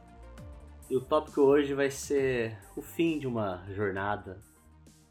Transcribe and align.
E 0.91 0.97
o 0.97 1.01
tópico 1.01 1.41
hoje 1.41 1.73
vai 1.73 1.91
ser 1.91 2.59
o 2.77 2.83
fim 2.83 3.19
de 3.19 3.27
uma 3.27 3.63
jornada. 3.75 4.47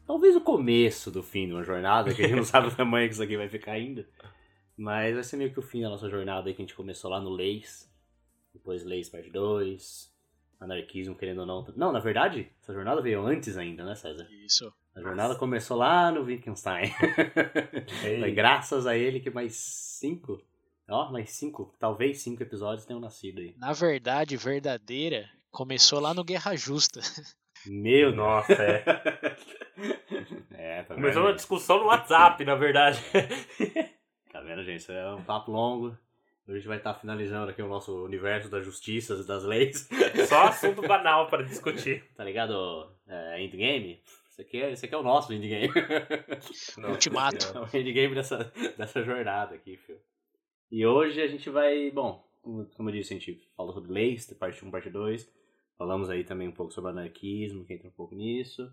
Talvez 0.07 0.37
o 0.37 0.41
começo 0.41 1.11
do 1.11 1.21
fim 1.21 1.47
de 1.47 1.53
uma 1.53 1.63
jornada, 1.65 2.13
que 2.13 2.23
a 2.23 2.27
gente 2.27 2.37
não 2.37 2.45
sabe 2.45 2.67
o 2.67 2.75
tamanho 2.75 3.07
que 3.09 3.13
isso 3.13 3.21
aqui 3.21 3.35
vai 3.35 3.49
ficar 3.49 3.73
ainda. 3.73 4.07
Mas 4.77 5.13
vai 5.13 5.23
ser 5.23 5.35
meio 5.35 5.51
que 5.51 5.59
o 5.59 5.63
fim 5.63 5.81
da 5.81 5.89
nossa 5.89 6.09
jornada 6.09 6.47
aí 6.47 6.53
que 6.53 6.61
a 6.61 6.65
gente 6.65 6.75
começou 6.75 7.11
lá 7.11 7.19
no 7.19 7.29
Leis. 7.29 7.91
Depois 8.53 8.85
Leis 8.85 9.09
parte 9.09 9.29
2. 9.29 10.15
Anarquismo, 10.61 11.13
querendo 11.13 11.41
ou 11.41 11.45
não. 11.45 11.67
Não, 11.75 11.91
na 11.91 11.99
verdade, 11.99 12.49
essa 12.61 12.73
jornada 12.73 13.01
veio 13.01 13.21
antes 13.25 13.57
ainda, 13.57 13.83
né, 13.83 13.95
César? 13.95 14.27
Isso. 14.31 14.73
A 14.95 15.01
jornada 15.01 15.35
começou 15.35 15.77
lá 15.77 16.11
no 16.11 16.23
Wittgenstein. 16.23 16.91
Foi 18.19 18.31
graças 18.33 18.87
a 18.87 18.97
ele 18.97 19.19
que 19.19 19.29
mais 19.29 19.55
cinco, 19.55 20.41
ó, 20.89 21.11
mais 21.11 21.31
cinco, 21.31 21.75
talvez 21.77 22.21
cinco 22.21 22.41
episódios 22.41 22.85
tenham 22.85 22.99
nascido 22.99 23.39
aí. 23.39 23.53
Na 23.57 23.73
verdade, 23.73 24.35
verdadeira, 24.37 25.29
começou 25.51 25.99
lá 25.99 26.13
no 26.13 26.23
Guerra 26.23 26.55
Justa. 26.55 27.01
Meu 27.67 28.15
Nossa, 28.15 28.53
é. 28.53 28.83
É, 30.51 30.83
tá 30.83 30.95
Começou 30.95 31.21
vendo? 31.21 31.29
uma 31.29 31.35
discussão 31.35 31.79
no 31.79 31.85
WhatsApp, 31.85 32.43
na 32.43 32.55
verdade. 32.55 32.99
Tá 34.31 34.41
vendo, 34.41 34.63
gente? 34.63 34.81
Isso 34.81 34.91
é 34.91 35.15
um 35.15 35.23
papo 35.23 35.51
longo. 35.51 35.87
Hoje 35.87 35.97
a 36.47 36.53
gente 36.55 36.67
vai 36.67 36.77
estar 36.77 36.93
finalizando 36.93 37.49
aqui 37.49 37.61
o 37.61 37.67
nosso 37.67 38.05
universo 38.05 38.49
das 38.49 38.63
justiças 38.63 39.21
e 39.23 39.27
das 39.27 39.43
leis. 39.43 39.89
Só 40.29 40.43
assunto 40.43 40.81
banal 40.83 41.27
para 41.27 41.43
discutir. 41.43 42.03
Tá 42.15 42.23
ligado? 42.23 42.91
É, 43.07 43.41
endgame? 43.41 43.99
Esse 44.29 44.41
aqui, 44.41 44.61
é, 44.61 44.71
esse 44.71 44.85
aqui 44.85 44.93
é 44.93 44.97
o 44.97 45.01
nosso 45.03 45.33
endgame. 45.33 45.69
Ultimato. 46.87 47.57
É 47.57 47.59
o 47.59 47.81
endgame 47.81 48.13
dessa, 48.13 48.51
dessa 48.77 49.01
jornada 49.01 49.55
aqui, 49.55 49.75
filho. 49.77 49.99
E 50.69 50.85
hoje 50.85 51.19
a 51.19 51.27
gente 51.27 51.49
vai, 51.49 51.89
bom, 51.89 52.23
como 52.43 52.65
como 52.75 52.89
eu 52.89 52.93
disse, 52.93 53.13
a 53.13 53.17
gente 53.17 53.41
falou 53.55 53.73
sobre 53.73 53.91
leis, 53.91 54.31
parte 54.33 54.63
1, 54.63 54.69
parte 54.69 54.89
2. 54.89 55.27
Falamos 55.77 56.09
aí 56.09 56.23
também 56.23 56.47
um 56.47 56.53
pouco 56.53 56.71
sobre 56.71 56.91
anarquismo, 56.91 57.65
que 57.65 57.73
entra 57.73 57.87
um 57.87 57.91
pouco 57.91 58.13
nisso. 58.13 58.71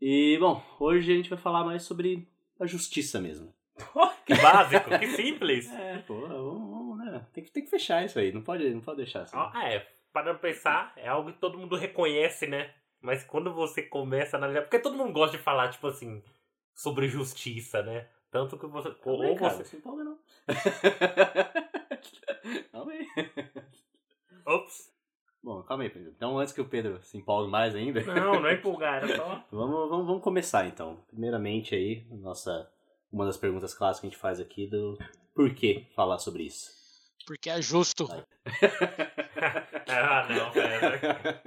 E, 0.00 0.36
bom, 0.38 0.62
hoje 0.78 1.12
a 1.12 1.16
gente 1.16 1.30
vai 1.30 1.38
falar 1.38 1.64
mais 1.64 1.82
sobre 1.82 2.28
a 2.58 2.66
justiça 2.66 3.20
mesmo. 3.20 3.52
Que 4.28 4.34
básico, 4.34 4.90
que 4.98 5.06
simples. 5.06 5.72
É, 5.72 5.98
pô, 6.06 6.20
vamos, 6.20 6.70
vamos, 6.70 6.98
né? 6.98 7.26
Tem 7.32 7.42
que, 7.42 7.50
tem 7.50 7.64
que 7.64 7.70
fechar 7.70 8.04
isso 8.04 8.18
aí, 8.18 8.30
não 8.30 8.42
pode, 8.42 8.68
não 8.68 8.82
pode 8.82 8.98
deixar 8.98 9.22
assim. 9.22 9.34
Ah, 9.34 9.66
é, 9.66 9.88
para 10.12 10.34
pensar, 10.34 10.92
é 10.98 11.08
algo 11.08 11.32
que 11.32 11.38
todo 11.38 11.56
mundo 11.56 11.76
reconhece, 11.76 12.46
né? 12.46 12.74
Mas 13.00 13.24
quando 13.24 13.54
você 13.54 13.82
começa 13.82 14.36
a 14.36 14.38
analisar. 14.38 14.62
Porque 14.62 14.78
todo 14.78 14.98
mundo 14.98 15.14
gosta 15.14 15.38
de 15.38 15.42
falar, 15.42 15.70
tipo 15.70 15.86
assim, 15.86 16.22
sobre 16.74 17.08
justiça, 17.08 17.82
né? 17.82 18.06
Tanto 18.30 18.58
que 18.58 18.66
você. 18.66 18.90
Calma 18.96 19.24
aí, 19.24 19.30
Ou 19.30 19.36
cara, 19.36 19.50
você. 19.50 19.58
não 19.58 19.64
se 19.64 19.76
empolga 19.76 20.04
não. 20.04 20.18
calma 22.70 22.92
aí. 22.92 23.06
Ops. 24.44 24.92
Bom, 25.48 25.62
calma 25.62 25.82
aí, 25.84 25.88
Pedro. 25.88 26.12
Então, 26.14 26.38
antes 26.38 26.52
que 26.52 26.60
o 26.60 26.68
Pedro 26.68 27.02
se 27.02 27.16
empolgue 27.16 27.50
mais 27.50 27.74
ainda, 27.74 28.02
Não, 28.02 28.38
não 28.38 28.46
é 28.46 28.52
empolgar, 28.60 29.02
era 29.02 29.16
só. 29.16 29.42
vamos, 29.50 29.88
vamos, 29.88 30.06
vamos 30.06 30.22
começar 30.22 30.66
então. 30.66 30.98
Primeiramente 31.08 31.74
aí, 31.74 32.04
nossa, 32.10 32.70
uma 33.10 33.24
das 33.24 33.38
perguntas 33.38 33.72
clássicas 33.72 34.00
que 34.02 34.06
a 34.06 34.10
gente 34.10 34.20
faz 34.20 34.40
aqui 34.40 34.66
do 34.66 34.98
por 35.34 35.54
que 35.54 35.86
falar 35.96 36.18
sobre 36.18 36.42
isso. 36.42 36.70
Porque 37.26 37.48
é 37.48 37.62
justo. 37.62 38.06
ah, 39.88 40.26
não, 40.28 40.50
pera. 40.50 41.40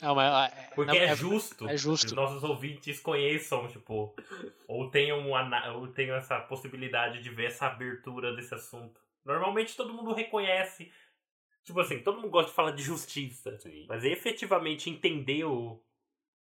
Não, 0.00 0.14
mas, 0.14 0.32
ah, 0.32 0.50
é- 0.56 0.74
Porque 0.74 0.98
não, 0.98 1.04
é 1.06 1.14
justo. 1.14 1.68
é 1.68 1.76
justo. 1.76 2.06
que 2.06 2.12
os 2.12 2.16
nossos 2.16 2.42
ouvintes 2.42 3.00
conheçam, 3.00 3.68
tipo, 3.68 4.14
ou 4.66 4.90
tenham, 4.90 5.30
ou 5.74 5.88
tenham 5.88 6.16
essa 6.16 6.40
possibilidade 6.40 7.22
de 7.22 7.28
ver 7.28 7.48
essa 7.48 7.66
abertura 7.66 8.34
desse 8.34 8.54
assunto. 8.54 8.98
Normalmente 9.26 9.76
todo 9.76 9.92
mundo 9.92 10.14
reconhece, 10.14 10.90
tipo 11.66 11.80
assim, 11.80 11.98
todo 11.98 12.16
mundo 12.18 12.30
gosta 12.30 12.48
de 12.50 12.54
falar 12.54 12.70
de 12.70 12.82
justiça, 12.82 13.58
Sim. 13.58 13.84
mas 13.88 14.04
efetivamente 14.04 14.88
entender 14.88 15.44
o, 15.44 15.82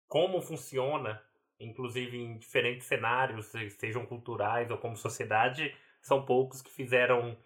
como 0.08 0.42
funciona, 0.42 1.22
inclusive 1.60 2.18
em 2.18 2.36
diferentes 2.36 2.86
cenários, 2.88 3.46
se- 3.46 3.70
sejam 3.70 4.04
culturais 4.04 4.70
ou 4.70 4.78
como 4.78 4.96
sociedade, 4.96 5.74
são 6.02 6.24
poucos 6.26 6.60
que 6.60 6.70
fizeram, 6.70 7.38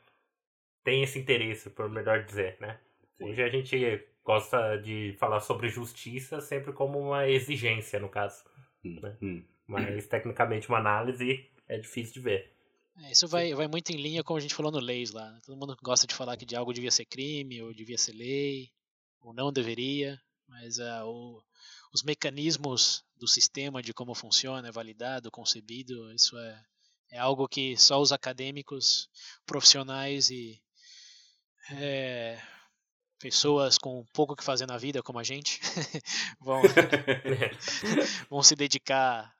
têm 0.82 1.02
esse 1.02 1.18
interesse, 1.18 1.68
por 1.70 1.88
melhor 1.90 2.24
dizer, 2.24 2.56
né? 2.60 2.80
Sim. 3.18 3.24
Hoje 3.26 3.42
a 3.42 3.48
gente 3.50 4.08
gosta 4.24 4.76
de 4.78 5.14
falar 5.18 5.40
sobre 5.40 5.68
justiça 5.68 6.40
sempre 6.40 6.72
como 6.72 6.98
uma 6.98 7.28
exigência, 7.28 8.00
no 8.00 8.08
caso. 8.08 8.42
Hum, 8.84 8.98
né? 9.02 9.16
hum. 9.20 9.44
Mas, 9.66 10.06
tecnicamente, 10.06 10.68
uma 10.68 10.78
análise 10.78 11.50
é 11.68 11.76
difícil 11.78 12.14
de 12.14 12.20
ver. 12.20 12.55
É, 12.98 13.12
Isso 13.12 13.28
vai, 13.28 13.54
vai 13.54 13.68
muito 13.68 13.90
em 13.90 13.96
linha 13.96 14.24
com 14.24 14.36
a 14.36 14.40
gente 14.40 14.54
falou 14.54 14.72
no 14.72 14.78
Leis 14.78 15.10
lá. 15.10 15.30
né? 15.30 15.40
Todo 15.44 15.56
mundo 15.58 15.76
gosta 15.82 16.06
de 16.06 16.14
falar 16.14 16.36
que 16.36 16.46
de 16.46 16.56
algo 16.56 16.72
devia 16.72 16.90
ser 16.90 17.04
crime, 17.04 17.62
ou 17.62 17.74
devia 17.74 17.98
ser 17.98 18.12
lei, 18.12 18.70
ou 19.20 19.32
não 19.34 19.52
deveria, 19.52 20.20
mas 20.48 20.78
ah, 20.78 21.04
o- 21.06 21.42
os 21.92 22.02
mecanismos 22.02 23.04
do 23.16 23.26
sistema, 23.28 23.82
de 23.82 23.92
como 23.94 24.14
funciona, 24.14 24.68
é 24.68 24.72
validado, 24.72 25.30
concebido, 25.30 26.12
isso 26.14 26.36
é, 26.38 26.64
é 27.12 27.18
algo 27.18 27.48
que 27.48 27.76
só 27.76 28.00
os 28.00 28.12
acadêmicos, 28.12 29.08
profissionais 29.46 30.30
e 30.30 30.60
é, 31.72 32.40
pessoas 33.18 33.78
com 33.78 34.04
pouco 34.12 34.36
que 34.36 34.44
fazer 34.44 34.66
na 34.66 34.78
vida, 34.78 35.02
como 35.02 35.18
a 35.18 35.24
gente, 35.24 35.60
vão, 36.40 36.62
vão 38.30 38.42
se 38.42 38.54
dedicar 38.54 39.34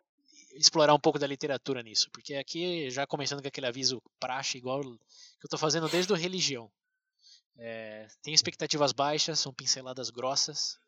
explorar 0.56 0.94
um 0.94 1.00
pouco 1.00 1.18
da 1.18 1.26
literatura 1.26 1.82
nisso, 1.82 2.10
porque 2.12 2.34
aqui 2.34 2.90
já 2.90 3.06
começando 3.06 3.42
com 3.42 3.48
aquele 3.48 3.66
aviso 3.66 4.02
praxe 4.18 4.58
igual 4.58 4.80
que 4.82 4.88
eu 4.88 4.98
estou 5.46 5.58
fazendo 5.58 5.88
desde 5.88 6.12
o 6.12 6.16
religião. 6.16 6.70
É, 7.58 8.06
tem 8.22 8.34
expectativas 8.34 8.92
baixas, 8.92 9.40
são 9.40 9.52
pinceladas 9.52 10.10
grossas. 10.10 10.78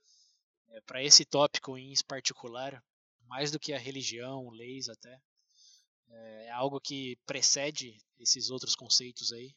Para 0.87 1.03
esse 1.03 1.25
tópico 1.25 1.79
em 1.79 1.93
particular, 2.07 2.83
mais 3.27 3.51
do 3.51 3.59
que 3.59 3.73
a 3.73 3.79
religião, 3.79 4.51
leis 4.51 4.89
até, 4.89 5.21
é, 6.11 6.47
é 6.47 6.51
algo 6.51 6.81
que 6.81 7.17
precede 7.27 7.99
esses 8.19 8.51
outros 8.51 8.75
conceitos 8.75 9.33
aí. 9.33 9.55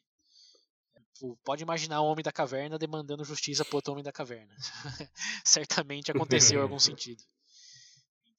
Pode 1.44 1.62
imaginar 1.62 2.02
o 2.02 2.06
homem 2.06 2.24
da 2.24 2.32
caverna 2.32 2.80
demandando 2.80 3.24
justiça 3.24 3.64
para 3.64 3.76
outro 3.76 3.92
homem 3.92 4.04
da 4.04 4.12
caverna. 4.12 4.56
Certamente 5.46 6.12
aconteceu 6.12 6.60
em 6.60 6.64
algum 6.64 6.80
sentido. 6.80 7.24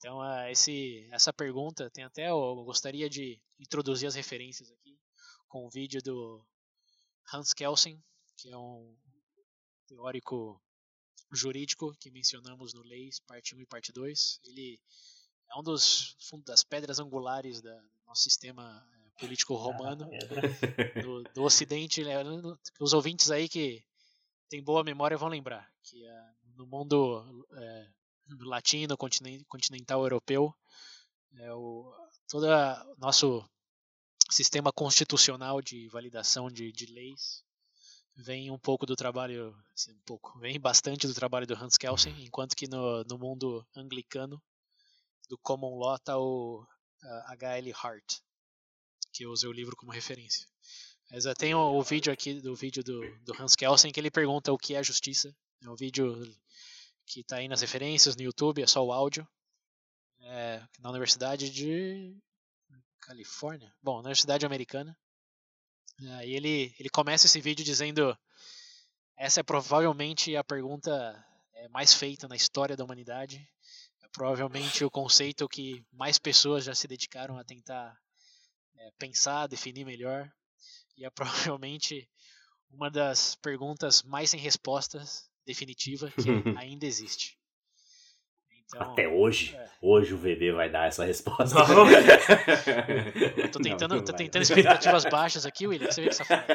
Então, 0.03 0.21
ah, 0.21 0.51
esse, 0.51 1.07
essa 1.13 1.33
pergunta 1.33 1.89
tem 1.89 2.03
até. 2.03 2.29
Eu 2.29 2.57
gostaria 2.65 3.09
de 3.09 3.41
introduzir 3.61 4.09
as 4.09 4.17
referências 4.17 4.69
aqui 4.73 4.99
com 5.47 5.65
o 5.65 5.71
vídeo 5.71 6.03
do 6.03 6.45
Hans 7.33 7.53
Kelsen, 7.53 8.03
que 8.37 8.51
é 8.51 8.59
um 8.59 8.97
teórico 9.87 10.61
jurídico 11.33 11.95
que 12.01 12.11
mencionamos 12.11 12.75
no 12.75 12.83
Leis, 12.83 13.21
parte 13.21 13.55
1 13.55 13.61
e 13.61 13.67
parte 13.67 13.93
2. 13.93 14.41
Ele 14.45 14.81
é 15.49 15.57
um 15.57 15.63
dos 15.63 16.17
das 16.45 16.65
pedras 16.65 16.99
angulares 16.99 17.61
da- 17.63 17.71
do 17.81 18.05
nosso 18.07 18.23
sistema 18.23 18.84
eh, 18.93 19.11
político 19.21 19.55
romano 19.55 20.09
do, 21.01 21.22
do 21.33 21.43
Ocidente. 21.45 22.03
né, 22.03 22.16
Os 22.81 22.93
ouvintes 22.93 23.31
aí 23.31 23.48
que 23.48 23.84
têm 24.48 24.65
boa 24.65 24.83
memória 24.83 25.16
vão 25.16 25.28
lembrar 25.28 25.72
que 25.84 26.05
ah, 26.09 26.34
no 26.57 26.66
mundo 26.66 27.47
eh, 27.53 27.89
latino, 28.41 28.97
continen- 28.97 29.45
continental 29.45 30.03
europeu, 30.03 30.54
é 31.39 31.53
o 31.53 31.92
todo 32.28 32.47
o 32.47 32.97
nosso 32.98 33.45
sistema 34.30 34.72
constitucional 34.72 35.60
de 35.60 35.89
validação 35.89 36.51
de, 36.51 36.72
de 36.72 36.86
leis 36.86 37.45
vem 38.16 38.51
um 38.51 38.59
pouco 38.59 38.86
do 38.86 38.97
trabalho, 38.97 39.54
assim, 39.74 39.92
um 39.92 40.03
pouco, 40.04 40.39
vem 40.39 40.60
bastante 40.60 41.07
do 41.07 41.15
trabalho 41.15 41.47
do 41.47 41.54
Hans 41.54 41.77
Kelsen, 41.77 42.15
enquanto 42.24 42.54
que 42.54 42.69
no, 42.69 43.04
no 43.04 43.19
mundo 43.19 43.66
anglicano 43.74 44.42
do 45.28 45.39
common 45.39 45.78
law 45.78 45.97
está 45.97 46.19
o 46.19 46.66
H.L. 47.27 47.72
Hart, 47.83 48.19
que 49.13 49.24
eu 49.24 49.30
usei 49.30 49.48
o 49.48 49.53
livro 49.53 49.77
como 49.77 49.92
referência. 49.92 50.47
Mas 51.10 51.24
eu 51.24 51.34
tenho 51.34 51.59
o 51.59 51.83
vídeo 51.83 52.13
aqui 52.13 52.41
do 52.41 52.54
vídeo 52.54 52.83
do, 52.83 53.01
do 53.21 53.34
Hans 53.41 53.54
Kelsen 53.54 53.92
que 53.92 54.01
ele 54.01 54.10
pergunta 54.10 54.53
o 54.53 54.59
que 54.59 54.74
é 54.74 54.83
justiça. 54.83 55.34
É 55.63 55.69
um 55.69 55.77
vídeo 55.77 56.22
que 57.07 57.21
está 57.21 57.37
aí 57.37 57.49
nas 57.49 57.60
referências 57.60 58.16
no 58.16 58.22
YouTube, 58.22 58.63
é 58.63 58.66
só 58.66 58.84
o 58.84 58.93
áudio. 58.93 59.27
É, 60.21 60.63
na 60.78 60.91
Universidade 60.91 61.51
de 61.51 62.16
Califórnia, 63.01 63.75
bom, 63.83 63.99
Universidade 63.99 64.47
Americana. 64.47 64.97
É, 66.01 66.27
e 66.27 66.34
ele, 66.34 66.75
ele 66.78 66.89
começa 66.89 67.27
esse 67.27 67.41
vídeo 67.41 67.65
dizendo: 67.65 68.16
essa 69.16 69.41
é 69.41 69.43
provavelmente 69.43 70.37
a 70.37 70.45
pergunta 70.45 70.91
é, 71.54 71.69
mais 71.69 71.93
feita 71.93 72.28
na 72.28 72.37
história 72.37 72.77
da 72.77 72.84
humanidade. 72.84 73.47
provavelmente 74.13 74.84
o 74.84 74.91
conceito 74.91 75.48
que 75.48 75.84
mais 75.93 76.19
pessoas 76.19 76.65
já 76.65 76.75
se 76.75 76.87
dedicaram 76.87 77.39
a 77.39 77.45
tentar 77.45 77.98
é, 78.77 78.91
pensar, 78.98 79.47
definir 79.47 79.84
melhor, 79.84 80.31
e 80.97 81.05
é 81.05 81.10
provavelmente 81.59 82.09
uma 82.71 82.91
das 82.91 83.34
perguntas 83.37 84.03
mais 84.03 84.31
sem 84.31 84.41
respostas 84.41 85.31
definitiva 85.44 86.10
que 86.10 86.28
ainda 86.59 86.86
existe. 86.86 87.39
Então, 88.74 88.92
Até 88.92 89.06
hoje, 89.06 89.54
é. 89.54 89.71
hoje 89.83 90.15
o 90.15 90.18
VB 90.18 90.53
vai 90.53 90.71
dar 90.71 90.86
essa 90.89 91.04
resposta. 91.04 91.56
eu 93.36 93.50
tô 93.50 93.60
tentando, 93.60 93.97
não, 93.97 94.04
tô 94.04 94.15
tentando 94.15 94.42
expectativas 94.42 95.04
baixas 95.04 95.44
aqui, 95.44 95.66
William, 95.66 95.91
você 95.91 96.00
vê 96.00 96.09
que 96.09 96.15
safado. 96.15 96.42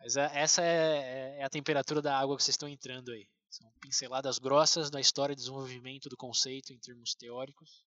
Mas 0.00 0.16
é, 0.16 0.30
essa 0.34 0.62
é, 0.62 1.36
é, 1.38 1.44
a 1.44 1.50
temperatura 1.50 2.00
da 2.00 2.18
água 2.18 2.36
que 2.36 2.42
vocês 2.42 2.54
estão 2.54 2.68
entrando 2.68 3.12
aí. 3.12 3.28
São 3.50 3.70
pinceladas 3.80 4.38
grossas 4.38 4.90
da 4.90 5.00
história 5.00 5.32
e 5.32 5.36
desenvolvimento 5.36 6.08
do 6.08 6.16
conceito 6.16 6.72
em 6.72 6.78
termos 6.78 7.14
teóricos, 7.14 7.84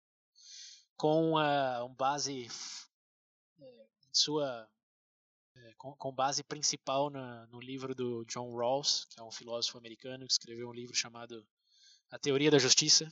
com 0.96 1.34
uh, 1.34 1.84
um 1.86 1.94
base 1.96 2.48
é, 3.60 3.86
sua 4.14 4.68
é, 5.56 5.74
com, 5.78 5.94
com, 5.96 6.12
base 6.12 6.44
principal 6.44 7.10
na, 7.10 7.46
no 7.48 7.60
livro 7.60 7.94
do 7.94 8.26
John 8.26 8.56
Rawls, 8.56 9.06
que 9.10 9.20
é 9.20 9.24
um 9.24 9.32
filósofo 9.32 9.78
americano 9.78 10.26
que 10.26 10.34
escreveu 10.34 10.70
um 10.70 10.74
livro 10.74 10.96
chamado 10.96 11.46
A 12.10 12.18
Teoria 12.18 12.52
da 12.52 12.60
Justiça, 12.60 13.12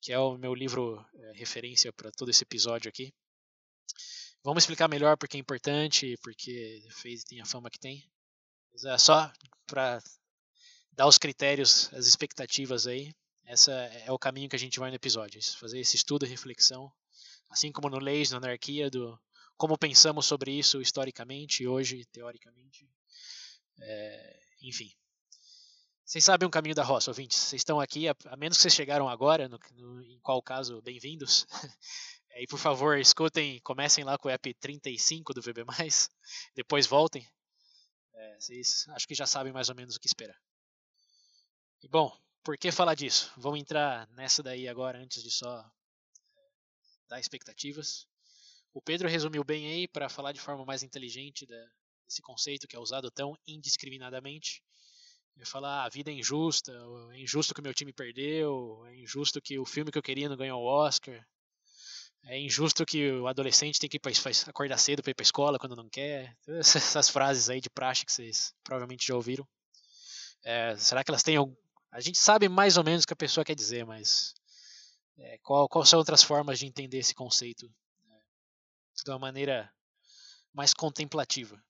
que 0.00 0.12
é 0.12 0.18
o 0.18 0.36
meu 0.38 0.54
livro 0.54 1.04
é, 1.14 1.32
referência 1.32 1.92
para 1.92 2.10
todo 2.12 2.30
esse 2.30 2.42
episódio 2.42 2.88
aqui. 2.88 3.12
Vamos 4.42 4.62
explicar 4.62 4.88
melhor 4.88 5.16
porque 5.16 5.36
é 5.36 5.40
importante, 5.40 6.16
porque 6.22 6.86
fez 6.90 7.24
tem 7.24 7.40
a 7.40 7.44
fama 7.44 7.70
que 7.70 7.78
tem. 7.78 8.08
Mas 8.72 8.84
é 8.84 8.96
só 8.96 9.30
para 9.66 10.02
dar 10.92 11.06
os 11.06 11.18
critérios, 11.18 11.92
as 11.92 12.06
expectativas 12.06 12.86
aí. 12.86 13.12
Essa 13.44 13.72
é 13.72 14.12
o 14.12 14.18
caminho 14.18 14.48
que 14.48 14.56
a 14.56 14.58
gente 14.58 14.78
vai 14.78 14.90
no 14.90 14.96
episódio, 14.96 15.40
fazer 15.58 15.80
esse 15.80 15.96
estudo 15.96 16.26
e 16.26 16.28
reflexão, 16.28 16.92
assim 17.48 17.72
como 17.72 17.88
no 17.88 17.98
Leis, 17.98 18.30
na 18.30 18.36
Anarquia, 18.36 18.90
do 18.90 19.18
como 19.58 19.76
pensamos 19.76 20.24
sobre 20.24 20.52
isso 20.52 20.80
historicamente 20.80 21.66
hoje, 21.66 22.04
teoricamente. 22.06 22.88
É, 23.80 24.40
enfim. 24.62 24.90
Vocês 26.04 26.24
sabem 26.24 26.46
o 26.46 26.50
caminho 26.50 26.76
da 26.76 26.84
roça, 26.84 27.10
ouvintes. 27.10 27.36
Vocês 27.36 27.60
estão 27.60 27.80
aqui, 27.80 28.08
a, 28.08 28.14
a 28.26 28.36
menos 28.36 28.56
que 28.56 28.62
vocês 28.62 28.72
chegaram 28.74 29.08
agora, 29.08 29.48
no, 29.48 29.58
no, 29.74 30.02
em 30.04 30.18
qual 30.20 30.40
caso, 30.40 30.80
bem-vindos. 30.80 31.44
e 32.38 32.46
por 32.46 32.58
favor, 32.58 32.98
escutem, 32.98 33.60
comecem 33.60 34.04
lá 34.04 34.16
com 34.16 34.28
o 34.28 34.30
app 34.30 34.54
35 34.54 35.34
do 35.34 35.42
VB, 35.42 35.64
depois 36.54 36.86
voltem. 36.86 37.28
É, 38.14 38.40
vocês 38.40 38.86
acho 38.90 39.08
que 39.08 39.14
já 39.14 39.26
sabem 39.26 39.52
mais 39.52 39.68
ou 39.68 39.74
menos 39.74 39.96
o 39.96 40.00
que 40.00 40.06
esperar. 40.06 40.38
E 41.82 41.88
bom, 41.88 42.16
por 42.44 42.56
que 42.56 42.70
falar 42.70 42.94
disso? 42.94 43.32
Vamos 43.36 43.60
entrar 43.60 44.08
nessa 44.12 44.40
daí 44.40 44.68
agora, 44.68 44.98
antes 44.98 45.20
de 45.20 45.32
só 45.32 45.60
é, 45.60 45.68
dar 47.08 47.18
expectativas. 47.18 48.06
O 48.78 48.80
Pedro 48.80 49.08
resumiu 49.08 49.42
bem 49.42 49.66
aí 49.66 49.88
para 49.88 50.08
falar 50.08 50.30
de 50.30 50.40
forma 50.40 50.64
mais 50.64 50.84
inteligente 50.84 51.44
desse 51.44 52.22
conceito 52.22 52.68
que 52.68 52.76
é 52.76 52.78
usado 52.78 53.10
tão 53.10 53.36
indiscriminadamente. 53.44 54.62
Ele 55.34 55.44
fala, 55.44 55.80
ah, 55.80 55.84
a 55.86 55.88
vida 55.88 56.12
é 56.12 56.14
injusta, 56.14 56.72
é 57.12 57.18
injusto 57.18 57.52
que 57.52 57.58
o 57.58 57.62
meu 57.64 57.74
time 57.74 57.92
perdeu, 57.92 58.86
é 58.86 58.94
injusto 58.94 59.42
que 59.42 59.58
o 59.58 59.66
filme 59.66 59.90
que 59.90 59.98
eu 59.98 60.02
queria 60.02 60.28
não 60.28 60.36
ganhou 60.36 60.62
o 60.62 60.64
Oscar, 60.64 61.20
é 62.26 62.38
injusto 62.38 62.86
que 62.86 63.10
o 63.10 63.26
adolescente 63.26 63.80
tem 63.80 63.90
que 63.90 63.98
acordar 64.46 64.78
cedo 64.78 65.02
para 65.02 65.10
ir 65.10 65.14
para 65.14 65.24
escola 65.24 65.58
quando 65.58 65.74
não 65.74 65.88
quer. 65.88 66.36
Essas 66.46 67.08
frases 67.08 67.50
aí 67.50 67.60
de 67.60 67.68
praxe 67.68 68.06
que 68.06 68.12
vocês 68.12 68.54
provavelmente 68.62 69.08
já 69.08 69.16
ouviram. 69.16 69.44
É, 70.44 70.76
será 70.76 71.02
que 71.02 71.10
elas 71.10 71.24
têm. 71.24 71.36
A 71.90 72.00
gente 72.00 72.16
sabe 72.16 72.48
mais 72.48 72.76
ou 72.76 72.84
menos 72.84 73.02
o 73.02 73.08
que 73.08 73.12
a 73.12 73.16
pessoa 73.16 73.44
quer 73.44 73.56
dizer, 73.56 73.84
mas 73.84 74.34
é, 75.18 75.36
qual, 75.38 75.68
quais 75.68 75.88
são 75.88 75.98
outras 75.98 76.22
formas 76.22 76.60
de 76.60 76.66
entender 76.66 76.98
esse 76.98 77.12
conceito 77.12 77.68
de 79.04 79.10
uma 79.10 79.18
maneira 79.18 79.72
mais 80.52 80.74
contemplativa 80.74 81.62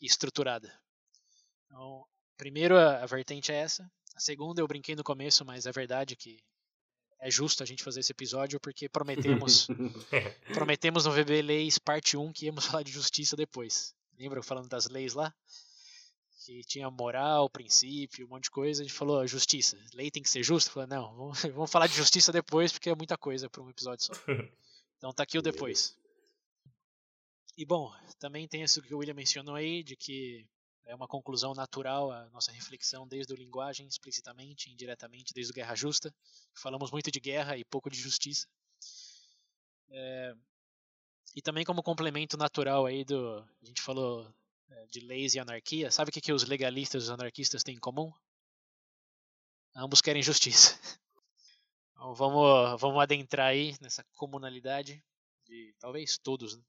e 0.00 0.06
estruturada. 0.06 0.72
Então, 1.66 2.06
primeiro 2.36 2.76
a, 2.76 3.02
a 3.02 3.06
vertente 3.06 3.52
é 3.52 3.56
essa. 3.56 3.90
A 4.14 4.20
segunda 4.20 4.60
eu 4.60 4.66
brinquei 4.66 4.96
no 4.96 5.04
começo, 5.04 5.44
mas 5.44 5.66
é 5.66 5.72
verdade 5.72 6.16
que 6.16 6.42
é 7.20 7.30
justo 7.30 7.62
a 7.62 7.66
gente 7.66 7.82
fazer 7.82 8.00
esse 8.00 8.12
episódio 8.12 8.60
porque 8.60 8.88
prometemos 8.88 9.66
prometemos 10.54 11.04
no 11.04 11.12
VB 11.12 11.42
Leis 11.42 11.78
parte 11.78 12.16
1 12.16 12.32
que 12.32 12.46
íamos 12.46 12.64
falar 12.66 12.82
de 12.82 12.92
justiça 12.92 13.36
depois. 13.36 13.94
Lembra 14.18 14.42
falando 14.42 14.68
das 14.68 14.88
leis 14.88 15.14
lá? 15.14 15.32
Que 16.44 16.62
tinha 16.62 16.90
moral, 16.90 17.50
princípio, 17.50 18.26
um 18.26 18.30
monte 18.30 18.44
de 18.44 18.50
coisa. 18.50 18.82
A 18.82 18.84
gente 18.84 18.96
falou 18.96 19.26
justiça. 19.26 19.78
Lei 19.92 20.10
tem 20.10 20.22
que 20.22 20.30
ser 20.30 20.42
justa? 20.42 20.70
Falou, 20.70 20.88
não, 20.88 21.14
vamos, 21.14 21.42
vamos 21.54 21.70
falar 21.70 21.86
de 21.86 21.94
justiça 21.94 22.32
depois 22.32 22.72
porque 22.72 22.90
é 22.90 22.94
muita 22.94 23.18
coisa 23.18 23.50
para 23.50 23.62
um 23.62 23.70
episódio 23.70 24.06
só. 24.06 24.12
Então 24.96 25.12
tá 25.12 25.22
aqui 25.22 25.38
o 25.38 25.42
depois. 25.42 25.96
E 27.58 27.64
bom, 27.64 27.92
também 28.20 28.46
tem 28.46 28.62
isso 28.62 28.80
que 28.80 28.94
o 28.94 28.98
William 28.98 29.14
mencionou 29.14 29.56
aí, 29.56 29.82
de 29.82 29.96
que 29.96 30.46
é 30.86 30.94
uma 30.94 31.08
conclusão 31.08 31.54
natural 31.54 32.12
a 32.12 32.30
nossa 32.30 32.52
reflexão 32.52 33.04
desde 33.04 33.32
o 33.32 33.36
linguagem, 33.36 33.84
explicitamente, 33.88 34.70
indiretamente, 34.70 35.34
desde 35.34 35.50
o 35.50 35.54
Guerra 35.56 35.74
Justa. 35.74 36.14
Falamos 36.54 36.92
muito 36.92 37.10
de 37.10 37.18
guerra 37.18 37.56
e 37.56 37.64
pouco 37.64 37.90
de 37.90 37.98
justiça. 37.98 38.46
É, 39.90 40.36
e 41.34 41.42
também 41.42 41.64
como 41.64 41.82
complemento 41.82 42.36
natural 42.36 42.86
aí 42.86 43.04
do. 43.04 43.44
A 43.60 43.66
gente 43.66 43.82
falou 43.82 44.32
é, 44.70 44.86
de 44.86 45.00
leis 45.00 45.34
e 45.34 45.40
anarquia. 45.40 45.90
Sabe 45.90 46.10
o 46.10 46.12
que, 46.12 46.20
que 46.20 46.32
os 46.32 46.44
legalistas 46.44 47.02
e 47.02 47.06
os 47.06 47.10
anarquistas 47.10 47.64
têm 47.64 47.74
em 47.74 47.80
comum? 47.80 48.12
Ambos 49.74 50.00
querem 50.00 50.22
justiça. 50.22 50.78
Então 51.90 52.14
vamos, 52.14 52.80
vamos 52.80 53.02
adentrar 53.02 53.48
aí 53.48 53.76
nessa 53.80 54.04
comunalidade 54.14 55.02
de 55.44 55.74
talvez 55.80 56.16
todos, 56.16 56.56
né? 56.56 56.62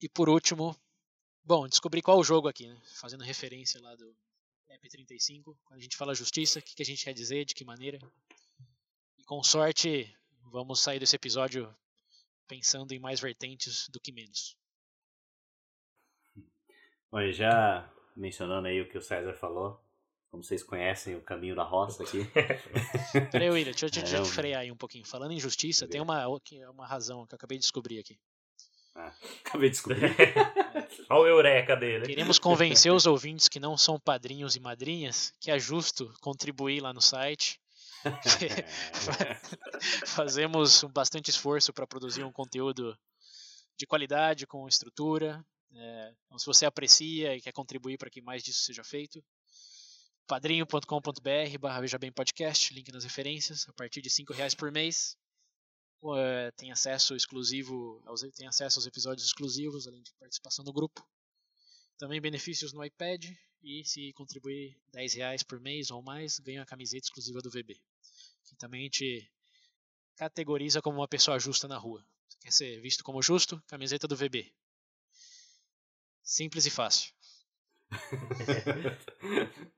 E 0.00 0.08
por 0.08 0.28
último, 0.28 0.74
bom, 1.44 1.68
descobri 1.68 2.00
qual 2.00 2.18
o 2.18 2.24
jogo 2.24 2.48
aqui, 2.48 2.66
né? 2.66 2.80
fazendo 3.00 3.22
referência 3.22 3.80
lá 3.82 3.94
do 3.94 4.16
F35. 4.70 5.56
Quando 5.64 5.78
a 5.78 5.82
gente 5.82 5.96
fala 5.96 6.14
justiça, 6.14 6.58
o 6.58 6.62
que, 6.62 6.74
que 6.74 6.82
a 6.82 6.86
gente 6.86 7.04
quer 7.04 7.12
dizer, 7.12 7.44
de 7.44 7.54
que 7.54 7.64
maneira. 7.64 7.98
E 9.18 9.24
com 9.24 9.42
sorte, 9.42 10.10
vamos 10.50 10.80
sair 10.80 10.98
desse 10.98 11.16
episódio 11.16 11.74
pensando 12.48 12.92
em 12.92 12.98
mais 12.98 13.20
vertentes 13.20 13.88
do 13.90 14.00
que 14.00 14.10
menos. 14.10 14.56
Bom, 17.10 17.30
já 17.30 17.92
mencionando 18.16 18.68
aí 18.68 18.80
o 18.80 18.88
que 18.88 18.96
o 18.96 19.02
César 19.02 19.34
falou, 19.34 19.80
como 20.30 20.42
vocês 20.42 20.62
conhecem 20.62 21.16
o 21.16 21.22
caminho 21.22 21.56
da 21.56 21.64
roça 21.64 22.04
aqui. 22.04 22.20
Peraí, 23.32 23.50
William, 23.50 23.72
deixa, 23.72 23.86
deixa, 23.86 24.00
deixa 24.00 24.16
eu 24.16 24.24
frear 24.24 24.62
aí 24.62 24.70
um 24.70 24.76
pouquinho. 24.76 25.04
Falando 25.04 25.32
em 25.32 25.40
justiça, 25.40 25.88
tem 25.88 26.00
uma, 26.00 26.24
uma 26.72 26.86
razão 26.86 27.26
que 27.26 27.34
eu 27.34 27.36
acabei 27.36 27.58
de 27.58 27.62
descobrir 27.62 27.98
aqui. 27.98 28.18
Ah, 28.94 29.12
acabei 29.44 29.70
de 29.70 29.76
descobrir. 29.76 30.00
Olha 31.08 31.22
o 31.22 31.26
eureka 31.26 31.76
dele. 31.76 32.06
Queremos 32.06 32.38
convencer 32.38 32.92
os 32.92 33.06
ouvintes 33.06 33.48
que 33.48 33.60
não 33.60 33.76
são 33.76 34.00
padrinhos 34.00 34.56
e 34.56 34.60
madrinhas 34.60 35.32
que 35.40 35.50
é 35.50 35.58
justo 35.58 36.12
contribuir 36.20 36.80
lá 36.80 36.92
no 36.92 37.00
site. 37.00 37.60
Fazemos 40.06 40.84
bastante 40.84 41.30
esforço 41.30 41.72
para 41.72 41.86
produzir 41.86 42.24
um 42.24 42.32
conteúdo 42.32 42.98
de 43.76 43.86
qualidade, 43.86 44.46
com 44.46 44.66
estrutura. 44.66 45.44
É, 45.72 46.12
então, 46.26 46.38
se 46.38 46.46
você 46.46 46.66
aprecia 46.66 47.36
e 47.36 47.40
quer 47.40 47.52
contribuir 47.52 47.96
para 47.96 48.10
que 48.10 48.20
mais 48.20 48.42
disso 48.42 48.64
seja 48.64 48.82
feito, 48.82 49.22
padrinho.com.br 50.26 51.58
barra 51.60 51.80
Veja 51.80 51.98
Bem 51.98 52.10
Podcast, 52.10 52.74
link 52.74 52.90
nas 52.90 53.04
referências, 53.04 53.68
a 53.68 53.72
partir 53.72 54.00
de 54.00 54.08
R$ 54.08 54.34
reais 54.34 54.54
por 54.54 54.72
mês 54.72 55.16
é, 56.16 56.50
tem 56.52 56.72
acesso 56.72 57.14
exclusivo, 57.14 58.02
aos, 58.06 58.22
tem 58.34 58.46
acesso 58.46 58.78
aos 58.78 58.86
episódios 58.86 59.26
exclusivos, 59.26 59.86
além 59.86 60.02
de 60.02 60.12
participação 60.14 60.64
no 60.64 60.72
grupo. 60.72 61.06
Também 61.98 62.20
benefícios 62.20 62.72
no 62.72 62.84
iPad 62.84 63.26
e 63.62 63.84
se 63.84 64.12
contribuir 64.14 64.78
10 64.92 65.14
reais 65.14 65.42
por 65.42 65.60
mês 65.60 65.90
ou 65.90 66.02
mais, 66.02 66.38
ganha 66.38 66.62
a 66.62 66.66
camiseta 66.66 67.04
exclusiva 67.04 67.40
do 67.40 67.50
VB. 67.50 67.78
Que 68.44 68.56
também 68.56 68.88
te 68.88 69.30
categoriza 70.16 70.80
como 70.80 70.98
uma 70.98 71.08
pessoa 71.08 71.38
justa 71.38 71.68
na 71.68 71.76
rua. 71.76 72.04
Quer 72.40 72.52
ser 72.52 72.80
visto 72.80 73.04
como 73.04 73.22
justo? 73.22 73.62
Camiseta 73.66 74.08
do 74.08 74.16
VB. 74.16 74.50
Simples 76.22 76.64
e 76.64 76.70
fácil. 76.70 77.12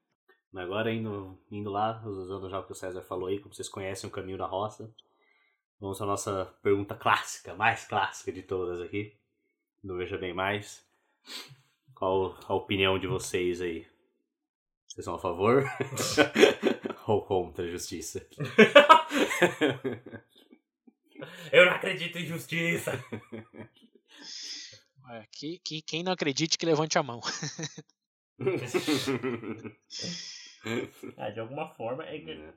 Agora 0.55 0.93
indo, 0.93 1.39
indo 1.51 1.71
lá, 1.71 2.05
usando 2.07 2.51
já 2.51 2.61
o 2.61 2.67
que 2.67 2.73
o 2.73 2.75
César 2.75 3.03
falou 3.03 3.29
aí, 3.29 3.41
como 3.41 3.55
vocês 3.55 3.69
conhecem 3.69 4.09
o 4.09 4.13
caminho 4.13 4.37
da 4.37 4.47
roça, 4.47 4.95
Vamos 5.83 6.01
à 6.01 6.07
nossa 6.07 6.47
pergunta 6.63 6.95
clássica, 6.95 7.55
mais 7.57 7.85
clássica 7.85 8.31
de 8.31 8.45
todas 8.45 8.81
aqui. 8.81 9.19
Não 9.83 9.97
Veja 9.97 10.17
Bem 10.17 10.33
Mais. 10.33 10.89
Qual 11.93 12.39
a 12.47 12.55
opinião 12.55 13.01
de 13.01 13.09
vocês 13.09 13.61
aí? 13.61 13.85
Vocês 14.87 15.05
são 15.05 15.17
a 15.17 15.19
favor 15.19 15.65
ou 17.09 17.27
contra 17.27 17.65
a 17.65 17.69
justiça? 17.69 18.25
Eu 21.51 21.67
não 21.67 21.73
acredito 21.73 22.17
em 22.17 22.27
justiça. 22.27 22.93
Que, 25.33 25.59
que, 25.59 25.83
quem 25.83 26.05
não 26.05 26.13
acredite 26.13 26.57
que 26.57 26.65
levante 26.65 26.97
a 26.97 27.03
mão. 27.03 27.21
ah, 31.19 31.31
de 31.31 31.41
alguma 31.41 31.75
forma, 31.75 32.05
é 32.05 32.21
que 32.21 32.31
é. 32.31 32.55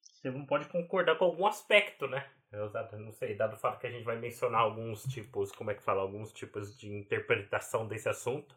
você 0.00 0.32
não 0.32 0.44
pode 0.44 0.68
concordar 0.68 1.16
com 1.16 1.26
algum 1.26 1.46
aspecto, 1.46 2.08
né? 2.08 2.28
Eu 2.56 2.98
não 2.98 3.12
sei, 3.12 3.34
dado 3.34 3.54
o 3.54 3.58
fato 3.58 3.78
que 3.78 3.86
a 3.86 3.90
gente 3.90 4.04
vai 4.04 4.16
mencionar 4.16 4.60
alguns 4.60 5.04
tipos, 5.04 5.52
como 5.52 5.70
é 5.70 5.74
que 5.74 5.82
fala, 5.82 6.02
alguns 6.02 6.32
tipos 6.32 6.76
de 6.76 6.92
interpretação 6.92 7.86
desse 7.86 8.08
assunto, 8.08 8.56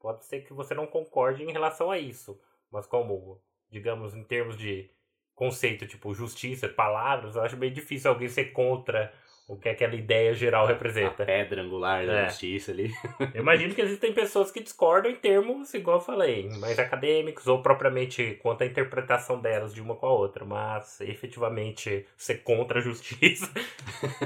pode 0.00 0.24
ser 0.24 0.42
que 0.42 0.52
você 0.52 0.74
não 0.74 0.86
concorde 0.86 1.42
em 1.42 1.50
relação 1.50 1.90
a 1.90 1.98
isso. 1.98 2.40
Mas 2.70 2.86
como, 2.86 3.40
digamos, 3.70 4.14
em 4.14 4.24
termos 4.24 4.56
de 4.56 4.90
conceito, 5.34 5.86
tipo 5.86 6.14
justiça, 6.14 6.68
palavras, 6.68 7.36
eu 7.36 7.42
acho 7.42 7.56
bem 7.56 7.72
difícil 7.72 8.10
alguém 8.10 8.28
ser 8.28 8.52
contra 8.52 9.12
o 9.52 9.56
que 9.56 9.68
aquela 9.68 9.94
ideia 9.94 10.32
geral 10.32 10.66
representa. 10.66 11.22
A 11.22 11.26
pedra 11.26 11.62
angular 11.62 12.06
da 12.06 12.20
é. 12.20 12.28
justiça 12.28 12.72
ali. 12.72 12.90
Eu 13.34 13.42
imagino 13.42 13.74
que 13.74 13.82
existem 13.82 14.10
pessoas 14.12 14.50
que 14.50 14.62
discordam 14.62 15.12
em 15.12 15.14
termos, 15.14 15.74
igual 15.74 15.98
eu 15.98 16.02
falei, 16.02 16.48
mais 16.58 16.78
acadêmicos 16.78 17.46
ou 17.46 17.60
propriamente 17.60 18.38
quanto 18.42 18.62
à 18.62 18.66
interpretação 18.66 19.38
delas 19.38 19.74
de 19.74 19.82
uma 19.82 19.94
com 19.94 20.06
a 20.06 20.12
outra, 20.12 20.44
mas 20.46 21.02
efetivamente 21.02 22.06
ser 22.16 22.42
contra 22.42 22.78
a 22.78 22.82
justiça. 22.82 23.52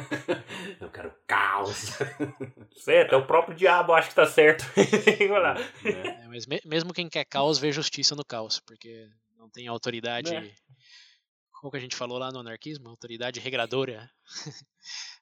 eu 0.81 0.89
quero 0.91 1.13
caos. 1.27 1.99
Sei, 2.77 3.03
até 3.03 3.17
o 3.17 3.27
próprio 3.27 3.57
diabo 3.57 3.95
acha 3.95 4.09
que 4.09 4.15
tá 4.15 4.27
certo. 4.27 4.65
é, 4.79 5.99
é, 5.99 6.29
mas 6.29 6.47
mesmo 6.65 6.95
quem 6.95 7.09
quer 7.09 7.25
caos 7.25 7.59
vê 7.59 7.73
justiça 7.73 8.15
no 8.15 8.25
caos, 8.25 8.61
porque 8.61 9.09
não 9.37 9.51
tem 9.51 9.67
autoridade. 9.67 10.33
É 10.33 10.51
como 11.67 11.73
que 11.73 11.79
a 11.79 11.81
gente 11.81 11.97
falou 11.97 12.17
lá 12.17 12.31
no 12.31 12.39
anarquismo, 12.39 12.89
autoridade 12.89 13.41
regradora. 13.41 14.09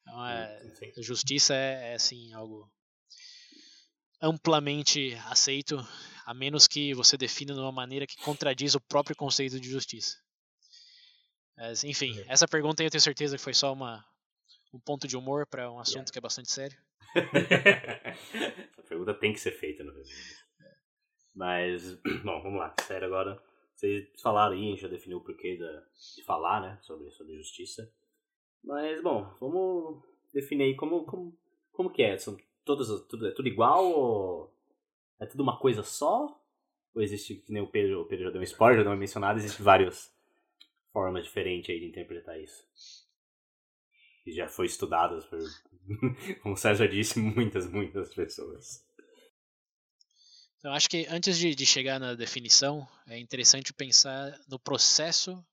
então, 0.02 0.26
é, 0.26 0.60
a 0.98 1.00
justiça 1.00 1.54
é, 1.54 1.92
é, 1.92 1.94
assim 1.94 2.34
algo 2.34 2.70
amplamente 4.20 5.14
aceito, 5.26 5.78
a 6.26 6.34
menos 6.34 6.68
que 6.68 6.92
você 6.92 7.16
defina 7.16 7.54
de 7.54 7.60
uma 7.60 7.72
maneira 7.72 8.06
que 8.06 8.18
contradiz 8.18 8.74
o 8.74 8.80
próprio 8.80 9.16
conceito 9.16 9.58
de 9.58 9.70
justiça. 9.70 10.18
Mas, 11.56 11.82
enfim, 11.82 12.18
é. 12.20 12.26
essa 12.28 12.46
pergunta 12.46 12.82
eu 12.82 12.90
tenho 12.90 13.00
certeza 13.00 13.38
que 13.38 13.42
foi 13.42 13.54
só 13.54 13.72
uma, 13.72 14.04
um 14.72 14.78
ponto 14.78 15.08
de 15.08 15.16
humor 15.16 15.46
para 15.46 15.72
um 15.72 15.78
assunto 15.78 16.08
yeah. 16.08 16.12
que 16.12 16.18
é 16.18 16.20
bastante 16.20 16.52
sério. 16.52 16.76
essa 18.70 18.82
pergunta 18.86 19.14
tem 19.14 19.32
que 19.32 19.40
ser 19.40 19.52
feita, 19.52 19.82
no 19.82 19.94
Mas, 21.34 21.94
bom, 22.22 22.42
vamos 22.42 22.58
lá, 22.58 22.74
sério 22.86 23.06
agora. 23.06 23.42
Vocês 23.74 24.08
falaram 24.20 24.54
aí, 24.54 24.66
a 24.66 24.70
gente 24.70 24.82
já 24.82 24.88
definiu 24.88 25.18
o 25.18 25.20
porquê 25.20 25.56
da, 25.56 25.84
de 26.16 26.22
falar, 26.24 26.60
né, 26.60 26.78
sobre, 26.82 27.10
sobre 27.10 27.36
justiça. 27.36 27.92
Mas, 28.62 29.02
bom, 29.02 29.34
vamos 29.40 30.02
definir 30.32 30.64
aí 30.64 30.76
como, 30.76 31.04
como, 31.04 31.36
como 31.72 31.90
que 31.90 32.02
é. 32.02 32.16
São 32.16 32.36
todas, 32.64 32.88
tudo, 33.06 33.26
é 33.26 33.30
tudo 33.32 33.48
igual 33.48 33.84
ou 33.84 34.54
é 35.20 35.26
tudo 35.26 35.42
uma 35.42 35.58
coisa 35.58 35.82
só? 35.82 36.40
Ou 36.94 37.02
existe, 37.02 37.36
que 37.36 37.52
nem 37.52 37.62
o 37.62 37.66
Pedro, 37.66 38.02
o 38.02 38.06
Pedro 38.06 38.26
já 38.26 38.30
deu 38.30 38.40
um 38.40 38.44
spoiler, 38.44 38.78
já 38.78 38.82
deu 38.84 38.92
uma 38.92 38.98
mencionada, 38.98 39.38
existem 39.38 39.64
várias 39.64 40.14
formas 40.92 41.24
diferentes 41.24 41.70
aí 41.70 41.80
de 41.80 41.86
interpretar 41.86 42.40
isso. 42.40 42.64
E 44.24 44.32
já 44.32 44.48
foi 44.48 44.66
estudadas 44.66 45.26
por, 45.26 45.40
como 46.42 46.54
o 46.54 46.56
César 46.56 46.88
disse, 46.88 47.18
muitas, 47.18 47.70
muitas 47.70 48.14
pessoas. 48.14 48.86
Então, 50.64 50.72
acho 50.72 50.88
que 50.88 51.06
antes 51.10 51.36
de, 51.36 51.54
de 51.54 51.66
chegar 51.66 52.00
na 52.00 52.14
definição, 52.14 52.88
é 53.06 53.18
interessante 53.18 53.70
pensar 53.70 54.34
no 54.48 54.58
processo 54.58 55.44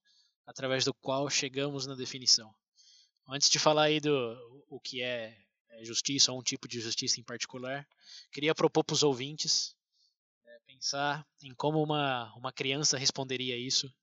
através 0.48 0.86
do 0.86 0.94
qual 0.94 1.30
chegamos 1.30 1.86
na 1.86 1.96
definição. 1.96 2.50
Antes 3.28 3.50
de 3.50 3.60
falar 3.60 3.84
aí 3.84 4.00
do 4.00 4.66
o 4.70 4.80
que 4.80 5.02
é, 5.02 5.38
é 5.72 5.84
justiça 5.84 6.32
ou 6.32 6.40
um 6.40 6.42
tipo 6.42 6.66
de 6.66 6.80
justiça 6.80 7.20
em 7.20 7.24
particular, 7.26 7.86
queria 8.32 8.56
propor 8.56 8.86
para 8.86 8.94
os 8.94 9.04
ouvintes 9.04 9.76
é, 10.46 10.60
pensar 10.66 11.28
em 11.44 11.54
como 11.54 11.84
uma, 11.84 12.34
uma 12.36 12.54
criança 12.54 12.98
responderia 12.98 13.58
isso 13.58 13.94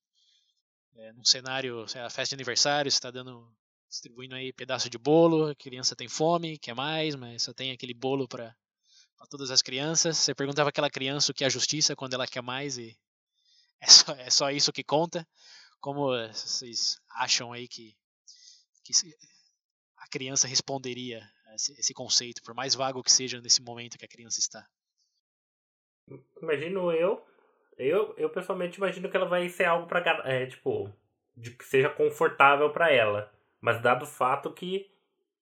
é, 0.94 1.12
num 1.14 1.24
cenário, 1.24 1.88
sei 1.88 2.02
lá, 2.02 2.10
festa 2.10 2.36
de 2.36 2.42
aniversário, 2.42 2.90
você 2.90 2.98
está 2.98 3.10
dando 3.10 3.50
distribuindo 3.88 4.34
aí 4.34 4.52
pedaço 4.52 4.90
de 4.90 4.98
bolo, 4.98 5.46
a 5.46 5.54
criança 5.54 5.96
tem 5.96 6.06
fome, 6.06 6.58
quer 6.58 6.74
mais, 6.74 7.14
mas 7.14 7.44
só 7.44 7.54
tem 7.54 7.70
aquele 7.70 7.94
bolo 7.94 8.28
para 8.28 8.54
a 9.18 9.26
todas 9.26 9.50
as 9.50 9.62
crianças. 9.62 10.16
Você 10.18 10.34
perguntava 10.34 10.70
aquela 10.70 10.90
criança 10.90 11.32
o 11.32 11.34
que 11.34 11.44
é 11.44 11.50
justiça 11.50 11.96
quando 11.96 12.14
ela 12.14 12.26
quer 12.26 12.42
mais 12.42 12.78
e 12.78 12.96
é 13.80 13.86
só, 13.86 14.12
é 14.12 14.30
só 14.30 14.50
isso 14.50 14.72
que 14.72 14.82
conta. 14.82 15.26
Como 15.80 16.08
vocês 16.28 17.00
acham 17.10 17.52
aí 17.52 17.68
que, 17.68 17.94
que 18.82 18.92
a 19.96 20.08
criança 20.08 20.48
responderia 20.48 21.22
esse, 21.54 21.72
esse 21.78 21.94
conceito, 21.94 22.42
por 22.42 22.54
mais 22.54 22.74
vago 22.74 23.02
que 23.02 23.12
seja 23.12 23.40
nesse 23.40 23.62
momento 23.62 23.98
que 23.98 24.04
a 24.04 24.08
criança 24.08 24.40
está? 24.40 24.66
Imagino 26.42 26.90
eu, 26.92 27.24
eu, 27.76 28.14
eu 28.16 28.30
pessoalmente 28.30 28.78
imagino 28.78 29.08
que 29.08 29.16
ela 29.16 29.28
vai 29.28 29.48
ser 29.48 29.64
algo 29.64 29.86
para 29.86 30.00
é, 30.24 30.46
tipo, 30.46 30.92
de 31.36 31.52
que 31.52 31.64
seja 31.64 31.90
confortável 31.90 32.70
para 32.70 32.90
ela. 32.92 33.32
Mas 33.60 33.82
dado 33.82 34.02
o 34.02 34.06
fato 34.06 34.52
que 34.52 34.90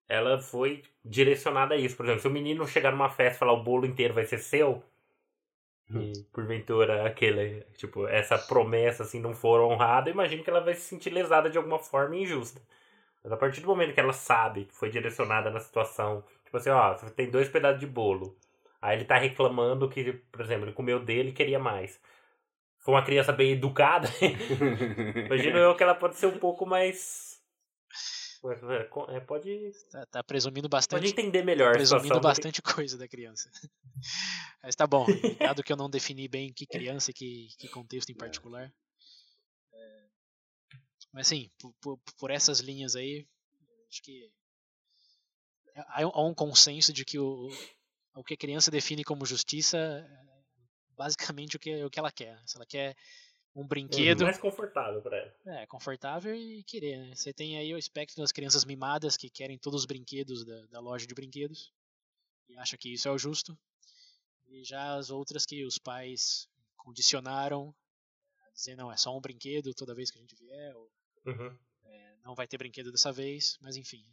ela 0.09 0.39
foi 0.39 0.83
direcionada 1.05 1.75
a 1.75 1.79
isso. 1.79 1.97
Por 1.97 2.05
exemplo, 2.05 2.23
se 2.23 2.29
o 2.29 2.31
menino 2.31 2.67
chegar 2.67 2.93
numa 2.93 3.09
festa 3.09 3.37
e 3.37 3.39
falar 3.39 3.53
o 3.53 3.63
bolo 3.63 3.87
inteiro 3.87 4.15
vai 4.15 4.25
ser 4.25 4.39
seu, 4.39 4.83
hum. 5.91 6.01
e 6.01 6.23
porventura 6.33 7.07
aquele, 7.07 7.63
tipo, 7.77 8.07
essa 8.07 8.39
promessa 8.39 9.03
assim 9.03 9.21
não 9.21 9.35
for 9.35 9.61
honrada, 9.61 10.11
imagino 10.11 10.43
que 10.43 10.51
ela 10.51 10.61
vai 10.61 10.75
se 10.75 10.83
sentir 10.83 11.11
lesada 11.11 11.51
de 11.51 11.59
alguma 11.59 11.79
forma 11.79 12.17
injusta. 12.17 12.61
Mas 13.23 13.33
a 13.33 13.37
partir 13.37 13.61
do 13.61 13.67
momento 13.67 13.93
que 13.93 14.01
ela 14.01 14.13
sabe 14.13 14.67
que 14.67 14.75
foi 14.75 14.89
direcionada 14.89 15.51
na 15.51 15.59
situação, 15.59 16.23
tipo 16.45 16.57
assim, 16.57 16.71
ó, 16.71 16.97
você 16.97 17.11
tem 17.11 17.29
dois 17.29 17.49
pedaços 17.49 17.81
de 17.81 17.87
bolo. 17.87 18.37
Aí 18.81 18.97
ele 18.97 19.05
tá 19.05 19.17
reclamando 19.17 19.89
que, 19.89 20.13
por 20.13 20.41
exemplo, 20.41 20.67
ele 20.67 20.73
comeu 20.73 21.01
dele 21.01 21.31
e 21.31 21.33
queria 21.33 21.59
mais. 21.59 22.01
Foi 22.79 22.95
uma 22.95 23.03
criança 23.03 23.33
bem 23.33 23.53
educada, 23.53 24.09
imagino 25.27 25.59
eu 25.59 25.75
que 25.75 25.83
ela 25.83 25.95
pode 25.95 26.15
ser 26.15 26.27
um 26.27 26.39
pouco 26.39 26.65
mais 26.65 27.37
é, 29.09 29.21
pode. 29.21 29.73
Tá, 29.91 30.07
tá, 30.07 30.25
presumindo 30.25 30.69
bastante. 30.69 31.01
Pode 31.01 31.13
entender 31.13 31.43
melhor. 31.45 31.73
Tá 31.73 31.79
presumindo 31.79 32.21
bastante 32.21 32.63
que... 32.63 32.73
coisa 32.75 32.97
da 32.99 33.09
criança. 33.09 33.51
Mas 34.63 34.75
tá 34.75 34.87
bom. 34.87 35.07
Dado 35.39 35.63
que 35.63 35.73
eu 35.73 35.77
não 35.77 35.91
defini 35.91 36.29
bem 36.29 36.53
que 36.53 36.67
criança 36.67 37.11
e 37.11 37.15
que, 37.15 37.49
que 37.59 37.69
contexto 37.69 38.11
em 38.11 38.15
é. 38.15 38.19
particular. 38.19 38.73
É... 39.73 40.05
Mas 41.13 41.31
por, 41.59 41.75
por, 41.81 41.99
por, 42.19 42.31
essas 42.31 42.61
linhas 42.61 42.97
aí, 42.97 43.27
acho 43.89 44.03
que 44.03 44.31
há 45.75 46.23
um 46.23 46.35
consenso 46.35 46.93
de 46.93 47.05
que 47.05 47.19
o, 47.19 47.49
o 48.15 48.25
que 48.25 48.35
a 48.35 48.39
criança 48.39 48.71
define 48.71 49.05
como 49.05 49.27
justiça 49.27 49.79
é 49.79 50.27
basicamente 50.97 51.57
o 51.57 51.59
que, 51.59 51.85
o 51.85 51.91
que 51.91 51.99
ela 51.99 52.11
quer. 52.11 52.41
Se 52.47 52.57
ela 52.57 52.67
quer 52.67 52.97
um 53.57 53.67
brinquedo. 53.67 54.25
mais 54.25 54.39
confortável 54.39 55.01
para 55.01 55.17
ela. 55.17 55.35
É, 55.47 55.67
confortável 55.67 56.35
e 56.35 56.63
querer, 56.63 56.99
né? 56.99 57.15
Você 57.15 57.33
tem 57.33 57.57
aí 57.57 57.73
o 57.73 57.79
espectro 57.79 58.21
das 58.21 58.31
crianças 58.31 58.67
mimadas 58.67 59.17
que 59.17 59.31
querem 59.31 59.59
todos 59.59 59.81
os 59.81 59.87
brinquedos 59.87 60.45
da, 60.45 60.67
da 60.67 60.81
loja 60.81 61.07
de 61.07 61.15
brinquedos 61.15 61.73
e 62.49 62.57
acha 62.59 62.77
que 62.77 62.93
isso 62.93 63.09
é 63.09 63.11
o 63.11 63.19
justo. 63.19 63.59
E 64.47 64.63
já 64.63 64.95
as 64.95 65.09
outras 65.11 65.47
que 65.47 65.65
os 65.65 65.79
pais 65.79 66.49
condicionaram, 66.77 67.75
dizer 68.55 68.77
não, 68.77 68.93
é 68.93 68.97
só 68.97 69.17
um 69.17 69.21
brinquedo 69.21 69.75
toda 69.75 69.95
vez 69.95 70.11
que 70.11 70.19
a 70.19 70.21
gente 70.21 70.37
vier, 70.37 70.77
ou 70.77 70.91
uhum. 71.25 71.59
é, 71.85 72.17
não 72.23 72.35
vai 72.35 72.47
ter 72.47 72.59
brinquedo 72.59 72.93
dessa 72.93 73.11
vez, 73.11 73.59
mas 73.63 73.77
enfim. 73.77 74.05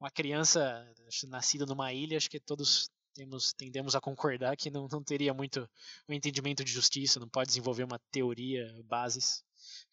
Uma 0.00 0.10
criança 0.10 0.86
nascida 1.28 1.64
numa 1.64 1.92
ilha, 1.92 2.16
acho 2.16 2.30
que 2.30 2.38
todos 2.40 2.90
temos, 3.18 3.52
tendemos 3.52 3.96
a 3.96 4.00
concordar 4.00 4.56
que 4.56 4.70
não, 4.70 4.86
não 4.90 5.02
teria 5.02 5.34
muito 5.34 5.68
o 6.06 6.12
um 6.12 6.14
entendimento 6.14 6.64
de 6.64 6.70
justiça, 6.70 7.18
não 7.18 7.28
pode 7.28 7.48
desenvolver 7.48 7.82
uma 7.82 7.98
teoria, 8.12 8.72
bases. 8.84 9.44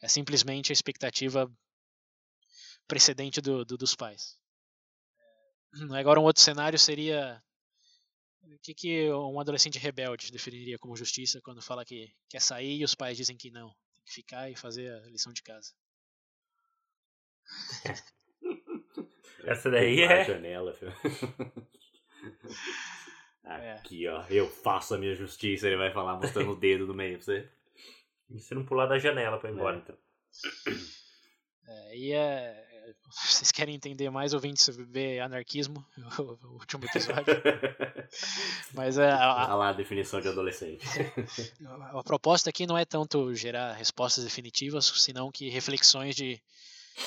É 0.01 0.07
simplesmente 0.07 0.71
a 0.71 0.73
expectativa 0.73 1.51
precedente 2.87 3.41
do, 3.41 3.65
do, 3.65 3.77
dos 3.77 3.95
pais. 3.95 4.37
É, 5.91 5.97
agora, 5.99 6.19
um 6.19 6.23
outro 6.23 6.43
cenário 6.43 6.77
seria 6.77 7.41
o 8.43 8.59
que, 8.59 8.75
que 8.75 9.11
um 9.11 9.39
adolescente 9.39 9.79
rebelde 9.79 10.31
definiria 10.31 10.77
como 10.77 10.95
justiça 10.95 11.41
quando 11.41 11.63
fala 11.63 11.83
que 11.83 12.13
quer 12.29 12.41
sair 12.41 12.77
e 12.77 12.83
os 12.83 12.93
pais 12.93 13.17
dizem 13.17 13.35
que 13.35 13.49
não, 13.49 13.69
tem 13.95 14.03
que 14.05 14.13
ficar 14.13 14.51
e 14.51 14.55
fazer 14.55 14.93
a 14.93 15.07
lição 15.07 15.33
de 15.33 15.41
casa. 15.41 15.73
Essa 19.43 19.69
daí 19.71 20.01
é. 20.01 20.25
Janela, 20.25 20.75
É. 20.79 21.65
Aqui, 23.45 24.07
ó, 24.07 24.23
eu 24.29 24.49
faço 24.49 24.95
a 24.95 24.97
minha 24.97 25.15
justiça, 25.15 25.67
ele 25.67 25.77
vai 25.77 25.91
falar 25.91 26.17
mostrando 26.17 26.51
o 26.51 26.55
dedo 26.55 26.87
no 26.87 26.93
meio 26.93 27.17
pra 27.17 27.25
você. 27.25 27.49
E 28.29 28.39
você 28.39 28.55
não 28.55 28.65
pular 28.65 28.87
da 28.87 28.97
janela 28.97 29.37
pra 29.37 29.49
ir 29.49 29.53
embora, 29.53 29.77
é. 29.77 29.79
então. 29.79 29.95
É, 31.67 31.97
e 31.97 32.11
é. 32.11 32.65
Vocês 33.07 33.51
querem 33.51 33.75
entender 33.75 34.09
mais 34.09 34.33
ouvintes 34.33 34.63
sobre 34.63 35.19
anarquismo? 35.19 35.85
O, 36.19 36.53
último 36.53 36.85
episódio. 36.85 37.35
Mas 38.73 38.97
é. 38.97 39.09
A, 39.09 39.49
a, 39.49 39.55
lá 39.55 39.69
a 39.69 39.73
definição 39.73 40.19
de 40.21 40.27
adolescente. 40.27 40.85
A, 41.65 41.99
a 41.99 42.03
proposta 42.03 42.49
aqui 42.49 42.65
não 42.65 42.77
é 42.77 42.85
tanto 42.85 43.33
gerar 43.33 43.73
respostas 43.73 44.23
definitivas, 44.23 44.85
senão 44.85 45.31
que 45.31 45.49
reflexões 45.49 46.15
de 46.15 46.41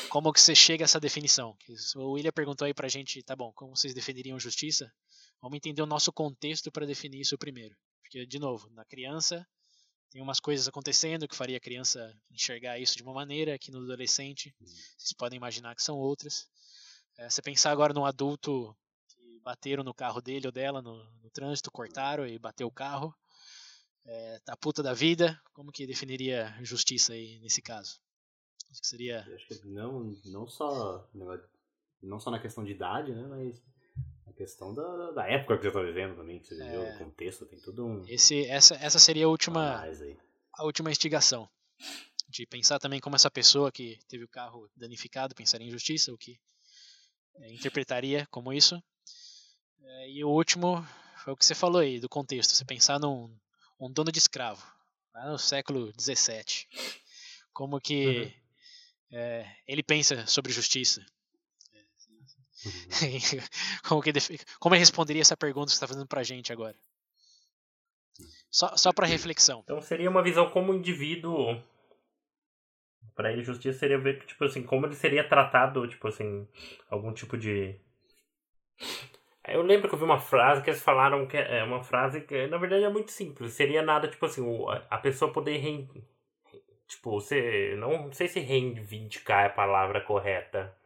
como 0.08 0.32
que 0.32 0.40
você 0.40 0.54
chega 0.54 0.84
a 0.84 0.86
essa 0.86 1.00
definição. 1.00 1.56
O 1.96 2.12
William 2.12 2.32
perguntou 2.32 2.66
aí 2.66 2.74
pra 2.74 2.88
gente, 2.88 3.22
tá 3.22 3.34
bom, 3.34 3.52
como 3.52 3.76
vocês 3.76 3.94
definiriam 3.94 4.38
justiça? 4.38 4.92
Vamos 5.40 5.56
entender 5.56 5.82
o 5.82 5.86
nosso 5.86 6.12
contexto 6.12 6.70
para 6.70 6.86
definir 6.86 7.20
isso 7.20 7.38
primeiro. 7.38 7.76
Porque, 8.02 8.26
de 8.26 8.38
novo, 8.38 8.68
na 8.70 8.84
criança, 8.84 9.46
tem 10.10 10.22
umas 10.22 10.40
coisas 10.40 10.66
acontecendo 10.66 11.28
que 11.28 11.36
faria 11.36 11.58
a 11.58 11.60
criança 11.60 12.14
enxergar 12.30 12.78
isso 12.78 12.96
de 12.96 13.02
uma 13.02 13.12
maneira, 13.12 13.58
que 13.58 13.70
no 13.70 13.78
adolescente 13.78 14.54
vocês 14.60 15.12
podem 15.16 15.36
imaginar 15.36 15.74
que 15.74 15.82
são 15.82 15.96
outras. 15.96 16.48
É, 17.18 17.28
você 17.28 17.42
pensar 17.42 17.70
agora 17.70 17.92
num 17.92 18.06
adulto 18.06 18.76
que 19.08 19.40
bateram 19.40 19.84
no 19.84 19.94
carro 19.94 20.20
dele 20.20 20.46
ou 20.46 20.52
dela 20.52 20.80
no, 20.80 21.04
no 21.20 21.30
trânsito, 21.30 21.70
cortaram 21.70 22.26
e 22.26 22.38
bateu 22.38 22.66
o 22.66 22.72
carro, 22.72 23.14
é, 24.06 24.38
tá 24.44 24.56
puta 24.56 24.82
da 24.82 24.94
vida, 24.94 25.38
como 25.52 25.70
que 25.70 25.86
definiria 25.86 26.56
justiça 26.62 27.12
aí 27.12 27.38
nesse 27.40 27.60
caso? 27.60 28.00
Acho 28.70 28.80
que 28.80 28.86
seria. 28.86 29.20
Acho 29.34 29.46
que 29.46 29.66
não, 29.66 30.16
não 30.24 30.46
só 30.46 31.06
não 32.02 32.18
só 32.18 32.30
na 32.30 32.38
questão 32.38 32.64
de 32.64 32.72
idade, 32.72 33.12
né, 33.12 33.26
mas 33.26 33.62
questão 34.38 34.72
da, 34.72 35.10
da 35.10 35.26
época 35.28 35.56
que 35.56 35.62
você 35.62 35.68
está 35.68 35.82
vivendo 35.82 36.16
também, 36.16 36.38
que 36.38 36.46
você 36.46 36.54
viveu, 36.54 36.82
É. 36.82 36.94
o 36.94 36.98
contexto, 36.98 37.44
tem 37.44 37.58
tudo 37.60 37.84
um. 37.84 38.04
Esse, 38.06 38.46
essa, 38.46 38.76
essa 38.76 38.98
seria 39.00 39.26
a 39.26 39.28
última, 39.28 39.84
a 40.54 40.64
última 40.64 40.90
instigação. 40.90 41.48
De 42.28 42.46
pensar 42.46 42.78
também 42.78 43.00
como 43.00 43.16
essa 43.16 43.30
pessoa 43.30 43.72
que 43.72 43.98
teve 44.06 44.22
o 44.22 44.28
carro 44.28 44.70
danificado 44.76 45.34
pensaria 45.34 45.66
em 45.66 45.70
justiça, 45.70 46.12
o 46.12 46.18
que 46.18 46.38
é, 47.36 47.52
interpretaria 47.52 48.26
como 48.30 48.52
isso. 48.52 48.80
É, 49.82 50.10
e 50.10 50.24
o 50.24 50.28
último 50.28 50.86
foi 51.24 51.32
o 51.32 51.36
que 51.36 51.44
você 51.44 51.54
falou 51.54 51.80
aí, 51.80 51.98
do 51.98 52.08
contexto. 52.08 52.52
Você 52.52 52.64
pensar 52.64 53.00
num 53.00 53.34
um 53.80 53.90
dono 53.90 54.12
de 54.12 54.18
escravo, 54.18 54.64
lá 55.14 55.30
no 55.30 55.38
século 55.38 55.92
XVII. 55.98 56.66
Como 57.52 57.80
que 57.80 58.32
é, 59.10 59.46
ele 59.66 59.82
pensa 59.82 60.26
sobre 60.26 60.52
justiça. 60.52 61.04
como, 63.88 64.02
que 64.02 64.12
como 64.58 64.74
ele 64.74 64.80
responderia 64.80 65.22
essa 65.22 65.36
pergunta 65.36 65.66
que 65.66 65.72
você 65.72 65.76
está 65.76 65.88
fazendo 65.88 66.06
pra 66.06 66.22
gente 66.22 66.52
agora? 66.52 66.76
Só, 68.50 68.76
só 68.76 68.92
para 68.92 69.06
reflexão. 69.06 69.60
Então 69.64 69.80
seria 69.80 70.08
uma 70.08 70.22
visão 70.22 70.50
como 70.50 70.74
indivíduo. 70.74 71.60
Pra 73.14 73.32
ele, 73.32 73.42
justiça 73.42 73.78
seria 73.78 73.98
ver, 73.98 74.24
tipo 74.24 74.44
assim, 74.44 74.62
como 74.62 74.86
ele 74.86 74.94
seria 74.94 75.28
tratado, 75.28 75.86
tipo 75.88 76.06
assim, 76.08 76.48
algum 76.88 77.12
tipo 77.12 77.36
de. 77.36 77.78
Eu 79.44 79.62
lembro 79.62 79.88
que 79.88 79.94
eu 79.94 79.98
vi 79.98 80.04
uma 80.04 80.20
frase 80.20 80.62
que 80.62 80.70
eles 80.70 80.82
falaram 80.82 81.26
que 81.26 81.36
é 81.36 81.64
uma 81.64 81.82
frase 81.82 82.20
que, 82.20 82.46
na 82.46 82.58
verdade, 82.58 82.84
é 82.84 82.88
muito 82.88 83.10
simples. 83.10 83.54
Seria 83.54 83.82
nada, 83.82 84.08
tipo 84.08 84.24
assim, 84.24 84.42
a 84.88 84.98
pessoa 84.98 85.32
poder. 85.32 85.58
Rein... 85.58 85.88
Tipo, 86.86 87.20
você. 87.20 87.74
Não 87.76 88.12
sei 88.12 88.28
se 88.28 88.40
reivindicar 88.40 89.44
é 89.44 89.46
a 89.46 89.50
palavra 89.50 90.00
correta. 90.00 90.77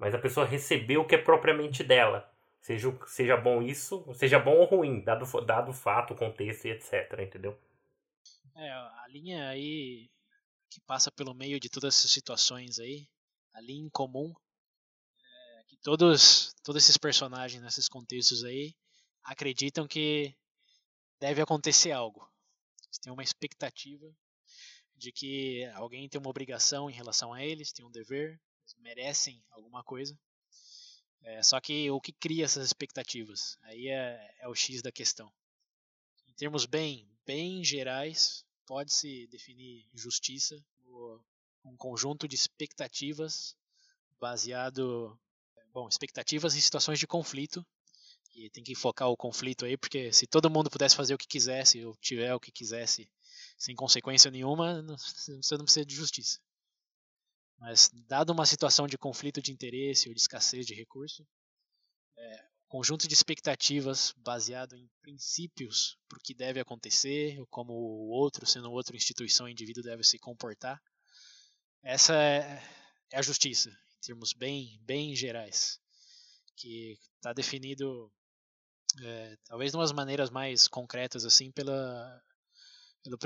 Mas 0.00 0.14
a 0.14 0.18
pessoa 0.18 0.46
receber 0.46 0.96
o 0.96 1.06
que 1.06 1.14
é 1.14 1.18
propriamente 1.18 1.84
dela. 1.84 2.26
Seja, 2.62 2.88
seja 3.06 3.36
bom 3.36 3.62
isso, 3.62 4.02
seja 4.14 4.38
bom 4.38 4.56
ou 4.56 4.64
ruim, 4.64 5.02
dado, 5.02 5.26
dado 5.42 5.70
o 5.70 5.74
fato, 5.74 6.14
o 6.14 6.16
contexto 6.16 6.64
e 6.64 6.70
etc. 6.70 7.20
Entendeu? 7.20 7.56
É, 8.56 8.70
a 8.70 9.06
linha 9.10 9.50
aí 9.50 10.10
que 10.70 10.80
passa 10.86 11.10
pelo 11.10 11.34
meio 11.34 11.60
de 11.60 11.68
todas 11.68 11.98
essas 11.98 12.10
situações 12.10 12.78
aí, 12.78 13.06
a 13.52 13.60
linha 13.60 13.84
em 13.84 13.90
comum, 13.90 14.32
é 15.22 15.64
que 15.64 15.76
todos, 15.76 16.54
todos 16.62 16.82
esses 16.82 16.96
personagens 16.96 17.62
nesses 17.62 17.88
contextos 17.88 18.42
aí 18.42 18.74
acreditam 19.22 19.86
que 19.86 20.34
deve 21.20 21.42
acontecer 21.42 21.92
algo. 21.92 22.26
Eles 22.86 22.98
têm 22.98 23.12
uma 23.12 23.22
expectativa 23.22 24.10
de 24.96 25.12
que 25.12 25.64
alguém 25.74 26.08
tem 26.08 26.18
uma 26.18 26.30
obrigação 26.30 26.88
em 26.88 26.94
relação 26.94 27.34
a 27.34 27.44
eles, 27.44 27.72
tem 27.72 27.84
um 27.84 27.90
dever, 27.90 28.40
merecem 28.78 29.42
alguma 29.50 29.82
coisa. 29.82 30.18
É, 31.22 31.42
só 31.42 31.60
que 31.60 31.90
o 31.90 32.00
que 32.00 32.12
cria 32.12 32.44
essas 32.44 32.66
expectativas? 32.66 33.58
Aí 33.62 33.88
é, 33.88 34.34
é 34.40 34.48
o 34.48 34.54
X 34.54 34.82
da 34.82 34.90
questão. 34.90 35.30
Em 36.28 36.32
termos 36.34 36.64
bem, 36.64 37.06
bem 37.26 37.62
gerais, 37.62 38.44
pode-se 38.66 39.26
definir 39.28 39.86
justiça 39.92 40.56
um 41.64 41.76
conjunto 41.76 42.26
de 42.26 42.34
expectativas 42.34 43.56
baseado, 44.18 45.18
bom, 45.72 45.88
expectativas 45.88 46.54
em 46.54 46.60
situações 46.60 46.98
de 46.98 47.06
conflito. 47.06 47.64
E 48.34 48.48
tem 48.50 48.62
que 48.62 48.76
focar 48.76 49.08
o 49.08 49.16
conflito 49.16 49.64
aí, 49.64 49.76
porque 49.76 50.12
se 50.12 50.26
todo 50.26 50.50
mundo 50.50 50.70
pudesse 50.70 50.94
fazer 50.94 51.14
o 51.14 51.18
que 51.18 51.26
quisesse, 51.26 51.84
ou 51.84 51.96
tiver 51.96 52.32
o 52.32 52.38
que 52.38 52.52
quisesse, 52.52 53.10
sem 53.58 53.74
consequência 53.74 54.30
nenhuma, 54.30 54.82
você 55.42 55.56
não 55.56 55.64
precisa 55.64 55.84
de 55.84 55.94
justiça. 55.94 56.38
Mas, 57.60 57.90
dado 58.08 58.32
uma 58.32 58.46
situação 58.46 58.86
de 58.86 58.96
conflito 58.96 59.42
de 59.42 59.52
interesse 59.52 60.08
ou 60.08 60.14
de 60.14 60.20
escassez 60.20 60.66
de 60.66 60.74
recurso, 60.74 61.26
é, 62.16 62.48
conjunto 62.66 63.06
de 63.06 63.12
expectativas 63.12 64.14
baseado 64.16 64.74
em 64.74 64.88
princípios 65.02 65.98
para 66.08 66.16
o 66.16 66.22
que 66.22 66.32
deve 66.32 66.58
acontecer, 66.58 67.38
como 67.50 67.74
o 67.74 68.08
outro, 68.08 68.46
sendo 68.46 68.72
outra 68.72 68.96
instituição 68.96 69.46
indivíduo, 69.46 69.82
deve 69.82 70.02
se 70.02 70.18
comportar. 70.18 70.80
Essa 71.82 72.14
é, 72.14 72.62
é 73.12 73.18
a 73.18 73.22
justiça, 73.22 73.68
em 73.68 74.00
termos 74.00 74.32
bem, 74.32 74.80
bem 74.82 75.14
gerais, 75.14 75.78
que 76.56 76.98
está 77.16 77.34
definido, 77.34 78.10
é, 79.02 79.36
talvez 79.44 79.70
de 79.72 79.76
umas 79.76 79.92
maneiras 79.92 80.30
mais 80.30 80.66
concretas 80.66 81.26
assim, 81.26 81.52
pela, 81.52 82.22
pelo, 83.02 83.18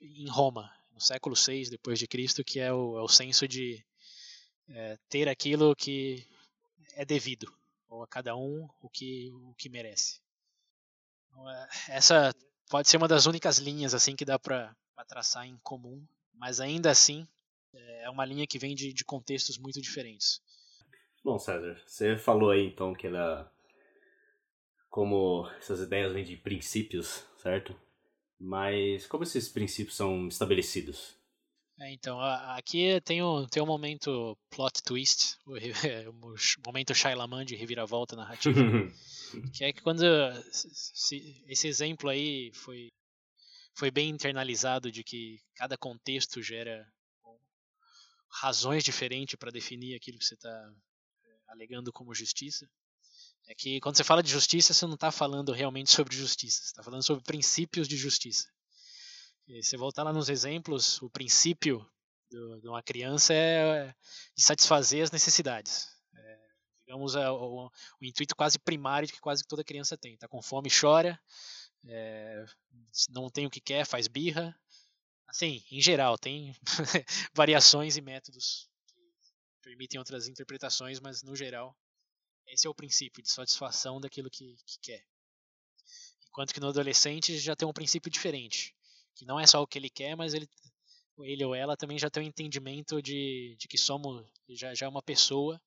em 0.00 0.28
Roma, 0.28 0.72
no 0.94 1.00
século 1.00 1.34
VI 1.36 1.70
depois 1.70 1.98
de 1.98 2.06
Cristo, 2.06 2.44
que 2.44 2.60
é 2.60 2.72
o, 2.72 2.98
é 2.98 3.02
o 3.02 3.08
senso 3.08 3.46
de 3.46 3.84
é, 4.68 4.96
ter 5.08 5.28
aquilo 5.28 5.74
que 5.74 6.26
é 6.94 7.04
devido 7.04 7.52
ou 7.88 8.02
a 8.02 8.08
cada 8.08 8.36
um 8.36 8.68
o 8.80 8.88
que, 8.88 9.30
o 9.32 9.54
que 9.54 9.68
merece. 9.68 10.20
Então, 11.28 11.50
é, 11.50 11.68
essa 11.88 12.34
pode 12.70 12.88
ser 12.88 12.96
uma 12.96 13.08
das 13.08 13.26
únicas 13.26 13.58
linhas 13.58 13.94
assim 13.94 14.16
que 14.16 14.24
dá 14.24 14.38
para 14.38 14.74
traçar 15.06 15.46
em 15.46 15.58
comum, 15.58 16.06
mas 16.32 16.60
ainda 16.60 16.90
assim 16.90 17.26
é 18.04 18.10
uma 18.10 18.24
linha 18.24 18.46
que 18.46 18.58
vem 18.58 18.74
de, 18.74 18.92
de 18.92 19.04
contextos 19.04 19.58
muito 19.58 19.80
diferentes. 19.80 20.40
Bom, 21.24 21.38
César, 21.38 21.80
você 21.86 22.16
falou 22.16 22.50
aí 22.50 22.66
então 22.66 22.94
que 22.94 23.06
ela. 23.06 23.50
Como 24.90 25.48
essas 25.58 25.80
ideias 25.80 26.12
vêm 26.12 26.22
de 26.22 26.36
princípios, 26.36 27.26
certo? 27.38 27.74
Mas 28.44 29.06
como 29.06 29.24
esses 29.24 29.48
princípios 29.48 29.96
são 29.96 30.28
estabelecidos? 30.28 31.14
É, 31.80 31.92
então, 31.92 32.20
aqui 32.20 33.00
tem 33.00 33.22
um, 33.22 33.46
tem 33.46 33.62
um 33.62 33.66
momento 33.66 34.36
plot 34.50 34.82
twist, 34.84 35.36
o, 35.46 35.54
momento 36.66 36.94
Shyamalan 36.94 37.44
de 37.44 37.56
reviravolta 37.56 38.14
narrativa. 38.14 38.54
que 39.52 39.64
é 39.64 39.72
que 39.72 39.80
quando 39.80 40.02
se- 40.52 40.68
se- 40.72 41.44
esse 41.48 41.66
exemplo 41.66 42.08
aí 42.10 42.52
foi 42.54 42.92
foi 43.76 43.90
bem 43.90 44.10
internalizado 44.10 44.92
de 44.92 45.02
que 45.02 45.40
cada 45.56 45.76
contexto 45.76 46.40
gera 46.40 46.86
razões 48.30 48.84
diferentes 48.84 49.36
para 49.36 49.50
definir 49.50 49.96
aquilo 49.96 50.18
que 50.18 50.24
você 50.24 50.34
está 50.34 50.72
alegando 51.48 51.92
como 51.92 52.14
justiça 52.14 52.68
é 53.46 53.54
que 53.54 53.80
quando 53.80 53.96
você 53.96 54.04
fala 54.04 54.22
de 54.22 54.30
justiça 54.30 54.72
você 54.74 54.86
não 54.86 54.94
está 54.94 55.10
falando 55.10 55.52
realmente 55.52 55.90
sobre 55.90 56.16
justiça 56.16 56.58
você 56.60 56.66
está 56.66 56.82
falando 56.82 57.02
sobre 57.02 57.22
princípios 57.24 57.88
de 57.88 57.96
justiça 57.96 58.48
e 59.46 59.62
se 59.62 59.70
você 59.70 59.76
voltar 59.76 60.02
lá 60.02 60.12
nos 60.12 60.28
exemplos 60.28 61.00
o 61.02 61.10
princípio 61.10 61.86
do- 62.30 62.60
de 62.60 62.68
uma 62.68 62.82
criança 62.82 63.34
é 63.34 63.94
de 64.36 64.42
satisfazer 64.42 65.02
as 65.02 65.10
necessidades 65.10 65.88
É, 66.16 66.38
digamos 66.86 67.14
é, 67.16 67.30
o, 67.30 67.66
o 68.00 68.04
intuito 68.04 68.34
quase 68.36 68.58
primário 68.58 69.08
que 69.08 69.20
quase 69.20 69.42
toda 69.44 69.64
criança 69.64 69.96
tem. 69.96 70.16
Tá 70.16 70.28
com 70.28 70.40
fome, 70.42 70.68
chora, 70.70 71.20
é, 71.86 72.44
não 73.10 73.28
tem 73.30 73.46
o 73.46 73.50
que 73.50 73.60
quer, 73.60 73.86
faz 73.86 74.08
birra. 74.08 74.54
Assim, 75.28 75.62
em 75.70 75.80
geral, 75.80 76.18
tem 76.18 76.54
variações 77.34 77.96
e 77.96 78.00
métodos 78.02 78.68
que 78.88 78.96
permitem 79.62 79.98
outras 79.98 80.28
interpretações, 80.28 81.00
mas 81.00 81.22
no 81.22 81.34
geral, 81.36 81.76
esse 82.48 82.66
é 82.66 82.70
o 82.70 82.74
princípio 82.74 83.22
de 83.22 83.30
satisfação 83.30 84.00
daquilo 84.00 84.30
que, 84.30 84.56
que 84.66 84.78
quer. 84.80 85.04
Enquanto 86.28 86.52
que 86.52 86.60
no 86.60 86.68
adolescente 86.68 87.38
já 87.38 87.54
tem 87.54 87.66
um 87.66 87.72
princípio 87.72 88.10
diferente, 88.10 88.74
que 89.14 89.24
não 89.24 89.38
é 89.38 89.46
só 89.46 89.62
o 89.62 89.66
que 89.66 89.78
ele 89.78 89.88
quer, 89.88 90.16
mas 90.16 90.34
ele, 90.34 90.48
ele 91.20 91.44
ou 91.44 91.54
ela 91.54 91.76
também 91.76 91.98
já 91.98 92.10
tem 92.10 92.24
um 92.24 92.26
entendimento 92.26 93.00
de, 93.00 93.56
de 93.58 93.68
que 93.68 93.78
somos 93.78 94.26
já, 94.48 94.74
já 94.74 94.86
é 94.86 94.88
uma 94.88 95.02
pessoa 95.02 95.60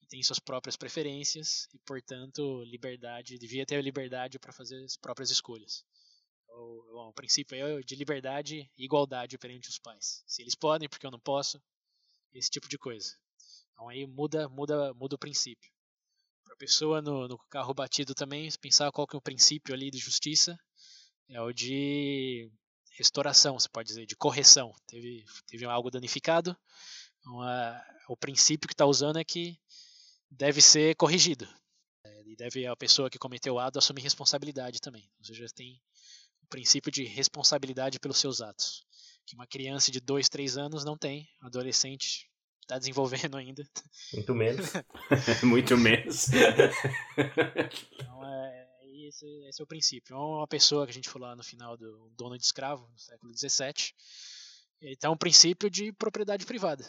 e 0.00 0.06
tem 0.06 0.22
suas 0.22 0.38
próprias 0.38 0.76
preferências 0.76 1.68
e, 1.74 1.78
portanto, 1.80 2.62
liberdade, 2.64 3.38
devia 3.38 3.66
ter 3.66 3.82
liberdade 3.82 4.38
para 4.38 4.52
fazer 4.52 4.84
as 4.84 4.96
próprias 4.96 5.30
escolhas. 5.30 5.84
O, 6.48 7.08
o 7.08 7.12
princípio 7.12 7.56
é 7.56 7.80
de 7.80 7.96
liberdade 7.96 8.70
e 8.78 8.84
igualdade 8.84 9.36
perante 9.36 9.68
os 9.68 9.78
pais. 9.78 10.22
Se 10.26 10.42
eles 10.42 10.54
podem, 10.54 10.88
porque 10.88 11.06
eu 11.06 11.10
não 11.10 11.18
posso, 11.18 11.60
esse 12.32 12.50
tipo 12.50 12.68
de 12.68 12.78
coisa. 12.78 13.16
Então 13.72 13.88
aí 13.88 14.06
muda, 14.06 14.48
muda, 14.48 14.94
muda 14.94 15.16
o 15.16 15.18
princípio. 15.18 15.73
A 16.54 16.56
pessoa 16.56 17.02
no, 17.02 17.26
no 17.26 17.36
carro 17.50 17.74
batido 17.74 18.14
também, 18.14 18.48
pensar 18.60 18.92
qual 18.92 19.08
que 19.08 19.16
é 19.16 19.18
o 19.18 19.22
princípio 19.22 19.74
ali 19.74 19.90
de 19.90 19.98
justiça, 19.98 20.56
é 21.28 21.40
o 21.40 21.52
de 21.52 22.48
restauração, 22.96 23.58
você 23.58 23.68
pode 23.68 23.88
dizer, 23.88 24.06
de 24.06 24.14
correção. 24.14 24.72
Teve, 24.86 25.24
teve 25.48 25.64
algo 25.64 25.90
danificado, 25.90 26.56
então, 27.18 27.42
a, 27.42 27.84
o 28.08 28.16
princípio 28.16 28.68
que 28.68 28.72
está 28.72 28.86
usando 28.86 29.18
é 29.18 29.24
que 29.24 29.58
deve 30.30 30.62
ser 30.62 30.94
corrigido. 30.94 31.44
É, 32.04 32.22
E 32.24 32.36
deve 32.36 32.68
a 32.68 32.76
pessoa 32.76 33.10
que 33.10 33.18
cometeu 33.18 33.54
o 33.54 33.58
ato 33.58 33.80
assumir 33.80 34.02
responsabilidade 34.02 34.80
também. 34.80 35.10
Ou 35.18 35.24
seja, 35.24 35.46
tem 35.56 35.82
o 36.40 36.46
princípio 36.46 36.92
de 36.92 37.02
responsabilidade 37.02 37.98
pelos 37.98 38.18
seus 38.18 38.40
atos, 38.40 38.86
que 39.26 39.34
uma 39.34 39.46
criança 39.46 39.90
de 39.90 39.98
2, 39.98 40.28
3 40.28 40.56
anos 40.56 40.84
não 40.84 40.96
tem, 40.96 41.28
adolescente 41.42 42.30
está 42.64 42.78
desenvolvendo 42.78 43.36
ainda. 43.36 43.68
Muito 44.12 44.34
menos. 44.34 44.72
Muito 45.44 45.76
menos. 45.76 46.28
então, 47.98 48.26
é, 48.26 48.68
esse, 49.06 49.26
esse, 49.48 49.60
é 49.60 49.64
o 49.64 49.66
princípio. 49.66 50.16
Uma 50.16 50.48
pessoa 50.48 50.86
que 50.86 50.90
a 50.90 50.94
gente 50.94 51.08
falou 51.08 51.28
lá 51.28 51.36
no 51.36 51.44
final 51.44 51.76
do 51.76 52.10
dono 52.16 52.36
de 52.36 52.44
escravo, 52.44 52.88
no 52.88 52.98
século 52.98 53.32
XVII, 53.36 53.92
ele 54.80 54.96
tem 54.96 55.10
um 55.10 55.16
princípio 55.16 55.70
de 55.70 55.92
propriedade 55.92 56.44
privada. 56.44 56.84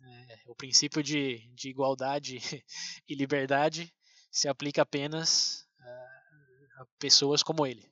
É, 0.00 0.42
o 0.46 0.54
princípio 0.54 1.02
de, 1.02 1.38
de 1.54 1.68
igualdade 1.68 2.38
e 3.08 3.14
liberdade 3.14 3.92
se 4.30 4.48
aplica 4.48 4.82
apenas 4.82 5.66
a, 5.80 6.82
a 6.82 6.86
pessoas 6.98 7.42
como 7.42 7.66
ele. 7.66 7.90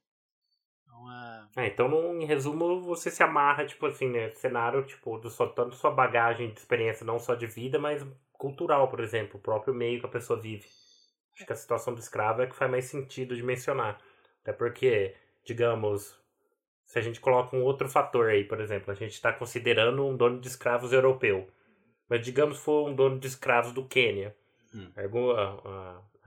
Então, 1.05 1.63
a... 1.63 1.65
é, 1.65 1.67
então 1.67 1.89
no, 1.89 2.21
em 2.21 2.25
resumo, 2.25 2.81
você 2.81 3.11
se 3.11 3.23
amarra, 3.23 3.65
tipo 3.65 3.87
assim, 3.87 4.09
né? 4.09 4.31
Cenário, 4.31 4.85
tipo, 4.85 5.19
do 5.19 5.31
só, 5.31 5.47
tanto 5.47 5.77
sua 5.77 5.91
bagagem 5.91 6.51
de 6.51 6.59
experiência, 6.59 7.07
não 7.07 7.19
só 7.19 7.35
de 7.35 7.47
vida, 7.47 7.79
mas 7.79 8.05
cultural, 8.33 8.89
por 8.89 9.01
exemplo, 9.01 9.39
o 9.39 9.43
próprio 9.43 9.75
meio 9.75 10.01
que 10.01 10.07
a 10.07 10.11
pessoa 10.11 10.39
vive. 10.39 10.67
Acho 11.35 11.47
que 11.47 11.53
a 11.53 11.57
situação 11.57 11.95
do 11.95 12.01
escravo 12.01 12.43
é 12.43 12.47
que 12.47 12.55
faz 12.55 12.71
mais 12.71 12.85
sentido 12.85 13.35
de 13.35 13.43
mencionar. 13.43 14.01
Até 14.43 14.53
porque, 14.53 15.15
digamos, 15.45 16.19
se 16.85 16.99
a 16.99 17.03
gente 17.03 17.21
coloca 17.21 17.57
um 17.57 17.63
outro 17.63 17.89
fator 17.89 18.29
aí, 18.29 18.45
por 18.45 18.61
exemplo, 18.61 18.91
a 18.91 18.95
gente 18.95 19.13
está 19.13 19.33
considerando 19.33 20.05
um 20.05 20.17
dono 20.17 20.41
de 20.41 20.49
escravos 20.49 20.93
europeu. 20.93 21.49
Mas 22.09 22.25
digamos 22.25 22.59
for 22.59 22.89
um 22.89 22.95
dono 22.95 23.19
de 23.19 23.27
escravos 23.27 23.73
do 23.73 23.87
Quênia. 23.87 24.37
Hum. 24.75 24.93
a, 24.95 25.01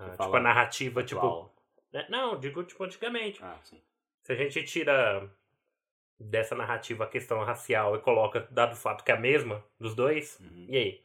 a, 0.04 0.06
a, 0.06 0.10
tipo 0.12 0.36
a 0.36 0.40
narrativa, 0.40 1.04
tipo, 1.04 1.20
atual. 1.20 1.54
tipo. 1.92 2.12
Não, 2.12 2.40
digo 2.40 2.63
tipo 2.63 2.84
antigamente. 2.84 3.40
Ah, 3.44 3.58
sim. 3.63 3.82
Se 4.28 4.34
a 4.34 4.36
gente 4.36 4.62
tira 4.66 5.26
dessa 6.20 6.54
narrativa 6.54 7.06
a 7.06 7.10
questão 7.10 7.42
racial 7.46 7.96
e 7.96 8.02
coloca, 8.02 8.46
dado 8.52 8.74
o 8.74 8.76
fato 8.76 9.02
que 9.02 9.10
é 9.10 9.16
a 9.16 9.20
mesma 9.20 9.63
dos 9.80 9.96
dois, 9.96 10.38
uhum. 10.42 10.66
e 10.68 10.76
aí? 10.76 11.04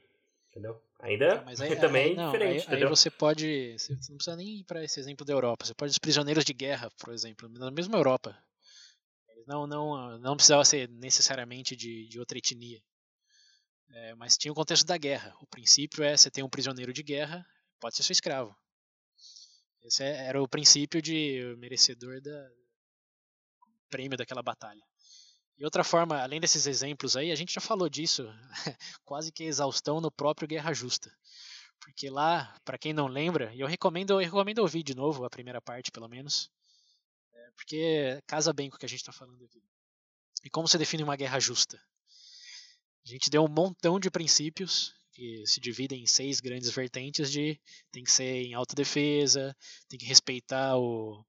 Entendeu? 0.50 0.82
Ainda 0.98 1.40
mas 1.42 1.60
aí, 1.60 1.76
também 1.76 2.10
aí, 2.10 2.16
não, 2.16 2.32
diferente, 2.32 2.68
aí, 2.68 2.82
aí, 2.82 2.88
você 2.88 3.08
pode. 3.10 3.78
Você 3.78 3.92
não 3.92 4.16
precisa 4.16 4.36
nem 4.36 4.58
ir 4.58 4.64
para 4.64 4.82
esse 4.82 4.98
exemplo 4.98 5.24
da 5.24 5.32
Europa. 5.32 5.64
Você 5.64 5.72
pode 5.72 5.92
os 5.92 5.98
prisioneiros 5.98 6.44
de 6.44 6.52
guerra, 6.52 6.90
por 6.98 7.14
exemplo, 7.14 7.48
na 7.48 7.70
mesma 7.70 7.96
Europa. 7.96 8.36
Não, 9.46 9.68
não, 9.68 10.18
não 10.18 10.34
precisava 10.34 10.64
ser 10.64 10.88
necessariamente 10.88 11.76
de, 11.76 12.08
de 12.08 12.18
outra 12.18 12.38
etnia. 12.38 12.82
É, 13.90 14.16
mas 14.16 14.36
tinha 14.36 14.50
o 14.50 14.54
contexto 14.54 14.84
da 14.84 14.98
guerra. 14.98 15.32
O 15.40 15.46
princípio 15.46 16.02
é 16.02 16.16
você 16.16 16.28
tem 16.28 16.42
um 16.42 16.50
prisioneiro 16.50 16.92
de 16.92 17.04
guerra, 17.04 17.46
pode 17.78 17.94
ser 17.94 18.02
seu 18.02 18.12
escravo. 18.12 18.52
Esse 19.80 20.02
é, 20.02 20.26
era 20.26 20.42
o 20.42 20.48
princípio 20.48 21.00
de 21.00 21.54
merecedor 21.58 22.20
da 22.20 22.61
prêmio 23.92 24.16
daquela 24.16 24.42
batalha. 24.42 24.82
E 25.58 25.64
outra 25.64 25.84
forma, 25.84 26.18
além 26.20 26.40
desses 26.40 26.66
exemplos 26.66 27.14
aí, 27.14 27.30
a 27.30 27.34
gente 27.34 27.52
já 27.52 27.60
falou 27.60 27.88
disso, 27.88 28.26
quase 29.04 29.30
que 29.30 29.44
exaustão 29.44 30.00
no 30.00 30.10
próprio 30.10 30.48
Guerra 30.48 30.72
Justa. 30.72 31.12
Porque 31.78 32.08
lá, 32.08 32.58
para 32.64 32.78
quem 32.78 32.92
não 32.92 33.06
lembra, 33.06 33.52
e 33.54 33.60
eu 33.60 33.66
recomendo, 33.66 34.14
eu 34.14 34.18
recomendo 34.18 34.60
ouvir 34.60 34.82
de 34.82 34.94
novo 34.94 35.24
a 35.24 35.30
primeira 35.30 35.60
parte, 35.60 35.92
pelo 35.92 36.08
menos, 36.08 36.50
é, 37.34 37.50
porque 37.54 38.22
casa 38.26 38.52
bem 38.52 38.70
com 38.70 38.76
o 38.76 38.78
que 38.78 38.86
a 38.86 38.88
gente 38.88 39.00
está 39.00 39.12
falando 39.12 39.44
aqui. 39.44 39.62
E 40.42 40.48
como 40.48 40.66
você 40.66 40.78
define 40.78 41.02
uma 41.02 41.16
guerra 41.16 41.38
justa? 41.38 41.76
A 43.04 43.08
gente 43.08 43.28
deu 43.28 43.44
um 43.44 43.48
montão 43.48 44.00
de 44.00 44.10
princípios 44.10 44.94
que 45.12 45.44
se 45.46 45.60
dividem 45.60 46.02
em 46.02 46.06
seis 46.06 46.40
grandes 46.40 46.70
vertentes 46.70 47.30
de 47.30 47.60
tem 47.90 48.02
que 48.02 48.10
ser 48.10 48.46
em 48.46 48.54
autodefesa, 48.54 49.54
tem 49.88 49.98
que 49.98 50.06
respeitar 50.06 50.78
o, 50.78 51.24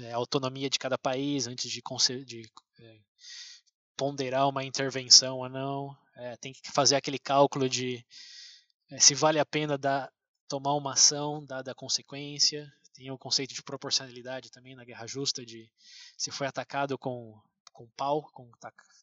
é, 0.00 0.12
autonomia 0.12 0.68
de 0.68 0.78
cada 0.78 0.98
país 0.98 1.46
antes 1.46 1.70
de, 1.70 1.82
de 2.24 2.50
é, 2.78 2.98
ponderar 3.96 4.48
uma 4.48 4.64
intervenção 4.64 5.38
ou 5.38 5.48
não, 5.48 5.96
é, 6.16 6.36
tem 6.36 6.52
que 6.52 6.70
fazer 6.72 6.96
aquele 6.96 7.18
cálculo 7.18 7.68
de 7.68 8.04
é, 8.90 8.98
se 8.98 9.14
vale 9.14 9.38
a 9.38 9.46
pena 9.46 9.76
dar, 9.76 10.12
tomar 10.48 10.74
uma 10.74 10.92
ação 10.92 11.44
dada 11.44 11.72
a 11.72 11.74
consequência, 11.74 12.72
tem 12.94 13.10
o 13.10 13.18
conceito 13.18 13.54
de 13.54 13.62
proporcionalidade 13.62 14.50
também 14.50 14.74
na 14.74 14.84
guerra 14.84 15.06
justa, 15.06 15.44
de 15.44 15.70
se 16.16 16.30
foi 16.30 16.46
atacado 16.46 16.96
com, 16.96 17.38
com 17.72 17.88
pau, 17.96 18.22
com 18.32 18.50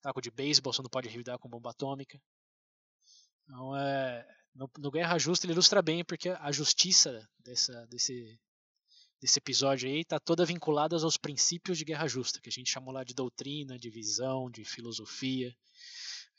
taco 0.02 0.22
de 0.22 0.32
beisebol, 0.32 0.74
você 0.74 0.82
não 0.82 0.90
pode 0.90 1.10
revidar 1.10 1.38
com 1.38 1.50
bomba 1.50 1.72
atômica. 1.72 2.20
Então, 3.44 3.76
é, 3.78 4.26
no, 4.56 4.70
no, 4.78 4.92
Guerra 4.92 5.18
Justa 5.18 5.46
ele 5.46 5.54
ilustra 5.54 5.82
bem 5.82 6.04
porque 6.04 6.30
a 6.30 6.52
justiça 6.52 7.28
dessa, 7.40 7.86
desse, 7.88 8.40
desse 9.24 9.40
episódio 9.40 9.88
aí 9.88 10.02
está 10.02 10.20
toda 10.20 10.46
vinculada 10.46 10.98
aos 10.98 11.16
princípios 11.16 11.78
de 11.78 11.86
Guerra 11.86 12.10
Justa, 12.10 12.42
que 12.42 12.50
a 12.50 12.52
gente 12.52 12.70
chamou 12.70 12.94
lá 12.94 13.06
de 13.06 13.14
doutrina, 13.14 13.80
de 13.80 13.90
visão, 13.90 14.52
de 14.52 14.66
filosofia. 14.66 15.56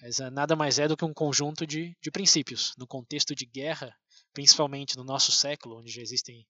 Mas 0.03 0.21
é, 0.21 0.29
nada 0.29 0.55
mais 0.55 0.79
é 0.79 0.87
do 0.87 0.95
que 0.95 1.05
um 1.05 1.15
conjunto 1.15 1.67
de, 1.67 1.97
de 2.03 2.11
princípios. 2.11 2.75
No 2.77 2.87
contexto 2.87 3.35
de 3.35 3.47
guerra, 3.47 3.97
principalmente 4.35 4.99
no 4.99 5.03
nosso 5.03 5.33
século, 5.33 5.79
onde 5.79 5.91
já 5.91 6.03
existem 6.03 6.47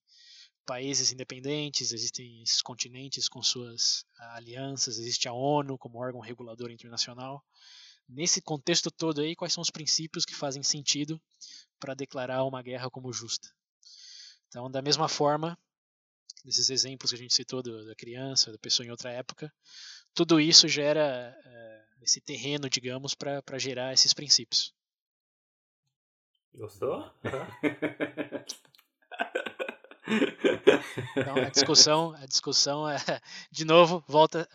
países 0.67 1.13
independentes, 1.13 1.93
existem 1.93 2.43
esses 2.43 2.61
continentes 2.61 3.29
com 3.29 3.41
suas 3.41 4.05
alianças, 4.33 4.99
existe 4.99 5.29
a 5.29 5.33
ONU 5.33 5.79
como 5.79 6.01
órgão 6.01 6.21
regulador 6.21 6.73
internacional. 6.73 7.45
Nesse 8.09 8.43
contexto 8.43 8.91
todo 8.91 9.21
aí, 9.21 9.37
quais 9.37 9.53
são 9.53 9.63
os 9.63 9.71
princípios 9.71 10.25
que 10.25 10.35
fazem 10.35 10.65
sentido 10.65 11.23
para 11.79 11.95
declarar 11.95 12.43
uma 12.43 12.61
guerra 12.61 12.91
como 12.91 13.13
justa? 13.13 13.49
Então, 14.49 14.69
da 14.69 14.83
mesma 14.83 15.09
forma, 15.09 15.57
nesses 16.45 16.69
exemplos 16.71 17.11
que 17.11 17.17
a 17.17 17.19
gente 17.19 17.35
citou 17.35 17.63
do, 17.63 17.87
da 17.87 17.95
criança, 17.95 18.53
da 18.53 18.59
pessoa 18.59 18.87
em 18.87 18.91
outra 18.91 19.11
época, 19.11 19.53
tudo 20.13 20.39
isso 20.39 20.69
gera 20.69 21.35
é, 21.45 21.85
esse 22.03 22.21
terreno, 22.21 22.69
digamos, 22.69 23.15
para 23.15 23.59
gerar 23.59 23.93
esses 23.93 24.13
princípios. 24.13 24.75
Gostou? 26.55 27.11
Então, 31.17 31.37
a 31.37 31.49
discussão, 31.49 32.13
a 32.13 32.27
discussão 32.27 32.89
é, 32.89 32.99
de 33.51 33.65
novo, 33.65 34.05
volta, 34.07 34.47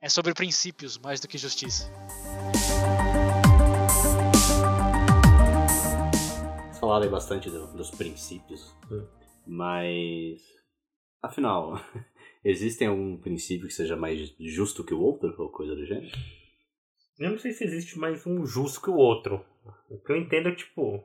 é 0.00 0.08
sobre 0.08 0.34
princípios 0.34 0.98
mais 0.98 1.18
do 1.18 1.26
que 1.26 1.38
justiça. 1.38 1.90
Falaram 6.78 7.10
bastante 7.10 7.50
do, 7.50 7.66
dos 7.68 7.90
princípios, 7.90 8.76
hum. 8.90 9.06
mas 9.46 10.57
afinal, 11.22 11.80
existem 12.44 12.88
algum 12.88 13.16
princípio 13.16 13.66
que 13.66 13.74
seja 13.74 13.96
mais 13.96 14.34
justo 14.38 14.84
que 14.84 14.94
o 14.94 15.00
outro 15.00 15.34
ou 15.38 15.50
coisa 15.50 15.74
do 15.74 15.84
gênero? 15.84 16.16
Eu 17.18 17.30
não 17.30 17.38
sei 17.38 17.52
se 17.52 17.64
existe 17.64 17.98
mais 17.98 18.26
um 18.26 18.46
justo 18.46 18.80
que 18.80 18.90
o 18.90 18.96
outro. 18.96 19.44
O 19.90 19.98
que 19.98 20.12
eu 20.12 20.16
entendo 20.16 20.48
é 20.48 20.54
tipo 20.54 21.04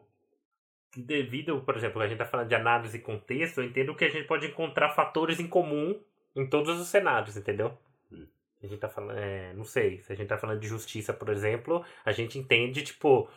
devido, 0.96 1.60
por 1.62 1.76
exemplo, 1.76 2.02
a 2.02 2.06
gente 2.06 2.14
está 2.14 2.26
falando 2.26 2.48
de 2.48 2.56
análise 2.56 2.98
e 2.98 3.02
contexto, 3.02 3.60
eu 3.60 3.66
entendo 3.66 3.96
que 3.96 4.06
a 4.06 4.10
gente 4.10 4.28
pode 4.28 4.48
encontrar 4.48 4.90
fatores 4.90 5.40
em 5.40 5.48
comum 5.48 6.00
em 6.36 6.48
todos 6.48 6.80
os 6.80 6.88
cenários, 6.88 7.36
entendeu? 7.36 7.78
Hum. 8.12 8.28
A 8.62 8.68
gente 8.68 8.80
tá 8.80 8.90
falando, 8.90 9.18
é, 9.18 9.54
não 9.54 9.64
sei, 9.64 10.02
se 10.02 10.12
a 10.12 10.16
gente 10.16 10.28
tá 10.28 10.38
falando 10.38 10.60
de 10.60 10.68
justiça, 10.68 11.14
por 11.14 11.30
exemplo, 11.30 11.84
a 12.06 12.12
gente 12.12 12.38
entende, 12.38 12.84
tipo, 12.84 13.28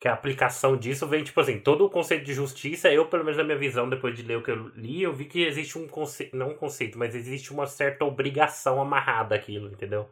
que 0.00 0.08
a 0.08 0.14
aplicação 0.14 0.78
disso 0.78 1.06
vem, 1.06 1.22
tipo 1.22 1.38
assim, 1.40 1.60
todo 1.60 1.84
o 1.84 1.90
conceito 1.90 2.24
de 2.24 2.32
justiça, 2.32 2.90
eu, 2.90 3.06
pelo 3.06 3.22
menos 3.22 3.36
na 3.36 3.44
minha 3.44 3.58
visão, 3.58 3.88
depois 3.88 4.16
de 4.16 4.22
ler 4.22 4.38
o 4.38 4.42
que 4.42 4.50
eu 4.50 4.68
li, 4.68 5.02
eu 5.02 5.12
vi 5.12 5.26
que 5.26 5.44
existe 5.44 5.78
um 5.78 5.86
conceito, 5.86 6.34
não 6.34 6.50
um 6.50 6.56
conceito, 6.56 6.98
mas 6.98 7.14
existe 7.14 7.52
uma 7.52 7.66
certa 7.66 8.04
obrigação 8.06 8.80
amarrada 8.80 9.34
aquilo, 9.34 9.70
entendeu? 9.70 10.08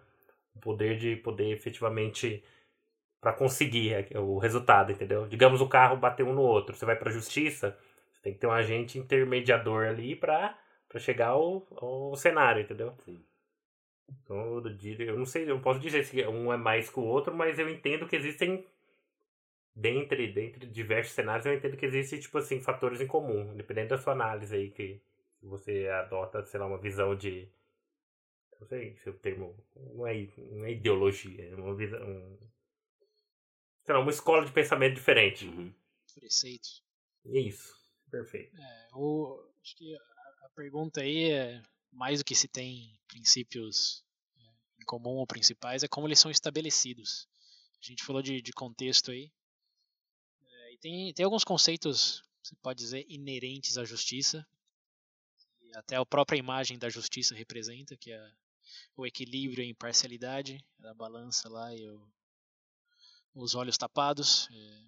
O 0.55 0.61
poder 0.61 0.99
de 0.99 1.17
poder 1.17 1.51
efetivamente 1.53 2.45
para 3.21 3.33
conseguir 3.33 4.09
o 4.17 4.39
resultado, 4.39 4.93
entendeu? 4.93 5.27
Digamos 5.27 5.61
o 5.61 5.69
carro 5.69 5.97
bater 5.97 6.23
um 6.25 6.35
no 6.35 6.43
outro, 6.43 6.77
você 6.77 6.85
vai 6.85 6.97
para 6.97 7.09
a 7.09 7.13
justiça, 7.13 7.77
você 8.13 8.21
tem 8.23 8.35
que 8.35 8.39
ter 8.41 8.47
um 8.47 8.53
agente 8.53 8.99
intermediador 8.99 9.87
ali 9.87 10.15
para 10.15 10.57
para 10.89 10.99
chegar 11.01 11.29
ao, 11.29 11.67
ao 11.77 12.17
cenário, 12.17 12.63
entendeu? 12.63 12.95
Sim. 13.05 13.23
Então, 14.23 14.63
eu 14.99 15.19
não 15.19 15.27
sei, 15.27 15.45
eu 15.45 15.49
não 15.55 15.61
posso 15.61 15.79
dizer 15.79 16.03
se 16.05 16.27
um 16.27 16.51
é 16.53 16.57
mais 16.57 16.89
que 16.89 16.99
o 16.99 17.05
outro, 17.05 17.35
mas 17.35 17.59
eu 17.59 17.69
entendo 17.69 18.07
que 18.07 18.17
existem 18.17 18.65
dentre, 19.79 20.33
dentre 20.33 20.67
diversos 20.67 21.15
cenários, 21.15 21.47
eu 21.47 21.55
entendo 21.55 21.77
que 21.77 21.87
existem 21.87 22.19
tipo 22.19 22.37
assim 22.39 22.61
fatores 22.61 23.01
em 23.01 23.07
comum, 23.07 23.55
dependendo 23.55 23.91
da 23.91 23.99
sua 23.99 24.13
análise 24.13 24.55
aí 24.55 24.71
que 24.71 25.01
você 25.41 25.87
adota, 25.89 26.45
sei 26.45 26.59
lá, 26.59 26.67
uma 26.67 26.79
visão 26.79 27.15
de 27.15 27.49
não 28.61 28.67
sei 28.67 28.97
se 28.97 29.09
o 29.09 29.13
termo 29.15 29.57
não 29.95 30.05
é, 30.07 30.29
não 30.37 30.65
é 30.65 30.73
ideologia, 30.73 31.45
é 31.45 31.55
uma 31.55 31.77
visão, 31.77 32.01
um, 32.03 32.39
sei 33.85 33.95
lá, 33.95 34.01
uma 34.01 34.11
escola 34.11 34.45
de 34.45 34.53
pensamento 34.53 34.95
diferente. 34.95 35.47
Uhum. 35.47 35.73
Preceitos. 36.13 36.83
Isso, 37.25 37.73
perfeito. 38.11 38.57
É, 38.61 38.89
o, 38.95 39.49
acho 39.63 39.77
que 39.77 39.95
a, 39.95 40.47
a, 40.47 40.49
pergunta 40.57 41.03
aí 41.03 41.31
é 41.31 41.63
mais 41.93 42.19
do 42.19 42.25
que 42.25 42.35
se 42.35 42.49
tem 42.49 42.99
princípios 43.07 44.05
é, 44.37 44.83
em 44.83 44.85
comum 44.85 45.19
ou 45.19 45.27
principais, 45.27 45.85
é 45.85 45.89
como 45.89 46.09
eles 46.09 46.19
são 46.19 46.31
estabelecidos. 46.31 47.29
A 47.81 47.87
gente 47.87 48.05
falou 48.05 48.21
de, 48.21 48.43
de 48.43 48.53
contexto 48.53 49.13
aí. 49.13 49.31
Tem, 50.81 51.13
tem 51.13 51.25
alguns 51.25 51.45
conceitos, 51.45 52.23
você 52.43 52.55
pode 52.57 52.79
dizer, 52.79 53.05
inerentes 53.09 53.77
à 53.77 53.85
justiça. 53.85 54.47
E 55.61 55.77
até 55.77 55.97
a 55.97 56.07
própria 56.07 56.39
imagem 56.39 56.79
da 56.79 56.89
justiça 56.89 57.35
representa, 57.35 57.97
que 57.97 58.13
é 58.13 58.33
o 58.97 59.07
equilíbrio 59.07 59.63
e 59.63 59.67
a 59.67 59.71
imparcialidade, 59.71 60.65
a 60.83 60.95
balança 60.95 61.49
lá 61.49 61.75
e 61.75 61.89
o, 61.89 62.09
os 63.35 63.55
olhos 63.55 63.77
tapados. 63.77 64.49
É. 64.51 64.83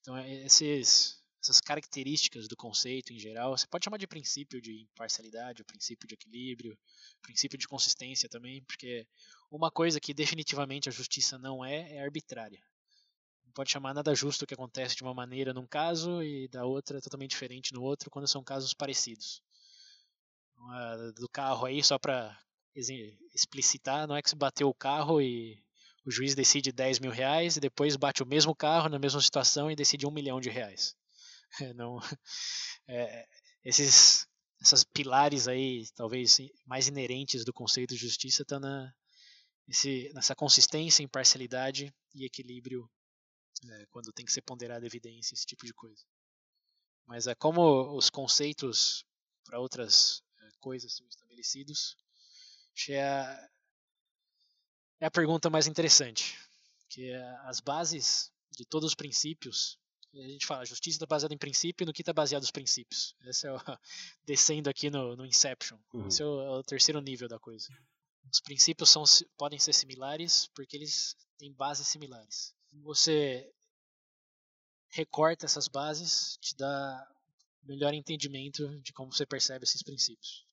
Então, 0.00 0.16
é, 0.16 0.44
esses, 0.44 1.22
essas 1.42 1.60
características 1.60 2.48
do 2.48 2.56
conceito 2.56 3.12
em 3.12 3.18
geral, 3.18 3.56
você 3.56 3.66
pode 3.66 3.84
chamar 3.84 3.98
de 3.98 4.06
princípio 4.06 4.60
de 4.60 4.82
imparcialidade, 4.82 5.62
o 5.62 5.64
princípio 5.64 6.06
de 6.06 6.14
equilíbrio, 6.14 6.78
princípio 7.20 7.58
de 7.58 7.68
consistência 7.68 8.28
também, 8.28 8.62
porque 8.64 9.06
uma 9.50 9.70
coisa 9.70 10.00
que 10.00 10.14
definitivamente 10.14 10.88
a 10.88 10.92
justiça 10.92 11.38
não 11.38 11.64
é, 11.64 11.96
é 11.96 12.02
arbitrária. 12.02 12.62
Pode 13.54 13.70
chamar 13.70 13.94
nada 13.94 14.14
justo 14.14 14.46
que 14.46 14.54
acontece 14.54 14.96
de 14.96 15.02
uma 15.02 15.14
maneira 15.14 15.52
num 15.52 15.66
caso 15.66 16.22
e 16.22 16.48
da 16.48 16.64
outra 16.64 17.00
totalmente 17.00 17.30
diferente 17.30 17.72
no 17.72 17.82
outro, 17.82 18.10
quando 18.10 18.28
são 18.28 18.42
casos 18.42 18.74
parecidos. 18.74 19.42
do 21.16 21.28
carro 21.28 21.66
aí, 21.66 21.82
só 21.82 21.98
para 21.98 22.38
explicitar, 23.34 24.06
não 24.06 24.16
é 24.16 24.22
que 24.22 24.30
você 24.30 24.36
bateu 24.36 24.68
o 24.68 24.74
carro 24.74 25.20
e 25.20 25.62
o 26.04 26.10
juiz 26.10 26.34
decide 26.34 26.72
10 26.72 26.98
mil 26.98 27.10
reais 27.10 27.56
e 27.56 27.60
depois 27.60 27.96
bate 27.96 28.22
o 28.22 28.26
mesmo 28.26 28.54
carro 28.54 28.88
na 28.88 28.98
mesma 28.98 29.20
situação 29.20 29.70
e 29.70 29.76
decide 29.76 30.06
um 30.06 30.10
milhão 30.10 30.40
de 30.40 30.50
reais. 30.50 30.96
Não, 31.76 32.00
é, 32.88 33.26
esses, 33.64 34.26
essas 34.60 34.84
pilares 34.84 35.46
aí, 35.46 35.84
talvez 35.94 36.38
mais 36.66 36.88
inerentes 36.88 37.44
do 37.44 37.52
conceito 37.52 37.94
de 37.94 38.00
justiça, 38.00 38.42
estão 38.42 38.60
tá 38.60 38.66
na, 38.66 38.92
esse, 39.68 40.10
nessa 40.14 40.34
consistência, 40.34 41.02
imparcialidade 41.02 41.94
e 42.14 42.24
equilíbrio 42.24 42.88
é, 43.68 43.86
quando 43.86 44.12
tem 44.12 44.24
que 44.24 44.32
ser 44.32 44.42
ponderada 44.42 44.86
evidência, 44.86 45.34
esse 45.34 45.46
tipo 45.46 45.64
de 45.66 45.72
coisa. 45.72 46.04
Mas 47.06 47.26
é 47.26 47.34
como 47.34 47.96
os 47.96 48.10
conceitos 48.10 49.04
para 49.44 49.58
outras 49.58 50.22
é, 50.40 50.50
coisas 50.60 50.94
são 50.94 51.06
estabelecidos, 51.08 51.96
é 52.88 53.02
a, 53.02 53.50
é 55.00 55.06
a 55.06 55.10
pergunta 55.10 55.50
mais 55.50 55.66
interessante, 55.66 56.38
que 56.88 57.10
é 57.10 57.22
as 57.44 57.60
bases 57.60 58.32
de 58.50 58.64
todos 58.64 58.88
os 58.88 58.94
princípios 58.94 59.78
a 60.20 60.28
gente 60.28 60.46
fala, 60.46 60.60
a 60.60 60.66
justiça 60.66 60.96
está 60.96 61.06
baseada 61.06 61.34
em 61.34 61.38
princípio, 61.38 61.86
no 61.86 61.92
que 61.92 62.02
está 62.02 62.12
baseado 62.12 62.42
os 62.42 62.50
princípios. 62.50 63.14
Esse 63.22 63.46
é 63.46 63.52
o, 63.52 63.56
descendo 64.26 64.68
aqui 64.68 64.90
no, 64.90 65.16
no 65.16 65.24
Inception. 65.24 65.78
Uhum. 65.92 66.06
Esse 66.06 66.22
é 66.22 66.26
o, 66.26 66.40
é 66.42 66.50
o, 66.50 66.62
terceiro 66.62 67.00
nível 67.00 67.28
da 67.28 67.38
coisa. 67.38 67.68
Os 68.30 68.40
princípios 68.40 68.90
são, 68.90 69.04
podem 69.38 69.58
ser 69.58 69.72
similares 69.72 70.48
porque 70.54 70.76
eles 70.76 71.16
têm 71.38 71.52
bases 71.52 71.88
similares. 71.88 72.54
Você 72.72 73.52
recorta 74.88 75.46
essas 75.46 75.68
bases, 75.68 76.36
te 76.40 76.56
dá 76.56 77.08
melhor 77.62 77.94
entendimento 77.94 78.68
de 78.80 78.92
como 78.92 79.12
você 79.12 79.24
percebe 79.24 79.64
esses 79.64 79.82
princípios. 79.82 80.46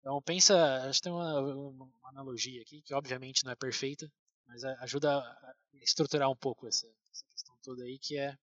Então 0.00 0.20
pensa, 0.22 0.88
acho 0.88 0.98
que 1.00 1.04
tem 1.04 1.12
uma, 1.12 1.40
uma 1.40 1.90
analogia 2.04 2.62
aqui 2.62 2.82
que 2.82 2.94
obviamente 2.94 3.44
não 3.44 3.52
é 3.52 3.56
perfeita, 3.56 4.10
mas 4.46 4.64
ajuda 4.64 5.18
a 5.18 5.54
estruturar 5.82 6.30
um 6.30 6.36
pouco 6.36 6.66
essa, 6.66 6.86
essa 7.10 7.24
questão 7.26 7.56
toda 7.62 7.84
aí 7.84 7.98
que 7.98 8.16
é 8.16 8.36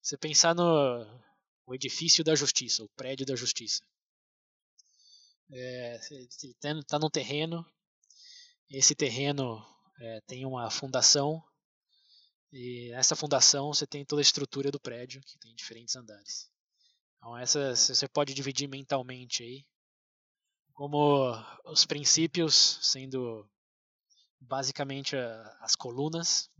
você 0.00 0.16
pensar 0.16 0.54
no 0.54 1.22
o 1.64 1.74
edifício 1.74 2.24
da 2.24 2.34
justiça, 2.34 2.82
o 2.82 2.88
prédio 2.90 3.24
da 3.24 3.36
justiça. 3.36 3.82
É, 5.50 5.96
está 5.96 6.98
num 6.98 7.10
terreno, 7.10 7.64
esse 8.68 8.94
terreno 8.94 9.64
é, 10.00 10.20
tem 10.22 10.44
uma 10.46 10.70
fundação, 10.70 11.42
e 12.52 12.90
nessa 12.90 13.16
fundação 13.16 13.72
você 13.72 13.86
tem 13.86 14.04
toda 14.04 14.20
a 14.20 14.22
estrutura 14.22 14.70
do 14.70 14.78
prédio, 14.78 15.22
que 15.22 15.38
tem 15.38 15.54
diferentes 15.54 15.96
andares. 15.96 16.50
Então 17.16 17.36
essa 17.36 17.74
você 17.74 18.06
pode 18.06 18.34
dividir 18.34 18.68
mentalmente 18.68 19.42
aí, 19.42 19.64
como 20.74 21.32
os 21.64 21.86
princípios 21.86 22.78
sendo 22.82 23.48
basicamente 24.40 25.16
as 25.60 25.74
colunas 25.74 26.50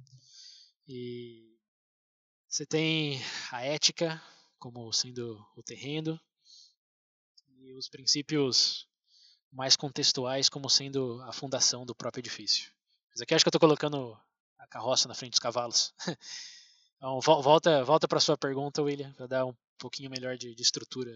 e 0.89 1.57
você 2.49 2.65
tem 2.65 3.21
a 3.51 3.63
ética 3.63 4.23
como 4.59 4.93
sendo 4.93 5.45
o 5.57 5.63
terreno 5.63 6.21
e 7.59 7.73
os 7.75 7.89
princípios 7.89 8.87
mais 9.51 9.77
contextuais 9.77 10.49
como 10.49 10.71
sendo 10.71 11.21
a 11.23 11.33
fundação 11.33 11.85
do 11.85 11.95
próprio 11.95 12.21
edifício. 12.21 12.73
Mas 13.11 13.21
aqui 13.21 13.35
acho 13.35 13.45
que 13.45 13.49
eu 13.49 13.51
estou 13.51 13.61
colocando 13.61 14.19
a 14.63 14.67
carroça 14.67 15.09
na 15.09 15.15
frente 15.15 15.33
dos 15.33 15.41
cavalos. 15.41 15.95
Então, 17.05 17.19
volta, 17.21 17.83
volta 17.83 18.07
para 18.07 18.21
sua 18.21 18.39
pergunta, 18.39 18.81
William, 18.81 19.13
para 19.15 19.27
dar 19.27 19.45
um 19.45 19.53
pouquinho 19.77 20.09
melhor 20.09 20.37
de, 20.37 20.55
de, 20.55 20.63
estrutura. 20.63 21.11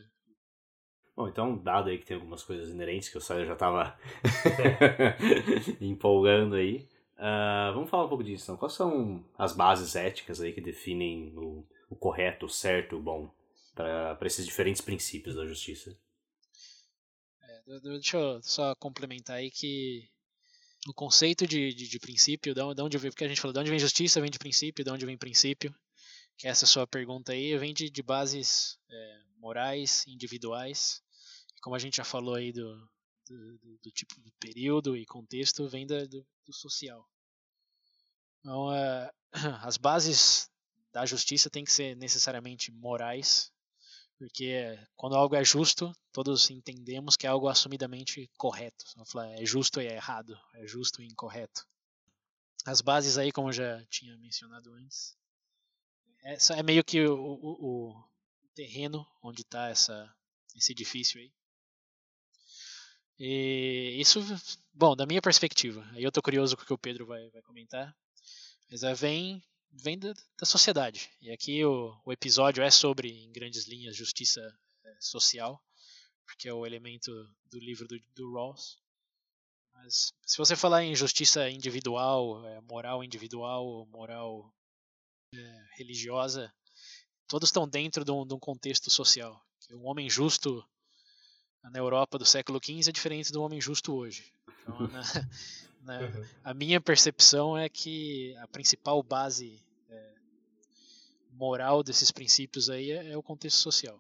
Bom, 1.14 1.28
então, 1.28 1.56
dado 1.56 1.90
aí 1.90 1.96
que 1.96 2.04
tem 2.04 2.16
algumas 2.16 2.42
coisas 2.42 2.70
inerentes 2.70 3.08
que 3.08 3.16
o 3.16 3.20
Sawyer 3.20 3.46
já 3.46 3.52
estava 3.52 3.96
empolgando 5.80 6.56
aí, 6.56 6.88
Uh, 7.16 7.72
vamos 7.72 7.88
falar 7.88 8.04
um 8.04 8.08
pouco 8.08 8.22
disso. 8.22 8.44
Então. 8.44 8.56
Quais 8.56 8.74
são 8.74 9.24
as 9.38 9.54
bases 9.54 9.96
éticas 9.96 10.40
aí 10.40 10.52
que 10.52 10.60
definem 10.60 11.32
o, 11.36 11.66
o 11.88 11.96
correto, 11.96 12.46
o 12.46 12.50
certo, 12.50 12.96
o 12.96 13.02
bom 13.02 13.30
para 13.74 14.18
esses 14.22 14.46
diferentes 14.46 14.80
princípios 14.80 15.34
da 15.34 15.46
justiça? 15.46 15.96
É, 17.42 17.80
deixa 17.80 18.16
eu 18.18 18.42
só 18.42 18.74
complementar 18.74 19.36
aí 19.36 19.50
que 19.50 20.08
o 20.86 20.94
conceito 20.94 21.46
de, 21.46 21.74
de, 21.74 21.88
de 21.88 21.98
princípio, 21.98 22.54
de 22.54 22.82
onde 22.82 22.98
vem, 22.98 23.10
porque 23.10 23.24
a 23.24 23.28
gente 23.28 23.40
falou, 23.40 23.52
de 23.52 23.60
onde 23.60 23.70
vem 23.70 23.78
justiça, 23.78 24.20
vem 24.20 24.30
de 24.30 24.38
princípio, 24.38 24.84
de 24.84 24.90
onde 24.90 25.04
vem 25.04 25.18
princípio, 25.18 25.74
que 26.36 26.46
essa 26.46 26.64
é 26.64 26.68
sua 26.68 26.86
pergunta 26.86 27.32
aí, 27.32 27.56
vem 27.58 27.74
de, 27.74 27.90
de 27.90 28.02
bases 28.02 28.78
é, 28.90 29.22
morais, 29.38 30.06
individuais, 30.06 31.02
como 31.60 31.74
a 31.74 31.78
gente 31.78 31.96
já 31.96 32.04
falou 32.04 32.34
aí 32.34 32.52
do, 32.52 32.76
do, 33.28 33.58
do, 33.58 33.78
do 33.84 33.90
tipo 33.90 34.20
de 34.20 34.30
período 34.38 34.96
e 34.96 35.04
contexto 35.04 35.68
vem 35.68 35.86
da, 35.86 36.04
do, 36.04 36.24
do, 36.44 36.52
social. 36.52 37.04
Então, 38.40 38.68
uh, 38.68 39.10
as 39.66 39.76
bases 39.76 40.48
da 40.92 41.04
justiça 41.04 41.50
têm 41.50 41.64
que 41.64 41.72
ser 41.72 41.96
necessariamente 41.96 42.70
morais, 42.70 43.52
porque 44.18 44.78
quando 44.96 45.16
algo 45.16 45.34
é 45.34 45.44
justo, 45.44 45.92
todos 46.12 46.50
entendemos 46.50 47.16
que 47.16 47.26
é 47.26 47.30
algo 47.30 47.48
assumidamente 47.48 48.30
correto. 48.36 48.84
É 49.38 49.44
justo 49.44 49.80
e 49.80 49.86
é 49.86 49.94
errado, 49.94 50.38
é 50.54 50.66
justo 50.66 51.02
e 51.02 51.06
incorreto. 51.06 51.66
As 52.64 52.80
bases 52.80 53.18
aí, 53.18 53.30
como 53.30 53.52
já 53.52 53.84
tinha 53.86 54.16
mencionado 54.18 54.72
antes, 54.74 55.16
é, 56.24 56.36
é 56.58 56.62
meio 56.62 56.82
que 56.82 57.06
o, 57.06 57.14
o, 57.14 57.92
o 57.92 58.08
terreno 58.54 59.06
onde 59.22 59.42
está 59.42 59.70
esse 59.70 60.72
edifício 60.72 61.20
aí. 61.20 61.32
E 63.18 63.96
isso, 63.98 64.20
bom, 64.74 64.94
da 64.96 65.06
minha 65.06 65.22
perspectiva, 65.22 65.88
aí 65.92 66.02
eu 66.02 66.12
tô 66.12 66.20
curioso 66.20 66.56
com 66.56 66.62
o 66.62 66.66
que 66.66 66.72
o 66.72 66.78
Pedro 66.78 67.06
vai, 67.06 67.30
vai 67.30 67.40
comentar, 67.42 67.96
mas 68.70 68.82
vem, 68.98 69.42
vem 69.72 69.98
da, 69.98 70.12
da 70.38 70.46
sociedade. 70.46 71.10
E 71.20 71.30
aqui 71.30 71.64
o, 71.64 71.98
o 72.04 72.12
episódio 72.12 72.62
é 72.62 72.70
sobre, 72.70 73.10
em 73.10 73.32
grandes 73.32 73.66
linhas, 73.66 73.96
justiça 73.96 74.40
é, 74.84 74.96
social, 75.00 75.62
porque 76.24 76.48
é 76.48 76.52
o 76.52 76.66
elemento 76.66 77.10
do 77.50 77.58
livro 77.58 77.86
do, 77.86 77.98
do 78.14 78.32
Rawls. 78.32 78.78
Mas 79.74 80.12
se 80.24 80.38
você 80.38 80.56
falar 80.56 80.84
em 80.84 80.94
justiça 80.94 81.48
individual, 81.50 82.44
é, 82.46 82.60
moral 82.62 83.04
individual, 83.04 83.86
moral 83.86 84.52
é, 85.34 85.64
religiosa, 85.76 86.52
todos 87.28 87.48
estão 87.48 87.68
dentro 87.68 88.04
de 88.04 88.10
um, 88.10 88.26
de 88.26 88.34
um 88.34 88.38
contexto 88.38 88.90
social. 88.90 89.44
Um 89.72 89.86
homem 89.86 90.08
justo 90.08 90.64
na 91.62 91.78
Europa 91.78 92.18
do 92.18 92.24
século 92.24 92.60
XV 92.62 92.88
é 92.88 92.92
diferente 92.92 93.32
do 93.32 93.42
homem 93.42 93.60
justo 93.60 93.94
hoje. 93.94 94.32
Então, 94.62 94.78
na, 94.88 95.02
na, 95.86 96.00
uhum. 96.00 96.24
a 96.42 96.52
minha 96.52 96.80
percepção 96.80 97.56
é 97.56 97.68
que 97.68 98.36
a 98.38 98.48
principal 98.48 99.02
base 99.02 99.62
é, 99.88 100.02
moral 101.32 101.82
desses 101.82 102.10
princípios 102.10 102.68
aí 102.68 102.90
é, 102.90 103.12
é 103.12 103.16
o 103.16 103.22
contexto 103.22 103.58
social. 103.58 103.98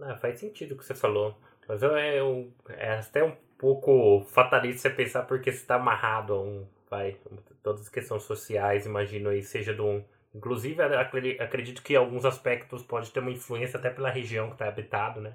Ah, 0.00 0.16
faz 0.16 0.40
sentido 0.40 0.72
o 0.72 0.78
que 0.78 0.84
você 0.84 0.94
falou. 0.94 1.38
Mas 1.68 1.82
eu, 1.82 1.96
é, 1.96 2.18
eu, 2.18 2.52
é 2.68 2.94
até 2.94 3.22
um 3.22 3.36
pouco 3.58 4.24
fatalista 4.30 4.88
você 4.88 4.94
pensar 4.94 5.22
porque 5.24 5.52
você 5.52 5.58
está 5.58 5.76
amarrado 5.76 6.32
a 6.32 6.40
um. 6.40 6.66
Vai, 6.90 7.16
todas 7.62 7.82
as 7.82 7.88
questões 7.88 8.22
sociais, 8.22 8.86
imagino 8.86 9.28
aí, 9.28 9.42
seja 9.42 9.74
de 9.74 9.80
um. 9.80 10.04
Inclusive, 10.34 10.82
acredito 10.82 11.82
que 11.82 11.94
alguns 11.94 12.24
aspectos 12.24 12.82
pode 12.82 13.10
ter 13.10 13.20
uma 13.20 13.30
influência 13.30 13.78
até 13.78 13.88
pela 13.88 14.10
região 14.10 14.48
que 14.48 14.54
está 14.54 14.66
habitado, 14.66 15.20
né? 15.20 15.34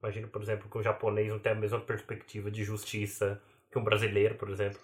Imagino, 0.00 0.28
por 0.28 0.40
exemplo, 0.40 0.70
que 0.70 0.78
o 0.78 0.82
japonês 0.82 1.28
não 1.28 1.40
tem 1.40 1.52
a 1.52 1.56
mesma 1.56 1.80
perspectiva 1.80 2.50
de 2.50 2.62
justiça 2.62 3.40
que 3.70 3.78
um 3.78 3.84
brasileiro, 3.84 4.34
por 4.36 4.50
exemplo, 4.50 4.80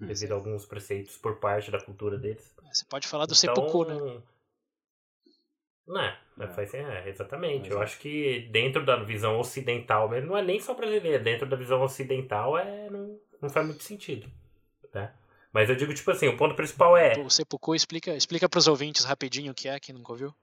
hum, 0.00 0.06
devido 0.06 0.32
a 0.32 0.34
alguns 0.34 0.66
preceitos 0.66 1.16
por 1.16 1.36
parte 1.36 1.70
da 1.70 1.80
cultura 1.80 2.18
deles. 2.18 2.54
É, 2.64 2.74
você 2.74 2.84
pode 2.84 3.06
falar 3.06 3.26
do 3.26 3.34
então, 3.34 3.54
seppuku, 3.54 3.84
né? 3.84 4.22
Não, 5.86 6.00
é, 6.00 6.18
é, 6.72 7.08
exatamente. 7.10 7.70
Eu 7.70 7.80
acho 7.80 7.98
que 7.98 8.48
dentro 8.50 8.84
da 8.84 8.96
visão 8.96 9.38
ocidental, 9.38 10.08
mas 10.08 10.24
não 10.24 10.36
é 10.36 10.42
nem 10.42 10.58
só 10.58 10.72
brasileira, 10.74 11.18
dentro 11.18 11.46
da 11.46 11.56
visão 11.56 11.82
ocidental 11.82 12.56
é, 12.56 12.88
não, 12.88 13.20
não 13.40 13.50
faz 13.50 13.66
muito 13.66 13.82
sentido. 13.82 14.26
Né? 14.92 15.12
Mas 15.52 15.68
eu 15.68 15.76
digo, 15.76 15.92
tipo 15.92 16.10
assim, 16.10 16.26
o 16.26 16.36
ponto 16.36 16.54
principal 16.54 16.96
é. 16.96 17.12
O 17.20 17.28
seppuku 17.28 17.74
explica, 17.74 18.16
explica 18.16 18.48
para 18.48 18.58
os 18.58 18.66
ouvintes 18.66 19.04
rapidinho 19.04 19.52
o 19.52 19.54
que 19.54 19.68
é, 19.68 19.78
quem 19.78 19.94
nunca 19.94 20.12
ouviu. 20.12 20.34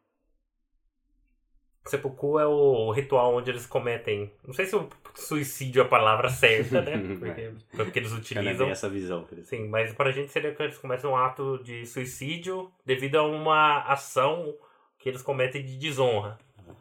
Seppuku 1.86 2.40
é 2.40 2.46
o 2.46 2.92
ritual 2.92 3.36
onde 3.36 3.50
eles 3.50 3.66
cometem. 3.66 4.32
Não 4.46 4.54
sei 4.54 4.66
se 4.66 4.76
o 4.76 4.88
suicídio 5.16 5.82
é 5.82 5.86
a 5.86 5.88
palavra 5.88 6.30
certa, 6.32 6.82
né? 6.82 7.18
Porque, 7.18 7.54
porque 7.72 8.00
eles 8.00 8.12
utilizam. 8.12 8.70
essa 8.70 8.90
visão. 8.90 9.28
Sim, 9.44 9.68
mas 9.68 9.94
pra 9.94 10.12
gente 10.12 10.32
seria 10.32 10.54
que 10.54 10.62
eles 10.62 10.78
cometem 10.78 11.10
um 11.10 11.16
ato 11.16 11.60
de 11.64 11.86
suicídio 11.86 12.72
devido 12.86 13.16
a 13.16 13.24
uma 13.24 13.82
ação 13.84 14.56
que 15.00 15.10
eles 15.10 15.22
cometem 15.22 15.66
de 15.66 15.78
desonra. 15.78 16.38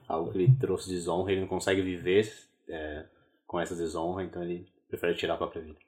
Algo 0.06 0.30
que 0.30 0.38
ele 0.38 0.54
trouxe 0.60 0.90
desonra, 0.90 1.32
ele 1.32 1.40
não 1.40 1.48
consegue 1.48 1.80
viver 1.80 2.30
é, 2.68 3.06
com 3.46 3.58
essa 3.58 3.74
desonra, 3.74 4.22
então 4.22 4.42
ele 4.42 4.66
prefere 4.88 5.14
tirar 5.14 5.34
a 5.34 5.38
própria 5.38 5.62
vida. 5.62 5.78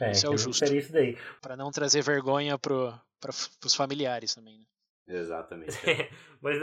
É, 0.00 0.12
isso 0.12 0.26
é 0.26 0.30
o 0.30 0.38
justo. 0.38 0.64
Isso 0.64 0.92
daí. 0.92 1.16
Pra 1.40 1.56
não 1.56 1.70
trazer 1.70 2.02
vergonha 2.02 2.58
pro, 2.58 2.92
pra, 3.20 3.32
pros 3.60 3.74
familiares 3.74 4.34
também, 4.34 4.58
né? 4.58 4.64
Exatamente. 5.08 5.78
Mas 6.40 6.58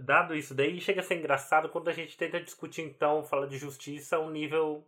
dado 0.00 0.34
isso 0.34 0.54
daí, 0.54 0.80
chega 0.80 1.00
a 1.00 1.04
ser 1.04 1.16
engraçado 1.16 1.68
quando 1.68 1.88
a 1.88 1.92
gente 1.92 2.16
tenta 2.16 2.40
discutir, 2.40 2.82
então, 2.82 3.22
fala 3.22 3.46
de 3.46 3.58
justiça 3.58 4.16
a 4.16 4.20
um 4.20 4.30
nível 4.30 4.86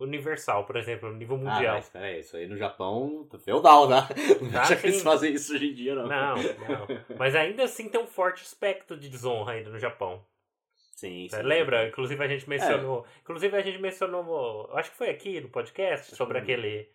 universal, 0.00 0.64
por 0.64 0.76
exemplo, 0.76 1.12
nível 1.14 1.36
ah, 1.36 1.38
mundial. 1.38 1.74
Ah, 1.74 1.78
mas 1.78 1.88
peraí, 1.88 2.20
isso 2.20 2.36
aí 2.36 2.48
no 2.48 2.56
Japão 2.56 3.24
tá 3.30 3.38
feudal, 3.38 3.88
né? 3.88 3.98
Não 4.42 4.50
tá, 4.50 4.62
acha 4.62 4.76
que 4.76 4.88
eles 4.88 5.00
fazem 5.00 5.32
isso 5.32 5.54
hoje 5.54 5.70
em 5.70 5.74
dia, 5.74 5.94
não. 5.94 6.08
Não, 6.08 6.34
não. 6.36 7.16
Mas 7.16 7.36
ainda 7.36 7.62
assim 7.62 7.88
tem 7.88 8.00
um 8.00 8.06
forte 8.06 8.42
aspecto 8.42 8.96
de 8.96 9.08
desonra 9.08 9.52
ainda 9.52 9.70
no 9.70 9.78
Japão. 9.78 10.24
Sim, 10.96 11.28
sim. 11.30 11.42
Lembra? 11.42 11.86
Inclusive 11.86 12.22
a 12.22 12.28
gente 12.28 12.48
mencionou. 12.48 13.06
É. 13.06 13.20
Inclusive 13.20 13.56
a 13.56 13.62
gente 13.62 13.78
mencionou. 13.78 14.68
Acho 14.74 14.90
que 14.90 14.96
foi 14.96 15.08
aqui 15.08 15.40
no 15.40 15.48
podcast 15.48 16.14
sobre 16.16 16.36
aquele. 16.36 16.90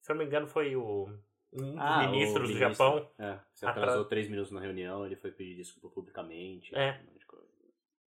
Se 0.00 0.10
eu 0.10 0.14
não 0.14 0.22
me 0.22 0.26
engano, 0.26 0.46
foi 0.46 0.74
o 0.74 1.08
um 1.54 1.80
ah, 1.80 2.02
dos 2.02 2.10
ministros 2.10 2.50
do 2.50 2.58
Japão. 2.58 3.08
É, 3.18 3.38
se 3.52 3.64
atrasou 3.64 3.94
atras... 3.94 4.08
três 4.08 4.28
minutos 4.28 4.50
na 4.50 4.60
reunião, 4.60 5.06
ele 5.06 5.16
foi 5.16 5.30
pedir 5.30 5.56
desculpa 5.56 5.88
publicamente. 5.88 6.74
É. 6.74 7.00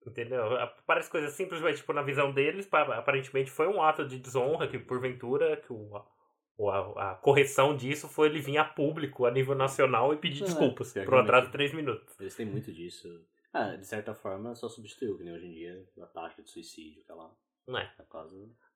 Entendeu? 0.06 0.42
Parece 0.86 1.10
coisa 1.10 1.28
simples, 1.28 1.60
mas 1.60 1.78
tipo, 1.78 1.92
na 1.92 2.02
visão 2.02 2.32
deles, 2.32 2.68
aparentemente 2.72 3.50
foi 3.50 3.66
um 3.66 3.82
ato 3.82 4.06
de 4.06 4.18
desonra 4.18 4.66
que, 4.66 4.78
porventura, 4.78 5.56
que 5.56 5.72
o, 5.72 6.68
a, 6.70 7.12
a 7.12 7.14
correção 7.16 7.76
disso 7.76 8.08
foi 8.08 8.28
ele 8.28 8.40
vir 8.40 8.58
a 8.58 8.64
público, 8.64 9.26
a 9.26 9.30
nível 9.30 9.54
nacional, 9.54 10.12
e 10.14 10.16
pedir 10.16 10.42
é, 10.42 10.46
desculpas 10.46 10.92
por 10.92 11.14
um 11.14 11.18
atraso 11.18 11.46
de 11.46 11.52
três 11.52 11.72
minutos. 11.74 12.18
Eles 12.18 12.34
têm 12.34 12.46
muito 12.46 12.72
disso. 12.72 13.08
Ah, 13.52 13.76
de 13.76 13.86
certa 13.86 14.14
forma, 14.14 14.54
só 14.54 14.68
substituiu, 14.68 15.16
que 15.16 15.24
nem 15.24 15.34
hoje 15.34 15.46
em 15.46 15.52
dia, 15.52 15.84
a 16.00 16.06
taxa 16.06 16.42
de 16.42 16.50
suicídio, 16.50 17.02
aquela. 17.02 17.30
Não 17.66 17.78
é. 17.78 17.92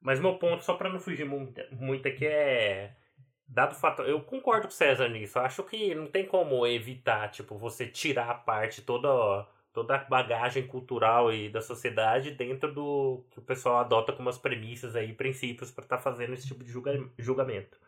Mas 0.00 0.20
meu 0.20 0.38
ponto, 0.38 0.62
só 0.62 0.74
pra 0.74 0.90
não 0.90 1.00
fugir 1.00 1.24
muito, 1.24 1.60
muito 1.72 2.06
aqui, 2.06 2.26
é 2.26 2.94
dado 3.46 3.72
o 3.72 3.74
fato, 3.74 4.02
eu 4.02 4.20
concordo 4.20 4.62
com 4.62 4.72
o 4.72 4.76
César 4.76 5.08
nisso. 5.08 5.38
Eu 5.38 5.42
acho 5.42 5.62
que 5.64 5.94
não 5.94 6.06
tem 6.06 6.26
como 6.26 6.66
evitar, 6.66 7.30
tipo, 7.30 7.56
você 7.56 7.86
tirar 7.86 8.30
a 8.30 8.34
parte 8.34 8.82
toda 8.82 9.46
toda 9.72 9.96
a 9.96 10.04
bagagem 10.04 10.66
cultural 10.66 11.32
e 11.32 11.48
da 11.48 11.62
sociedade 11.62 12.32
dentro 12.32 12.72
do 12.72 13.24
que 13.30 13.38
o 13.38 13.42
pessoal 13.42 13.78
adota 13.78 14.12
como 14.12 14.28
as 14.28 14.36
premissas 14.36 14.94
aí, 14.94 15.14
princípios 15.14 15.70
para 15.70 15.84
estar 15.84 15.96
tá 15.96 16.02
fazendo 16.02 16.34
esse 16.34 16.46
tipo 16.46 16.62
de 16.62 16.70
julga, 16.70 16.92
julgamento. 17.18 17.78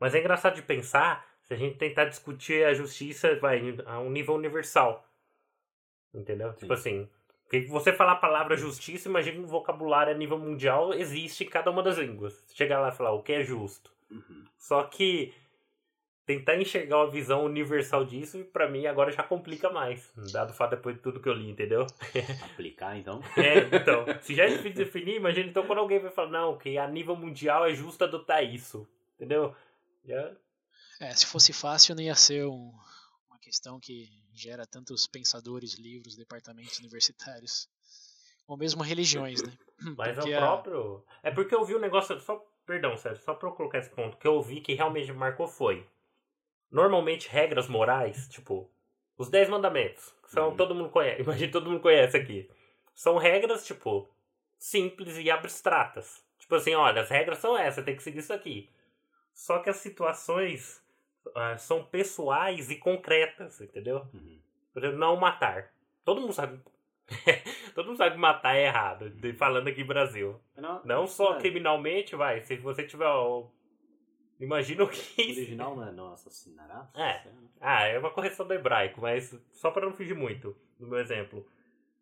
Mas 0.00 0.14
é 0.14 0.20
engraçado 0.20 0.54
de 0.54 0.62
pensar 0.62 1.26
se 1.42 1.52
a 1.52 1.56
gente 1.56 1.76
tentar 1.76 2.06
discutir 2.06 2.64
a 2.64 2.72
justiça 2.72 3.36
vai 3.36 3.76
a 3.84 4.00
um 4.00 4.10
nível 4.10 4.34
universal. 4.34 5.06
Entendeu? 6.14 6.52
Sim. 6.54 6.60
Tipo 6.60 6.72
assim, 6.72 7.08
porque 7.42 7.60
você 7.66 7.92
falar 7.92 8.12
a 8.12 8.16
palavra 8.16 8.56
justiça, 8.56 9.08
imagina 9.08 9.38
que 9.38 9.44
o 9.44 9.48
vocabulário 9.48 10.12
a 10.12 10.16
nível 10.16 10.38
mundial 10.38 10.92
existe 10.92 11.44
em 11.44 11.48
cada 11.48 11.70
uma 11.70 11.82
das 11.82 11.96
línguas. 11.96 12.44
Chegar 12.52 12.80
lá 12.80 12.88
e 12.88 12.96
falar 12.96 13.12
o 13.12 13.22
que 13.22 13.32
é 13.32 13.44
justo. 13.44 13.92
Uhum. 14.10 14.44
Só 14.58 14.84
que 14.84 15.34
tentar 16.26 16.60
enxergar 16.60 16.98
uma 16.98 17.10
visão 17.10 17.44
universal 17.44 18.04
disso, 18.04 18.44
para 18.52 18.68
mim 18.68 18.86
agora 18.86 19.12
já 19.12 19.22
complica 19.22 19.70
mais, 19.70 20.12
dado 20.32 20.50
o 20.50 20.54
fato 20.54 20.70
depois 20.70 20.96
de 20.96 21.02
tudo 21.02 21.20
que 21.20 21.28
eu 21.28 21.32
li, 21.32 21.48
entendeu? 21.48 21.86
Aplicar 22.52 22.98
então? 22.98 23.22
É, 23.36 23.76
então. 23.76 24.04
Se 24.20 24.34
já 24.34 24.44
é 24.44 24.48
difícil 24.48 24.84
definir, 24.84 25.14
imagina 25.14 25.48
então 25.48 25.64
quando 25.64 25.78
alguém 25.78 26.00
vai 26.00 26.10
falar, 26.10 26.30
não, 26.30 26.58
que 26.58 26.76
a 26.76 26.88
nível 26.88 27.14
mundial 27.14 27.64
é 27.64 27.72
justo 27.72 28.02
adotar 28.02 28.44
isso, 28.44 28.88
entendeu? 29.14 29.54
Já... 30.04 30.32
É, 31.00 31.14
se 31.14 31.26
fosse 31.26 31.52
fácil 31.52 31.94
não 31.94 32.02
ia 32.02 32.14
ser 32.16 32.44
um, 32.44 32.72
uma 33.28 33.38
questão 33.38 33.78
que 33.78 34.10
gera 34.34 34.66
tantos 34.66 35.06
pensadores, 35.06 35.74
livros, 35.74 36.16
departamentos 36.16 36.78
universitários. 36.78 37.68
Ou 38.48 38.56
mesmo 38.56 38.82
religiões, 38.82 39.42
né? 39.42 39.52
Mas 39.96 40.16
porque 40.16 40.32
é 40.32 40.38
o 40.38 40.40
próprio. 40.40 41.04
É 41.22 41.30
porque 41.30 41.54
eu 41.54 41.64
vi 41.64 41.74
um 41.74 41.80
negócio. 41.80 42.18
Só 42.20 42.44
Perdão, 42.66 42.96
Sérgio, 42.96 43.22
só 43.22 43.32
pra 43.32 43.48
eu 43.48 43.52
colocar 43.52 43.78
esse 43.78 43.90
ponto, 43.90 44.16
que 44.16 44.26
eu 44.26 44.42
vi 44.42 44.60
que 44.60 44.74
realmente 44.74 45.12
marcou 45.12 45.46
foi. 45.46 45.86
Normalmente, 46.70 47.28
regras 47.28 47.68
morais, 47.68 48.28
tipo, 48.28 48.68
os 49.16 49.30
10 49.30 49.48
mandamentos, 49.48 50.12
que 50.22 50.30
são, 50.30 50.48
uhum. 50.48 50.56
todo 50.56 50.74
mundo 50.74 50.90
conhece, 50.90 51.22
imagina 51.22 51.52
todo 51.52 51.70
mundo 51.70 51.80
conhece 51.80 52.16
aqui. 52.16 52.50
São 52.92 53.18
regras, 53.18 53.64
tipo, 53.64 54.08
simples 54.58 55.16
e 55.18 55.30
abstratas. 55.30 56.24
Tipo 56.38 56.56
assim, 56.56 56.74
olha, 56.74 57.02
as 57.02 57.08
regras 57.08 57.38
são 57.38 57.56
essas, 57.56 57.84
tem 57.84 57.94
que 57.94 58.02
seguir 58.02 58.18
isso 58.18 58.32
aqui. 58.32 58.68
Só 59.32 59.60
que 59.60 59.70
as 59.70 59.76
situações 59.76 60.82
uh, 61.26 61.58
são 61.58 61.84
pessoais 61.84 62.70
e 62.70 62.76
concretas, 62.76 63.60
entendeu? 63.60 64.06
Uhum. 64.12 64.40
Por 64.72 64.82
exemplo, 64.82 64.98
não 64.98 65.16
matar. 65.16 65.72
Todo 66.04 66.20
mundo 66.20 66.32
sabe 66.32 66.60
Todo 67.74 67.86
mundo 67.86 67.96
sabe 67.96 68.14
que 68.14 68.20
matar 68.20 68.56
é 68.56 68.66
errado, 68.66 69.12
falando 69.36 69.68
aqui 69.68 69.82
no 69.82 69.86
Brasil. 69.86 70.40
Não, 70.56 70.82
não 70.84 71.06
só 71.06 71.36
é. 71.36 71.40
criminalmente, 71.40 72.16
vai. 72.16 72.40
Se 72.42 72.56
você 72.56 72.84
tiver. 72.84 73.06
Imagina 74.40 74.84
o 74.84 74.88
que. 74.88 75.22
O 75.22 75.30
original 75.30 75.76
não 75.76 75.88
é 75.88 75.92
não 75.92 76.12
assassinará? 76.12 76.90
É. 76.94 77.22
Ah, 77.60 77.84
é 77.84 77.98
uma 77.98 78.10
correção 78.10 78.46
do 78.46 78.54
hebraico, 78.54 79.00
mas 79.00 79.38
só 79.52 79.70
para 79.70 79.86
não 79.86 79.94
fugir 79.94 80.14
muito 80.14 80.56
do 80.78 80.86
meu 80.86 80.98
exemplo. 80.98 81.46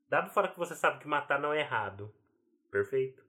Dado 0.09 0.31
fora 0.31 0.49
que 0.49 0.59
você 0.59 0.75
sabe 0.75 0.99
que 0.99 1.09
matar 1.09 1.41
não 1.41 1.53
é 1.53 1.61
errado. 1.61 2.13
Perfeito. 2.71 3.23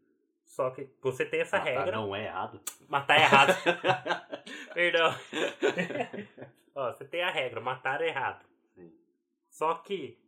Só 0.46 0.70
que 0.70 0.90
você 1.02 1.26
tem 1.26 1.42
essa 1.42 1.58
matar 1.58 1.70
regra. 1.70 1.92
não 1.92 2.16
é 2.16 2.26
errado? 2.26 2.62
Matar 2.88 3.20
é 3.20 3.24
errado. 3.24 3.54
Perdão. 4.74 5.12
Ó, 6.76 6.92
você 6.92 7.06
tem 7.06 7.24
a 7.24 7.32
regra, 7.32 7.60
matar 7.60 8.02
é 8.02 8.08
errado. 8.08 8.46
Sim. 8.76 8.92
Só 9.50 9.76
que 9.76 10.20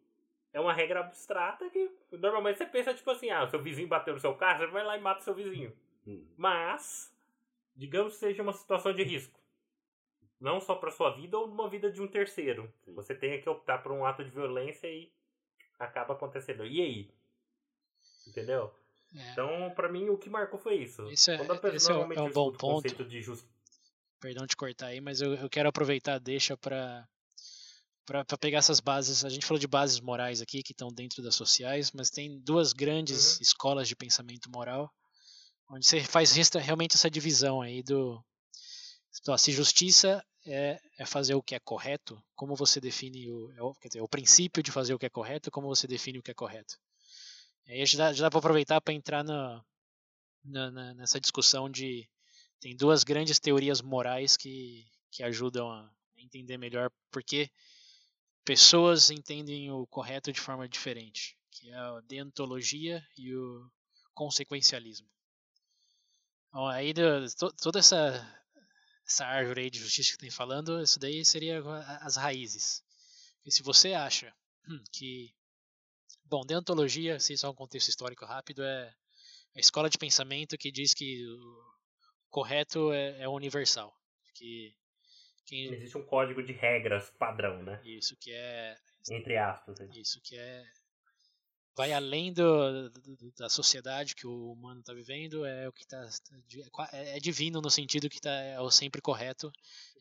é 0.54 0.60
uma 0.60 0.74
regra 0.74 1.02
abstrata 1.02 1.70
que 1.70 1.92
normalmente 2.12 2.58
você 2.58 2.66
pensa, 2.66 2.94
tipo 2.94 3.10
assim, 3.12 3.30
ah, 3.30 3.48
seu 3.48 3.62
vizinho 3.62 3.88
bateu 3.88 4.14
no 4.14 4.20
seu 4.20 4.34
carro, 4.36 4.60
você 4.60 4.68
vai 4.68 4.84
lá 4.84 4.98
e 4.98 5.02
mata 5.02 5.22
o 5.22 5.24
seu 5.24 5.34
vizinho. 5.34 5.74
Hum. 6.06 6.26
Mas, 6.36 7.14
digamos 7.76 8.14
que 8.14 8.20
seja 8.20 8.42
uma 8.42 8.54
situação 8.54 8.94
de 8.94 9.04
risco. 9.04 9.40
Não 10.40 10.60
só 10.60 10.76
para 10.76 10.92
sua 10.92 11.12
vida 11.12 11.38
ou 11.38 11.46
uma 11.46 11.70
vida 11.70 11.92
de 11.92 12.02
um 12.02 12.08
terceiro. 12.08 12.72
Sim. 12.86 12.94
Você 12.94 13.16
tem 13.16 13.42
que 13.42 13.50
optar 13.50 13.80
por 13.80 13.92
um 13.92 14.06
ato 14.06 14.24
de 14.24 14.30
violência 14.30 14.88
e 14.88 15.12
acaba 15.80 16.14
acontecendo. 16.14 16.66
E 16.66 16.82
aí? 16.82 17.12
Entendeu? 18.28 18.74
É. 19.16 19.32
Então, 19.32 19.72
para 19.76 19.90
mim, 19.90 20.10
o 20.10 20.18
que 20.18 20.30
marcou 20.30 20.60
foi 20.60 20.76
isso. 20.76 21.10
Isso 21.12 21.32
é, 21.32 21.40
esse 21.74 21.92
é, 21.92 21.96
é 21.96 22.22
um 22.22 22.32
bom 22.32 22.52
ponto. 22.52 23.04
De 23.06 23.22
just... 23.22 23.46
Perdão 24.20 24.46
te 24.46 24.56
cortar 24.56 24.88
aí, 24.88 25.02
mas 25.02 25.22
eu, 25.22 25.34
eu 25.36 25.50
quero 25.50 25.70
aproveitar 25.70 26.20
deixa 26.20 26.58
para 26.58 27.08
para 28.08 28.26
pegar 28.40 28.58
essas 28.58 28.80
bases. 28.80 29.24
A 29.24 29.30
gente 29.30 29.46
falou 29.46 29.60
de 29.60 29.68
bases 29.68 30.00
morais 30.00 30.42
aqui 30.42 30.64
que 30.64 30.72
estão 30.72 30.88
dentro 30.88 31.22
das 31.22 31.36
sociais, 31.36 31.92
mas 31.92 32.10
tem 32.10 32.40
duas 32.40 32.74
grandes 32.74 33.36
uhum. 33.36 33.42
escolas 33.44 33.88
de 33.88 33.96
pensamento 33.96 34.50
moral 34.50 34.92
onde 35.70 35.86
você 35.86 36.02
faz 36.02 36.34
realmente 36.56 36.96
essa 36.96 37.10
divisão 37.10 37.62
aí 37.62 37.84
do 37.84 38.24
então, 39.22 39.38
se 39.38 39.52
justiça 39.52 40.24
é, 40.46 40.80
é 41.00 41.06
fazer 41.06 41.34
o 41.34 41.42
que 41.42 41.56
é 41.56 41.60
correto, 41.60 42.24
como 42.36 42.56
você 42.56 42.80
define 42.80 43.30
o, 43.30 43.52
é 43.54 43.62
o, 43.64 43.74
quer 43.74 43.88
dizer, 43.88 44.02
o 44.02 44.08
princípio 44.08 44.62
de 44.62 44.72
fazer 44.72 44.94
o 44.94 45.00
que 45.00 45.08
é 45.08 45.10
correto, 45.10 45.50
como 45.50 45.68
você 45.68 45.88
define 45.88 46.20
o 46.20 46.24
que 46.24 46.30
é 46.30 46.36
correto. 46.36 46.78
E 47.66 47.74
aí 47.74 47.86
já 47.86 47.98
dá, 47.98 48.14
já 48.14 48.24
dá 48.26 48.30
para 48.30 48.40
aproveitar 48.40 48.80
para 48.80 48.94
entrar 48.94 49.24
na, 49.24 49.64
na, 50.44 50.72
na, 50.72 50.94
nessa 50.94 51.20
discussão 51.20 51.70
de 51.70 52.08
tem 52.60 52.76
duas 52.76 53.04
grandes 53.04 53.40
teorias 53.40 53.82
morais 53.82 54.38
que, 54.38 54.86
que 55.12 55.24
ajudam 55.24 55.70
a 55.70 55.92
entender 56.16 56.58
melhor 56.58 56.92
por 57.12 57.24
que 57.24 57.50
pessoas 58.48 59.10
entendem 59.10 59.70
o 59.70 59.86
correto 59.88 60.32
de 60.32 60.40
forma 60.40 60.70
diferente, 60.70 61.38
que 61.52 61.70
é 61.70 61.76
a 61.76 62.00
deontologia 62.08 63.06
e 63.18 63.36
o 63.36 63.70
consequencialismo. 64.14 65.10
Então, 66.48 66.66
aí 66.66 66.94
toda 67.62 67.80
essa 67.80 68.34
essa 69.06 69.26
árvore 69.26 69.64
aí 69.64 69.70
de 69.70 69.80
justiça 69.80 70.14
que 70.14 70.18
tem 70.18 70.32
falando, 70.32 70.82
isso 70.82 70.98
daí 70.98 71.26
seria 71.26 71.62
as 72.02 72.16
raízes. 72.16 72.82
E 73.46 73.52
se 73.52 73.62
você 73.62 73.94
acha 73.94 74.34
hum, 74.66 74.82
que 74.94 75.34
bom, 76.24 76.46
deontologia, 76.46 77.20
se 77.20 77.38
só 77.38 77.52
um 77.52 77.56
contexto 77.56 77.90
histórico 77.90 78.26
rápido, 78.26 78.64
é 78.64 78.96
a 79.58 79.60
escola 79.60 79.90
de 79.90 79.98
pensamento 79.98 80.58
que 80.58 80.72
diz 80.72 80.94
que 80.94 81.26
o 81.28 81.64
correto 82.30 82.94
é, 82.94 83.24
é 83.24 83.28
universal, 83.28 83.94
que 84.34 84.74
Existe 85.56 85.98
um 85.98 86.04
código 86.04 86.44
de 86.44 86.54
regras 86.54 87.10
padrão, 87.12 87.64
né? 87.64 87.80
Isso, 87.84 88.16
que 88.18 88.32
é. 88.32 88.76
Entre 89.10 89.38
aspas. 89.38 89.80
Isso, 89.96 90.20
que 90.22 90.38
é. 90.38 90.64
Vai 91.76 91.94
além 91.94 92.34
do, 92.34 92.90
do 92.90 93.32
da 93.38 93.50
sociedade 93.50 94.16
que 94.16 94.26
o 94.26 94.52
humano 94.52 94.80
está 94.80 94.94
vivendo, 94.94 95.46
é 95.46 95.68
o 95.68 95.72
que 95.72 95.84
está. 95.84 96.10
É, 96.92 97.18
é 97.18 97.20
divino 97.20 97.62
no 97.62 97.70
sentido 97.70 98.10
que 98.10 98.20
tá, 98.20 98.32
é 98.32 98.60
o 98.60 98.72
sempre 98.72 99.00
correto. 99.00 99.52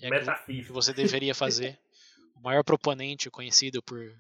É 0.01 0.09
Metafísico. 0.09 0.69
que 0.69 0.73
você 0.73 0.93
deveria 0.93 1.35
fazer. 1.35 1.79
o 2.35 2.41
maior 2.41 2.65
proponente 2.65 3.31
conhecido 3.31 3.83
por 3.83 4.03
é, 4.03 4.15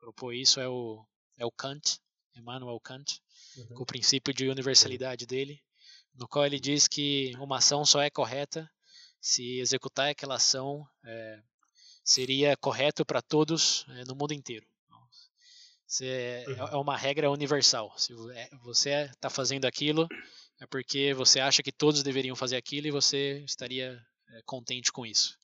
propor 0.00 0.32
isso 0.32 0.58
é 0.58 0.68
o 0.68 1.04
é 1.36 1.44
o 1.44 1.50
Kant, 1.50 1.98
Immanuel 2.34 2.78
Kant, 2.80 3.20
uhum. 3.56 3.66
com 3.76 3.82
o 3.82 3.86
princípio 3.86 4.32
de 4.32 4.48
universalidade 4.48 5.26
dele, 5.26 5.60
no 6.14 6.28
qual 6.28 6.46
ele 6.46 6.60
diz 6.60 6.86
que 6.86 7.32
uma 7.38 7.58
ação 7.58 7.84
só 7.84 8.00
é 8.00 8.08
correta 8.08 8.70
se 9.24 9.58
executar 9.58 10.10
aquela 10.10 10.34
ação 10.34 10.86
é, 11.02 11.40
seria 12.04 12.54
correto 12.58 13.06
para 13.06 13.22
todos 13.22 13.86
é, 13.88 14.04
no 14.04 14.14
mundo 14.14 14.34
inteiro. 14.34 14.66
Você, 15.86 16.06
é, 16.06 16.44
uhum. 16.46 16.68
é 16.68 16.76
uma 16.76 16.94
regra 16.94 17.30
universal. 17.30 17.90
Se 17.96 18.12
é, 18.34 18.50
você 18.62 18.90
está 19.04 19.30
fazendo 19.30 19.64
aquilo, 19.64 20.06
é 20.60 20.66
porque 20.66 21.14
você 21.14 21.40
acha 21.40 21.62
que 21.62 21.72
todos 21.72 22.02
deveriam 22.02 22.36
fazer 22.36 22.56
aquilo 22.56 22.86
e 22.86 22.90
você 22.90 23.38
estaria 23.46 23.98
é, 24.28 24.42
contente 24.44 24.92
com 24.92 25.06
isso. 25.06 25.38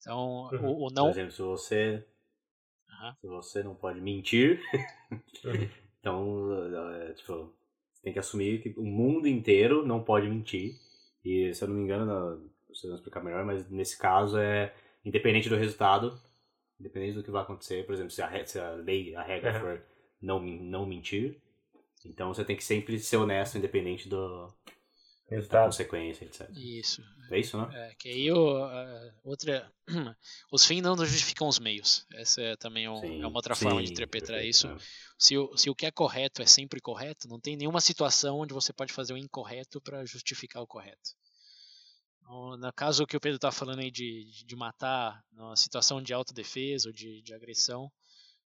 Então, 0.00 0.48
uhum. 0.52 0.66
o, 0.66 0.88
o, 0.88 0.90
não. 0.90 1.04
Por 1.04 1.12
exemplo, 1.12 1.32
se 1.32 1.42
você, 1.42 2.06
uhum. 2.88 3.14
se 3.20 3.26
você 3.28 3.62
não 3.62 3.76
pode 3.76 4.00
mentir, 4.00 4.60
uhum. 5.12 5.70
então, 6.00 6.48
tipo, 7.14 7.54
tem 8.02 8.12
que 8.12 8.18
assumir 8.18 8.60
que 8.60 8.74
o 8.76 8.84
mundo 8.84 9.28
inteiro 9.28 9.86
não 9.86 10.02
pode 10.02 10.28
mentir. 10.28 10.74
E, 11.24 11.54
se 11.54 11.62
eu 11.62 11.68
não 11.68 11.76
me 11.76 11.82
engano, 11.82 12.50
vocês 12.78 12.90
vão 12.90 12.96
explicar 12.96 13.22
melhor, 13.22 13.44
mas 13.44 13.68
nesse 13.70 13.98
caso 13.98 14.38
é 14.38 14.74
independente 15.04 15.48
do 15.48 15.56
resultado, 15.56 16.20
independente 16.78 17.14
do 17.14 17.22
que 17.22 17.30
vai 17.30 17.42
acontecer, 17.42 17.84
por 17.86 17.94
exemplo, 17.94 18.10
se 18.10 18.22
a, 18.22 18.46
se 18.46 18.58
a 18.58 18.70
lei, 18.72 19.14
a 19.14 19.22
regra 19.22 19.54
uhum. 19.54 19.60
for 19.60 19.82
não, 20.20 20.40
não 20.40 20.86
mentir, 20.86 21.40
então 22.04 22.32
você 22.32 22.44
tem 22.44 22.56
que 22.56 22.64
sempre 22.64 22.98
ser 22.98 23.16
honesto, 23.16 23.58
independente 23.58 24.08
do, 24.08 24.52
Resultado. 25.28 25.60
da 25.60 25.66
consequência, 25.66 26.24
etc. 26.24 26.48
Isso. 26.56 27.02
É 27.30 27.38
isso, 27.38 27.58
né? 27.58 27.68
É, 27.74 27.94
que 27.96 28.08
aí 28.08 28.32
o, 28.32 28.70
outra, 29.22 29.70
os 30.50 30.64
fins 30.64 30.80
não 30.80 30.96
justificam 30.96 31.46
os 31.46 31.58
meios. 31.58 32.06
Essa 32.14 32.40
é 32.40 32.56
também 32.56 32.88
um, 32.88 32.96
sim, 32.96 33.22
é 33.22 33.26
uma 33.26 33.36
outra 33.36 33.54
sim, 33.54 33.64
forma 33.64 33.82
de 33.82 33.92
interpretar 33.92 34.42
isso. 34.42 34.68
É. 34.68 34.76
Se, 35.18 35.36
o, 35.36 35.54
se 35.54 35.68
o 35.68 35.74
que 35.74 35.84
é 35.84 35.90
correto 35.90 36.40
é 36.40 36.46
sempre 36.46 36.80
correto, 36.80 37.28
não 37.28 37.38
tem 37.38 37.56
nenhuma 37.56 37.82
situação 37.82 38.38
onde 38.38 38.54
você 38.54 38.72
pode 38.72 38.92
fazer 38.92 39.12
o 39.12 39.18
incorreto 39.18 39.80
para 39.82 40.04
justificar 40.06 40.62
o 40.62 40.66
correto. 40.66 41.10
No 42.28 42.72
caso 42.74 43.06
que 43.06 43.16
o 43.16 43.20
Pedro 43.20 43.36
está 43.36 43.50
falando 43.50 43.80
aí 43.80 43.90
de, 43.90 44.24
de 44.44 44.54
matar 44.54 45.24
numa 45.32 45.56
situação 45.56 46.02
de 46.02 46.12
autodefesa 46.12 46.88
ou 46.88 46.92
de, 46.92 47.22
de 47.22 47.32
agressão, 47.32 47.90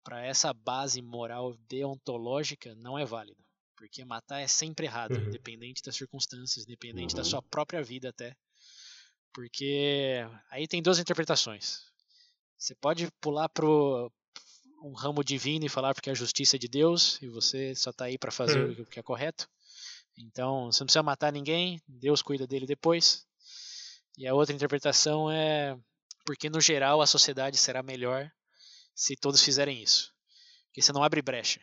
para 0.02 0.24
essa 0.24 0.54
base 0.54 1.02
moral 1.02 1.54
deontológica 1.68 2.74
não 2.76 2.98
é 2.98 3.04
válido. 3.04 3.44
Porque 3.76 4.04
matar 4.04 4.40
é 4.40 4.46
sempre 4.46 4.86
errado, 4.86 5.12
uhum. 5.12 5.26
independente 5.26 5.82
das 5.82 5.94
circunstâncias, 5.96 6.64
independente 6.64 7.12
uhum. 7.12 7.18
da 7.18 7.24
sua 7.24 7.42
própria 7.42 7.82
vida 7.82 8.08
até. 8.08 8.34
Porque 9.34 10.26
aí 10.50 10.66
tem 10.66 10.82
duas 10.82 10.98
interpretações. 10.98 11.82
Você 12.56 12.74
pode 12.74 13.08
pular 13.20 13.48
pro 13.50 14.10
um 14.82 14.94
ramo 14.94 15.22
divino 15.22 15.66
e 15.66 15.68
falar 15.68 15.92
porque 15.92 16.10
a 16.10 16.14
justiça 16.14 16.56
é 16.56 16.58
de 16.58 16.68
Deus 16.68 17.20
e 17.20 17.28
você 17.28 17.74
só 17.74 17.90
está 17.90 18.06
aí 18.06 18.16
para 18.16 18.32
fazer 18.32 18.64
uhum. 18.64 18.82
o 18.82 18.86
que 18.86 18.98
é 18.98 19.02
correto. 19.02 19.46
Então, 20.16 20.72
você 20.72 20.80
não 20.80 20.86
precisa 20.86 21.02
matar 21.02 21.32
ninguém, 21.32 21.80
Deus 21.86 22.22
cuida 22.22 22.46
dele 22.46 22.66
depois. 22.66 23.27
E 24.18 24.26
a 24.26 24.34
outra 24.34 24.52
interpretação 24.52 25.30
é 25.30 25.78
porque 26.26 26.50
no 26.50 26.60
geral 26.60 27.00
a 27.00 27.06
sociedade 27.06 27.56
será 27.56 27.84
melhor 27.84 28.28
se 28.92 29.14
todos 29.14 29.40
fizerem 29.40 29.80
isso. 29.80 30.12
Porque 30.66 30.82
você 30.82 30.92
não 30.92 31.04
abre 31.04 31.22
brecha. 31.22 31.60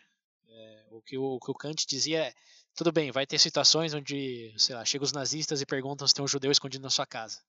É, 0.47 0.85
o, 0.89 1.01
que 1.01 1.17
o, 1.17 1.35
o, 1.35 1.39
que 1.39 1.51
o 1.51 1.53
Kant 1.53 1.85
dizia 1.85 2.27
é, 2.27 2.33
tudo 2.73 2.93
bem, 2.93 3.11
vai 3.11 3.27
ter 3.27 3.39
situações 3.39 3.93
onde, 3.93 4.55
sei 4.57 4.73
lá, 4.73 4.85
chegam 4.85 5.03
os 5.03 5.11
nazistas 5.11 5.59
e 5.59 5.65
perguntam 5.65 6.07
se 6.07 6.13
tem 6.13 6.23
um 6.23 6.27
judeu 6.29 6.49
escondido 6.49 6.81
na 6.81 6.89
sua 6.89 7.05
casa. 7.05 7.41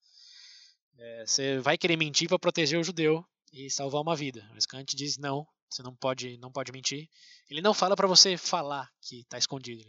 É, 0.98 1.24
você 1.24 1.58
vai 1.60 1.78
querer 1.78 1.96
mentir 1.96 2.28
para 2.28 2.40
proteger 2.40 2.80
o 2.80 2.84
judeu 2.84 3.24
e 3.52 3.70
salvar 3.70 4.02
uma 4.02 4.16
vida. 4.16 4.44
Mas 4.52 4.66
Kant 4.66 4.96
diz 4.96 5.18
não, 5.18 5.46
você 5.70 5.84
não 5.84 5.94
pode, 5.94 6.36
não 6.38 6.50
pode 6.50 6.72
mentir. 6.72 7.08
Ele 7.48 7.60
não 7.60 7.72
fala 7.72 7.94
para 7.94 8.08
você 8.08 8.36
falar 8.36 8.90
que 9.00 9.20
está 9.20 9.38
escondido. 9.38 9.84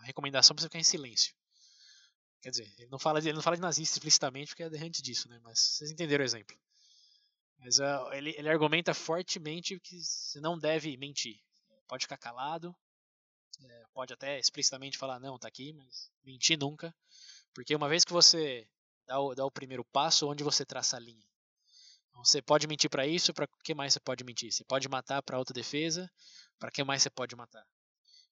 A 0.00 0.06
recomendação 0.06 0.56
é 0.56 0.60
você 0.60 0.66
ficar 0.66 0.80
em 0.80 0.82
silêncio. 0.82 1.32
Quer 2.46 2.50
dizer, 2.50 2.74
ele 2.78 2.88
não 2.92 2.98
fala 3.00 3.20
de, 3.20 3.28
ele 3.28 3.34
não 3.34 3.42
fala 3.42 3.56
de 3.56 3.62
nazista 3.62 3.98
explicitamente 3.98 4.50
porque 4.50 4.62
é 4.62 4.70
derrante 4.70 5.02
disso, 5.02 5.28
né? 5.28 5.40
Mas 5.42 5.58
vocês 5.58 5.90
entenderam 5.90 6.22
o 6.22 6.24
exemplo. 6.24 6.56
Mas 7.58 7.80
uh, 7.80 8.12
ele, 8.12 8.36
ele 8.38 8.48
argumenta 8.48 8.94
fortemente 8.94 9.80
que 9.80 10.00
você 10.00 10.40
não 10.40 10.56
deve 10.56 10.96
mentir. 10.96 11.40
Pode 11.88 12.04
ficar 12.04 12.16
calado, 12.16 12.72
é, 13.64 13.84
pode 13.92 14.12
até 14.12 14.38
explicitamente 14.38 14.96
falar, 14.96 15.18
não, 15.18 15.36
tá 15.36 15.48
aqui, 15.48 15.72
mas 15.72 16.08
mentir 16.22 16.56
nunca. 16.56 16.94
Porque 17.52 17.74
uma 17.74 17.88
vez 17.88 18.04
que 18.04 18.12
você 18.12 18.64
dá 19.08 19.18
o, 19.18 19.34
dá 19.34 19.44
o 19.44 19.50
primeiro 19.50 19.84
passo, 19.84 20.30
onde 20.30 20.44
você 20.44 20.64
traça 20.64 20.96
a 20.96 21.00
linha? 21.00 21.26
Então, 22.10 22.24
você 22.24 22.40
pode 22.40 22.68
mentir 22.68 22.88
para 22.88 23.08
isso, 23.08 23.34
para 23.34 23.48
que 23.64 23.74
mais 23.74 23.92
você 23.92 23.98
pode 23.98 24.22
mentir? 24.22 24.52
Você 24.52 24.62
pode 24.62 24.88
matar 24.88 25.20
para 25.20 25.36
autodefesa, 25.36 26.08
para 26.60 26.70
que 26.70 26.84
mais 26.84 27.02
você 27.02 27.10
pode 27.10 27.34
matar? 27.34 27.66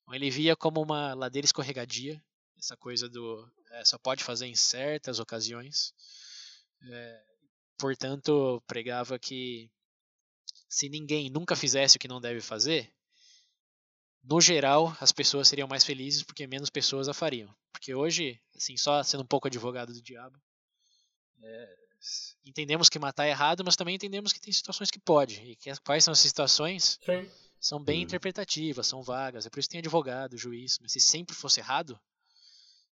Então, 0.02 0.14
ele 0.14 0.30
via 0.30 0.54
como 0.54 0.80
uma 0.80 1.14
ladeira 1.14 1.46
escorregadia, 1.46 2.22
essa 2.58 2.76
coisa 2.76 3.08
do 3.08 3.50
é, 3.72 3.84
só 3.84 3.98
pode 3.98 4.22
fazer 4.22 4.46
em 4.46 4.54
certas 4.54 5.18
ocasiões. 5.18 5.92
É, 6.82 7.24
portanto, 7.78 8.62
pregava 8.66 9.18
que 9.18 9.70
se 10.68 10.88
ninguém 10.88 11.30
nunca 11.30 11.56
fizesse 11.56 11.96
o 11.96 12.00
que 12.00 12.08
não 12.08 12.20
deve 12.20 12.40
fazer, 12.40 12.92
no 14.22 14.40
geral 14.40 14.96
as 15.00 15.12
pessoas 15.12 15.48
seriam 15.48 15.68
mais 15.68 15.84
felizes 15.84 16.22
porque 16.22 16.46
menos 16.46 16.70
pessoas 16.70 17.08
a 17.08 17.14
fariam. 17.14 17.54
Porque 17.72 17.94
hoje, 17.94 18.40
assim, 18.56 18.76
só 18.76 19.02
sendo 19.02 19.22
um 19.22 19.26
pouco 19.26 19.48
advogado 19.48 19.92
do 19.92 20.00
diabo, 20.00 20.40
é, 21.42 21.76
entendemos 22.44 22.88
que 22.88 22.98
matar 22.98 23.26
é 23.26 23.30
errado, 23.30 23.62
mas 23.64 23.76
também 23.76 23.94
entendemos 23.94 24.32
que 24.32 24.40
tem 24.40 24.52
situações 24.52 24.90
que 24.90 24.98
pode. 24.98 25.40
E 25.42 25.56
que, 25.56 25.70
quais 25.82 26.04
são 26.04 26.12
as 26.12 26.20
situações? 26.20 26.98
Sim. 27.04 27.30
São 27.60 27.82
bem 27.82 28.00
hum. 28.00 28.02
interpretativas, 28.02 28.86
são 28.86 29.02
vagas. 29.02 29.46
É 29.46 29.50
por 29.50 29.58
isso 29.58 29.68
que 29.68 29.72
tem 29.72 29.78
advogado, 29.78 30.36
juiz. 30.36 30.78
Mas 30.80 30.92
se 30.92 31.00
sempre 31.00 31.34
fosse 31.34 31.60
errado, 31.60 31.98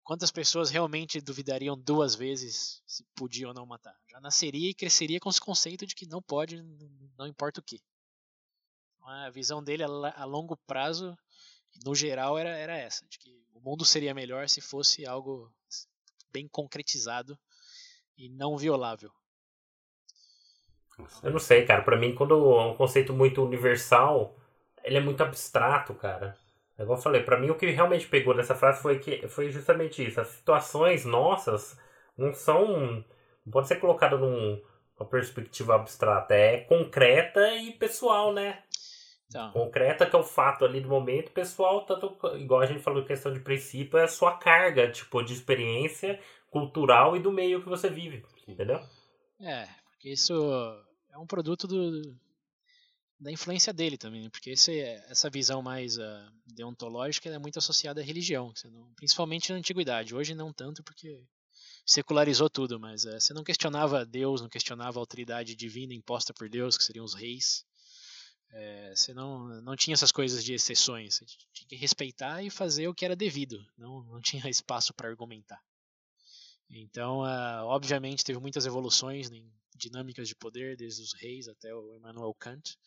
quantas 0.07 0.31
pessoas 0.31 0.69
realmente 0.69 1.19
duvidariam 1.19 1.77
duas 1.77 2.15
vezes 2.15 2.81
se 2.87 3.03
podia 3.13 3.49
ou 3.49 3.53
não 3.53 3.65
matar? 3.65 3.93
Já 4.09 4.21
nasceria 4.21 4.69
e 4.69 4.73
cresceria 4.73 5.19
com 5.19 5.29
esse 5.29 5.41
conceito 5.41 5.85
de 5.85 5.93
que 5.93 6.07
não 6.07 6.21
pode, 6.21 6.63
não 7.17 7.27
importa 7.27 7.59
o 7.59 7.63
que. 7.63 7.81
Então, 8.95 9.09
a 9.09 9.29
visão 9.29 9.61
dele 9.61 9.83
a 9.83 10.23
longo 10.23 10.55
prazo, 10.65 11.13
no 11.85 11.93
geral, 11.93 12.37
era, 12.37 12.51
era 12.51 12.77
essa, 12.77 13.05
de 13.09 13.19
que 13.19 13.43
o 13.53 13.59
mundo 13.59 13.83
seria 13.83 14.13
melhor 14.13 14.47
se 14.47 14.61
fosse 14.61 15.05
algo 15.05 15.53
bem 16.31 16.47
concretizado 16.47 17.37
e 18.17 18.29
não 18.29 18.57
violável. 18.57 19.11
Eu 21.21 21.31
não 21.31 21.39
sei, 21.39 21.65
cara. 21.65 21.81
Para 21.81 21.97
mim, 21.97 22.15
quando 22.15 22.33
é 22.33 22.65
um 22.65 22.77
conceito 22.77 23.11
muito 23.11 23.43
universal, 23.43 24.39
ele 24.85 24.97
é 24.97 25.01
muito 25.01 25.21
abstrato, 25.21 25.93
cara. 25.93 26.39
É 26.77 26.83
igual 26.83 26.97
eu 26.97 27.01
falei, 27.01 27.23
para 27.23 27.39
mim 27.39 27.49
o 27.49 27.55
que 27.55 27.65
realmente 27.71 28.07
pegou 28.07 28.35
dessa 28.35 28.53
frase 28.53 28.81
foi 28.81 28.99
que 28.99 29.27
foi 29.27 29.49
justamente 29.49 30.05
isso. 30.05 30.21
As 30.21 30.27
situações 30.27 31.05
nossas 31.05 31.79
não 32.17 32.33
são. 32.33 33.03
não 33.45 33.51
pode 33.51 33.67
ser 33.67 33.77
colocada 33.77 34.17
num, 34.17 34.61
numa 34.99 35.09
perspectiva 35.09 35.75
abstrata. 35.75 36.35
É 36.35 36.59
concreta 36.61 37.55
e 37.55 37.71
pessoal, 37.73 38.31
né? 38.31 38.63
Então. 39.27 39.51
Concreta, 39.51 40.05
que 40.05 40.15
é 40.15 40.19
o 40.19 40.23
fato 40.23 40.63
ali 40.63 40.79
do 40.79 40.87
momento, 40.87 41.31
pessoal, 41.31 41.85
tanto, 41.85 42.15
igual 42.37 42.61
a 42.61 42.65
gente 42.65 42.81
falou 42.81 43.03
questão 43.03 43.33
de 43.33 43.41
princípio, 43.41 43.99
é 43.99 44.03
a 44.03 44.07
sua 44.07 44.37
carga, 44.37 44.89
tipo, 44.89 45.21
de 45.21 45.33
experiência 45.33 46.19
cultural 46.49 47.15
e 47.15 47.19
do 47.19 47.31
meio 47.31 47.61
que 47.61 47.67
você 47.67 47.89
vive, 47.89 48.23
entendeu? 48.47 48.79
É, 49.41 49.67
porque 49.91 50.09
isso 50.09 50.33
é 51.11 51.17
um 51.17 51.27
produto 51.27 51.67
do, 51.67 52.15
da 53.19 53.31
influência 53.31 53.73
dele 53.73 53.97
também, 53.97 54.23
né? 54.23 54.29
porque 54.29 54.51
esse, 54.51 54.79
essa 54.79 55.29
visão 55.29 55.61
mais 55.61 55.97
uh, 55.97 56.31
deontológica 56.45 57.29
é 57.29 57.39
muito 57.39 57.57
associada 57.57 57.99
à 57.99 58.03
religião, 58.03 58.53
principalmente 58.95 59.51
na 59.51 59.57
antiguidade. 59.57 60.13
Hoje 60.13 60.35
não 60.35 60.53
tanto, 60.53 60.83
porque 60.83 61.23
secularizou 61.85 62.49
tudo, 62.49 62.79
mas 62.79 63.05
uh, 63.05 63.19
você 63.19 63.33
não 63.33 63.43
questionava 63.43 64.05
Deus, 64.05 64.41
não 64.41 64.49
questionava 64.49 64.99
a 64.99 65.01
autoridade 65.01 65.55
divina 65.55 65.93
imposta 65.93 66.33
por 66.33 66.47
Deus, 66.47 66.77
que 66.77 66.83
seriam 66.83 67.05
os 67.05 67.15
reis. 67.15 67.65
É, 68.49 68.93
você 68.95 69.13
não, 69.13 69.61
não 69.61 69.75
tinha 69.75 69.93
essas 69.93 70.11
coisas 70.11 70.43
de 70.43 70.53
exceções, 70.53 71.15
você 71.15 71.25
tinha 71.25 71.67
que 71.67 71.75
respeitar 71.75 72.41
e 72.41 72.49
fazer 72.49 72.87
o 72.87 72.93
que 72.93 73.03
era 73.03 73.15
devido, 73.15 73.65
não, 73.77 74.03
não 74.03 74.21
tinha 74.21 74.47
espaço 74.49 74.93
para 74.93 75.09
argumentar. 75.09 75.61
Então, 76.69 77.21
uh, 77.21 77.65
obviamente, 77.65 78.23
teve 78.23 78.39
muitas 78.39 78.65
evoluções 78.65 79.29
em 79.31 79.49
dinâmicas 79.77 80.27
de 80.27 80.35
poder, 80.35 80.75
desde 80.75 81.01
os 81.01 81.13
reis 81.13 81.47
até 81.47 81.73
o 81.73 81.95
Emmanuel 81.95 82.33
Kant. 82.33 82.77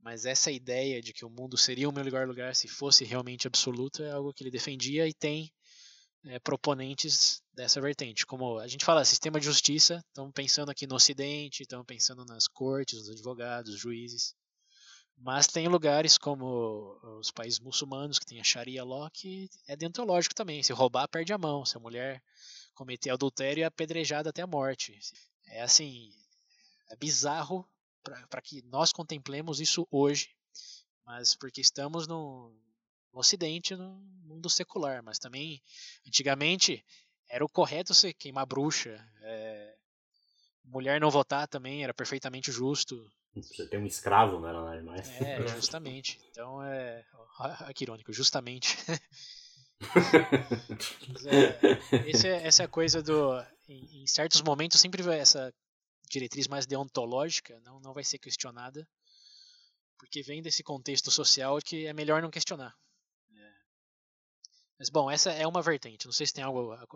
Mas 0.00 0.24
essa 0.24 0.50
ideia 0.50 1.00
de 1.00 1.12
que 1.12 1.24
o 1.24 1.30
mundo 1.30 1.56
seria 1.56 1.88
o 1.88 1.92
melhor 1.92 2.28
lugar 2.28 2.54
se 2.54 2.68
fosse 2.68 3.04
realmente 3.04 3.46
absoluto 3.46 4.02
é 4.02 4.10
algo 4.10 4.32
que 4.32 4.44
ele 4.44 4.50
defendia 4.50 5.08
e 5.08 5.14
tem 5.14 5.50
é, 6.26 6.38
proponentes 6.38 7.42
dessa 7.52 7.80
vertente. 7.80 8.26
Como 8.26 8.58
a 8.58 8.68
gente 8.68 8.84
fala, 8.84 9.04
sistema 9.04 9.40
de 9.40 9.46
justiça, 9.46 10.04
estamos 10.08 10.32
pensando 10.32 10.70
aqui 10.70 10.86
no 10.86 10.96
Ocidente, 10.96 11.62
estamos 11.62 11.86
pensando 11.86 12.24
nas 12.24 12.46
cortes, 12.46 13.00
nos 13.00 13.10
advogados, 13.10 13.78
juízes. 13.78 14.34
Mas 15.18 15.46
tem 15.46 15.66
lugares 15.66 16.18
como 16.18 16.98
os 17.18 17.30
países 17.30 17.58
muçulmanos 17.58 18.18
que 18.18 18.26
tem 18.26 18.38
a 18.38 18.44
Sharia 18.44 18.84
law 18.84 19.10
que 19.10 19.48
é 19.66 19.74
deontológico 19.74 20.34
também. 20.34 20.62
Se 20.62 20.74
roubar, 20.74 21.08
perde 21.08 21.32
a 21.32 21.38
mão. 21.38 21.64
Se 21.64 21.76
a 21.76 21.80
mulher 21.80 22.22
cometer 22.74 23.10
adultério, 23.10 23.62
é 23.62 23.66
apedrejada 23.66 24.28
até 24.28 24.42
a 24.42 24.46
morte. 24.46 24.98
É 25.46 25.62
assim, 25.62 26.12
é 26.88 26.96
bizarro 26.96 27.68
para 28.02 28.40
que 28.40 28.62
nós 28.62 28.92
contemplemos 28.92 29.60
isso 29.60 29.86
hoje, 29.90 30.30
mas 31.04 31.34
porque 31.34 31.60
estamos 31.60 32.06
no, 32.06 32.54
no 33.12 33.20
Ocidente, 33.20 33.74
no 33.74 33.94
mundo 34.24 34.48
secular. 34.48 35.02
Mas 35.02 35.18
também, 35.18 35.62
antigamente, 36.06 36.84
era 37.28 37.44
o 37.44 37.48
correto 37.48 37.94
você 37.94 38.12
queimar 38.12 38.46
bruxa. 38.46 39.04
É, 39.22 39.76
mulher 40.64 41.00
não 41.00 41.10
votar 41.10 41.48
também 41.48 41.82
era 41.82 41.94
perfeitamente 41.94 42.52
justo. 42.52 43.10
Você 43.34 43.66
tem 43.66 43.80
um 43.80 43.86
escravo, 43.86 44.38
não 44.40 44.48
era 44.48 44.62
nada 44.62 44.82
mais. 44.82 45.08
É, 45.20 45.46
justamente. 45.48 46.18
Então 46.30 46.62
é. 46.62 47.04
Olha 47.38 47.74
que 47.74 47.84
irônico, 47.84 48.12
justamente. 48.12 48.76
é, 51.26 52.08
esse 52.08 52.26
é, 52.26 52.46
essa 52.46 52.62
é 52.62 52.66
a 52.66 52.68
coisa 52.68 53.02
do. 53.02 53.38
Em, 53.68 54.02
em, 54.02 54.06
certos 54.06 54.40
momentos 54.40 54.80
sempre 54.80 55.02
vai 55.02 55.18
essa 55.18 55.52
diretriz 56.08 56.48
mais 56.48 56.66
deontológica 56.66 57.60
não, 57.64 57.80
não 57.80 57.92
vai 57.92 58.04
ser 58.04 58.18
questionada, 58.18 58.86
porque 59.98 60.22
vem 60.22 60.42
desse 60.42 60.62
contexto 60.62 61.10
social 61.10 61.58
que 61.58 61.86
é 61.86 61.92
melhor 61.92 62.22
não 62.22 62.30
questionar. 62.30 62.74
É. 63.32 63.52
Mas 64.78 64.90
bom, 64.90 65.10
essa 65.10 65.30
é 65.32 65.46
uma 65.46 65.62
vertente. 65.62 66.06
Não 66.06 66.12
sei 66.12 66.26
se 66.26 66.34
tem 66.34 66.44
algo 66.44 66.72
a 66.72 66.86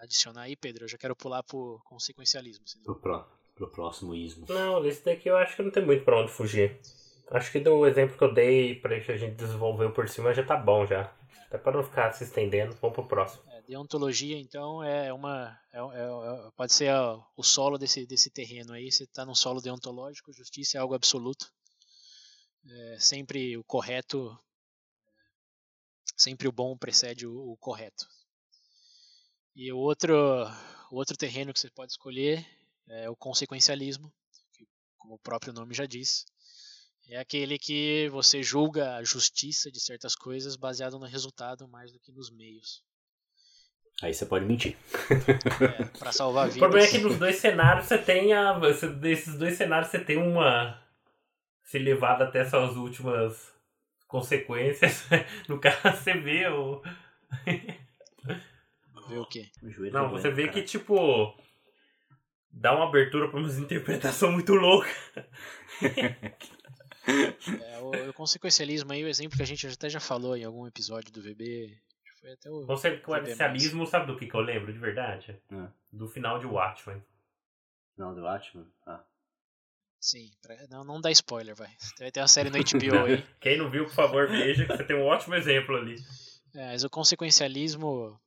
adicionar 0.00 0.42
aí, 0.42 0.56
Pedro. 0.56 0.84
Eu 0.84 0.88
já 0.88 0.98
quero 0.98 1.16
pular 1.16 1.42
pro 1.42 1.80
consequencialismo. 1.84 2.66
Senão... 2.66 2.84
Pro, 2.84 3.00
pro, 3.00 3.26
pro 3.54 3.70
próximo 3.70 4.14
ismo. 4.14 4.46
Não, 4.48 4.84
esse 4.86 5.04
daqui 5.04 5.28
eu 5.28 5.36
acho 5.36 5.56
que 5.56 5.62
não 5.62 5.70
tem 5.70 5.84
muito 5.84 6.04
pra 6.04 6.20
onde 6.20 6.32
fugir. 6.32 6.80
Acho 7.30 7.50
que 7.50 7.58
do 7.58 7.86
exemplo 7.86 8.16
que 8.16 8.24
eu 8.24 8.32
dei 8.32 8.76
pra 8.76 9.00
que 9.00 9.10
a 9.10 9.16
gente 9.16 9.34
desenvolveu 9.34 9.92
por 9.92 10.08
cima 10.08 10.32
já 10.32 10.44
tá 10.44 10.56
bom 10.56 10.86
já. 10.86 11.12
Até 11.46 11.58
para 11.58 11.76
não 11.76 11.84
ficar 11.84 12.12
se 12.12 12.24
estendendo, 12.24 12.76
vamos 12.80 12.94
pro 12.94 13.06
próximo. 13.06 13.42
Deontologia, 13.66 14.38
então, 14.38 14.80
é 14.82 15.12
uma. 15.12 15.58
É, 15.72 15.78
é, 15.78 15.80
é 15.80 16.50
pode 16.52 16.72
ser 16.72 16.92
o 17.36 17.42
solo 17.42 17.76
desse, 17.76 18.06
desse 18.06 18.30
terreno 18.30 18.72
aí. 18.72 18.92
Você 18.92 19.02
está 19.04 19.24
num 19.24 19.34
solo 19.34 19.60
deontológico, 19.60 20.32
justiça 20.32 20.78
é 20.78 20.80
algo 20.80 20.94
absoluto. 20.94 21.52
É, 22.64 22.98
sempre 23.00 23.56
o 23.56 23.64
correto. 23.64 24.38
Sempre 26.16 26.46
o 26.46 26.52
bom 26.52 26.78
precede 26.78 27.26
o, 27.26 27.52
o 27.52 27.56
correto. 27.56 28.08
E 29.54 29.72
o 29.72 29.78
outro, 29.78 30.14
o 30.90 30.96
outro 30.96 31.16
terreno 31.16 31.52
que 31.52 31.58
você 31.58 31.70
pode 31.70 31.92
escolher 31.92 32.46
é 32.86 33.10
o 33.10 33.16
consequencialismo, 33.16 34.12
que, 34.52 34.66
como 34.96 35.14
o 35.14 35.18
próprio 35.18 35.52
nome 35.52 35.74
já 35.74 35.86
diz, 35.86 36.24
é 37.08 37.16
aquele 37.16 37.58
que 37.58 38.08
você 38.10 38.42
julga 38.42 38.96
a 38.96 39.02
justiça 39.02 39.70
de 39.70 39.80
certas 39.80 40.14
coisas 40.14 40.56
baseado 40.56 40.98
no 40.98 41.06
resultado 41.06 41.66
mais 41.68 41.90
do 41.90 41.98
que 41.98 42.12
nos 42.12 42.30
meios. 42.30 42.84
Aí 44.02 44.12
você 44.12 44.26
pode 44.26 44.44
mentir. 44.44 44.76
É, 45.10 45.84
pra 45.98 46.12
salvar 46.12 46.48
vidas. 46.50 46.56
O 46.56 46.60
problema 46.60 46.86
é 46.86 46.90
que 46.90 46.98
nos 46.98 47.18
dois 47.18 47.36
cenários 47.36 47.86
você 47.86 47.96
tem 47.96 48.32
a. 48.32 48.58
Desses 49.00 49.36
dois 49.38 49.56
cenários 49.56 49.90
você 49.90 49.98
tem 49.98 50.18
uma. 50.18 50.82
Se 51.64 51.78
levado 51.78 52.22
até 52.22 52.40
essas 52.40 52.76
últimas 52.76 53.52
consequências. 54.06 55.06
No 55.48 55.58
caso, 55.58 55.96
você 55.96 56.14
vê 56.14 56.46
o. 56.48 56.82
Vê 59.08 59.18
o 59.18 59.26
quê? 59.26 59.48
O 59.62 59.90
Não, 59.90 60.10
você 60.10 60.30
vê 60.30 60.48
que, 60.48 60.62
tipo. 60.62 61.34
Dá 62.50 62.74
uma 62.74 62.88
abertura 62.88 63.28
pra 63.28 63.38
uma 63.38 63.48
interpretação 63.48 64.32
muito 64.32 64.54
louca. 64.54 64.90
É, 67.08 67.78
o, 67.78 68.10
o 68.10 68.12
consequencialismo 68.12 68.92
aí, 68.92 69.04
o 69.04 69.08
exemplo 69.08 69.36
que 69.36 69.42
a 69.42 69.46
gente 69.46 69.64
até 69.64 69.88
já 69.88 70.00
falou 70.00 70.36
em 70.36 70.42
algum 70.42 70.66
episódio 70.66 71.12
do 71.12 71.22
VB. 71.22 71.78
Foi 72.20 72.32
até 72.32 72.50
o. 72.50 72.66
Consequencialismo, 72.66 73.86
sabe 73.86 74.06
do 74.06 74.16
que, 74.16 74.26
que 74.26 74.34
eu 74.34 74.40
lembro 74.40 74.72
de 74.72 74.78
verdade? 74.78 75.40
Ah. 75.50 75.70
Do 75.92 76.08
final 76.08 76.38
de 76.38 76.46
Watchmen. 76.46 77.02
Final 77.94 78.14
de 78.14 78.20
Watchmen? 78.20 78.66
Ah. 78.86 79.04
Sim, 80.00 80.30
pra, 80.42 80.56
não, 80.68 80.84
não 80.84 81.00
dá 81.00 81.10
spoiler, 81.10 81.54
vai. 81.54 81.74
Vai 81.98 82.10
ter 82.10 82.20
uma 82.20 82.28
série 82.28 82.50
no 82.50 82.58
HBO 82.58 83.06
aí. 83.06 83.26
Quem 83.40 83.58
não 83.58 83.70
viu, 83.70 83.84
por 83.84 83.94
favor, 83.94 84.28
veja 84.28 84.64
que 84.64 84.76
você 84.76 84.84
tem 84.84 84.96
um 84.96 85.04
ótimo 85.04 85.34
exemplo 85.34 85.76
ali. 85.76 85.96
É, 86.54 86.68
mas 86.68 86.84
o 86.84 86.90
consequencialismo 86.90 88.18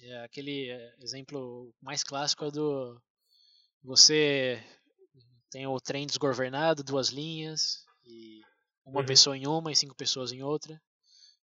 é 0.00 0.24
aquele 0.24 0.70
é, 0.70 0.94
exemplo 1.00 1.74
mais 1.80 2.04
clássico 2.04 2.44
é 2.44 2.50
do 2.50 3.00
você 3.82 4.62
tem 5.50 5.66
o 5.66 5.80
trem 5.80 6.06
desgovernado, 6.06 6.82
duas 6.82 7.10
linhas, 7.10 7.84
e 8.04 8.42
uma 8.84 9.00
uhum. 9.00 9.06
pessoa 9.06 9.36
em 9.36 9.46
uma 9.46 9.70
e 9.70 9.76
cinco 9.76 9.94
pessoas 9.94 10.32
em 10.32 10.42
outra. 10.42 10.80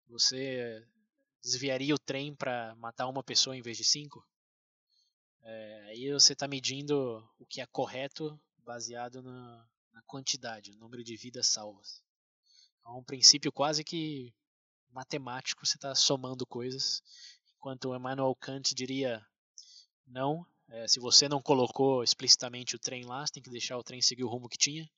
Você 0.08 0.82
desviaria 1.42 1.96
o 1.96 2.00
trem 2.00 2.36
para 2.36 2.76
matar 2.76 3.08
uma 3.08 3.24
pessoa 3.24 3.56
em 3.56 3.62
vez 3.62 3.78
de 3.78 3.84
cinco? 3.84 4.26
É, 5.42 5.86
aí 5.90 6.12
você 6.12 6.34
está 6.34 6.48
medindo 6.48 7.28
o 7.40 7.46
que 7.46 7.62
é 7.62 7.66
correto 7.66 8.40
baseado 8.64 9.22
na, 9.22 9.68
na 9.94 10.02
quantidade, 10.04 10.72
no 10.72 10.80
número 10.80 11.04
de 11.04 11.16
vidas 11.16 11.48
salvas. 11.48 12.04
É 12.86 12.90
um 12.90 13.04
princípio 13.04 13.52
quase 13.52 13.84
que 13.84 14.34
matemático, 14.92 15.66
você 15.66 15.78
está 15.78 15.94
somando 15.94 16.46
coisas, 16.46 17.04
enquanto 17.56 17.96
Emmanuel 17.96 18.36
Kant 18.36 18.74
diria 18.74 19.26
não, 20.08 20.46
é, 20.68 20.88
se 20.88 21.00
você 21.00 21.28
não 21.30 21.42
colocou 21.42 22.04
explicitamente 22.04 22.76
o 22.76 22.80
trem 22.80 23.06
lá, 23.06 23.26
você 23.26 23.34
tem 23.34 23.44
que 23.44 23.50
deixar 23.50 23.78
o 23.78 23.84
trem 23.84 24.02
seguir 24.02 24.24
o 24.24 24.30
rumo 24.30 24.50
que 24.50 24.58
tinha, 24.58 24.90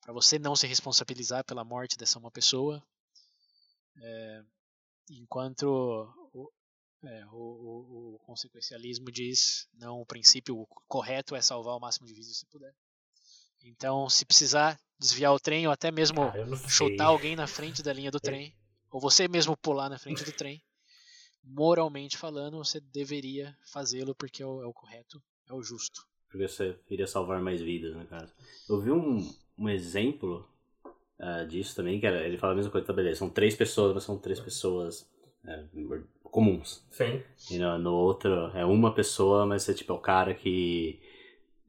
para 0.00 0.12
você 0.12 0.38
não 0.38 0.56
se 0.56 0.66
responsabilizar 0.66 1.44
pela 1.44 1.64
morte 1.64 1.96
dessa 1.96 2.18
uma 2.18 2.30
pessoa. 2.30 2.82
É, 3.96 4.44
enquanto 5.10 5.64
o, 6.32 6.52
é, 7.02 7.26
o, 7.26 7.36
o, 7.36 8.14
o, 8.14 8.18
consequencialismo 8.20 9.10
diz 9.10 9.68
não, 9.74 10.00
o 10.00 10.06
princípio 10.06 10.66
correto 10.86 11.34
é 11.34 11.42
salvar 11.42 11.76
o 11.76 11.80
máximo 11.80 12.06
de 12.06 12.14
vidas 12.14 12.36
se 12.36 12.46
puder. 12.46 12.74
Então, 13.62 14.08
se 14.08 14.24
precisar 14.24 14.78
desviar 14.98 15.34
o 15.34 15.40
trem 15.40 15.66
ou 15.66 15.72
até 15.72 15.90
mesmo 15.90 16.22
ah, 16.22 16.68
chutar 16.68 17.06
alguém 17.06 17.36
na 17.36 17.46
frente 17.46 17.82
da 17.82 17.92
linha 17.92 18.10
do 18.10 18.20
trem, 18.20 18.54
ou 18.90 19.00
você 19.00 19.28
mesmo 19.28 19.56
pular 19.56 19.88
na 19.88 19.98
frente 19.98 20.24
do 20.24 20.32
trem, 20.32 20.62
moralmente 21.42 22.16
falando, 22.16 22.58
você 22.58 22.80
deveria 22.80 23.56
fazê-lo 23.72 24.14
porque 24.14 24.42
é 24.42 24.46
o, 24.46 24.62
é 24.62 24.66
o, 24.66 24.72
correto, 24.72 25.22
é 25.48 25.54
o 25.54 25.62
justo. 25.62 26.06
Porque 26.28 26.46
você 26.46 26.78
iria 26.88 27.06
salvar 27.06 27.40
mais 27.40 27.60
vidas, 27.60 27.94
né, 27.94 28.06
cara? 28.06 28.32
Eu 28.68 28.80
vi 28.80 28.90
um, 28.90 29.34
um 29.58 29.68
exemplo 29.68 30.48
uh, 31.20 31.46
disso 31.46 31.76
também, 31.76 32.00
que 32.00 32.06
era, 32.06 32.26
ele 32.26 32.36
fala 32.36 32.54
a 32.54 32.56
mesma 32.56 32.72
coisa, 32.72 32.86
tá 32.86 32.92
beleza, 32.92 33.18
são 33.18 33.28
três 33.28 33.54
pessoas, 33.54 33.94
mas 33.94 34.02
são 34.02 34.18
três 34.18 34.40
pessoas 34.40 35.08
uh, 35.44 36.02
comuns. 36.24 36.84
Sim. 36.90 37.22
E 37.50 37.58
no, 37.58 37.78
no, 37.78 37.92
outro 37.92 38.50
é 38.54 38.64
uma 38.64 38.92
pessoa, 38.92 39.46
mas 39.46 39.68
é 39.68 39.74
tipo 39.74 39.92
é 39.92 39.96
o 39.96 39.98
cara 39.98 40.34
que 40.34 41.00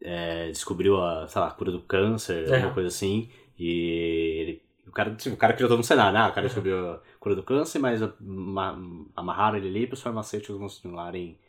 é, 0.02 0.48
descobriu 0.50 1.02
a, 1.02 1.28
sei 1.28 1.42
lá, 1.42 1.48
a 1.48 1.52
cura 1.52 1.72
do 1.72 1.82
câncer, 1.82 2.48
é. 2.48 2.56
alguma 2.56 2.74
coisa 2.74 2.88
assim, 2.88 3.30
e 3.58 4.40
ele 4.40 4.72
o 4.88 4.92
cara, 4.92 5.16
tipo, 5.16 5.36
o 5.36 5.38
cara 5.38 5.54
criou 5.54 5.70
todo 5.70 5.80
um 5.80 5.84
cenário, 5.84 6.20
né? 6.20 6.28
O 6.28 6.34
cara 6.34 6.48
descobriu 6.48 6.92
a 6.92 7.02
cura 7.20 7.34
do 7.34 7.44
câncer, 7.44 7.80
mas 7.80 8.02
amarraram 9.16 9.58
ele 9.58 9.70
ali 9.70 9.88
para 9.88 9.94
os 9.94 10.02
farmacêuticos 10.02 10.58
continuarem 10.58 11.40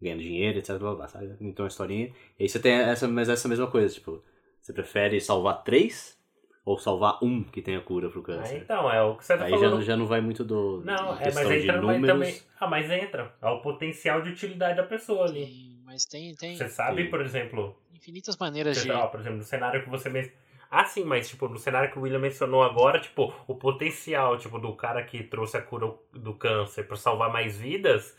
ganhando 0.00 0.22
dinheiro, 0.22 0.58
etc. 0.58 0.78
Blá, 0.78 0.94
blá, 0.94 1.08
sabe? 1.08 1.34
Então 1.40 1.64
a 1.64 1.68
historinha. 1.68 2.12
E 2.38 2.44
aí 2.44 2.48
você 2.48 2.60
tem 2.60 2.72
essa, 2.72 3.08
mas 3.08 3.28
essa 3.28 3.48
mesma 3.48 3.66
coisa, 3.66 3.92
tipo, 3.92 4.22
você 4.60 4.72
prefere 4.72 5.20
salvar 5.20 5.64
três 5.64 6.16
ou 6.64 6.78
salvar 6.78 7.18
um 7.22 7.42
que 7.42 7.60
tem 7.60 7.76
a 7.76 7.80
cura 7.80 8.08
pro 8.08 8.22
câncer? 8.22 8.54
Ah, 8.54 8.58
então, 8.58 8.92
é 8.92 9.02
o 9.02 9.16
que 9.16 9.24
você 9.24 9.36
tá 9.36 9.44
aí 9.44 9.50
falando. 9.50 9.80
já, 9.80 9.86
já 9.86 9.96
não 9.96 10.06
vai 10.06 10.20
muito 10.20 10.44
do. 10.44 10.82
Não, 10.84 11.18
é, 11.18 11.32
mas 11.32 11.50
entra 11.50 11.80
números. 11.80 12.06
também. 12.06 12.40
Ah, 12.58 12.66
mas 12.66 12.90
entra. 12.90 13.34
É 13.40 13.48
o 13.48 13.60
potencial 13.60 14.22
de 14.22 14.30
utilidade 14.30 14.76
da 14.76 14.84
pessoa 14.84 15.26
ali. 15.26 15.46
Sim, 15.46 15.82
mas 15.84 16.04
tem. 16.04 16.34
tem 16.34 16.56
você 16.56 16.68
sabe, 16.68 17.04
por 17.04 17.20
exemplo. 17.20 17.76
Infinitas 17.94 18.36
maneiras 18.36 18.82
de. 18.82 18.90
Ó, 18.90 19.06
por 19.08 19.20
exemplo, 19.20 19.38
no 19.38 19.44
cenário 19.44 19.82
que 19.82 19.90
você 19.90 20.08
mesmo 20.08 20.32
ah, 20.74 20.86
sim, 20.86 21.04
mas 21.04 21.28
tipo, 21.28 21.46
no 21.48 21.58
cenário 21.58 21.92
que 21.92 21.98
o 21.98 22.00
William 22.00 22.18
mencionou 22.18 22.62
agora, 22.62 22.98
tipo, 22.98 23.30
o 23.46 23.54
potencial, 23.54 24.38
tipo, 24.38 24.58
do 24.58 24.74
cara 24.74 25.04
que 25.04 25.22
trouxe 25.22 25.58
a 25.58 25.60
cura 25.60 25.92
do 26.14 26.32
câncer 26.32 26.84
para 26.84 26.96
salvar 26.96 27.30
mais 27.30 27.58
vidas, 27.58 28.16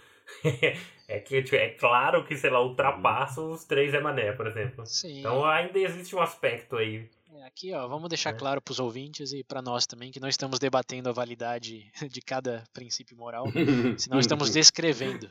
é 1.08 1.20
que 1.20 1.42
tipo, 1.42 1.56
é 1.56 1.70
claro 1.70 2.24
que, 2.24 2.38
sei 2.38 2.52
lá, 2.52 2.62
ultrapassa 2.62 3.42
os 3.42 3.66
três 3.66 3.92
Emané, 3.96 4.34
por 4.34 4.46
exemplo. 4.46 4.86
Sim. 4.86 5.22
Então 5.22 5.44
ainda 5.44 5.80
existe 5.80 6.16
um 6.16 6.22
aspecto 6.22 6.78
aí. 6.78 7.10
Aqui, 7.46 7.74
ó, 7.74 7.88
vamos 7.90 8.08
deixar 8.08 8.30
é. 8.30 8.38
claro 8.38 8.62
para 8.62 8.72
os 8.72 8.80
ouvintes 8.80 9.34
e 9.34 9.44
para 9.44 9.62
nós 9.62 9.86
também 9.86 10.12
que 10.12 10.20
nós 10.20 10.34
estamos 10.34 10.60
debatendo 10.60 11.10
a 11.10 11.12
validade 11.12 11.92
de 12.10 12.22
cada 12.22 12.64
princípio 12.72 13.18
moral, 13.18 13.46
senão 14.00 14.20
estamos 14.20 14.50
descrevendo. 14.52 15.30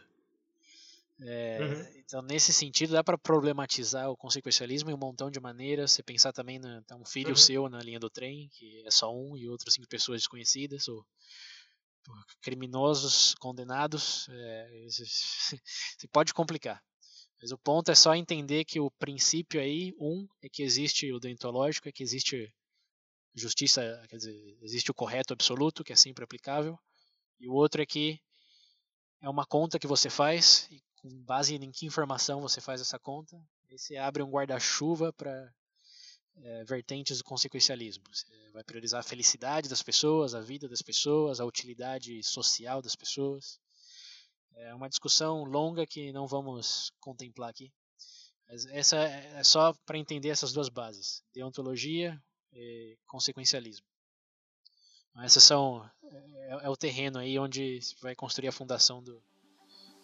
É, 1.20 1.58
uhum. 1.60 2.00
Então, 2.04 2.22
nesse 2.22 2.52
sentido, 2.52 2.92
dá 2.92 3.02
para 3.02 3.16
problematizar 3.16 4.10
o 4.10 4.16
consequencialismo 4.16 4.90
em 4.90 4.94
um 4.94 4.98
montão 4.98 5.30
de 5.30 5.40
maneiras. 5.40 5.92
Você 5.92 6.02
pensar 6.02 6.32
também 6.32 6.58
na 6.58 6.82
tá 6.82 6.96
um 6.96 7.04
filho 7.04 7.30
uhum. 7.30 7.36
seu 7.36 7.68
na 7.68 7.80
linha 7.80 8.00
do 8.00 8.10
trem, 8.10 8.48
que 8.52 8.82
é 8.84 8.90
só 8.90 9.14
um, 9.14 9.36
e 9.36 9.48
outras 9.48 9.74
cinco 9.74 9.88
pessoas 9.88 10.20
desconhecidas, 10.20 10.88
ou 10.88 11.06
criminosos 12.42 13.34
condenados. 13.36 14.26
É, 14.30 14.84
você 14.86 16.08
pode 16.10 16.34
complicar. 16.34 16.82
Mas 17.42 17.50
o 17.50 17.58
ponto 17.58 17.90
é 17.90 17.94
só 17.96 18.14
entender 18.14 18.64
que 18.64 18.78
o 18.78 18.88
princípio 18.88 19.60
aí, 19.60 19.92
um, 19.98 20.28
é 20.40 20.48
que 20.48 20.62
existe 20.62 21.12
o 21.12 21.18
deontológico, 21.18 21.88
é 21.88 21.92
que 21.92 22.04
existe 22.04 22.54
justiça, 23.34 23.82
quer 24.08 24.16
dizer, 24.16 24.56
existe 24.62 24.92
o 24.92 24.94
correto 24.94 25.32
absoluto, 25.32 25.82
que 25.82 25.92
é 25.92 25.96
sempre 25.96 26.22
aplicável, 26.22 26.78
e 27.40 27.48
o 27.48 27.54
outro 27.54 27.82
é 27.82 27.86
que 27.86 28.20
é 29.20 29.28
uma 29.28 29.44
conta 29.44 29.78
que 29.78 29.88
você 29.88 30.08
faz 30.08 30.68
e 30.70 30.80
com 30.96 31.08
base 31.24 31.56
em 31.56 31.72
que 31.72 31.84
informação 31.84 32.40
você 32.40 32.60
faz 32.60 32.80
essa 32.80 32.98
conta. 32.98 33.36
Aí 33.68 33.76
você 33.76 33.96
abre 33.96 34.22
um 34.22 34.30
guarda-chuva 34.30 35.12
para 35.12 35.52
é, 36.36 36.64
vertentes 36.64 37.18
do 37.18 37.24
consequencialismo. 37.24 38.04
Você 38.12 38.50
vai 38.52 38.62
priorizar 38.62 39.00
a 39.00 39.04
felicidade 39.04 39.68
das 39.68 39.82
pessoas, 39.82 40.34
a 40.34 40.40
vida 40.40 40.68
das 40.68 40.82
pessoas, 40.82 41.40
a 41.40 41.44
utilidade 41.44 42.22
social 42.22 42.80
das 42.80 42.94
pessoas. 42.94 43.58
É 44.56 44.74
uma 44.74 44.88
discussão 44.88 45.44
longa 45.44 45.86
que 45.86 46.12
não 46.12 46.26
vamos 46.26 46.92
contemplar 47.00 47.50
aqui. 47.50 47.72
Mas 48.48 48.66
essa 48.66 48.96
é 48.96 49.42
só 49.42 49.74
para 49.86 49.98
entender 49.98 50.28
essas 50.28 50.52
duas 50.52 50.68
bases: 50.68 51.22
deontologia 51.34 52.20
e 52.52 52.96
consequencialismo. 53.06 53.86
Essas 55.22 55.44
são 55.44 55.88
é, 56.04 56.66
é 56.66 56.68
o 56.68 56.76
terreno 56.76 57.18
aí 57.18 57.38
onde 57.38 57.80
vai 58.00 58.14
construir 58.14 58.48
a 58.48 58.52
fundação 58.52 59.02
do, 59.02 59.22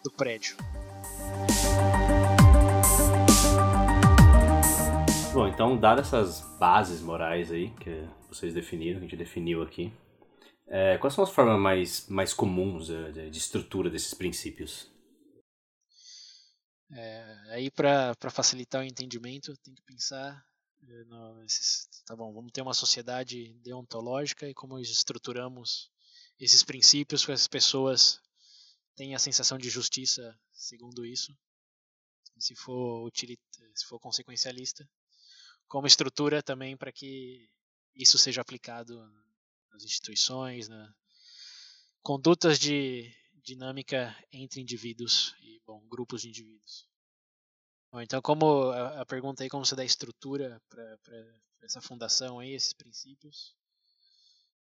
do 0.03 0.11
prédio. 0.11 0.57
Bom, 5.33 5.47
então, 5.47 5.77
dadas 5.77 6.07
essas 6.09 6.41
bases 6.59 7.01
morais 7.01 7.53
aí 7.53 7.71
que 7.81 8.09
vocês 8.29 8.53
definiram, 8.53 8.99
que 8.99 9.07
a 9.07 9.09
gente 9.09 9.17
definiu 9.17 9.63
aqui, 9.63 9.93
é, 10.71 10.99
quais 10.99 11.15
são 11.15 11.25
as 11.25 11.31
formas 11.31 11.59
mais, 11.59 12.07
mais 12.09 12.35
comuns 12.35 12.87
de, 12.87 13.31
de 13.31 13.39
estrutura 13.39 13.89
desses 13.89 14.13
princípios? 14.15 14.91
É, 16.91 17.39
aí, 17.51 17.71
para 17.71 18.15
facilitar 18.31 18.83
o 18.83 18.85
entendimento, 18.85 19.57
tem 19.59 19.75
que 19.75 19.83
pensar 19.83 20.45
é, 20.87 21.05
no, 21.05 21.43
esses, 21.45 21.89
tá 22.07 22.15
bom, 22.15 22.33
vamos 22.33 22.53
ter 22.53 22.63
uma 22.63 22.75
sociedade 22.75 23.55
deontológica 23.63 24.49
e 24.49 24.55
como 24.55 24.79
estruturamos 24.79 25.91
esses 26.39 26.63
princípios 26.63 27.25
para 27.25 27.35
as 27.35 27.47
pessoas 27.47 28.21
tenham 28.95 29.17
a 29.17 29.21
sensação 29.21 29.59
de 29.59 29.69
justiça 29.69 30.39
segundo 30.53 31.05
isso. 31.05 31.37
Se 32.39 32.55
for, 32.55 33.11
se 33.13 33.87
for 33.87 33.99
consequencialista, 33.99 34.89
como 35.67 35.87
estrutura 35.87 36.43
também 36.43 36.77
para 36.77 36.93
que 36.93 37.51
isso 37.95 38.17
seja 38.19 38.41
aplicado 38.41 38.99
nas 39.73 39.85
instituições, 39.85 40.69
na 40.69 40.95
condutas 42.03 42.59
de 42.59 43.13
dinâmica 43.43 44.17
entre 44.33 44.61
indivíduos 44.61 45.35
e 45.43 45.61
bom, 45.67 45.83
grupos 45.89 46.23
de 46.23 46.29
indivíduos. 46.29 46.87
Bom, 47.91 48.01
então, 48.01 48.21
como 48.21 48.71
a, 48.71 49.01
a, 49.01 49.07
pergunta 49.07 49.43
aí, 49.43 49.49
como 49.49 49.65
você 49.65 49.75
dá 49.75 49.85
estrutura 49.85 50.61
para 50.69 50.99
essa 51.63 51.81
fundação 51.81 52.39
aí, 52.39 52.53
esses 52.53 52.73
princípios, 52.73 53.55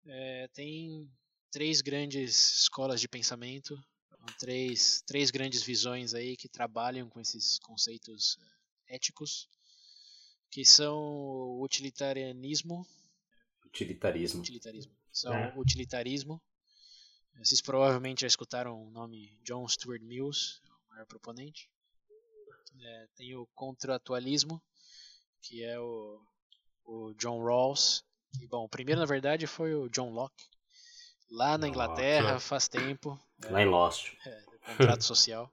é, 0.06 0.48
tem 0.50 1.10
três 1.50 1.82
grandes 1.82 2.62
escolas 2.62 3.00
de 3.00 3.08
pensamento, 3.08 3.82
três, 4.40 5.02
três 5.06 5.32
grandes 5.32 5.64
visões 5.64 6.14
aí 6.14 6.36
que 6.36 6.50
trabalham 6.50 7.10
com 7.10 7.20
esses 7.20 7.60
conceitos 7.60 8.38
é, 8.90 8.96
éticos 8.96 9.48
que 10.50 10.66
são 10.66 10.98
o 10.98 11.64
utilitarianismo. 11.64 12.86
Utilitarismo. 13.74 14.42
Utilitarismo. 14.42 14.94
São 15.12 15.34
é. 15.34 15.52
utilitarismo. 15.58 16.42
Vocês 17.40 17.60
provavelmente 17.60 18.22
já 18.22 18.28
escutaram 18.28 18.80
o 18.80 18.92
nome 18.92 19.36
John 19.44 19.68
Stuart 19.68 20.02
Mills, 20.02 20.62
o 20.88 20.92
maior 20.92 21.08
proponente. 21.08 21.68
É, 22.80 23.08
tem 23.16 23.36
o 23.36 23.48
contratualismo, 23.56 24.62
que 25.42 25.64
é 25.64 25.80
o, 25.80 26.22
o 26.86 27.14
John 27.16 27.44
Rawls. 27.44 28.04
Que, 28.38 28.48
bom, 28.48 28.64
o 28.64 28.70
primeiro, 28.70 29.02
na 29.02 29.08
verdade, 29.08 29.48
foi 29.48 29.74
o 29.74 29.90
John 29.90 30.12
Locke. 30.12 30.48
Lá 31.32 31.58
na 31.58 31.68
Inglaterra, 31.68 32.40
faz 32.40 32.68
tempo. 32.68 33.20
Lá 33.50 33.60
é, 33.60 33.64
em 33.64 33.68
Lost. 33.68 34.14
É, 34.26 34.44
contrato 34.78 35.02
social. 35.04 35.52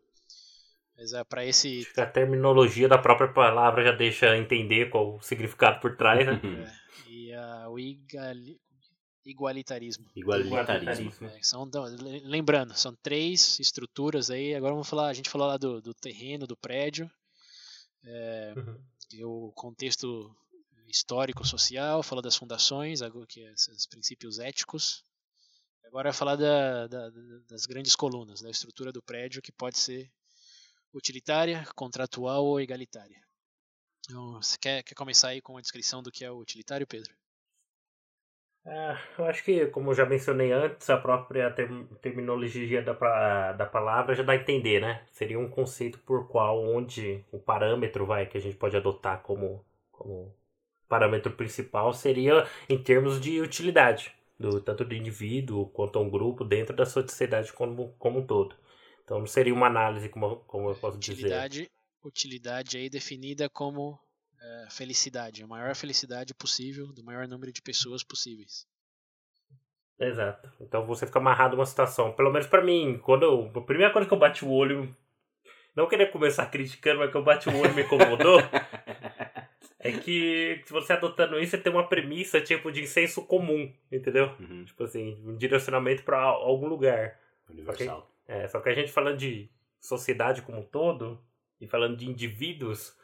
Mas 1.01 1.15
é 1.15 1.25
para 1.25 1.47
esse. 1.47 1.89
A 1.97 2.05
terminologia 2.05 2.87
da 2.87 2.99
própria 2.99 3.33
palavra 3.33 3.83
já 3.83 3.93
deixa 3.93 4.37
entender 4.37 4.91
qual 4.91 5.17
o 5.17 5.23
significado 5.23 5.81
por 5.81 5.97
trás, 5.97 6.27
né? 6.27 6.39
é, 6.45 7.11
e 7.11 7.35
uh, 7.35 7.71
o 7.71 7.79
igali... 7.79 8.61
igualitarismo. 9.25 10.11
Igualitarismo. 10.15 11.11
É, 11.23 11.43
são, 11.43 11.69
lembrando, 12.23 12.75
são 12.75 12.95
três 13.03 13.59
estruturas 13.59 14.31
aí. 14.31 14.55
Agora 14.55 14.75
vamos 14.75 14.91
falar. 14.91 15.09
A 15.09 15.15
gente 15.15 15.31
falou 15.31 15.49
lá 15.49 15.57
do, 15.57 15.81
do 15.81 15.95
terreno, 15.95 16.47
do 16.47 16.55
prédio. 16.55 17.11
É, 18.05 18.53
uhum. 18.55 19.47
O 19.49 19.53
contexto 19.53 20.31
histórico, 20.87 21.47
social, 21.47 22.03
falou 22.03 22.21
das 22.21 22.37
fundações, 22.37 23.01
que 23.27 23.41
é 23.41 23.53
esses 23.53 23.87
princípios 23.87 24.39
éticos. 24.39 25.03
Agora 25.87 26.11
é 26.11 26.13
falar 26.13 26.37
da, 26.37 26.87
da, 26.87 27.11
das 27.49 27.65
grandes 27.65 27.97
colunas, 27.97 28.43
da 28.43 28.51
estrutura 28.51 28.93
do 28.93 29.03
prédio 29.03 29.41
que 29.41 29.51
pode 29.51 29.79
ser 29.79 30.11
utilitária, 30.93 31.65
contratual 31.75 32.45
ou 32.45 32.61
egalitária. 32.61 33.21
Então, 34.05 34.35
você 34.35 34.57
quer, 34.59 34.83
quer 34.83 34.95
começar 34.95 35.29
aí 35.29 35.41
com 35.41 35.57
a 35.57 35.61
descrição 35.61 36.03
do 36.03 36.11
que 36.11 36.25
é 36.25 36.31
o 36.31 36.39
utilitário, 36.39 36.87
Pedro? 36.87 37.15
É, 38.65 38.97
eu 39.19 39.25
acho 39.25 39.43
que, 39.43 39.67
como 39.69 39.95
já 39.95 40.05
mencionei 40.05 40.53
antes, 40.53 40.89
a 40.91 40.97
própria 40.99 41.51
term 41.51 41.87
terminologia 42.03 42.83
da, 42.83 43.53
da 43.53 43.67
palavra 43.67 44.15
já 44.15 44.23
dá 44.23 44.33
a 44.33 44.37
entender, 44.37 44.81
né? 44.81 45.03
Seria 45.13 45.39
um 45.39 45.49
conceito 45.49 45.99
por 46.01 46.29
qual, 46.29 46.63
onde 46.63 47.25
o 47.33 47.39
parâmetro 47.39 48.05
vai 48.05 48.27
que 48.27 48.37
a 48.37 48.41
gente 48.41 48.57
pode 48.57 48.77
adotar 48.77 49.23
como, 49.23 49.65
como 49.91 50.35
parâmetro 50.89 51.33
principal 51.33 51.93
seria 51.95 52.47
em 52.69 52.83
termos 52.83 53.21
de 53.21 53.41
utilidade, 53.41 54.13
do, 54.39 54.61
tanto 54.61 54.85
do 54.85 54.95
indivíduo 54.95 55.67
quanto 55.71 55.99
um 56.01 56.11
grupo 56.11 56.45
dentro 56.45 56.77
da 56.77 56.85
sociedade 56.87 57.53
como, 57.53 57.95
como 57.99 58.21
um 58.21 58.27
todo. 58.27 58.55
Então 59.11 59.19
não 59.19 59.27
seria 59.27 59.53
uma 59.53 59.67
análise, 59.67 60.09
como, 60.09 60.37
como 60.47 60.71
eu 60.71 60.75
posso 60.77 60.97
utilidade, 60.97 61.63
dizer. 61.63 61.71
Utilidade 62.05 62.77
aí 62.79 62.89
definida 62.89 63.51
como 63.51 63.99
é, 64.41 64.69
felicidade, 64.71 65.43
a 65.43 65.49
maior 65.49 65.75
felicidade 65.75 66.33
possível 66.33 66.93
do 66.93 67.03
maior 67.03 67.27
número 67.27 67.53
de 67.53 67.61
pessoas 67.61 68.05
possíveis. 68.05 68.69
Exato. 69.99 70.49
Então 70.61 70.87
você 70.87 71.07
fica 71.07 71.19
amarrado 71.19 71.57
a 71.57 71.59
uma 71.59 71.67
situação. 71.67 72.13
Pelo 72.13 72.31
menos 72.31 72.47
para 72.47 72.63
mim, 72.63 73.01
quando 73.03 73.25
eu, 73.25 73.51
a 73.53 73.61
primeira 73.63 73.93
coisa 73.93 74.07
que 74.07 74.15
eu 74.15 74.19
bati 74.19 74.45
o 74.45 74.53
olho, 74.53 74.97
não 75.75 75.89
queria 75.89 76.09
começar 76.09 76.47
criticando, 76.47 77.01
mas 77.01 77.11
que 77.11 77.17
eu 77.17 77.25
bati 77.25 77.49
o 77.49 77.59
olho 77.59 77.75
me 77.75 77.83
incomodou, 77.83 78.39
é 79.81 79.91
que 79.91 80.63
se 80.65 80.73
você 80.73 80.93
adotando 80.93 81.37
isso, 81.41 81.51
você 81.51 81.59
tem 81.59 81.73
uma 81.73 81.89
premissa 81.89 82.41
tipo 82.41 82.71
de 82.71 82.87
senso 82.87 83.27
comum, 83.27 83.75
entendeu? 83.91 84.37
Uhum. 84.39 84.65
Tipo 84.67 84.85
assim, 84.85 85.21
um 85.27 85.37
direcionamento 85.37 86.05
para 86.05 86.21
algum 86.21 86.69
lugar. 86.69 87.19
Universal. 87.49 88.10
É, 88.31 88.47
só 88.47 88.61
que 88.61 88.69
a 88.69 88.73
gente 88.73 88.93
falando 88.93 89.17
de 89.17 89.51
sociedade 89.81 90.43
como 90.43 90.61
um 90.61 90.63
todo 90.63 91.21
e 91.61 91.67
falando 91.67 91.97
de 91.97 92.09
indivíduos, 92.09 92.97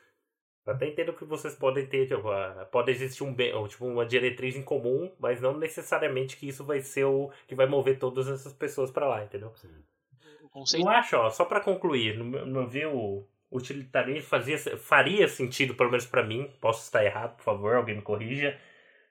até 0.64 0.86
entendo 0.86 1.12
que 1.12 1.24
vocês 1.24 1.52
podem 1.56 1.84
ter, 1.84 2.06
tipo, 2.06 2.22
pode 2.70 2.92
existir 2.92 3.24
um 3.24 3.34
bem, 3.34 3.52
tipo, 3.66 3.86
uma 3.86 4.06
diretriz 4.06 4.54
em 4.54 4.62
comum, 4.62 5.12
mas 5.18 5.40
não 5.40 5.58
necessariamente 5.58 6.36
que 6.36 6.46
isso 6.46 6.64
vai 6.64 6.80
ser 6.80 7.06
o 7.06 7.32
que 7.48 7.56
vai 7.56 7.66
mover 7.66 7.98
todas 7.98 8.28
essas 8.28 8.52
pessoas 8.52 8.92
para 8.92 9.08
lá, 9.08 9.24
entendeu? 9.24 9.52
Sim. 9.56 10.80
Eu 10.80 10.88
acho, 10.88 11.16
ó, 11.16 11.28
só 11.28 11.44
para 11.44 11.60
concluir, 11.60 12.16
no, 12.16 12.46
no 12.46 12.68
ver 12.68 12.86
o 12.86 13.26
utilitarismo 13.50 14.28
fazia, 14.28 14.56
faria 14.78 15.26
sentido, 15.26 15.74
pelo 15.74 15.90
menos 15.90 16.06
para 16.06 16.22
mim, 16.22 16.48
posso 16.60 16.84
estar 16.84 17.04
errado, 17.04 17.36
por 17.36 17.42
favor, 17.42 17.74
alguém 17.74 17.96
me 17.96 18.02
corrija, 18.02 18.56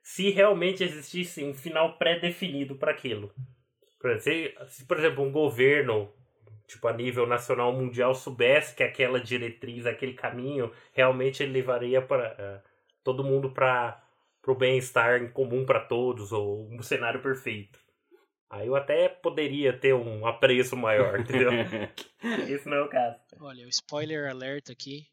se 0.01 0.29
realmente 0.29 0.81
existisse 0.81 1.43
um 1.43 1.53
final 1.53 1.97
pré-definido 1.97 2.75
para 2.75 2.91
aquilo. 2.91 3.33
Se, 4.19 4.55
se, 4.67 4.85
por 4.85 4.97
exemplo, 4.97 5.23
um 5.23 5.31
governo, 5.31 6.11
tipo, 6.67 6.87
a 6.87 6.93
nível 6.93 7.25
nacional 7.27 7.73
mundial, 7.73 8.13
soubesse 8.15 8.75
que 8.75 8.83
aquela 8.83 9.19
diretriz, 9.19 9.85
aquele 9.85 10.13
caminho, 10.13 10.71
realmente 10.93 11.43
ele 11.43 11.53
levaria 11.53 12.01
para 12.01 12.31
uh, 12.31 12.35
eh, 12.37 12.61
todo 13.03 13.23
mundo 13.23 13.51
para 13.51 14.01
o 14.47 14.55
bem-estar 14.55 15.21
em 15.21 15.31
comum 15.31 15.65
para 15.65 15.79
todos, 15.79 16.31
ou 16.31 16.67
um 16.71 16.81
cenário 16.81 17.21
perfeito. 17.21 17.79
Aí 18.49 18.67
eu 18.67 18.75
até 18.75 19.09
poderia 19.09 19.77
ter 19.77 19.93
um 19.93 20.25
apreço 20.25 20.77
maior, 20.77 21.19
entendeu? 21.19 21.51
Isso 22.47 22.69
não 22.69 22.77
é 22.77 22.81
o 22.83 22.89
caso. 22.89 23.19
Olha, 23.39 23.65
o 23.65 23.69
spoiler 23.69 24.29
alert 24.29 24.69
aqui. 24.69 25.07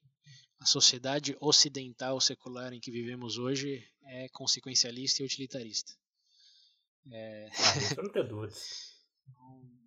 A 0.61 0.65
sociedade 0.65 1.37
ocidental 1.41 2.21
secular 2.21 2.73
em 2.73 2.79
que 2.79 2.91
vivemos 2.91 3.37
hoje 3.39 3.85
é 4.07 4.29
consequencialista 4.29 5.23
e 5.23 5.27
utilitarista. 5.27 5.93
É... 7.11 7.49
Ah, 7.49 8.03
não 8.03 8.13
tenho 8.13 8.29
dúvidas. 8.29 8.93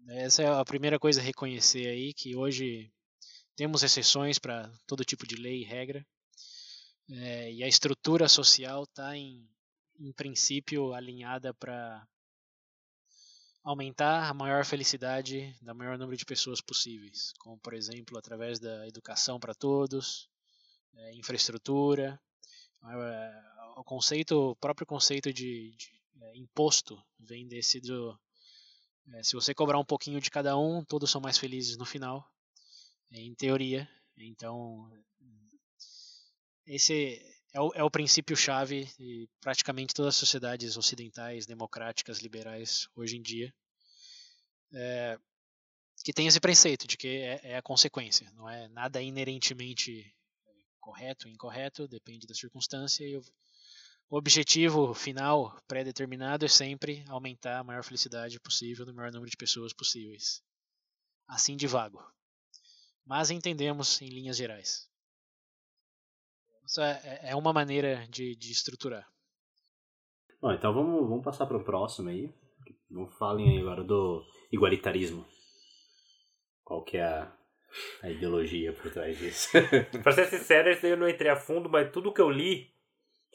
Essa 0.08 0.44
é 0.44 0.48
a 0.48 0.66
primeira 0.66 1.00
coisa 1.00 1.20
a 1.20 1.24
reconhecer 1.24 1.88
aí, 1.88 2.14
que 2.14 2.36
hoje 2.36 2.92
temos 3.56 3.84
exceções 3.84 4.38
para 4.38 4.72
todo 4.86 5.06
tipo 5.06 5.26
de 5.26 5.36
lei 5.36 5.62
e 5.62 5.66
regra. 5.66 6.06
É, 7.10 7.52
e 7.52 7.64
a 7.64 7.68
estrutura 7.68 8.28
social 8.28 8.84
está, 8.84 9.16
em, 9.16 9.48
em 10.00 10.12
princípio, 10.12 10.94
alinhada 10.94 11.54
para 11.54 12.08
aumentar 13.64 14.30
a 14.30 14.34
maior 14.34 14.64
felicidade 14.64 15.56
da 15.62 15.74
maior 15.74 15.98
número 15.98 16.16
de 16.16 16.26
pessoas 16.26 16.62
possíveis, 16.62 17.34
como 17.40 17.58
por 17.58 17.74
exemplo 17.74 18.16
através 18.18 18.60
da 18.60 18.88
educação 18.88 19.40
para 19.40 19.56
todos, 19.56 20.30
é, 20.94 21.16
infraestrutura, 21.16 22.20
é, 22.84 23.44
o 23.76 23.84
conceito, 23.84 24.52
o 24.52 24.56
próprio 24.56 24.86
conceito 24.86 25.34
de, 25.34 25.72
de 25.76 26.05
é, 26.22 26.38
imposto 26.38 27.02
vem 27.20 27.48
desse 27.48 27.80
do 27.80 28.18
é, 29.14 29.24
se 29.24 29.36
você 29.36 29.54
cobrar 29.54 29.78
um 29.78 29.86
pouquinho 29.86 30.20
de 30.20 30.32
cada 30.32 30.58
um, 30.58 30.84
todos 30.84 31.12
são 31.12 31.22
mais 31.22 31.38
felizes 31.38 31.78
no 31.78 31.86
final, 31.86 32.28
em 33.12 33.34
teoria. 33.36 33.88
Então, 34.18 34.92
esse 36.66 37.22
é 37.54 37.62
o, 37.62 37.72
é 37.76 37.84
o 37.84 37.92
princípio-chave 37.92 38.86
de 38.98 39.30
praticamente 39.40 39.94
todas 39.94 40.16
as 40.16 40.20
sociedades 40.20 40.76
ocidentais, 40.76 41.46
democráticas, 41.46 42.20
liberais, 42.20 42.90
hoje 42.96 43.18
em 43.18 43.22
dia. 43.22 43.54
É, 44.74 45.20
que 46.04 46.12
tem 46.12 46.28
esse 46.28 46.40
preceito 46.40 46.88
de 46.88 46.98
que 46.98 47.08
é, 47.08 47.40
é, 47.44 47.58
a 47.58 47.62
consequência, 47.62 48.32
não 48.34 48.50
é 48.50 48.68
nada 48.70 49.02
inerentemente 49.02 50.14
correto, 50.80 51.28
incorreto, 51.28 51.88
depende 51.88 52.28
da 52.28 52.34
circunstância 52.34 53.04
e 53.06 53.16
o, 53.16 53.24
o 54.10 54.18
objetivo 54.18 54.94
final 54.94 55.58
pré-determinado 55.68 56.46
é 56.46 56.48
sempre 56.48 57.04
aumentar 57.10 57.60
a 57.60 57.64
maior 57.64 57.84
felicidade 57.84 58.40
possível 58.40 58.86
no 58.86 58.94
maior 58.94 59.12
número 59.12 59.30
de 59.30 59.38
pessoas 59.38 59.74
possíveis. 59.74 60.44
Assim 61.28 61.56
de 61.56 61.66
vago. 61.66 62.04
Mas 63.06 63.32
entendemos 63.32 64.02
em 64.02 64.10
linhas 64.10 64.38
gerais. 64.38 64.88
Isso 66.66 66.82
é, 66.82 67.20
é 67.24 67.36
uma 67.36 67.54
maneira 67.54 68.08
de, 68.08 68.36
de 68.36 68.52
estruturar. 68.52 69.08
Bom, 70.42 70.52
então 70.52 70.74
vamos, 70.74 71.08
vamos 71.08 71.24
passar 71.24 71.46
para 71.46 71.58
o 71.58 71.64
próximo 71.64 72.10
aí. 72.10 72.32
Vamos 72.90 73.16
falem 73.18 73.50
aí 73.50 73.60
agora 73.60 73.84
do 73.84 74.24
igualitarismo. 74.52 75.26
Qual 76.64 76.84
que 76.84 76.98
é 76.98 77.04
a, 77.04 77.36
a 78.04 78.10
ideologia 78.10 78.74
por 78.74 78.92
trás 78.92 79.18
disso? 79.18 79.50
pra 80.04 80.12
ser 80.12 80.28
sincero, 80.28 80.70
eu 80.86 80.98
não 80.98 81.10
entrei 81.10 81.32
a 81.32 81.36
fundo, 81.36 81.70
mas 81.70 81.92
tudo 81.92 82.14
que 82.14 82.22
eu 82.22 82.30
li 82.30 82.75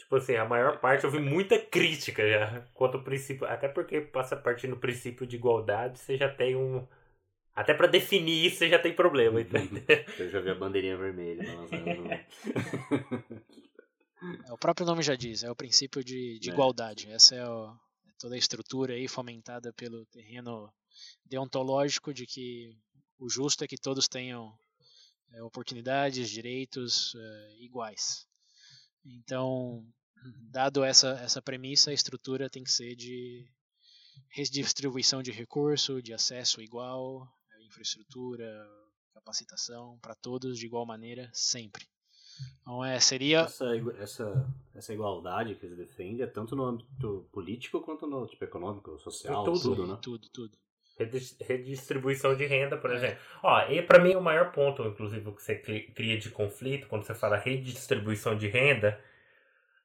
Tipo 0.00 0.16
assim, 0.16 0.34
a 0.34 0.46
maior 0.46 0.80
parte 0.80 1.04
eu 1.04 1.10
vi 1.10 1.18
muita 1.20 1.58
crítica 1.58 2.26
já 2.26 2.66
quanto 2.72 2.96
ao 2.96 3.04
princípio. 3.04 3.46
Até 3.46 3.68
porque 3.68 4.00
passa 4.00 4.34
a 4.34 4.38
partir 4.38 4.66
do 4.66 4.78
princípio 4.78 5.26
de 5.26 5.36
igualdade, 5.36 5.98
você 5.98 6.16
já 6.16 6.26
tem 6.26 6.56
um. 6.56 6.88
Até 7.54 7.74
para 7.74 7.86
definir 7.86 8.46
isso, 8.46 8.56
você 8.56 8.70
já 8.70 8.78
tem 8.78 8.94
problema. 8.94 9.38
Uhum. 9.38 9.46
Eu 10.18 10.30
já 10.30 10.40
vi 10.40 10.48
a 10.48 10.54
bandeirinha 10.54 10.96
vermelha 10.96 11.42
é, 14.48 14.52
O 14.52 14.56
próprio 14.56 14.86
nome 14.86 15.02
já 15.02 15.14
diz, 15.14 15.44
é 15.44 15.50
o 15.50 15.56
princípio 15.56 16.02
de, 16.02 16.38
de 16.38 16.48
é. 16.48 16.52
igualdade. 16.54 17.10
Essa 17.10 17.34
é 17.34 17.46
o, 17.46 17.76
toda 18.18 18.36
a 18.36 18.38
estrutura 18.38 18.94
aí 18.94 19.06
fomentada 19.06 19.70
pelo 19.74 20.06
terreno 20.06 20.72
deontológico 21.26 22.14
de 22.14 22.24
que 22.26 22.74
o 23.18 23.28
justo 23.28 23.64
é 23.64 23.68
que 23.68 23.76
todos 23.76 24.08
tenham 24.08 24.50
é, 25.34 25.42
oportunidades, 25.42 26.30
direitos 26.30 27.14
é, 27.14 27.56
iguais. 27.58 28.29
Então, 29.04 29.84
dado 30.50 30.84
essa, 30.84 31.10
essa 31.20 31.40
premissa, 31.40 31.90
a 31.90 31.94
estrutura 31.94 32.50
tem 32.50 32.62
que 32.62 32.72
ser 32.72 32.94
de 32.94 33.46
redistribuição 34.28 35.22
de 35.22 35.30
recurso, 35.30 36.02
de 36.02 36.12
acesso 36.12 36.60
igual, 36.60 37.28
infraestrutura, 37.66 38.68
capacitação 39.14 39.98
para 40.00 40.14
todos 40.14 40.58
de 40.58 40.66
igual 40.66 40.84
maneira, 40.84 41.30
sempre. 41.32 41.86
Então, 42.60 42.84
é, 42.84 42.98
seria... 43.00 43.40
Essa, 43.40 43.76
essa, 43.98 44.54
essa 44.74 44.94
igualdade 44.94 45.54
que 45.56 45.66
eles 45.66 45.76
defendem 45.76 46.22
é 46.22 46.26
tanto 46.26 46.56
no 46.56 46.64
âmbito 46.64 47.28
político 47.32 47.80
quanto 47.80 48.06
no 48.06 48.26
tipo, 48.26 48.44
econômico, 48.44 48.98
social, 48.98 49.44
tudo, 49.44 49.60
tudo, 49.60 49.86
né? 49.86 49.98
Tudo, 50.00 50.28
tudo. 50.30 50.58
Redistribuição 51.46 52.34
de 52.34 52.46
renda, 52.46 52.76
por 52.76 52.90
é. 52.90 52.94
exemplo. 52.94 53.18
Ó, 53.42 53.68
e 53.68 53.82
para 53.82 53.98
mim 53.98 54.14
o 54.14 54.20
maior 54.20 54.52
ponto, 54.52 54.82
inclusive, 54.84 55.32
que 55.32 55.42
você 55.42 55.54
cria 55.56 56.18
de 56.18 56.30
conflito, 56.30 56.86
quando 56.88 57.04
você 57.04 57.14
fala 57.14 57.36
redistribuição 57.36 58.36
de 58.36 58.48
renda, 58.48 58.98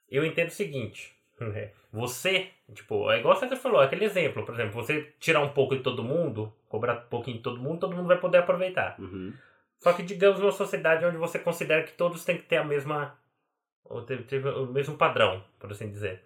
eu 0.09 0.25
entendo 0.25 0.49
o 0.49 0.51
seguinte. 0.51 1.15
Né? 1.39 1.71
Você, 1.91 2.49
tipo, 2.73 3.11
é 3.11 3.19
igual 3.19 3.35
você 3.35 3.55
falou, 3.55 3.79
aquele 3.79 4.05
exemplo, 4.05 4.45
por 4.45 4.53
exemplo, 4.53 4.73
você 4.73 5.13
tirar 5.19 5.41
um 5.41 5.49
pouco 5.49 5.75
de 5.75 5.83
todo 5.83 6.03
mundo, 6.03 6.53
cobrar 6.67 6.95
um 6.95 7.09
pouquinho 7.09 7.37
de 7.37 7.43
todo 7.43 7.61
mundo, 7.61 7.79
todo 7.79 7.95
mundo 7.95 8.07
vai 8.07 8.19
poder 8.19 8.39
aproveitar. 8.39 8.95
Uhum. 8.99 9.33
Só 9.79 9.93
que, 9.93 10.03
digamos, 10.03 10.39
uma 10.39 10.51
sociedade 10.51 11.05
onde 11.05 11.17
você 11.17 11.37
considera 11.39 11.83
que 11.83 11.93
todos 11.93 12.23
têm 12.25 12.37
que 12.37 12.43
ter 12.43 12.57
a 12.57 12.63
mesma. 12.63 13.17
O 13.87 14.65
mesmo 14.65 14.97
padrão, 14.97 15.43
por 15.59 15.71
assim 15.71 15.91
dizer. 15.91 16.23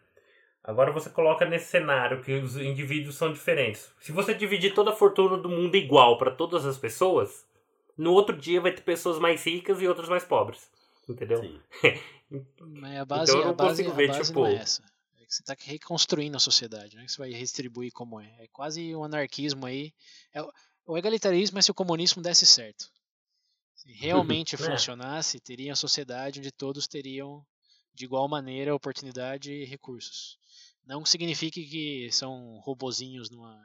Agora 0.63 0.91
você 0.91 1.09
coloca 1.09 1.45
nesse 1.45 1.67
cenário 1.67 2.21
que 2.21 2.33
os 2.33 2.57
indivíduos 2.57 3.15
são 3.15 3.31
diferentes. 3.31 3.91
Se 3.99 4.11
você 4.11 4.33
dividir 4.33 4.73
toda 4.73 4.91
a 4.91 4.95
fortuna 4.95 5.37
do 5.37 5.49
mundo 5.49 5.75
igual 5.75 6.17
para 6.17 6.31
todas 6.31 6.65
as 6.65 6.77
pessoas, 6.77 7.45
no 7.97 8.13
outro 8.13 8.35
dia 8.37 8.61
vai 8.61 8.71
ter 8.71 8.81
pessoas 8.81 9.19
mais 9.19 9.43
ricas 9.43 9.81
e 9.81 9.87
outras 9.87 10.09
mais 10.09 10.23
pobres. 10.23 10.69
Entendeu? 11.07 11.41
Sim. 11.41 11.59
Mas 12.61 12.97
a 12.97 13.05
base, 13.05 13.31
então 13.31 13.39
eu 13.39 13.45
não 13.45 13.51
a 13.51 13.55
base, 13.55 13.83
consigo 13.83 13.95
ver, 13.95 14.21
tipo... 14.21 14.45
é. 14.45 14.53
É 14.53 15.25
que 15.25 15.35
você 15.35 15.41
está 15.41 15.55
reconstruindo 15.59 16.37
a 16.37 16.39
sociedade, 16.39 16.95
não 16.95 17.03
é 17.03 17.05
que 17.05 17.11
você 17.11 17.17
vai 17.17 17.31
redistribuir 17.31 17.91
como 17.91 18.19
é. 18.19 18.35
É 18.39 18.47
quase 18.47 18.95
um 18.95 19.03
anarquismo 19.03 19.65
aí. 19.65 19.93
É, 20.33 20.41
o 20.85 20.97
egalitarismo 20.97 21.57
é 21.57 21.61
se 21.61 21.71
o 21.71 21.73
comunismo 21.73 22.21
desse 22.21 22.45
certo. 22.45 22.91
Se 23.75 23.91
realmente 23.93 24.55
é. 24.55 24.57
funcionasse, 24.57 25.39
teria 25.39 25.69
uma 25.69 25.75
sociedade 25.75 26.39
onde 26.39 26.51
todos 26.51 26.87
teriam 26.87 27.45
de 27.93 28.05
igual 28.05 28.27
maneira 28.27 28.75
oportunidade 28.75 29.51
e 29.51 29.65
recursos. 29.65 30.37
Não 30.85 31.05
signifique 31.05 31.65
que 31.65 32.11
são 32.11 32.59
robozinhos 32.59 33.29
numa, 33.29 33.61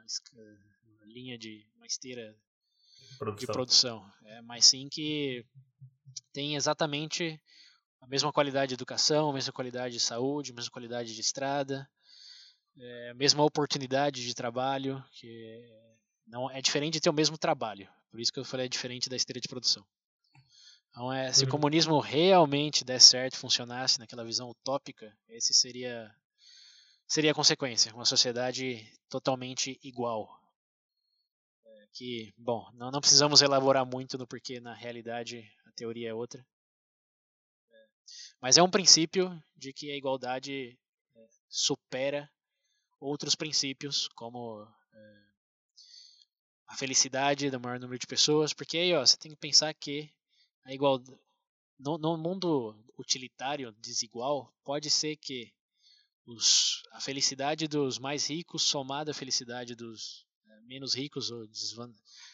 numa 0.83 1.05
linha 1.05 1.37
de 1.37 1.65
uma 1.75 1.85
esteira 1.85 2.35
produção. 3.17 3.35
de 3.35 3.47
produção, 3.47 4.11
é, 4.25 4.41
mas 4.41 4.65
sim 4.65 4.87
que 4.89 5.45
tem 6.31 6.55
exatamente 6.55 7.41
a 8.01 8.07
mesma 8.07 8.31
qualidade 8.31 8.69
de 8.69 8.75
educação, 8.75 9.29
a 9.29 9.33
mesma 9.33 9.51
qualidade 9.51 9.95
de 9.95 9.99
saúde, 9.99 10.51
a 10.51 10.55
mesma 10.55 10.71
qualidade 10.71 11.15
de 11.15 11.21
estrada, 11.21 11.89
é, 12.77 13.09
a 13.09 13.13
mesma 13.15 13.43
oportunidade 13.43 14.25
de 14.25 14.35
trabalho, 14.35 15.03
que 15.11 15.65
não 16.27 16.49
é 16.51 16.61
diferente 16.61 16.93
de 16.93 17.01
ter 17.01 17.09
o 17.09 17.13
mesmo 17.13 17.37
trabalho. 17.37 17.87
Por 18.11 18.19
isso 18.19 18.31
que 18.31 18.39
eu 18.39 18.45
falei 18.45 18.67
é 18.67 18.69
diferente 18.69 19.09
da 19.09 19.15
esteira 19.15 19.39
de 19.39 19.47
produção. 19.47 19.85
Então, 20.95 21.11
é, 21.11 21.29
se 21.33 21.41
uhum. 21.41 21.49
o 21.49 21.51
comunismo 21.51 21.99
realmente 21.99 22.85
der 22.85 23.01
certo, 23.01 23.35
funcionasse 23.35 23.99
naquela 23.99 24.23
visão 24.23 24.49
utópica, 24.49 25.13
esse 25.27 25.53
seria 25.53 26.09
seria 27.05 27.31
a 27.31 27.35
consequência, 27.35 27.93
uma 27.93 28.05
sociedade 28.05 28.89
totalmente 29.09 29.77
igual. 29.83 30.39
É, 31.65 31.87
que, 31.91 32.33
bom, 32.37 32.71
não, 32.75 32.91
não 32.91 33.01
precisamos 33.01 33.41
elaborar 33.41 33.85
muito 33.85 34.17
no 34.17 34.25
porquê 34.25 34.61
na 34.61 34.73
realidade 34.73 35.45
a 35.65 35.71
teoria 35.73 36.11
é 36.11 36.13
outra. 36.13 36.39
É, 37.69 37.85
mas 38.39 38.57
é 38.57 38.63
um 38.63 38.71
princípio 38.71 39.37
de 39.53 39.73
que 39.73 39.91
a 39.91 39.97
igualdade 39.97 40.79
é, 41.13 41.27
supera 41.49 42.31
outros 43.01 43.35
princípios, 43.35 44.07
como 44.15 44.65
é, 44.93 45.23
a 46.67 46.77
felicidade 46.77 47.51
do 47.51 47.59
maior 47.59 47.81
número 47.81 47.99
de 47.99 48.07
pessoas, 48.07 48.53
porque 48.53 48.77
aí 48.77 48.93
ó, 48.93 49.05
você 49.05 49.17
tem 49.17 49.31
que 49.31 49.37
pensar 49.37 49.73
que 49.73 50.14
a 50.65 50.73
igualdade 50.73 51.17
no, 51.79 51.97
no 51.97 52.17
mundo 52.17 52.75
utilitário 52.97 53.71
desigual 53.73 54.53
pode 54.63 54.89
ser 54.89 55.15
que 55.17 55.53
os, 56.25 56.83
a 56.91 56.99
felicidade 56.99 57.67
dos 57.67 57.99
mais 57.99 58.29
ricos 58.29 58.63
somada 58.63 59.11
à 59.11 59.13
felicidade 59.13 59.75
dos 59.75 60.25
é, 60.47 60.61
menos 60.61 60.93
ricos 60.93 61.29
ou 61.29 61.47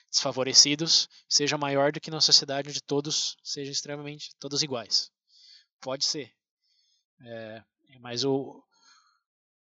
desfavorecidos 0.10 1.10
seja 1.28 1.58
maior 1.58 1.92
do 1.92 2.00
que 2.00 2.12
numa 2.12 2.22
sociedade 2.22 2.70
onde 2.70 2.82
todos 2.82 3.36
sejam 3.44 3.72
extremamente 3.72 4.34
todos 4.40 4.64
iguais. 4.64 5.12
Pode 5.82 6.06
ser, 6.06 6.34
é, 7.22 7.64
mas 8.00 8.24
o 8.24 8.64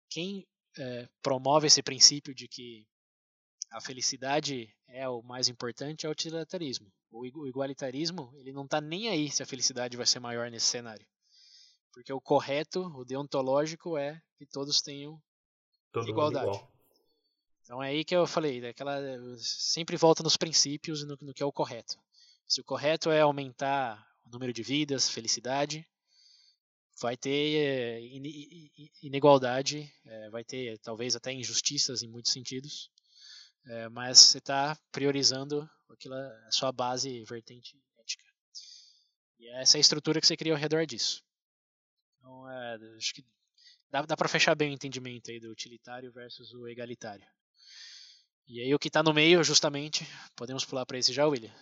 quem 0.10 0.46
é, 0.78 1.10
promove 1.22 1.68
esse 1.68 1.82
princípio 1.82 2.36
de 2.36 2.48
que 2.48 2.86
a 3.72 3.80
felicidade 3.80 4.76
é 4.88 5.08
o 5.08 5.22
mais 5.24 5.48
importante 5.48 6.06
é 6.06 6.10
o 6.10 6.12
utilitarismo. 6.12 6.92
O 7.12 7.46
igualitarismo 7.46 8.32
ele 8.36 8.54
não 8.54 8.64
está 8.64 8.80
nem 8.80 9.10
aí 9.10 9.30
se 9.30 9.44
a 9.44 9.46
felicidade 9.46 9.98
vai 9.98 10.06
ser 10.06 10.20
maior 10.20 10.50
nesse 10.50 10.68
cenário. 10.68 11.06
Porque 11.92 12.14
o 12.14 12.22
correto, 12.22 12.82
o 12.96 13.04
deontológico 13.04 13.98
é 13.98 14.22
que 14.38 14.46
todos 14.46 14.82
tenham 14.82 15.22
Todo 15.92 16.10
igualdade. 16.10 16.64
Então 17.64 17.84
é 17.84 17.90
aí 17.90 18.06
que 18.06 18.16
eu 18.16 18.26
falei, 18.26 18.62
daquela 18.62 18.98
sempre 19.38 19.98
volta 19.98 20.24
nos 20.24 20.38
princípios 20.38 21.04
e 21.04 21.06
no, 21.06 21.18
no, 21.22 21.34
que 21.34 21.44
é 21.44 21.46
o 21.46 21.52
correto. 21.52 21.98
Se 22.48 22.62
o 22.62 22.64
correto 22.64 23.12
é 23.12 23.22
aumentar 23.22 24.06
o 24.26 24.30
número 24.30 24.54
de 24.54 24.64
vidas, 24.64 25.10
felicidade, 25.10 25.88
vai 27.00 27.18
ter 27.18 27.56
é, 27.58 28.02
inigualdade, 29.02 29.92
é, 30.06 30.30
vai 30.30 30.44
ter 30.44 30.78
talvez 30.80 31.16
até 31.16 31.34
injustiças 31.34 32.04
em 32.04 32.08
muitos 32.08 32.32
sentidos, 32.32 32.90
é, 33.66 33.90
mas 33.90 34.20
você 34.20 34.38
está 34.38 34.78
priorizando 34.92 35.70
aquela, 35.90 36.28
a 36.48 36.52
sua 36.52 36.72
base 36.72 37.24
vertente 37.24 37.78
ética. 38.00 38.24
E 39.40 39.48
essa 39.50 39.78
é 39.78 39.80
a 39.80 39.82
estrutura 39.82 40.20
que 40.20 40.28
você 40.28 40.38
cria 40.38 40.54
ao 40.54 40.60
redor 40.60 40.86
disso. 40.86 41.24
Então, 42.18 42.50
é, 42.50 42.78
acho 42.98 43.14
que 43.14 43.26
dá, 43.90 44.02
dá 44.04 44.16
para 44.16 44.30
fechar 44.30 44.56
bem 44.56 44.72
o 44.72 44.74
entendimento 44.74 45.32
aí 45.32 45.40
do 45.40 45.52
utilitário 45.52 46.12
versus 46.12 46.54
o 46.54 46.68
egalitário. 46.68 47.28
E 48.48 48.62
aí 48.62 48.74
o 48.74 48.80
que 48.80 48.88
está 48.88 49.02
no 49.02 49.14
meio, 49.14 49.44
justamente, 49.44 50.06
podemos 50.36 50.66
pular 50.66 50.86
para 50.86 50.98
esse 50.98 51.14
já, 51.14 51.26
William? 51.26 51.54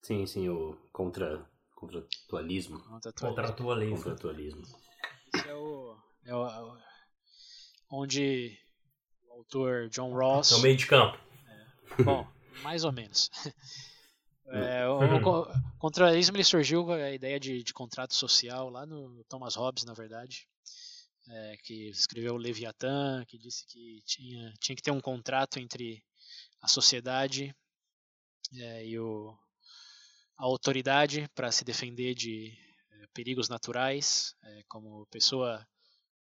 Sim, 0.00 0.26
sim, 0.26 0.48
o 0.48 0.76
contra, 0.92 1.48
contratualismo. 1.74 2.80
Contratualismo. 2.80 3.96
Contratualismo. 3.96 4.62
Esse 5.34 5.48
é 5.48 5.54
o, 5.54 5.96
é 6.24 6.34
o, 6.34 6.78
onde 7.90 8.58
o 8.61 8.61
autor 9.42 9.88
John 9.88 10.12
Ross... 10.12 10.52
É 10.52 10.56
o 10.56 10.60
meio 10.60 10.76
de 10.76 10.86
campo. 10.86 11.18
É, 11.98 12.02
bom, 12.02 12.26
mais 12.62 12.84
ou 12.84 12.92
menos. 12.92 13.30
É, 14.46 14.86
o, 14.86 14.98
o 14.98 15.78
contrarismo 15.78 16.36
ele 16.36 16.44
surgiu 16.44 16.84
com 16.84 16.92
a 16.92 17.10
ideia 17.10 17.40
de, 17.40 17.62
de 17.62 17.72
contrato 17.72 18.14
social 18.14 18.68
lá 18.68 18.86
no 18.86 19.24
Thomas 19.24 19.54
Hobbes, 19.54 19.84
na 19.84 19.94
verdade, 19.94 20.46
é, 21.28 21.56
que 21.62 21.88
escreveu 21.88 22.34
o 22.34 22.38
Leviatã, 22.38 23.24
que 23.26 23.38
disse 23.38 23.66
que 23.66 24.02
tinha, 24.04 24.52
tinha 24.60 24.76
que 24.76 24.82
ter 24.82 24.90
um 24.90 25.00
contrato 25.00 25.58
entre 25.58 26.02
a 26.60 26.68
sociedade 26.68 27.54
é, 28.54 28.86
e 28.86 28.98
o, 28.98 29.36
a 30.36 30.44
autoridade 30.44 31.28
para 31.34 31.50
se 31.50 31.64
defender 31.64 32.14
de 32.14 32.52
é, 32.90 33.06
perigos 33.14 33.48
naturais, 33.48 34.34
é, 34.42 34.62
como 34.68 35.06
pessoa 35.06 35.66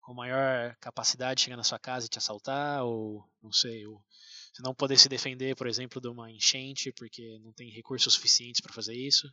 com 0.09 0.15
maior 0.15 0.75
capacidade 0.81 1.43
chega 1.43 1.55
na 1.55 1.63
sua 1.63 1.79
casa 1.79 2.07
e 2.07 2.09
te 2.09 2.17
assaltar, 2.17 2.83
ou 2.83 3.23
não 3.43 3.53
sei, 3.53 3.87
ou 3.87 4.03
você 4.51 4.63
não 4.63 4.75
poder 4.75 4.97
se 4.97 5.07
defender, 5.07 5.55
por 5.55 5.67
exemplo, 5.67 6.01
de 6.01 6.09
uma 6.09 6.31
enchente 6.33 6.91
porque 6.93 7.39
não 7.41 7.53
tem 7.53 7.69
recursos 7.69 8.15
suficientes 8.15 8.63
para 8.63 8.73
fazer 8.73 8.95
isso. 8.95 9.31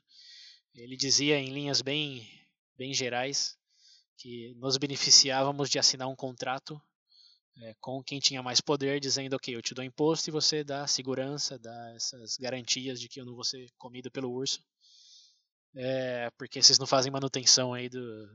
Ele 0.74 0.98
dizia 0.98 1.40
em 1.40 1.54
linhas 1.54 1.82
bem, 1.82 2.30
bem 2.78 2.94
gerais 2.94 3.58
que 4.18 4.54
nos 4.56 4.76
beneficiávamos 4.76 5.70
de 5.70 5.80
assinar 5.80 6.10
um 6.10 6.16
contrato 6.16 6.78
é, 7.62 7.74
com 7.80 8.04
quem 8.04 8.20
tinha 8.20 8.44
mais 8.44 8.60
poder, 8.60 9.00
dizendo: 9.00 9.38
ok, 9.38 9.56
eu 9.56 9.62
te 9.62 9.74
dou 9.74 9.82
imposto 9.84 10.30
e 10.30 10.34
você 10.34 10.62
dá 10.62 10.86
segurança, 10.86 11.58
dá 11.58 11.94
essas 11.96 12.36
garantias 12.36 13.00
de 13.00 13.08
que 13.08 13.22
eu 13.22 13.26
não 13.26 13.34
vou 13.34 13.46
ser 13.46 13.72
comido 13.78 14.12
pelo 14.12 14.30
urso, 14.30 14.62
é, 15.74 16.30
porque 16.32 16.62
vocês 16.62 16.78
não 16.78 16.86
fazem 16.86 17.14
manutenção 17.14 17.74
aí 17.74 17.88
do, 17.88 18.28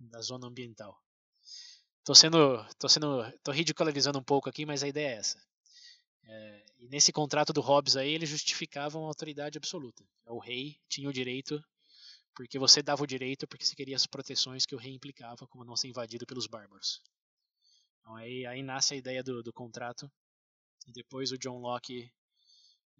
da 0.00 0.20
zona 0.20 0.48
ambiental. 0.48 1.00
Tô 2.08 2.14
sendo, 2.14 2.64
tô 2.78 2.88
sendo, 2.88 3.30
tô 3.42 3.52
ridicularizando 3.52 4.18
um 4.18 4.22
pouco 4.22 4.48
aqui, 4.48 4.64
mas 4.64 4.82
a 4.82 4.88
ideia 4.88 5.08
é 5.08 5.18
essa. 5.18 5.46
É, 6.24 6.64
e 6.78 6.88
nesse 6.88 7.12
contrato 7.12 7.52
do 7.52 7.60
Hobbes 7.60 7.96
aí, 7.96 8.14
eles 8.14 8.30
justificavam 8.30 9.04
a 9.04 9.08
autoridade 9.08 9.58
absoluta. 9.58 10.02
O 10.24 10.38
rei 10.38 10.80
tinha 10.88 11.06
o 11.06 11.12
direito, 11.12 11.62
porque 12.34 12.58
você 12.58 12.82
dava 12.82 13.02
o 13.02 13.06
direito 13.06 13.46
porque 13.46 13.62
você 13.62 13.76
queria 13.76 13.94
as 13.94 14.06
proteções 14.06 14.64
que 14.64 14.74
o 14.74 14.78
rei 14.78 14.94
implicava, 14.94 15.46
como 15.48 15.66
não 15.66 15.76
ser 15.76 15.88
invadido 15.88 16.24
pelos 16.24 16.46
bárbaros. 16.46 17.02
Então 18.00 18.16
aí, 18.16 18.46
aí 18.46 18.62
nasce 18.62 18.94
a 18.94 18.96
ideia 18.96 19.22
do, 19.22 19.42
do 19.42 19.52
contrato. 19.52 20.10
E 20.86 20.92
depois 20.92 21.30
o 21.30 21.36
John 21.36 21.58
Locke, 21.58 22.10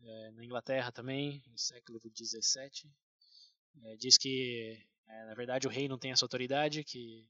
é, 0.02 0.30
na 0.32 0.44
Inglaterra 0.44 0.92
também, 0.92 1.42
no 1.46 1.56
século 1.56 1.98
XVII, 1.98 2.92
é, 3.84 3.96
diz 3.96 4.18
que, 4.18 4.78
é, 5.06 5.24
na 5.24 5.34
verdade, 5.34 5.66
o 5.66 5.70
rei 5.70 5.88
não 5.88 5.98
tem 5.98 6.12
essa 6.12 6.26
autoridade, 6.26 6.84
que 6.84 7.26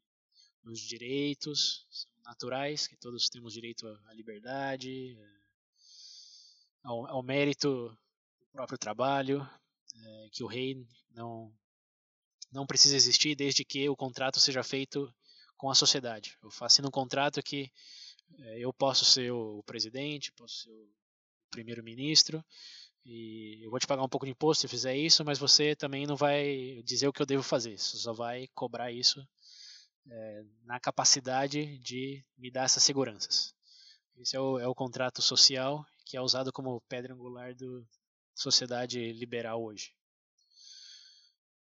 os 0.65 0.81
direitos 0.81 1.87
naturais, 2.25 2.87
que 2.87 2.97
todos 2.97 3.29
temos 3.29 3.55
direito 3.55 3.87
à 4.07 4.13
liberdade, 4.13 5.19
ao, 6.83 7.07
ao 7.07 7.23
mérito 7.23 7.97
do 8.41 8.47
próprio 8.53 8.79
trabalho, 8.79 9.49
é, 9.95 10.29
que 10.31 10.45
o 10.45 10.47
rei 10.47 10.87
não, 11.11 11.53
não 12.53 12.67
precisa 12.67 12.97
existir 12.97 13.35
desde 13.35 13.65
que 13.65 13.89
o 13.89 13.97
contrato 13.97 14.39
seja 14.39 14.63
feito 14.63 15.13
com 15.57 15.71
a 15.71 15.75
sociedade. 15.75 16.37
Eu 16.43 16.51
faço 16.51 16.87
um 16.87 16.91
contrato 16.91 17.43
que 17.43 17.71
é, 18.39 18.59
eu 18.61 18.73
posso 18.73 19.05
ser 19.05 19.33
o 19.33 19.63
presidente, 19.65 20.33
posso 20.33 20.65
ser 20.65 20.71
o 20.71 20.89
primeiro-ministro, 21.51 22.45
e 23.05 23.65
eu 23.65 23.71
vou 23.71 23.81
te 23.81 23.87
pagar 23.87 24.03
um 24.03 24.09
pouco 24.09 24.27
de 24.27 24.33
imposto 24.33 24.63
se 24.63 24.69
fizer 24.69 24.95
isso, 24.97 25.25
mas 25.25 25.39
você 25.39 25.75
também 25.75 26.07
não 26.07 26.15
vai 26.15 26.83
dizer 26.85 27.09
o 27.09 27.13
que 27.13 27.23
eu 27.23 27.27
devo 27.27 27.43
fazer, 27.43 27.79
você 27.79 27.97
só 27.97 28.13
vai 28.13 28.49
cobrar 28.49 28.93
isso 28.93 29.27
é, 30.11 30.45
na 30.65 30.81
capacidade 30.81 31.79
de 31.79 32.25
me 32.37 32.51
dar 32.51 32.65
essas 32.65 32.83
seguranças. 32.83 33.55
Esse 34.17 34.37
é 34.37 34.41
o, 34.41 34.59
é 34.59 34.67
o 34.67 34.75
contrato 34.75 35.23
social 35.23 35.85
que 36.05 36.17
é 36.17 36.21
usado 36.21 36.53
como 36.53 36.81
pedra 36.89 37.13
angular 37.13 37.55
da 37.55 37.67
sociedade 38.35 39.13
liberal 39.13 39.63
hoje. 39.63 39.93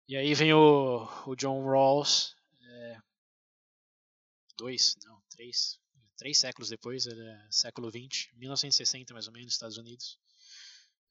E 0.09 0.17
aí 0.17 0.33
vem 0.33 0.53
o, 0.55 1.07
o 1.27 1.35
John 1.35 1.63
Rawls, 1.69 2.35
é, 2.63 2.97
dois, 4.57 4.97
não, 5.05 5.21
três, 5.29 5.79
três 6.17 6.39
séculos 6.39 6.71
depois, 6.71 7.07
é 7.07 7.47
século 7.51 7.91
XX, 7.91 8.29
1960 8.37 9.13
mais 9.13 9.27
ou 9.27 9.33
menos, 9.33 9.47
nos 9.47 9.55
Estados 9.55 9.77
Unidos. 9.77 10.19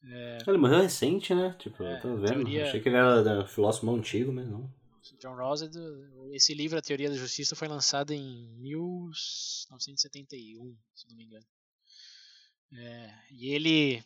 É, 0.04 0.38
ele 0.48 0.58
morreu 0.58 0.82
recente, 0.82 1.36
né? 1.36 1.56
Tipo, 1.60 1.84
é, 1.84 1.98
eu 1.98 2.02
tô 2.02 2.16
vendo. 2.16 2.34
Teoria... 2.34 2.68
Achei 2.68 2.80
que 2.80 2.90
ele 2.90 2.98
era 2.98 3.46
filósofo 3.46 3.94
antigo, 3.94 4.32
mas 4.32 4.48
não. 4.48 4.72
John 5.20 5.36
Rawls, 5.36 5.62
é 5.62 5.70
esse 6.34 6.54
livro, 6.54 6.78
A 6.78 6.82
Teoria 6.82 7.10
da 7.10 7.16
Justiça, 7.16 7.56
foi 7.56 7.68
lançado 7.68 8.14
em 8.14 8.48
1971, 8.58 10.78
se 10.96 11.08
não 11.08 11.16
me 11.16 11.26
engano. 11.26 11.46
É, 12.74 13.14
e 13.32 13.50
ele 13.50 14.04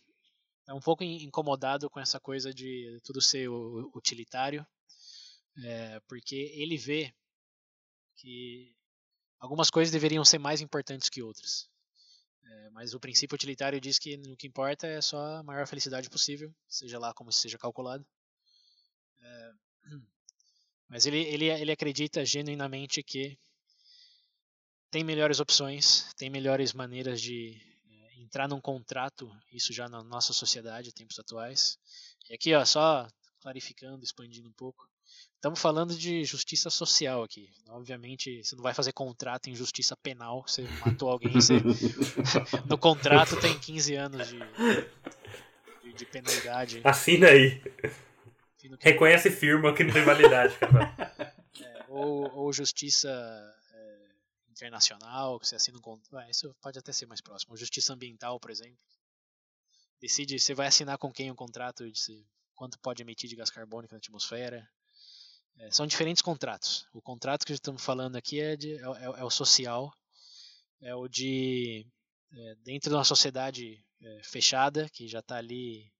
é 0.67 0.73
um 0.73 0.79
pouco 0.79 1.03
incomodado 1.03 1.89
com 1.89 1.99
essa 1.99 2.19
coisa 2.19 2.53
de 2.53 2.99
tudo 3.03 3.21
ser 3.21 3.49
utilitário, 3.49 4.65
é, 5.63 5.99
porque 6.07 6.51
ele 6.55 6.77
vê 6.77 7.13
que 8.15 8.75
algumas 9.39 9.69
coisas 9.69 9.91
deveriam 9.91 10.23
ser 10.23 10.37
mais 10.37 10.61
importantes 10.61 11.09
que 11.09 11.21
outras. 11.21 11.69
É, 12.43 12.69
mas 12.69 12.93
o 12.93 12.99
princípio 12.99 13.35
utilitário 13.35 13.81
diz 13.81 13.97
que 13.97 14.15
o 14.15 14.37
que 14.37 14.47
importa 14.47 14.87
é 14.87 15.01
só 15.01 15.37
a 15.37 15.43
maior 15.43 15.67
felicidade 15.67 16.09
possível, 16.09 16.53
seja 16.67 16.99
lá 16.99 17.13
como 17.13 17.31
seja 17.31 17.57
calculado. 17.57 18.05
É, 19.19 19.51
mas 20.91 21.05
ele, 21.05 21.19
ele, 21.19 21.45
ele 21.45 21.71
acredita 21.71 22.25
genuinamente 22.25 23.01
que 23.01 23.37
tem 24.91 25.05
melhores 25.05 25.39
opções, 25.39 26.13
tem 26.17 26.29
melhores 26.29 26.73
maneiras 26.73 27.21
de 27.21 27.57
é, 27.89 28.21
entrar 28.21 28.49
num 28.49 28.59
contrato, 28.59 29.31
isso 29.53 29.71
já 29.71 29.87
na 29.87 30.03
nossa 30.03 30.33
sociedade, 30.33 30.91
tempos 30.91 31.17
atuais. 31.17 31.77
E 32.29 32.33
aqui, 32.33 32.53
ó, 32.53 32.65
só 32.65 33.07
clarificando, 33.39 34.03
expandindo 34.03 34.49
um 34.49 34.53
pouco. 34.53 34.85
Estamos 35.35 35.61
falando 35.61 35.95
de 35.95 36.25
justiça 36.25 36.69
social 36.69 37.23
aqui. 37.23 37.49
Obviamente, 37.69 38.43
você 38.43 38.53
não 38.53 38.61
vai 38.61 38.73
fazer 38.73 38.91
contrato 38.91 39.49
em 39.49 39.55
justiça 39.55 39.95
penal. 39.95 40.43
Você 40.45 40.63
matou 40.85 41.09
alguém, 41.09 41.31
você... 41.31 41.53
no 42.67 42.77
contrato 42.77 43.39
tem 43.39 43.57
15 43.57 43.95
anos 43.95 44.27
de, 44.27 44.39
de, 45.83 45.93
de 45.93 46.05
penalidade. 46.05 46.81
Assina 46.83 47.27
aí. 47.27 47.61
Reconhece 48.79 49.29
firma 49.31 49.73
que 49.73 49.83
não 49.83 49.93
tem 49.93 50.03
validade, 50.03 50.57
cara. 50.57 51.35
É, 51.61 51.85
ou, 51.89 52.33
ou 52.33 52.53
justiça 52.53 53.09
é, 53.73 54.09
internacional, 54.49 55.37
que 55.37 55.47
você 55.47 55.57
assina 55.57 55.77
um 55.77 55.81
contrato. 55.81 56.29
Isso 56.29 56.55
pode 56.61 56.79
até 56.79 56.93
ser 56.93 57.05
mais 57.05 57.19
próximo. 57.19 57.51
Ou 57.51 57.57
justiça 57.57 57.93
ambiental, 57.93 58.39
por 58.39 58.49
exemplo. 58.49 58.79
Decide, 59.99 60.39
você 60.39 60.53
vai 60.53 60.67
assinar 60.67 60.97
com 60.97 61.11
quem 61.11 61.29
o 61.29 61.33
um 61.33 61.35
contrato 61.35 61.91
de 61.91 62.25
quanto 62.55 62.79
pode 62.79 63.03
emitir 63.03 63.29
de 63.29 63.35
gás 63.35 63.49
carbônico 63.49 63.93
na 63.93 63.97
atmosfera. 63.97 64.65
É, 65.57 65.69
são 65.71 65.85
diferentes 65.85 66.21
contratos. 66.21 66.87
O 66.93 67.01
contrato 67.01 67.45
que 67.45 67.53
estamos 67.53 67.83
falando 67.83 68.15
aqui 68.15 68.39
é, 68.39 68.55
de, 68.55 68.73
é, 68.75 68.81
é, 68.81 69.19
é 69.19 69.23
o 69.23 69.29
social, 69.29 69.93
é 70.81 70.95
o 70.95 71.07
de 71.07 71.85
é, 72.33 72.55
dentro 72.63 72.89
de 72.89 72.95
uma 72.95 73.03
sociedade 73.03 73.83
é, 74.01 74.21
fechada 74.23 74.89
que 74.89 75.07
já 75.07 75.19
está 75.19 75.37
ali 75.37 75.91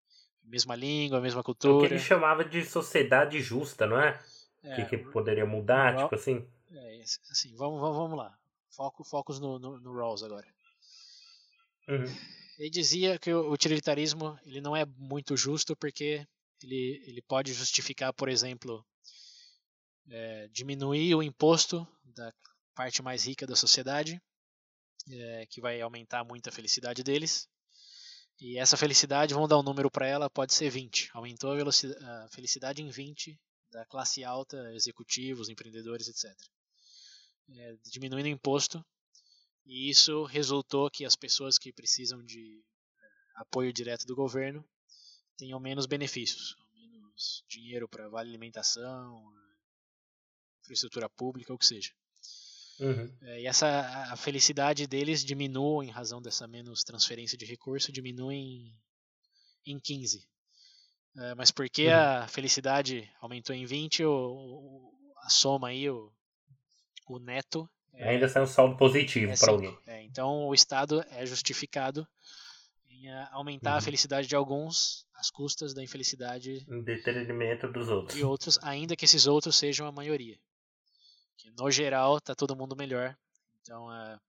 mesma 0.52 0.76
língua, 0.76 1.22
mesma 1.22 1.42
cultura. 1.42 1.74
É 1.74 1.78
o 1.78 1.88
que 1.88 1.94
ele 1.94 2.00
chamava 2.00 2.44
de 2.44 2.64
sociedade 2.66 3.42
justa, 3.42 3.88
não 3.88 4.00
é? 4.00 4.22
é 4.62 4.76
que, 4.76 4.86
que 4.86 4.98
poderia 5.10 5.46
mudar, 5.46 5.96
tipo 5.96 6.14
assim. 6.14 6.46
É, 6.70 7.02
assim, 7.32 7.56
vamos, 7.56 7.80
vamos, 7.80 7.98
vamos 7.98 8.18
lá. 8.18 8.38
Foco, 8.70 9.04
focos 9.04 9.40
no, 9.40 9.58
no, 9.58 9.80
no 9.80 9.94
Rawls 9.94 10.24
agora. 10.24 10.48
Uhum. 11.88 12.06
Ele 12.60 12.70
dizia 12.70 13.18
que 13.18 13.34
o 13.34 13.52
utilitarismo 13.52 14.38
ele 14.46 14.62
não 14.62 14.76
é 14.76 14.86
muito 14.86 15.36
justo 15.36 15.76
porque 15.76 16.28
ele, 16.62 17.04
ele 17.08 17.22
pode 17.22 17.54
justificar, 17.54 18.14
por 18.14 18.30
exemplo, 18.30 18.86
é, 20.10 20.48
diminuir 20.50 21.16
o 21.16 21.24
imposto 21.24 21.88
da 22.04 22.32
parte 22.76 23.02
mais 23.02 23.26
rica 23.26 23.48
da 23.48 23.56
sociedade, 23.56 24.22
é, 25.10 25.46
que 25.50 25.60
vai 25.60 25.82
aumentar 25.82 26.24
muito 26.24 26.48
a 26.50 26.52
felicidade 26.52 27.04
deles, 27.04 27.50
e 28.42 28.58
essa 28.58 28.76
felicidade, 28.76 29.36
vamos 29.36 29.48
dar 29.48 29.60
um 29.60 29.64
número 29.64 29.92
para 29.92 30.08
ela, 30.08 30.28
pode 30.28 30.52
ser 30.56 30.68
20. 30.68 31.12
Aumentou 31.14 31.52
a, 31.52 32.26
a 32.26 32.28
felicidade 32.30 32.82
em 32.82 32.90
20 32.90 33.40
da 33.70 33.86
classe 33.86 34.24
alta, 34.24 34.74
executivos, 34.74 35.48
empreendedores, 35.48 36.08
etc. 36.08 36.36
É, 37.56 37.78
diminuindo 37.86 38.26
o 38.26 38.30
imposto, 38.30 38.84
e 39.64 39.92
isso 39.92 40.24
resultou 40.24 40.90
que 40.90 41.06
as 41.06 41.16
pessoas 41.16 41.60
que 41.60 41.72
precisam 41.72 42.26
de 42.26 42.64
é, 42.98 43.42
apoio 43.42 43.72
direto 43.72 44.08
do 44.08 44.16
governo 44.16 44.68
tenham 45.38 45.60
menos 45.60 45.86
benefícios, 45.86 46.58
menos 46.74 47.44
dinheiro 47.48 47.88
para 47.88 48.10
vale 48.10 48.30
alimentação, 48.30 49.24
infraestrutura 50.64 51.08
pública, 51.08 51.54
ou 51.54 51.60
que 51.60 51.66
seja. 51.66 51.92
Uhum. 52.82 53.16
É, 53.22 53.42
e 53.42 53.48
essa 53.48 53.68
a 54.12 54.16
felicidade 54.16 54.88
deles 54.88 55.24
diminui 55.24 55.86
em 55.86 55.92
razão 55.92 56.22
dessa 56.22 56.48
menos 56.48 56.84
transferência 56.84 57.38
de 57.38 57.46
recurso, 57.46 57.92
diminui 57.92 58.36
em, 58.36 58.74
em 59.68 59.80
15. 59.80 60.26
É, 61.18 61.36
mas 61.36 61.52
porque 61.52 61.88
uhum. 61.88 61.94
a 61.94 62.28
felicidade 62.28 63.10
aumentou 63.22 63.56
em 63.56 63.66
20, 63.66 64.04
o, 64.04 64.12
o 64.12 64.92
a 65.24 65.30
soma 65.30 65.68
aí, 65.68 65.88
o, 65.90 66.12
o 67.08 67.20
neto. 67.20 67.70
É, 67.94 68.10
Ainda 68.10 68.28
sai 68.28 68.42
um 68.42 68.48
saldo 68.48 68.76
positivo 68.78 69.32
é 69.32 69.38
para 69.38 69.52
alguém. 69.52 69.78
É, 69.86 70.04
então 70.04 70.48
o 70.48 70.54
Estado 70.54 71.06
é 71.12 71.26
justificado 71.26 72.08
em 72.90 73.12
aumentar 73.32 73.74
uhum. 73.74 73.78
a 73.78 73.82
felicidade 73.82 74.28
de 74.28 74.36
alguns 74.36 75.06
às 75.16 75.30
custas 75.30 75.74
da 75.74 75.84
infelicidade 75.84 76.66
Em 76.68 76.82
detrimento 76.82 77.72
dos 77.72 77.90
outros. 77.90 78.18
de 78.18 78.24
outros, 78.24 78.58
ainda 78.64 78.96
que 78.96 79.06
esses 79.06 79.28
outros 79.28 79.56
sejam 79.56 79.86
a 79.86 79.92
maioria. 79.92 80.40
Que 81.42 81.50
no 81.50 81.72
geral 81.72 82.22
tá 82.22 82.36
todo 82.36 82.56
mundo 82.56 82.76
melhor. 82.76 83.18
Então, 83.62 83.92
é, 83.92 84.20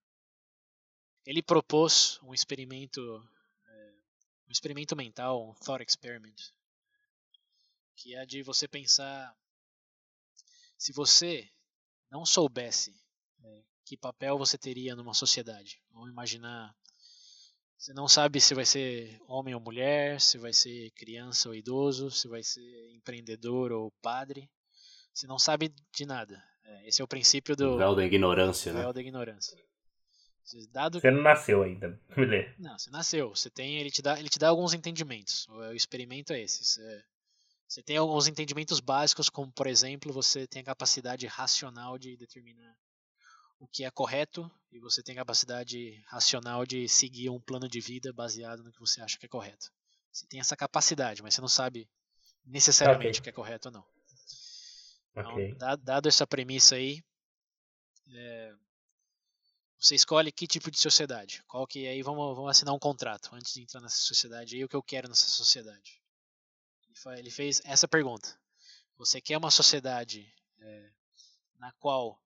ele 1.27 1.43
propôs 1.43 2.19
um 2.23 2.33
experimento, 2.33 3.01
é, 3.67 3.93
um 4.49 4.51
experimento 4.51 4.97
mental, 4.97 5.51
um 5.51 5.55
thought 5.57 5.85
experiment, 5.87 6.35
que 7.95 8.15
é 8.15 8.25
de 8.25 8.43
você 8.43 8.67
pensar 8.67 9.37
se 10.79 10.91
você 10.91 11.53
não 12.11 12.25
soubesse 12.25 12.99
é, 13.45 13.63
que 13.85 13.95
papel 13.95 14.39
você 14.39 14.57
teria 14.57 14.97
numa 14.97 15.13
sociedade. 15.13 15.83
Vamos 15.91 16.11
imaginar 16.11 16.75
você 17.77 17.93
não 17.93 18.09
sabe 18.09 18.41
se 18.41 18.55
vai 18.55 18.65
ser 18.65 19.21
homem 19.27 19.55
ou 19.55 19.61
mulher, 19.61 20.19
se 20.19 20.39
vai 20.39 20.53
ser 20.53 20.93
criança 20.93 21.49
ou 21.49 21.55
idoso, 21.55 22.11
se 22.11 22.27
vai 22.27 22.43
ser 22.43 22.95
empreendedor 22.95 23.71
ou 23.71 23.91
padre. 24.01 24.49
Você 25.13 25.27
não 25.27 25.37
sabe 25.37 25.75
de 25.93 26.07
nada. 26.07 26.52
É, 26.65 26.89
esse 26.89 27.01
é 27.01 27.05
o 27.05 27.09
princípio 27.09 27.55
do 27.57 27.73
O 27.75 27.77
véu 27.77 27.95
da 27.95 28.05
ignorância, 28.05 28.73
né? 28.73 28.81
véu 28.83 28.93
da 28.93 29.01
ignorância. 29.01 29.57
Você- 30.45 30.67
Dado 30.71 31.01
Você 31.01 31.11
não 31.11 31.23
nasceu 31.23 31.63
ainda, 31.63 31.99
Milê. 32.17 32.53
não, 32.59 32.79
você 32.79 32.91
nasceu. 32.91 33.31
Você 33.31 33.49
tem, 33.51 33.79
ele 33.79 33.91
te 33.91 34.03
dá, 34.03 34.19
ele 34.19 34.29
te 34.29 34.39
dá 34.39 34.49
alguns 34.49 34.75
entendimentos. 34.75 35.47
O, 35.49 35.73
experimento 35.73 36.33
é 36.33 36.41
esse. 36.43 36.65
Você, 36.65 37.05
você 37.69 37.83
tem 37.83 37.97
alguns 37.97 38.27
entendimentos 38.27 38.81
básicos, 38.81 39.31
como 39.31 39.51
por 39.53 39.67
exemplo, 39.67 40.13
você 40.13 40.47
tem 40.47 40.61
a 40.63 40.65
capacidade 40.65 41.27
racional 41.27 41.97
de 41.97 42.17
determinar 42.17 42.75
o 43.61 43.67
que 43.69 43.85
é 43.85 43.91
correto 43.93 44.51
e 44.73 44.81
você 44.81 45.03
tem 45.03 45.15
a 45.15 45.19
capacidade 45.19 46.03
racional 46.09 46.67
de 46.67 46.89
seguir 46.89 47.31
um 47.31 47.41
plano 47.41 47.69
de 47.69 47.81
vida 47.81 48.13
baseado 48.13 48.63
no 48.65 48.73
que 48.73 48.81
você 48.81 49.01
acha 49.01 49.17
que 49.17 49.27
é 49.27 49.29
correto. 49.29 49.71
Você 50.13 50.27
tem 50.27 50.41
essa 50.41 50.57
capacidade, 50.57 51.23
mas 51.23 51.35
você 51.35 51.41
não 51.41 51.49
sabe 51.49 51.89
necessariamente 52.45 53.19
Ok. 53.19 53.21
o 53.21 53.23
que 53.23 53.31
é 53.31 53.33
correto 53.33 53.69
ou 53.69 53.73
não. 53.73 53.85
Então, 55.13 55.33
Ok. 55.33 55.55
da- 55.55 55.77
dado 55.77 56.09
essa 56.09 56.27
premissa 56.27 56.77
aí, 56.77 57.03
é, 58.15 58.55
você 59.79 59.95
escolhe 59.95 60.31
que 60.33 60.47
tipo 60.47 60.71
de 60.71 60.79
sociedade. 60.79 61.43
Qual 61.47 61.67
que 61.67 61.87
aí 61.87 62.03
vamos, 62.03 62.37
vamos 62.37 62.51
assinar 62.51 62.75
um 62.75 62.79
contrato 62.79 63.35
antes 63.35 63.53
de 63.53 63.63
entrar 63.63 63.81
nessa 63.81 63.97
sociedade 63.99 64.57
aí 64.57 64.65
o 64.65 64.69
que 64.69 64.77
eu 64.77 64.83
quero 64.83 65.09
nessa 65.09 65.27
sociedade. 65.27 66.01
Ele 67.17 67.31
fez 67.31 67.61
essa 67.65 67.89
pergunta. 67.89 68.39
Você 68.97 69.21
quer 69.21 69.39
uma 69.39 69.51
sociedade 69.51 70.33
é, 70.61 70.93
na 71.57 71.73
qual 71.73 72.21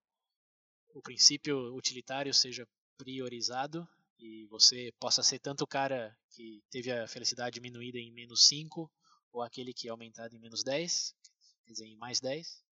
o 0.93 1.01
princípio 1.01 1.75
utilitário 1.75 2.35
seja 2.35 2.69
priorizado 2.99 3.89
e 4.19 4.47
você 4.47 4.93
possa 4.99 5.23
ser 5.23 5.39
tanto 5.39 5.63
o 5.65 5.67
cara 5.67 6.17
que 6.31 6.63
teve 6.71 6.91
a 6.91 7.07
felicidade 7.07 7.55
diminuída 7.55 7.99
em 7.99 8.11
menos 8.13 8.47
5 8.49 8.91
ou 9.33 9.43
aquele 9.43 9.73
que 9.73 9.89
é 9.89 9.91
aumentado 9.91 10.35
em 10.35 10.39
menos 10.39 10.63
10, 10.65 11.15
quer 11.65 11.73
dizer, 11.73 11.87
em 11.87 11.97
mais 11.97 12.21
10? 12.21 12.66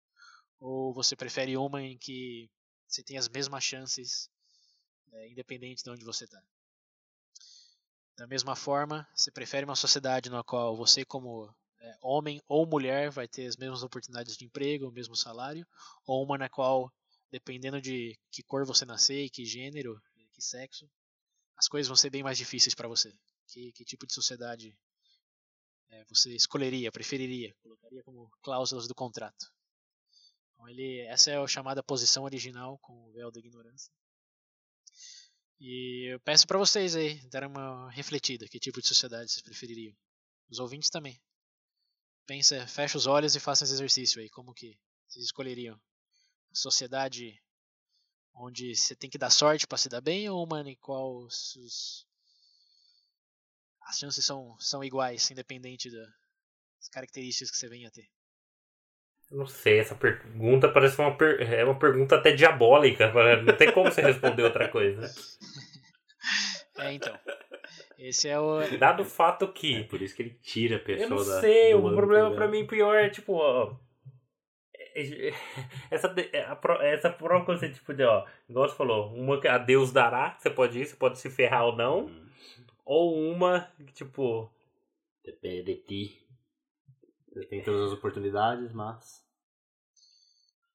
Ou 0.63 0.93
você 0.93 1.13
prefere 1.13 1.57
uma 1.57 1.81
em 1.81 1.97
que 1.97 2.49
você 2.87 3.03
tem 3.03 3.17
as 3.17 3.27
mesmas 3.27 3.61
chances, 3.61 4.29
é, 5.11 5.27
independente 5.27 5.83
de 5.83 5.89
onde 5.89 6.05
você 6.05 6.23
está? 6.23 6.41
Da 8.15 8.25
mesma 8.25 8.55
forma, 8.55 9.05
você 9.13 9.29
prefere 9.29 9.65
uma 9.65 9.75
sociedade 9.75 10.29
na 10.29 10.41
qual 10.41 10.73
você, 10.77 11.03
como 11.03 11.53
é, 11.81 11.97
homem 12.01 12.41
ou 12.47 12.65
mulher, 12.65 13.11
vai 13.11 13.27
ter 13.27 13.45
as 13.45 13.57
mesmas 13.57 13.83
oportunidades 13.83 14.37
de 14.37 14.45
emprego, 14.45 14.87
o 14.87 14.91
mesmo 14.91 15.17
salário, 15.17 15.67
ou 16.07 16.23
uma 16.23 16.37
na 16.37 16.47
qual, 16.47 16.89
dependendo 17.29 17.81
de 17.81 18.17
que 18.31 18.41
cor 18.41 18.65
você 18.65 18.85
nascer, 18.85 19.29
que 19.31 19.43
gênero, 19.43 20.01
que 20.31 20.41
sexo, 20.41 20.89
as 21.57 21.67
coisas 21.67 21.89
vão 21.89 21.97
ser 21.97 22.09
bem 22.09 22.23
mais 22.23 22.37
difíceis 22.37 22.73
para 22.73 22.87
você? 22.87 23.13
Que, 23.47 23.73
que 23.73 23.83
tipo 23.83 24.07
de 24.07 24.13
sociedade 24.13 24.73
é, 25.89 26.05
você 26.05 26.33
escolheria, 26.33 26.89
preferiria, 26.89 27.53
colocaria 27.61 28.01
como 28.01 28.31
cláusulas 28.41 28.87
do 28.87 28.95
contrato? 28.95 29.51
Então 30.63 30.69
ele, 30.69 30.99
essa 31.07 31.29
é 31.29 31.35
a 31.37 31.45
chamada 31.45 31.83
posição 31.83 32.23
original 32.23 32.79
com 32.79 32.93
o 32.93 33.11
véu 33.11 33.29
da 33.29 33.37
ignorância. 33.39 33.91
E 35.59 36.13
eu 36.13 36.19
peço 36.21 36.47
para 36.47 36.57
vocês 36.57 36.95
aí 36.95 37.19
darem 37.29 37.49
uma 37.49 37.91
refletida, 37.91 38.47
que 38.47 38.59
tipo 38.59 38.81
de 38.81 38.87
sociedade 38.87 39.29
vocês 39.29 39.41
prefeririam? 39.41 39.93
Os 40.49 40.59
ouvintes 40.59 40.89
também. 40.89 41.21
Pensa, 42.25 42.65
fecha 42.65 42.97
os 42.97 43.07
olhos 43.07 43.35
e 43.35 43.41
faça 43.41 43.65
esse 43.65 43.73
exercício 43.73 44.21
aí, 44.21 44.29
como 44.29 44.53
que 44.53 44.79
vocês 45.05 45.25
escolheriam? 45.25 45.75
Uma 45.75 46.55
sociedade 46.55 47.37
onde 48.33 48.73
você 48.73 48.95
tem 48.95 49.09
que 49.09 49.17
dar 49.17 49.29
sorte 49.29 49.67
para 49.67 49.77
se 49.77 49.89
dar 49.89 49.99
bem 49.99 50.29
ou 50.29 50.45
uma 50.45 50.61
em 50.61 50.77
qual 50.77 51.17
os- 51.25 52.07
as 53.81 53.97
chances 53.99 54.25
são, 54.25 54.57
são 54.59 54.81
iguais, 54.81 55.29
independente 55.29 55.91
das 55.91 56.87
características 56.89 57.51
que 57.51 57.57
você 57.57 57.67
venha 57.67 57.89
a 57.89 57.91
ter? 57.91 58.09
Eu 59.31 59.37
Não 59.39 59.47
sei, 59.47 59.79
essa 59.79 59.95
pergunta 59.95 60.69
parece 60.69 60.99
uma, 60.99 61.15
per- 61.15 61.41
é 61.41 61.63
uma 61.65 61.77
pergunta 61.77 62.15
até 62.15 62.31
diabólica. 62.31 63.11
Não 63.41 63.55
tem 63.55 63.71
como 63.71 63.91
você 63.91 64.01
responder 64.01 64.43
outra 64.43 64.67
coisa. 64.69 65.01
É, 66.77 66.91
então. 66.93 67.13
Esse 67.99 68.29
é 68.29 68.39
o. 68.39 68.59
Dado 68.79 69.03
o 69.03 69.05
fato 69.05 69.45
É 69.45 69.47
que. 69.49 69.83
por 69.83 70.01
isso 70.01 70.15
que 70.15 70.23
ele 70.23 70.39
tira 70.41 70.77
a 70.77 70.79
pessoa 70.79 71.05
Eu 71.05 71.09
não 71.09 71.17
da- 71.35 71.41
sei, 71.41 71.75
o 71.75 71.93
problema 71.95 72.31
pra 72.33 72.47
mim 72.47 72.65
pior 72.65 72.95
é 72.95 73.09
tipo, 73.09 73.33
ó. 73.33 73.75
é- 74.95 75.27
é- 75.29 75.33
Essa, 75.91 76.13
é 76.31 76.93
essa 76.93 77.09
prova 77.11 77.45
que 77.45 77.51
você, 77.51 77.69
tipo, 77.69 77.93
de, 77.93 78.03
ó, 78.03 78.25
igual 78.49 78.67
você 78.67 78.75
falou, 78.75 79.13
uma 79.13 79.39
que 79.39 79.47
a 79.47 79.57
Deus 79.59 79.91
dará, 79.91 80.35
você 80.39 80.49
pode 80.49 80.79
ir, 80.79 80.85
você 80.87 80.95
pode 80.95 81.19
se 81.19 81.29
ferrar 81.29 81.65
ou 81.65 81.75
não, 81.75 82.05
Hum, 82.07 82.25
ou 82.85 83.15
uma 83.31 83.69
que, 83.85 83.93
tipo, 83.93 84.51
Depende 85.23 85.63
de 85.63 85.75
ti. 85.75 86.22
Você 87.33 87.45
tem 87.45 87.63
todas 87.63 87.87
as 87.91 87.97
oportunidades, 87.97 88.71
mas 88.71 89.23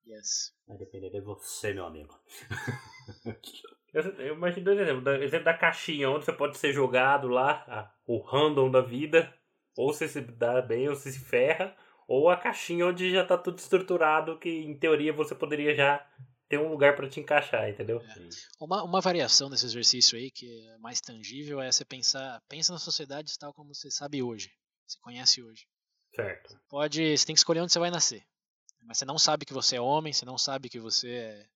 Yes. 0.06 0.52
vai 0.66 0.76
depender 0.78 1.10
de 1.10 1.20
você, 1.20 1.72
meu 1.72 1.84
amigo. 1.86 2.18
eu, 3.92 4.02
eu 4.02 4.34
imagino 4.34 4.64
dois 4.64 4.78
exemplos, 4.80 5.04
da- 5.04 5.18
exemplo 5.18 5.44
da 5.44 5.56
caixinha, 5.56 6.10
onde 6.10 6.24
você 6.24 6.32
pode 6.32 6.56
ser 6.58 6.72
jogado 6.72 7.28
lá, 7.28 7.64
a- 7.68 7.94
o 8.06 8.18
random 8.18 8.70
da 8.70 8.80
vida, 8.80 9.32
ou 9.76 9.92
você 9.92 10.08
se 10.08 10.20
dá 10.20 10.60
bem, 10.62 10.88
ou 10.88 10.96
você 10.96 11.12
se 11.12 11.20
ferra, 11.20 11.76
ou 12.08 12.28
a 12.30 12.36
caixinha 12.36 12.86
onde 12.86 13.12
já 13.12 13.24
tá 13.24 13.36
tudo 13.36 13.58
estruturado, 13.58 14.38
que 14.38 14.48
em 14.48 14.76
teoria 14.78 15.12
você 15.12 15.34
poderia 15.34 15.74
já 15.74 16.04
ter 16.48 16.58
um 16.58 16.70
lugar 16.70 16.96
pra 16.96 17.06
te 17.08 17.20
encaixar, 17.20 17.68
entendeu? 17.68 18.00
Sim. 18.00 18.28
Uma, 18.58 18.82
uma 18.82 19.00
variação 19.02 19.50
desse 19.50 19.66
exercício 19.66 20.18
aí, 20.18 20.30
que 20.30 20.66
é 20.70 20.78
mais 20.78 21.00
tangível, 21.02 21.60
é 21.60 21.70
você 21.70 21.84
pensar, 21.84 22.40
pensa 22.48 22.72
na 22.72 22.78
sociedade 22.78 23.38
tal 23.38 23.52
como 23.52 23.74
você 23.74 23.90
sabe 23.90 24.22
hoje, 24.22 24.50
você 24.86 24.98
conhece 25.00 25.42
hoje. 25.42 25.66
Certo. 26.14 26.58
Pode, 26.68 27.16
você 27.16 27.24
tem 27.26 27.34
que 27.34 27.38
escolher 27.40 27.60
onde 27.60 27.72
você 27.72 27.78
vai 27.78 27.90
nascer. 27.90 28.24
Mas 28.82 28.98
você 28.98 29.04
não 29.04 29.18
sabe 29.18 29.44
que 29.44 29.52
você 29.52 29.76
é 29.76 29.80
homem, 29.80 30.12
você 30.12 30.24
não 30.24 30.38
sabe 30.38 30.68
que 30.68 30.78
você 30.80 31.10
é 31.10 31.46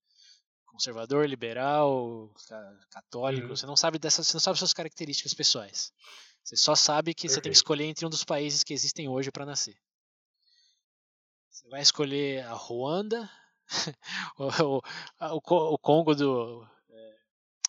conservador, 0.67 1.27
liberal, 1.29 2.31
ca- 2.49 2.79
católico, 2.91 3.49
Uhum. 3.49 3.57
você 3.57 3.67
não 3.67 3.77
sabe 3.77 3.99
dessas, 3.99 4.27
você 4.27 4.35
não 4.35 4.41
sabe 4.41 4.59
suas 4.59 4.73
características 4.73 5.35
pessoais. 5.35 5.93
Você 6.43 6.57
só 6.57 6.75
sabe 6.75 7.15
que 7.15 7.29
você 7.29 7.35
tem 7.37 7.43
que 7.43 7.49
Perfeito. 7.51 7.57
escolher 7.57 7.85
entre 7.85 8.07
um 8.07 8.11
dos 8.11 8.25
países 8.25 8.63
que 8.65 8.73
existem 8.75 9.09
hoje 9.09 9.31
para 9.31 9.45
nascer. 9.47 9.77
Você 11.51 11.69
vai 11.69 11.83
escolher 11.83 12.45
a 12.45 12.53
Ruanda, 12.55 13.31
o, 14.39 14.79
o, 14.79 15.37
o 15.37 15.41
Co- 15.41 15.71
o 15.75 15.79
Congo 15.79 16.15
do 16.15 16.67
é, 16.91 17.17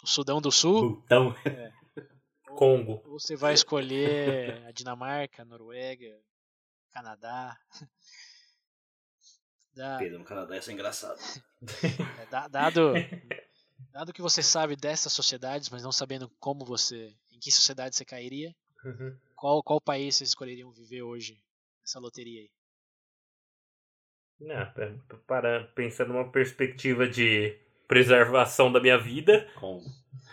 o 0.03 0.07
Sudão 0.07 0.41
do 0.41 0.51
Sul, 0.51 1.01
Então, 1.05 1.35
Congo. 2.57 3.01
ou 3.05 3.19
você 3.19 3.35
vai 3.35 3.53
escolher 3.53 4.63
a 4.65 4.71
Dinamarca, 4.71 5.41
a 5.41 5.45
Noruega, 5.45 6.17
Canadá. 6.93 7.57
Da- 9.75 9.97
Pedro 9.97 10.19
no 10.19 10.25
Canadá 10.25 10.55
isso 10.57 10.69
é 10.69 10.73
engraçado. 10.73 11.19
É, 12.19 12.25
da- 12.27 12.47
dado, 12.47 12.93
dado 13.91 14.13
que 14.13 14.21
você 14.21 14.43
sabe 14.43 14.75
dessas 14.75 15.11
sociedades, 15.13 15.69
mas 15.69 15.81
não 15.81 15.91
sabendo 15.91 16.29
como 16.39 16.63
você, 16.63 17.15
em 17.31 17.39
que 17.39 17.51
sociedade 17.51 17.95
você 17.95 18.05
cairia, 18.05 18.55
Uhum. 18.85 19.17
qual, 19.35 19.63
qual 19.63 19.81
país 19.81 20.15
vocês 20.15 20.29
escolheriam 20.29 20.71
viver 20.71 21.01
hoje 21.01 21.41
nessa 21.81 21.99
loteria 21.99 22.41
aí? 22.41 22.51
Não, 24.39 24.71
pe- 24.73 25.17
para, 25.25 25.63
pensando 25.73 26.13
numa 26.13 26.29
perspectiva 26.31 27.07
de 27.07 27.57
preservação 27.93 28.71
da 28.71 28.79
minha 28.79 28.97
vida 28.97 29.47
Com... 29.59 29.79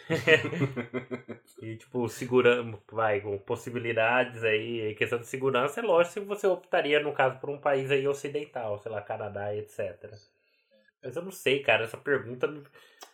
e 1.63 1.77
tipo 1.77 2.09
segurando, 2.09 2.83
vai 2.91 3.21
com 3.21 3.39
possibilidades 3.39 4.43
aí, 4.43 4.95
questão 4.95 5.19
de 5.19 5.27
segurança, 5.27 5.81
é 5.81 5.83
lógico 5.83 6.21
que 6.21 6.27
você 6.27 6.47
optaria 6.47 7.01
no 7.01 7.13
caso 7.13 7.39
por 7.39 7.51
um 7.51 7.61
país 7.61 7.91
aí 7.91 8.09
ocidental, 8.09 8.79
sei 8.79 8.91
lá, 8.91 9.03
Canadá 9.03 9.55
e 9.55 9.59
etc. 9.61 10.11
Mas 11.03 11.15
eu 11.17 11.23
não 11.23 11.31
sei, 11.31 11.63
cara, 11.63 11.85
essa 11.85 11.97
pergunta 11.99 12.47
me- 12.47 12.65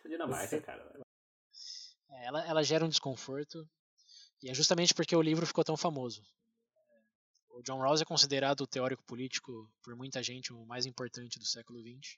Dinamarca, 0.05 0.47
Você- 0.47 0.61
cara. 0.61 0.83
É, 2.09 2.25
ela, 2.25 2.47
ela 2.47 2.63
gera 2.63 2.85
um 2.85 2.89
desconforto, 2.89 3.67
e 4.41 4.49
é 4.49 4.53
justamente 4.53 4.93
porque 4.93 5.15
o 5.15 5.21
livro 5.21 5.45
ficou 5.45 5.63
tão 5.63 5.75
famoso. 5.77 6.21
O 7.49 7.61
John 7.63 7.79
Rawls 7.79 8.01
é 8.01 8.05
considerado 8.05 8.61
o 8.61 8.67
teórico 8.67 9.03
político 9.03 9.69
por 9.83 9.95
muita 9.95 10.23
gente 10.23 10.53
o 10.53 10.65
mais 10.65 10.85
importante 10.85 11.37
do 11.37 11.45
século 11.45 11.79
XX. 11.81 12.17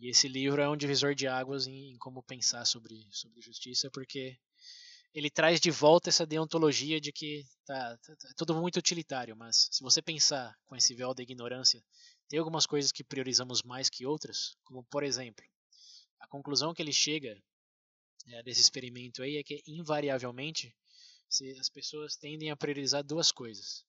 E 0.00 0.08
esse 0.08 0.26
livro 0.28 0.60
é 0.60 0.68
um 0.68 0.76
divisor 0.76 1.14
de 1.14 1.26
águas 1.26 1.66
em, 1.66 1.92
em 1.92 1.98
como 1.98 2.22
pensar 2.22 2.64
sobre, 2.64 3.06
sobre 3.10 3.40
justiça, 3.40 3.90
porque 3.90 4.36
ele 5.14 5.30
traz 5.30 5.60
de 5.60 5.70
volta 5.70 6.08
essa 6.08 6.26
deontologia 6.26 7.00
de 7.00 7.12
que 7.12 7.44
tá, 7.64 7.96
tá, 7.98 8.16
tá, 8.16 8.28
tudo 8.36 8.54
muito 8.60 8.78
utilitário, 8.78 9.36
mas 9.36 9.68
se 9.70 9.82
você 9.82 10.02
pensar 10.02 10.54
com 10.66 10.74
esse 10.74 10.92
véu 10.94 11.14
da 11.14 11.22
ignorância, 11.22 11.82
tem 12.28 12.38
algumas 12.38 12.66
coisas 12.66 12.90
que 12.90 13.04
priorizamos 13.04 13.62
mais 13.62 13.88
que 13.88 14.04
outras, 14.04 14.56
como 14.64 14.82
por 14.84 15.04
exemplo, 15.04 15.44
a 16.18 16.26
conclusão 16.26 16.74
que 16.74 16.82
ele 16.82 16.92
chega 16.92 17.40
é, 18.26 18.42
desse 18.42 18.60
experimento 18.60 19.22
aí 19.22 19.36
é 19.36 19.44
que 19.44 19.62
invariavelmente 19.66 20.74
as 21.58 21.68
pessoas 21.68 22.16
tendem 22.16 22.50
a 22.50 22.56
priorizar 22.56 23.04
duas 23.04 23.30
coisas, 23.30 23.84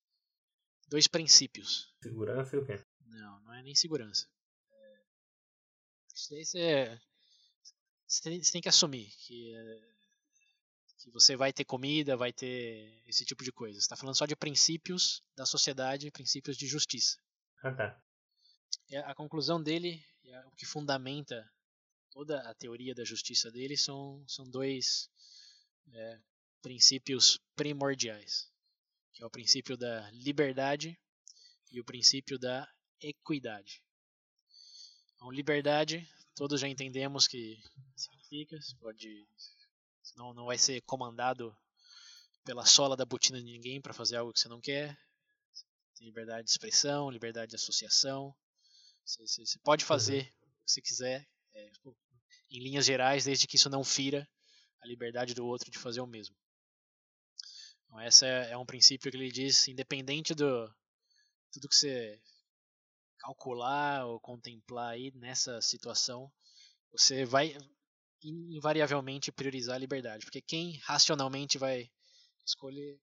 dois 0.87 1.07
princípios. 1.07 1.93
Segurança 2.01 2.55
e 2.55 2.59
o 2.59 2.65
quê? 2.65 2.83
Não, 3.07 3.39
não 3.41 3.53
é 3.53 3.63
nem 3.63 3.73
segurança. 3.73 4.27
Isso 6.15 6.29
daí 6.31 6.45
você, 6.45 6.99
você, 8.07 8.21
tem, 8.23 8.43
você 8.43 8.51
tem 8.53 8.61
que 8.61 8.69
assumir 8.69 9.11
que 9.27 9.53
que 11.05 11.11
você 11.11 11.35
vai 11.35 11.53
ter 11.53 11.63
comida, 11.63 12.17
vai 12.17 12.33
ter 12.33 12.99
esse 13.05 13.23
tipo 13.23 13.43
de 13.43 13.51
coisa. 13.51 13.77
Está 13.77 13.95
falando 13.95 14.17
só 14.17 14.25
de 14.25 14.35
princípios 14.35 15.21
da 15.35 15.45
sociedade, 15.45 16.09
princípios 16.09 16.57
de 16.57 16.65
justiça. 16.65 17.19
Ah, 17.61 17.71
tá. 17.71 18.01
A, 19.05 19.13
conclusão 19.13 19.61
dele, 19.61 20.03
o 20.47 20.55
que 20.55 20.65
fundamenta 20.65 21.47
toda 22.09 22.39
a 22.49 22.55
teoria 22.55 22.95
da 22.95 23.03
justiça 23.03 23.51
dele, 23.51 23.77
são, 23.77 24.25
são 24.27 24.49
dois 24.49 25.07
é, 25.93 26.19
princípios 26.59 27.39
primordiais, 27.55 28.51
que 29.13 29.21
é 29.21 29.25
o 29.27 29.29
princípio 29.29 29.77
da 29.77 30.09
liberdade 30.09 30.99
e 31.71 31.79
o 31.79 31.85
princípio 31.85 32.39
da 32.39 32.67
equidade. 32.99 33.84
Então, 35.25 35.33
liberdade, 35.33 36.07
todos 36.35 36.61
já 36.61 36.67
entendemos 36.67 37.27
que 37.27 37.59
significa, 37.95 38.59
pode 38.79 39.27
não, 40.15 40.35
não 40.35 40.45
vai 40.45 40.55
ser 40.55 40.81
comandado 40.81 41.51
pela 42.43 42.63
sola 42.63 42.95
da 42.95 43.05
botina 43.05 43.39
de 43.39 43.45
ninguém 43.45 43.81
para 43.81 43.91
fazer 43.91 44.17
algo 44.17 44.31
que 44.31 44.39
você 44.39 44.47
não 44.47 44.61
quer. 44.61 44.95
Tem 45.97 46.05
liberdade 46.05 46.43
de 46.43 46.51
expressão, 46.51 47.09
liberdade 47.09 47.49
de 47.49 47.55
associação. 47.55 48.35
Você, 49.03 49.25
você, 49.25 49.45
você 49.47 49.59
pode 49.63 49.83
fazer 49.83 50.31
uhum. 50.43 50.47
o 50.47 50.65
que 50.65 50.71
você 50.71 50.81
quiser, 50.83 51.27
é, 51.55 51.71
em 52.51 52.59
linhas 52.59 52.85
gerais, 52.85 53.25
desde 53.25 53.47
que 53.47 53.55
isso 53.55 53.67
não 53.67 53.83
fira 53.83 54.29
a 54.79 54.87
liberdade 54.87 55.33
do 55.33 55.43
outro 55.43 55.71
de 55.71 55.79
fazer 55.79 56.01
o 56.01 56.07
mesmo. 56.07 56.35
Então, 57.85 57.99
esse 57.99 58.27
é, 58.27 58.51
é 58.51 58.57
um 58.59 58.65
princípio 58.65 59.09
que 59.09 59.17
ele 59.17 59.31
diz, 59.31 59.67
independente 59.67 60.35
do 60.35 60.71
tudo 61.51 61.67
que 61.67 61.75
você 61.75 62.21
calcular 63.25 64.05
ou 64.05 64.19
contemplar 64.19 64.93
aí 64.93 65.11
nessa 65.15 65.59
situação, 65.59 66.31
você 66.91 67.25
vai 67.25 67.57
invariavelmente 68.23 69.31
priorizar 69.31 69.75
a 69.75 69.79
liberdade, 69.79 70.25
porque 70.25 70.41
quem 70.41 70.77
racionalmente 70.83 71.57
vai 71.57 71.89
escolher 72.45 72.99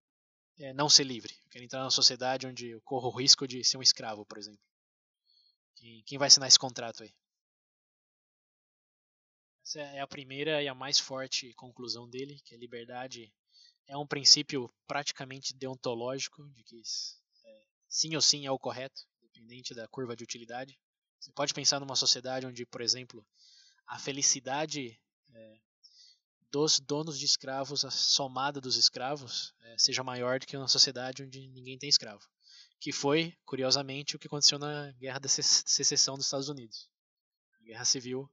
é, 0.58 0.72
não 0.72 0.88
ser 0.88 1.04
livre? 1.04 1.34
Eu 1.44 1.50
quero 1.50 1.64
entrar 1.64 1.80
numa 1.80 1.90
sociedade 1.90 2.46
onde 2.46 2.68
eu 2.68 2.80
corro 2.82 3.08
o 3.08 3.16
risco 3.16 3.48
de 3.48 3.64
ser 3.64 3.78
um 3.78 3.82
escravo, 3.82 4.24
por 4.24 4.38
exemplo. 4.38 4.62
Quem, 5.74 6.02
quem 6.06 6.18
vai 6.18 6.28
assinar 6.28 6.48
esse 6.48 6.58
contrato 6.58 7.02
aí? 7.02 7.12
Essa 9.64 9.80
é 9.80 10.00
a 10.00 10.06
primeira 10.06 10.62
e 10.62 10.68
a 10.68 10.74
mais 10.74 11.00
forte 11.00 11.52
conclusão 11.54 12.08
dele, 12.08 12.40
que 12.44 12.54
a 12.54 12.58
liberdade 12.58 13.32
é 13.88 13.96
um 13.96 14.06
princípio 14.06 14.72
praticamente 14.86 15.52
deontológico, 15.54 16.48
de 16.50 16.62
que 16.62 16.80
é, 17.44 17.64
sim 17.88 18.14
ou 18.14 18.22
sim 18.22 18.46
é 18.46 18.50
o 18.50 18.58
correto, 18.58 19.02
independente 19.42 19.74
da 19.74 19.88
curva 19.88 20.16
de 20.16 20.24
utilidade. 20.24 20.78
Você 21.18 21.32
pode 21.32 21.52
pensar 21.52 21.80
numa 21.80 21.96
sociedade 21.96 22.46
onde, 22.46 22.64
por 22.66 22.80
exemplo, 22.80 23.24
a 23.86 23.98
felicidade 23.98 24.98
é, 25.34 25.58
dos 26.50 26.80
donos 26.80 27.18
de 27.18 27.24
escravos, 27.24 27.84
a 27.84 27.90
somada 27.90 28.60
dos 28.60 28.76
escravos, 28.76 29.54
é, 29.60 29.78
seja 29.78 30.02
maior 30.02 30.38
do 30.38 30.46
que 30.46 30.56
uma 30.56 30.68
sociedade 30.68 31.22
onde 31.22 31.48
ninguém 31.48 31.78
tem 31.78 31.88
escravo. 31.88 32.26
Que 32.80 32.92
foi, 32.92 33.36
curiosamente, 33.44 34.16
o 34.16 34.18
que 34.18 34.26
aconteceu 34.26 34.58
na 34.58 34.90
Guerra 34.92 35.20
da 35.20 35.28
Secessão 35.28 36.16
dos 36.16 36.26
Estados 36.26 36.48
Unidos. 36.48 36.88
A 37.60 37.64
Guerra 37.64 37.84
Civil, 37.84 38.30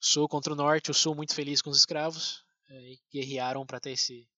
Sul 0.00 0.28
contra 0.28 0.52
o 0.52 0.56
Norte, 0.56 0.90
o 0.90 0.94
Sul 0.94 1.14
muito 1.14 1.34
feliz 1.34 1.62
com 1.62 1.70
os 1.70 1.78
escravos, 1.78 2.44
é, 2.68 2.92
e 2.92 3.00
guerrearam 3.12 3.64
para 3.64 3.78
ter 3.78 3.92
esse, 3.92 4.28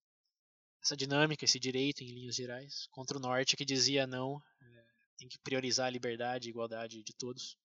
essa 0.83 0.97
dinâmica, 0.97 1.45
esse 1.45 1.59
direito 1.59 2.03
em 2.03 2.13
linhas 2.13 2.37
gerais, 2.37 2.87
contra 2.91 3.17
o 3.17 3.21
Norte 3.21 3.57
que 3.57 3.65
dizia 3.65 4.07
não, 4.07 4.43
é, 4.61 4.88
tem 5.19 5.29
que 5.29 5.39
priorizar 5.41 5.87
a 5.87 5.91
liberdade 5.91 6.49
e 6.49 6.51
igualdade 6.51 7.03
de 7.03 7.13
todos, 7.13 7.59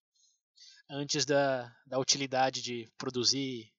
antes 0.90 1.26
da, 1.26 1.74
da 1.86 2.00
utilidade 2.00 2.62
de 2.62 2.90
produzir 2.98 3.72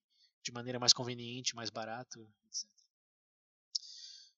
de 0.42 0.52
maneira 0.52 0.78
mais 0.78 0.92
conveniente, 0.92 1.56
mais 1.56 1.70
barato, 1.70 2.26
etc. 2.46 2.68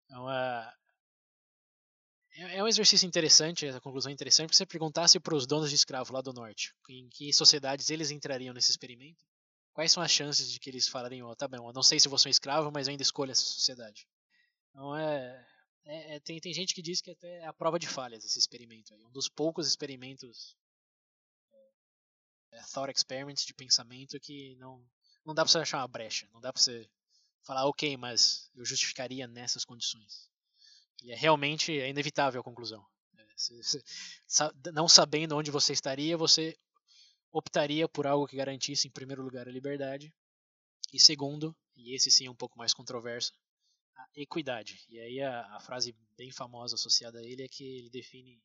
Então, 0.04 0.26
uh, 0.26 0.72
é, 2.36 2.56
é 2.58 2.62
um 2.62 2.68
exercício 2.68 3.06
interessante, 3.06 3.66
a 3.66 3.80
conclusão 3.80 4.10
interessante, 4.10 4.48
para 4.48 4.56
você 4.56 4.66
perguntasse 4.66 5.18
para 5.18 5.34
os 5.34 5.46
donos 5.46 5.68
de 5.68 5.76
escravo 5.76 6.12
lá 6.12 6.20
do 6.20 6.32
norte, 6.32 6.74
em 6.88 7.08
que 7.08 7.32
sociedades 7.32 7.90
eles 7.90 8.10
entrariam 8.10 8.54
nesse 8.54 8.70
experimento, 8.70 9.24
quais 9.72 9.92
são 9.92 10.02
as 10.02 10.10
chances 10.10 10.50
de 10.50 10.60
que 10.60 10.70
eles 10.70 10.88
falariam, 10.88 11.28
oh, 11.28 11.36
tá 11.36 11.48
bem, 11.48 11.60
eu 11.60 11.72
não 11.72 11.82
sei 11.82 11.98
se 11.98 12.08
vou 12.08 12.18
ser 12.18 12.28
um 12.28 12.30
escravo, 12.30 12.70
mas 12.72 12.86
eu 12.86 12.92
ainda 12.92 13.02
escolho 13.02 13.32
essa 13.32 13.42
sociedade. 13.42 14.06
Então 14.70 14.96
é, 14.96 15.46
é, 15.86 16.16
é, 16.16 16.20
tem, 16.20 16.40
tem 16.40 16.52
gente 16.52 16.74
que 16.74 16.82
diz 16.82 17.00
que 17.00 17.10
até 17.10 17.38
é 17.38 17.46
a 17.46 17.52
prova 17.52 17.78
de 17.78 17.86
falhas 17.86 18.24
esse 18.24 18.38
experimento 18.38 18.92
aí, 18.92 19.04
um 19.04 19.10
dos 19.10 19.28
poucos 19.28 19.66
experimentos 19.66 20.56
é, 22.52 22.60
thought 22.72 22.92
experiments 22.94 23.44
de 23.44 23.54
pensamento 23.54 24.18
que 24.20 24.56
não 24.56 24.84
não 25.24 25.34
dá 25.34 25.42
pra 25.42 25.50
você 25.50 25.58
achar 25.58 25.78
uma 25.78 25.88
brecha, 25.88 26.28
não 26.32 26.40
dá 26.40 26.52
pra 26.52 26.62
você 26.62 26.88
falar, 27.42 27.66
ok, 27.66 27.96
mas 27.96 28.48
eu 28.54 28.64
justificaria 28.64 29.26
nessas 29.26 29.64
condições. 29.64 30.30
E 31.02 31.12
é 31.12 31.16
realmente 31.16 31.78
é 31.78 31.88
inevitável 31.88 32.40
a 32.40 32.44
conclusão. 32.44 32.84
É, 33.16 33.26
se, 33.36 33.62
se, 33.62 33.82
não 34.72 34.88
sabendo 34.88 35.36
onde 35.36 35.50
você 35.50 35.72
estaria, 35.72 36.16
você 36.16 36.56
optaria 37.32 37.88
por 37.88 38.06
algo 38.06 38.26
que 38.26 38.36
garantisse, 38.36 38.86
em 38.86 38.90
primeiro 38.90 39.22
lugar, 39.22 39.48
a 39.48 39.52
liberdade, 39.52 40.14
e 40.92 40.98
segundo, 40.98 41.54
e 41.74 41.94
esse 41.94 42.10
sim 42.10 42.26
é 42.26 42.30
um 42.30 42.36
pouco 42.36 42.56
mais 42.56 42.72
controverso, 42.72 43.32
a 43.96 44.08
equidade. 44.14 44.84
E 44.88 44.98
aí 45.00 45.20
a, 45.20 45.56
a 45.56 45.60
frase 45.60 45.94
bem 46.16 46.30
famosa 46.30 46.74
associada 46.74 47.18
a 47.18 47.22
ele 47.22 47.42
é 47.42 47.48
que 47.48 47.64
ele 47.64 47.90
define 47.90 48.40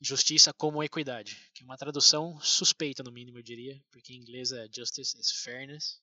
justiça 0.00 0.52
como 0.52 0.82
equidade, 0.82 1.50
que 1.54 1.62
é 1.62 1.64
uma 1.64 1.76
tradução 1.76 2.38
suspeita 2.40 3.02
no 3.02 3.12
mínimo 3.12 3.38
eu 3.38 3.42
diria, 3.42 3.80
porque 3.90 4.12
em 4.12 4.18
inglês 4.18 4.52
é 4.52 4.66
justice 4.70 5.18
is 5.18 5.30
fairness. 5.42 6.02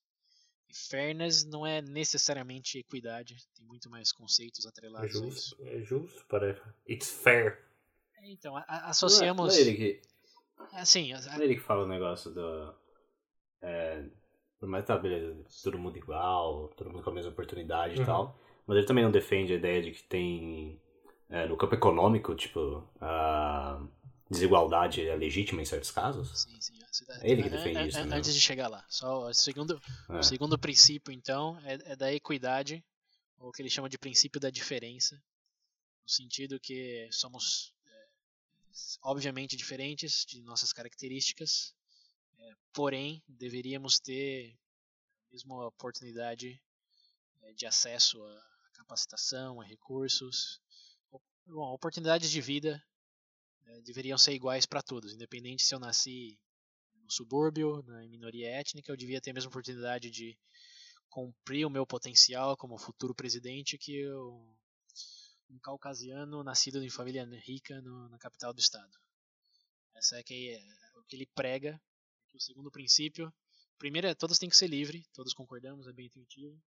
E 0.69 0.73
fairness 0.73 1.43
não 1.43 1.67
é 1.67 1.81
necessariamente 1.81 2.79
equidade, 2.79 3.35
tem 3.53 3.65
muito 3.65 3.89
mais 3.89 4.11
conceitos 4.11 4.65
atrelados 4.65 5.09
é 5.09 5.13
justo, 5.13 5.55
a 5.61 5.65
isso. 5.65 5.75
É 5.75 5.83
justo 5.83 6.25
para 6.27 6.75
it's 6.89 7.11
fair. 7.11 7.59
É, 8.17 8.31
então, 8.31 8.55
a, 8.55 8.61
a, 8.61 8.89
associamos 8.89 9.53
não 9.53 9.61
é, 9.61 9.63
não 9.63 9.67
é 9.67 9.69
ele 9.69 9.77
que 9.77 10.01
assim, 10.73 11.11
a, 11.13 11.21
não 11.21 11.41
é 11.41 11.43
ele 11.43 11.55
que 11.55 11.61
fala 11.61 11.83
o 11.83 11.87
negócio 11.87 12.31
do 12.31 12.73
é, 13.61 14.09
por 14.61 14.69
mais 14.69 14.85
tá 14.85 14.95
beleza, 14.95 15.35
todo 15.63 15.79
mundo 15.79 15.97
igual, 15.97 16.67
todo 16.77 16.91
mundo 16.91 17.01
com 17.01 17.09
a 17.09 17.13
mesma 17.13 17.31
oportunidade 17.31 17.95
uhum. 17.95 18.03
e 18.03 18.05
tal, 18.05 18.39
mas 18.67 18.77
ele 18.77 18.85
também 18.85 19.03
não 19.03 19.09
defende 19.09 19.51
a 19.53 19.55
ideia 19.55 19.81
de 19.81 19.89
que 19.89 20.03
tem 20.03 20.79
é, 21.27 21.47
no 21.47 21.57
campo 21.57 21.73
econômico, 21.73 22.35
tipo, 22.35 22.87
a 23.01 23.81
desigualdade 24.29 25.07
é 25.07 25.15
legítima 25.15 25.63
em 25.63 25.65
certos 25.65 25.89
casos? 25.89 26.41
Sim, 26.41 26.61
sim. 26.61 26.79
É 27.21 27.31
ele 27.31 27.41
que 27.41 27.49
defende 27.49 27.79
é, 27.79 27.81
é, 27.81 27.87
isso. 27.87 28.05
Né? 28.05 28.15
Antes 28.15 28.35
de 28.35 28.39
chegar 28.39 28.67
lá, 28.67 28.85
só 28.87 29.29
o 29.29 29.33
segundo, 29.33 29.81
é. 30.09 30.19
o 30.19 30.23
segundo 30.23 30.59
princípio, 30.59 31.11
então, 31.11 31.59
é, 31.65 31.79
é 31.93 31.95
da 31.95 32.13
equidade, 32.13 32.83
ou 33.39 33.49
o 33.49 33.51
que 33.51 33.63
ele 33.63 33.69
chama 33.69 33.89
de 33.89 33.97
princípio 33.97 34.39
da 34.39 34.51
diferença, 34.51 35.15
no 36.03 36.09
sentido 36.09 36.59
que 36.59 37.07
somos 37.09 37.73
é, 37.87 38.05
obviamente 39.01 39.57
diferentes 39.57 40.23
de 40.23 40.39
nossas 40.43 40.71
características, 40.71 41.73
é, 41.73 41.80
porém 42.73 43.23
deveríamos 43.27 43.99
ter 43.99 44.57
a 45.27 45.31
mesma 45.31 45.67
oportunidade 45.67 46.61
de 47.55 47.65
acesso 47.65 48.23
a 48.23 48.69
capacitação, 48.73 49.61
a 49.61 49.65
recursos, 49.65 50.61
bom, 51.45 51.73
oportunidades 51.73 52.29
de 52.29 52.41
vida 52.41 52.81
né, 53.63 53.81
deveriam 53.81 54.17
ser 54.17 54.33
iguais 54.33 54.65
para 54.65 54.81
todos, 54.81 55.13
independente 55.13 55.63
se 55.63 55.73
eu 55.73 55.79
nasci 55.79 56.39
no 56.95 57.11
subúrbio, 57.11 57.83
na 57.83 58.07
minoria 58.07 58.49
étnica, 58.49 58.91
eu 58.91 58.97
devia 58.97 59.21
ter 59.21 59.31
a 59.31 59.33
mesma 59.33 59.49
oportunidade 59.49 60.09
de 60.09 60.37
cumprir 61.09 61.65
o 61.65 61.69
meu 61.69 61.85
potencial 61.85 62.55
como 62.55 62.77
futuro 62.77 63.13
presidente 63.13 63.77
que 63.77 63.95
eu, 63.95 64.57
um 65.49 65.59
caucasiano 65.59 66.43
nascido 66.43 66.81
em 66.83 66.89
família 66.89 67.25
rica 67.45 67.81
no, 67.81 68.07
na 68.09 68.17
capital 68.17 68.53
do 68.53 68.59
estado. 68.59 68.91
Essa 69.93 70.17
é, 70.17 70.23
que 70.23 70.51
é 70.51 70.99
o 70.99 71.03
que 71.03 71.15
ele 71.15 71.27
prega. 71.35 71.79
O 72.33 72.39
segundo 72.39 72.71
princípio, 72.71 73.33
primeiro 73.77 74.07
é 74.07 74.13
todos 74.13 74.37
têm 74.37 74.49
que 74.49 74.57
ser 74.57 74.67
livres, 74.67 75.03
todos 75.13 75.33
concordamos, 75.33 75.87
é 75.87 75.93
bem 75.93 76.05
intuitivo. 76.05 76.59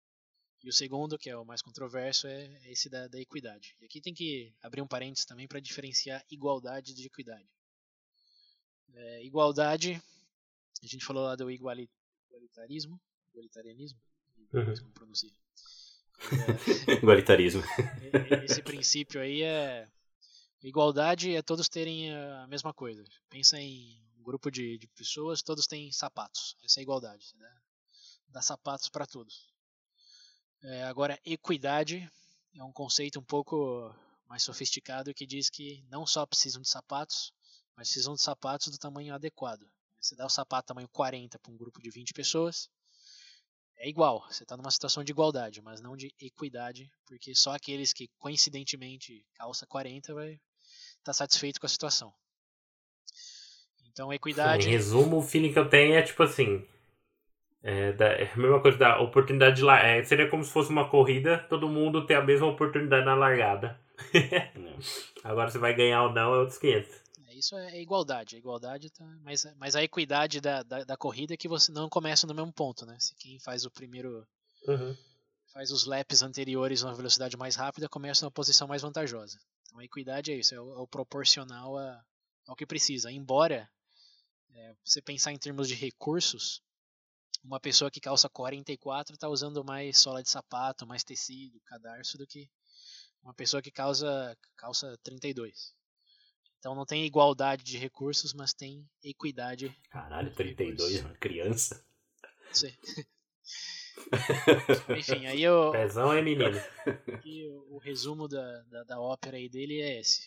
E 0.63 0.69
o 0.69 0.73
segundo, 0.73 1.19
que 1.19 1.29
é 1.29 1.37
o 1.37 1.45
mais 1.45 1.61
controverso, 1.61 2.27
é 2.27 2.71
esse 2.71 2.89
da, 2.89 3.07
da 3.07 3.21
equidade. 3.21 3.77
E 3.81 3.85
aqui 3.85 4.01
tem 4.01 4.15
que 4.15 4.55
abrir 4.63 4.81
um 4.81 4.87
parênteses 4.87 5.27
também 5.27 5.47
para 5.47 5.61
diferenciar 5.61 6.25
igualdade 6.31 6.95
de 6.95 7.07
equidade. 7.07 7.47
É, 8.95 9.25
igualdade, 9.25 10.01
a 10.83 10.87
gente 10.87 11.05
falou 11.05 11.25
lá 11.25 11.37
do 11.37 11.51
igualitarismo, 11.51 12.99
igualitarianismo, 13.31 14.01
uhum. 14.53 14.75
como 14.81 14.93
pronuncia. 14.93 15.33
É, 16.89 16.93
Igualitarismo. 16.95 17.63
Esse 18.45 18.63
princípio 18.63 19.21
aí 19.21 19.43
é. 19.43 19.87
Igualdade 20.63 21.35
é 21.35 21.43
todos 21.43 21.69
terem 21.69 22.15
a 22.15 22.47
mesma 22.47 22.73
coisa. 22.73 23.05
Pensa 23.29 23.61
em 23.61 24.04
grupo 24.25 24.51
de, 24.51 24.79
de 24.79 24.89
pessoas, 24.89 25.43
todos 25.43 25.67
têm 25.67 25.93
sapatos. 25.93 26.57
Essa 26.65 26.81
é 26.81 26.83
a 26.83 26.83
igualdade. 26.83 27.33
Né? 27.37 27.57
Dá 28.29 28.43
sapatos 28.43 28.89
para 28.89 29.07
todos. 29.07 29.53
É, 30.63 30.83
agora, 30.85 31.21
equidade 31.25 32.11
é 32.55 32.65
um 32.65 32.73
conceito 32.73 33.21
um 33.21 33.25
pouco 33.25 33.95
mais 34.27 34.43
sofisticado 34.43 35.15
que 35.15 35.27
diz 35.27 35.49
que 35.51 35.85
não 35.89 36.07
só 36.07 36.27
precisam 36.27 36.63
de 36.63 36.69
sapatos, 36.69 37.33
mas 37.77 37.89
precisam 37.89 38.15
de 38.15 38.23
sapatos 38.23 38.69
do 38.69 38.79
tamanho 38.79 39.15
adequado. 39.15 39.71
Você 40.01 40.17
dá 40.17 40.27
o 40.27 40.31
sapato 40.31 40.69
tamanho 40.69 40.89
40 40.89 41.39
para 41.39 41.53
um 41.53 41.57
grupo 41.57 41.81
de 41.81 41.91
20 41.91 42.13
pessoas, 42.13 42.69
é 43.77 43.89
igual, 43.89 44.25
você 44.31 44.45
está 44.45 44.57
numa 44.57 44.71
situação 44.71 45.03
de 45.03 45.13
igualdade, 45.13 45.61
mas 45.61 45.81
não 45.81 45.97
de 45.97 46.15
equidade, 46.21 46.91
porque 47.05 47.35
só 47.35 47.53
aqueles 47.53 47.93
que 47.93 48.09
coincidentemente 48.19 49.27
calça 49.35 49.67
40 49.67 50.15
vai 50.15 50.33
estar 50.33 50.43
tá 51.05 51.13
satisfeito 51.13 51.61
com 51.61 51.67
a 51.67 51.69
situação. 51.69 52.15
Então, 53.95 54.13
equidade. 54.13 54.69
Em 54.69 54.73
resumo, 54.73 55.19
o 55.19 55.23
feeling 55.23 55.53
que 55.53 55.59
eu 55.59 55.69
tenho 55.69 55.95
é 55.95 56.03
tipo 56.03 56.23
assim: 56.23 56.67
é, 57.63 57.93
da, 57.93 58.07
é 58.09 58.31
a 58.31 58.37
mesma 58.37 58.61
coisa 58.61 58.77
da 58.77 59.01
oportunidade 59.01 59.57
de 59.57 59.63
lá. 59.63 59.81
É, 59.81 60.03
seria 60.03 60.29
como 60.29 60.45
se 60.45 60.53
fosse 60.53 60.69
uma 60.69 60.91
corrida, 60.91 61.39
todo 61.49 61.69
mundo 61.69 62.05
ter 62.05 62.15
a 62.15 62.23
mesma 62.23 62.49
oportunidade 62.49 63.07
na 63.07 63.15
largada. 63.15 63.81
Agora 65.23 65.49
você 65.49 65.59
vai 65.59 65.73
ganhar 65.73 66.03
ou 66.03 66.13
não 66.13 66.35
é 66.35 66.39
outros 66.39 66.59
500 66.59 67.05
isso 67.35 67.57
é 67.57 67.81
igualdade. 67.81 68.37
A 68.37 68.39
igualdade 68.39 68.91
tá, 68.91 69.05
mas, 69.23 69.45
mas 69.57 69.77
a 69.77 69.83
equidade 69.83 70.41
da, 70.41 70.63
da, 70.63 70.85
da, 70.85 70.97
corrida 70.97 71.35
é 71.35 71.37
que 71.37 71.49
você 71.49 71.71
não 71.73 71.89
começa 71.89 72.27
no 72.27 72.35
mesmo 72.35 72.53
ponto, 72.53 72.87
né? 72.87 72.97
Se 72.99 73.15
quem 73.17 73.39
faz 73.39 73.65
o 73.65 73.71
primeiro. 73.71 74.27
Uhum. 74.67 74.97
faz 75.53 75.71
os 75.71 75.85
laps 75.85 76.23
anteriores 76.23 76.83
numa 76.83 76.95
velocidade 76.95 77.37
mais 77.37 77.55
rápida, 77.55 77.89
começa 77.89 78.25
numa 78.25 78.31
posição 78.31 78.67
mais 78.67 78.83
vantajosa. 78.83 79.39
Então 79.63 79.79
a 79.79 79.85
equidade 79.85 80.33
é 80.33 80.37
isso, 80.37 80.55
é 80.55 80.61
o, 80.61 80.75
é 80.75 80.79
o 80.79 80.87
proporcional 80.87 81.77
a, 81.77 82.03
ao 82.47 82.57
que 82.57 82.65
precisa. 82.65 83.13
Embora 83.13 83.69
é, 84.55 84.75
você 84.85 85.03
pensar 85.03 85.33
em 85.33 85.39
termos 85.39 85.69
de 85.69 85.75
recursos, 85.75 86.63
uma 87.43 87.61
pessoa 87.61 87.91
que 87.91 88.01
calça 88.01 88.29
44 88.29 89.15
está 89.15 89.29
usando 89.29 89.65
mais 89.65 89.99
sola 89.99 90.23
de 90.23 90.31
sapato, 90.31 90.87
mais 90.87 91.05
tecido, 91.05 91.61
cadarço 91.67 92.17
do 92.17 92.27
que 92.27 92.49
uma 93.23 93.35
pessoa 93.35 93.63
que 93.63 93.71
calça, 93.71 94.37
calça 94.57 94.99
32. 95.03 95.75
Então 96.59 96.75
não 96.75 96.87
tem 96.87 97.05
igualdade 97.05 97.65
de 97.65 97.77
recursos, 97.77 98.33
mas 98.33 98.55
tem 98.55 98.89
equidade. 99.03 99.77
Caralho, 99.91 100.35
32, 100.35 101.01
uma 101.01 101.15
criança. 101.15 101.85
Sim. 102.53 102.75
Enfim, 104.97 105.27
aí 105.27 105.47
o. 105.49 105.73
Pezão 105.73 106.13
é 106.13 106.23
menino. 106.23 106.59
O, 107.25 107.77
o 107.77 107.79
resumo 107.79 108.27
da, 108.29 108.63
da, 108.63 108.85
da, 108.85 109.01
ópera 109.01 109.37
aí 109.37 109.49
dele 109.49 109.81
é 109.81 110.01
esse. 110.01 110.23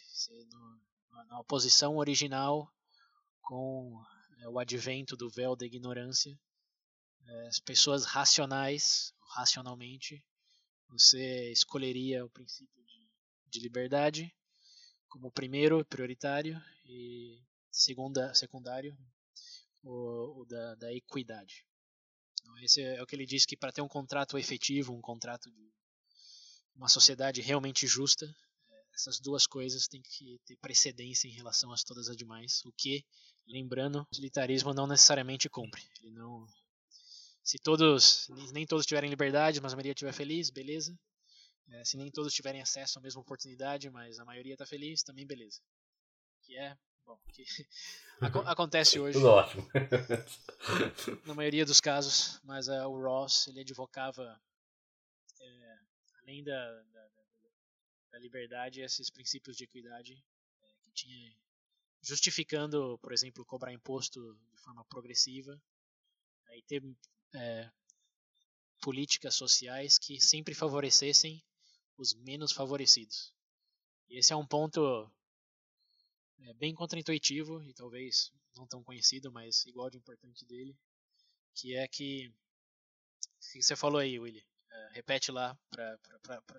Na 1.28 1.40
oposição 1.40 1.98
original 1.98 2.72
com 3.42 4.00
é, 4.40 4.50
o 4.50 4.60
advento 4.60 5.16
do 5.16 5.30
véu 5.30 5.56
da 5.56 5.66
ignorância, 5.66 6.38
é, 7.26 7.48
as 7.48 7.60
pessoas 7.60 8.06
racionais, 8.06 9.14
racionalmente, 9.36 10.24
você 10.90 11.52
escolheria 11.52 12.26
o 12.26 12.30
princípio 12.30 12.84
de, 12.84 13.10
de 13.50 13.60
liberdade 13.60 14.34
como 15.10 15.32
primeiro 15.32 15.84
prioritário 15.86 16.62
e 16.86 17.42
segunda 17.72 18.34
secundário 18.34 18.98
o, 19.84 20.42
o 20.42 20.46
da, 20.46 20.76
da, 20.76 20.94
equidade. 20.94 21.66
Então, 22.42 22.58
esse 22.60 22.82
é 22.82 23.02
o 23.02 23.06
que 23.06 23.16
ele 23.16 23.26
diz 23.26 23.46
que 23.46 23.58
para 23.58 23.72
ter 23.72 23.82
um 23.82 23.88
contrato 23.88 24.38
efetivo, 24.38 24.94
um 24.94 25.02
contrato 25.02 25.52
de 25.52 25.72
uma 26.76 26.88
sociedade 26.88 27.42
realmente 27.42 27.88
justa, 27.88 28.26
é, 28.26 28.86
essas 28.94 29.20
duas 29.20 29.46
coisas 29.48 29.88
têm 29.88 30.02
que 30.02 30.40
ter 30.46 30.58
precedência 30.58 31.28
em 31.28 31.34
relação 31.34 31.72
a 31.72 31.76
todas 31.86 32.10
as 32.10 32.16
demais, 32.16 32.62
o 32.66 32.72
que, 32.72 33.06
lembrando, 33.48 34.00
o 34.00 34.02
utilitarismo 34.02 34.74
não 34.74 34.88
necessariamente 34.88 35.50
cumpre. 35.50 35.82
Ele 36.02 36.12
não 36.12 36.46
se 37.48 37.58
todos, 37.58 38.28
nem 38.52 38.68
todos 38.68 38.86
tiverem 38.86 39.10
liberdade, 39.10 39.62
mas 39.62 39.72
a 39.72 39.76
maioria 39.78 39.94
estiver 39.94 40.12
feliz, 40.12 40.50
beleza. 40.50 40.94
É, 41.70 41.86
se 41.86 41.96
nem 41.96 42.12
todos 42.12 42.34
tiverem 42.34 42.62
acesso 42.62 43.00
à 43.00 43.02
mesma 43.02 43.22
oportunidade, 43.22 43.90
mas 43.90 44.20
a 44.20 44.26
maioria 44.26 44.52
está 44.52 44.66
feliz, 44.66 45.02
também 45.02 45.26
beleza. 45.26 45.62
Que 46.42 46.58
é, 46.58 46.78
bom, 47.06 47.18
que 47.32 47.46
acontece 48.46 49.00
hoje. 49.00 49.18
Tudo 49.18 49.30
ótimo. 49.30 49.66
na 51.26 51.34
maioria 51.34 51.66
dos 51.66 51.80
casos, 51.80 52.38
mas 52.44 52.68
uh, 52.68 52.86
o 52.86 53.02
Ross 53.02 53.48
ele 53.48 53.62
advocava, 53.62 54.38
é, 55.40 55.78
além 56.22 56.44
da, 56.44 56.82
da, 56.92 57.08
da, 58.12 58.20
liberdade, 58.20 58.82
esses 58.82 59.10
princípios 59.10 59.56
de 59.56 59.64
equidade 59.64 60.22
é, 60.62 60.68
que 60.82 60.92
tinha 60.92 61.34
justificando, 62.02 62.98
por 63.00 63.12
exemplo, 63.12 63.46
cobrar 63.46 63.74
imposto 63.74 64.38
de 64.52 64.58
forma 64.62 64.86
progressiva 64.86 65.62
e 66.56 66.62
ter 66.64 66.84
é, 67.36 67.70
políticas 68.82 69.36
sociais 69.36 69.98
que 69.98 70.20
sempre 70.20 70.54
favorecessem 70.54 71.44
os 71.98 72.14
menos 72.14 72.52
favorecidos. 72.52 73.34
E 74.10 74.20
esse 74.20 74.32
é 74.32 74.36
um 74.36 74.46
ponto 74.46 75.12
é, 76.40 76.54
bem 76.54 76.74
contraintuitivo 76.74 77.64
e 77.64 77.74
talvez 77.74 78.32
não 78.56 78.68
tão 78.68 78.84
conhecido, 78.84 79.32
mas 79.32 79.66
igual 79.66 79.90
de 79.90 79.98
importante 79.98 80.46
dele, 80.46 80.76
que 81.54 81.76
é 81.76 81.88
que, 81.88 82.32
que 83.52 83.62
você 83.62 83.76
falou 83.76 84.00
aí, 84.00 84.20
Willy. 84.20 84.46
Uh, 84.70 84.94
repete 84.94 85.32
lá 85.32 85.58
para 85.70 85.98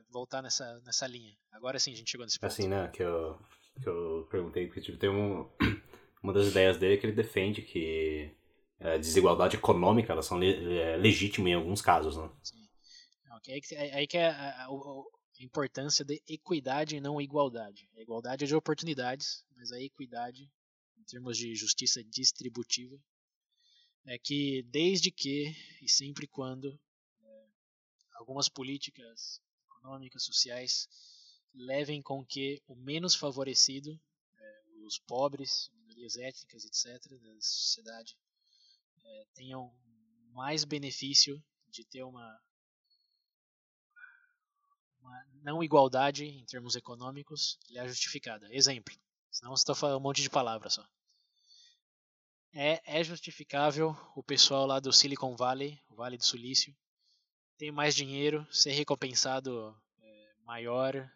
voltar 0.09 0.43
nessa, 0.43 0.81
nessa 0.81 1.07
linha. 1.07 1.37
Agora 1.53 1.79
sim 1.79 1.93
a 1.93 1.97
gente 1.97 2.11
chegou 2.11 2.25
nesse 2.25 2.39
ponto. 2.39 2.51
Assim, 2.51 2.67
né, 2.67 2.89
que 2.89 3.03
eu, 3.03 3.39
que 3.81 3.89
eu 3.89 4.27
perguntei, 4.31 4.67
porque 4.67 4.81
tipo, 4.81 4.99
tem 4.99 5.11
um, 5.11 5.49
uma 6.23 6.33
das 6.33 6.49
ideias 6.49 6.77
dele 6.77 6.97
que 6.97 7.07
ele 7.07 7.15
defende 7.15 7.63
que 7.63 8.31
a 8.81 8.91
é, 8.91 8.99
desigualdade 8.99 9.57
econômica 9.57 10.13
elas 10.13 10.27
são 10.27 10.39
le, 10.39 10.79
é, 10.79 10.97
legítimas 10.97 11.51
em 11.51 11.55
alguns 11.55 11.81
casos, 11.81 12.17
né? 12.17 12.31
Sim. 12.43 12.69
Okay, 13.39 13.61
aí, 13.93 14.07
que 14.07 14.17
é 14.17 14.29
a, 14.29 14.67
a, 14.67 14.67
a 14.67 15.45
importância 15.45 16.05
de 16.05 16.23
equidade 16.27 16.97
e 16.97 17.01
não 17.01 17.21
igualdade. 17.21 17.89
A 17.97 18.01
igualdade 18.01 18.45
é 18.45 18.47
de 18.47 18.55
oportunidades, 18.55 19.45
mas 19.57 19.71
a 19.71 19.81
equidade, 19.81 20.51
em 20.99 21.05
termos 21.05 21.37
de 21.37 21.55
justiça 21.55 22.03
distributiva, 22.05 22.99
é 24.07 24.19
que 24.19 24.63
desde 24.71 25.11
que 25.11 25.55
e 25.83 25.89
sempre 25.89 26.27
quando 26.27 26.79
é, 27.23 27.45
algumas 28.15 28.49
políticas 28.49 29.41
econômicas, 29.67 30.25
sociais 30.25 30.89
levem 31.55 32.03
com 32.03 32.25
que 32.25 32.63
o 32.67 32.75
menos 32.75 33.15
favorecido, 33.15 33.99
é, 34.39 34.61
os 34.85 34.99
pobres, 34.99 35.71
minorias 35.75 36.17
étnicas, 36.17 36.65
etc., 36.65 37.11
da 37.21 37.41
sociedade, 37.41 38.17
é, 39.05 39.27
tenham 39.35 39.73
mais 40.33 40.65
benefício 40.65 41.43
de 41.69 41.85
ter 41.85 42.03
uma 42.03 42.41
uma 45.01 45.27
não 45.43 45.63
igualdade 45.63 46.25
em 46.25 46.45
termos 46.45 46.77
econômicos 46.77 47.59
ele 47.69 47.79
é 47.79 47.89
justificada. 47.89 48.47
Exemplo, 48.55 48.95
senão 49.31 49.57
você 49.57 49.63
está 49.63 49.75
falando 49.75 49.99
um 49.99 50.03
monte 50.03 50.23
de 50.23 50.29
palavras 50.29 50.75
só. 50.75 50.87
É, 52.53 52.81
é 52.85 53.05
justificável 53.05 53.97
o 54.17 54.23
pessoal 54.23 54.67
lá 54.67 54.81
do 54.81 54.93
Silicon 54.93 55.37
Valley, 55.37 55.81
o 55.89 55.95
Vale 55.95 56.17
do 56.17 56.25
Silício, 56.25 56.75
ter 57.57 57.71
mais 57.71 57.95
dinheiro, 57.95 58.47
ser 58.53 58.73
recompensado 58.73 59.77
é, 60.01 60.35
maior, 60.45 61.11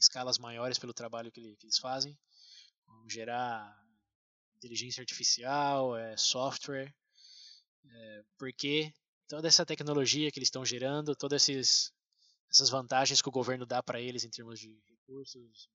escalas 0.00 0.38
maiores 0.38 0.78
pelo 0.78 0.94
trabalho 0.94 1.30
que, 1.30 1.56
que 1.56 1.66
eles 1.66 1.78
fazem, 1.78 2.18
gerar 3.08 3.76
inteligência 4.56 5.00
artificial, 5.00 5.96
é, 5.96 6.16
software, 6.16 6.94
é, 7.84 8.24
porque 8.38 8.92
toda 9.28 9.48
essa 9.48 9.64
tecnologia 9.64 10.30
que 10.30 10.38
eles 10.38 10.48
estão 10.48 10.64
gerando, 10.64 11.14
todos 11.14 11.36
esses 11.36 11.92
essas 12.50 12.68
vantagens 12.68 13.22
que 13.22 13.28
o 13.28 13.32
governo 13.32 13.64
dá 13.64 13.80
para 13.80 14.00
eles 14.00 14.24
em 14.24 14.30
termos 14.30 14.58
de 14.58 14.76
recursos, 14.88 15.68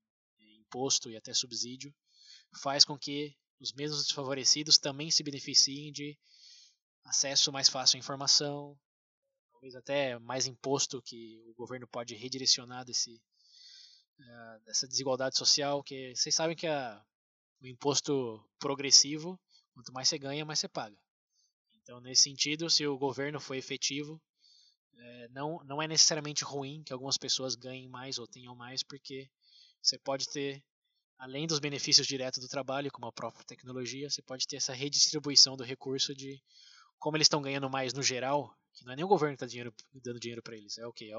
imposto 0.60 1.10
e 1.10 1.16
até 1.16 1.34
subsídio, 1.34 1.94
faz 2.62 2.84
com 2.84 2.98
que 2.98 3.34
os 3.60 3.72
mesmos 3.72 4.04
desfavorecidos 4.04 4.78
também 4.78 5.10
se 5.10 5.24
beneficiem 5.24 5.92
de 5.92 6.18
acesso 7.06 7.52
mais 7.52 7.70
fácil 7.70 7.96
à 7.96 8.00
informação, 8.00 8.78
talvez 9.52 9.76
até 9.76 10.20
mais 10.20 10.48
imposto 10.48 11.02
que 11.02 11.42
o 11.48 11.54
governo 11.54 11.88
pode 11.88 12.14
redirecionar 12.16 12.84
desse, 12.84 13.22
dessa 14.66 14.88
desigualdade 14.88 15.38
social, 15.38 15.84
que 15.84 16.16
vocês 16.16 16.34
sabem 16.34 16.56
que 16.56 16.68
a, 16.68 17.04
o 17.62 17.68
imposto 17.68 18.44
progressivo, 18.60 19.40
quanto 19.74 19.94
mais 19.94 20.08
você 20.08 20.18
ganha, 20.18 20.46
mais 20.46 20.60
você 20.60 20.68
paga. 20.68 20.98
Então, 21.82 22.00
nesse 22.00 22.24
sentido, 22.24 22.70
se 22.70 22.86
o 22.88 22.98
governo 22.98 23.40
for 23.40 23.56
efetivo, 23.56 24.22
é, 24.98 25.28
não, 25.30 25.64
não 25.66 25.82
é 25.82 25.88
necessariamente 25.88 26.44
ruim 26.44 26.84
que 26.84 26.94
algumas 26.94 27.18
pessoas 27.18 27.56
ganhem 27.56 27.88
mais 27.88 28.18
ou 28.18 28.28
tenham 28.28 28.56
mais, 28.56 28.82
porque 28.82 29.30
você 29.82 29.98
pode 30.00 30.28
ter, 30.30 30.64
além 31.18 31.46
dos 31.46 31.60
benefícios 31.60 32.08
diretos 32.08 32.42
do 32.42 32.50
trabalho, 32.50 32.92
como 32.92 33.08
a 33.08 33.14
própria 33.14 33.46
tecnologia, 33.46 34.10
você 34.10 34.22
pode 34.22 34.48
ter 34.48 34.58
essa 34.58 34.74
redistribuição 34.74 35.56
do 35.56 35.64
recurso 35.64 36.16
de 36.16 36.42
como 36.98 37.18
eles 37.18 37.26
estão 37.26 37.42
ganhando 37.42 37.70
mais 37.70 37.94
no 37.94 38.02
geral, 38.02 38.58
que 38.76 38.86
não 38.86 38.94
é 38.94 38.96
nem 38.96 39.06
o 39.06 39.08
governo 39.08 39.36
que 39.36 39.44
está 39.44 39.48
dinheiro, 39.50 39.74
dando 39.94 40.20
dinheiro 40.20 40.44
para 40.44 40.56
eles, 40.56 40.78
é 40.78 40.86
o 40.86 40.94
que? 40.94 41.12
É, 41.12 41.16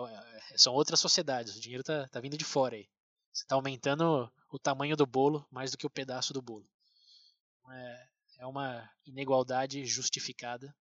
é, 0.53 0.59
são 0.59 0.75
outras 0.75 1.01
sociedades, 1.01 1.57
o 1.57 1.61
dinheiro 1.61 1.81
está 1.81 2.07
tá 2.09 2.21
vindo 2.21 2.37
de 2.37 2.45
fora 2.45 2.77
aí. 2.77 2.89
Você 3.33 3.45
está 3.45 3.55
aumentando 3.55 4.31
o 4.51 4.59
tamanho 4.59 4.97
do 4.97 5.07
bolo 5.07 5.47
mais 5.51 5.71
do 5.71 5.79
que 5.79 5.87
o 5.87 5.91
pedaço 5.91 6.33
do 6.33 6.43
bolo. 6.43 6.69
É, 7.71 8.09
é 8.39 8.47
uma 8.47 8.89
inigualdade 9.07 9.85
justificada, 9.85 10.75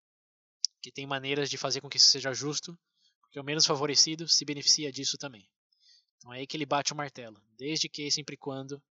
que 0.81 0.91
tem 0.91 1.07
maneiras 1.07 1.49
de 1.49 1.57
fazer 1.57 1.81
com 1.81 1.89
que 1.89 1.97
isso 1.97 2.07
seja 2.07 2.33
justo, 2.33 2.77
porque 3.21 3.39
o 3.39 3.43
menos 3.43 3.65
favorecido 3.65 4.27
se 4.27 4.45
beneficia 4.45 4.91
disso 4.91 5.17
também. 5.17 5.49
Então 6.17 6.33
é 6.33 6.39
aí 6.39 6.47
que 6.47 6.55
ele 6.55 6.65
bate 6.65 6.93
o 6.93 6.95
martelo, 6.95 7.41
desde 7.57 7.89
que 7.89 8.11
sempre 8.11 8.37
quando 8.37 8.81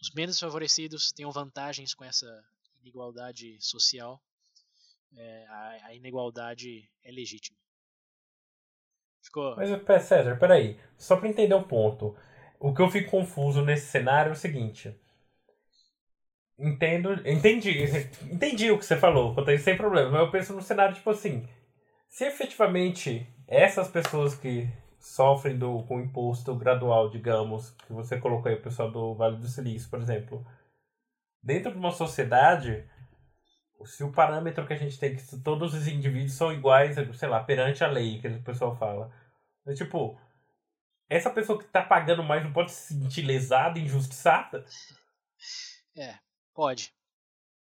os 0.00 0.10
menos 0.10 0.38
favorecidos 0.40 1.12
tenham 1.12 1.30
vantagens 1.30 1.94
com 1.94 2.04
essa 2.04 2.26
inigualdade 2.80 3.56
social, 3.60 4.20
é, 5.16 5.46
a, 5.48 5.86
a, 5.86 5.94
inigualdade 5.94 6.88
é 7.04 7.10
legítima. 7.10 7.56
Ficou... 9.22 9.56
Mas, 9.56 9.70
César, 10.04 10.36
peraí, 10.38 10.78
só 10.96 11.16
para 11.16 11.28
entender 11.28 11.54
um 11.54 11.62
ponto. 11.62 12.16
O 12.58 12.74
que 12.74 12.82
eu 12.82 12.90
fico 12.90 13.10
confuso 13.10 13.64
nesse 13.64 13.86
cenário 13.86 14.30
é 14.30 14.32
o 14.32 14.36
seguinte. 14.36 14.94
Entendo, 16.58 17.14
entendi, 17.26 17.84
entendi 18.30 18.70
o 18.70 18.78
que 18.78 18.84
você 18.84 18.96
falou, 18.96 19.34
sem 19.58 19.76
problema, 19.76 20.10
mas 20.10 20.20
eu 20.20 20.30
penso 20.30 20.52
no 20.52 20.62
cenário 20.62 20.94
tipo 20.94 21.10
assim, 21.10 21.48
se 22.08 22.24
efetivamente 22.24 23.26
essas 23.48 23.88
pessoas 23.88 24.34
que 24.34 24.68
sofrem 25.00 25.58
do, 25.58 25.82
com 25.84 26.00
imposto 26.00 26.54
gradual, 26.54 27.10
digamos, 27.10 27.72
que 27.72 27.92
você 27.92 28.18
colocou 28.18 28.48
aí, 28.48 28.56
o 28.56 28.62
pessoal 28.62 28.90
do 28.90 29.14
Vale 29.14 29.38
do 29.38 29.48
Silício, 29.48 29.90
por 29.90 30.00
exemplo, 30.00 30.46
dentro 31.42 31.72
de 31.72 31.78
uma 31.78 31.90
sociedade, 31.90 32.88
se 33.86 34.04
o 34.04 34.12
parâmetro 34.12 34.66
que 34.66 34.72
a 34.72 34.76
gente 34.76 34.98
tem 34.98 35.16
que 35.16 35.38
todos 35.38 35.74
os 35.74 35.86
indivíduos 35.86 36.32
são 36.32 36.52
iguais, 36.52 36.96
sei 37.16 37.28
lá, 37.28 37.42
perante 37.42 37.82
a 37.84 37.88
lei, 37.88 38.20
que 38.20 38.28
o 38.28 38.42
pessoal 38.42 38.76
fala. 38.76 39.12
É 39.66 39.74
tipo, 39.74 40.18
essa 41.08 41.30
pessoa 41.30 41.58
que 41.58 41.66
tá 41.66 41.82
pagando 41.82 42.22
mais 42.22 42.42
não 42.42 42.52
pode 42.52 42.72
se 42.72 42.94
sentir 42.94 43.22
lesada, 43.22 43.78
injustiçada? 43.78 44.64
É, 45.96 46.18
pode. 46.54 46.92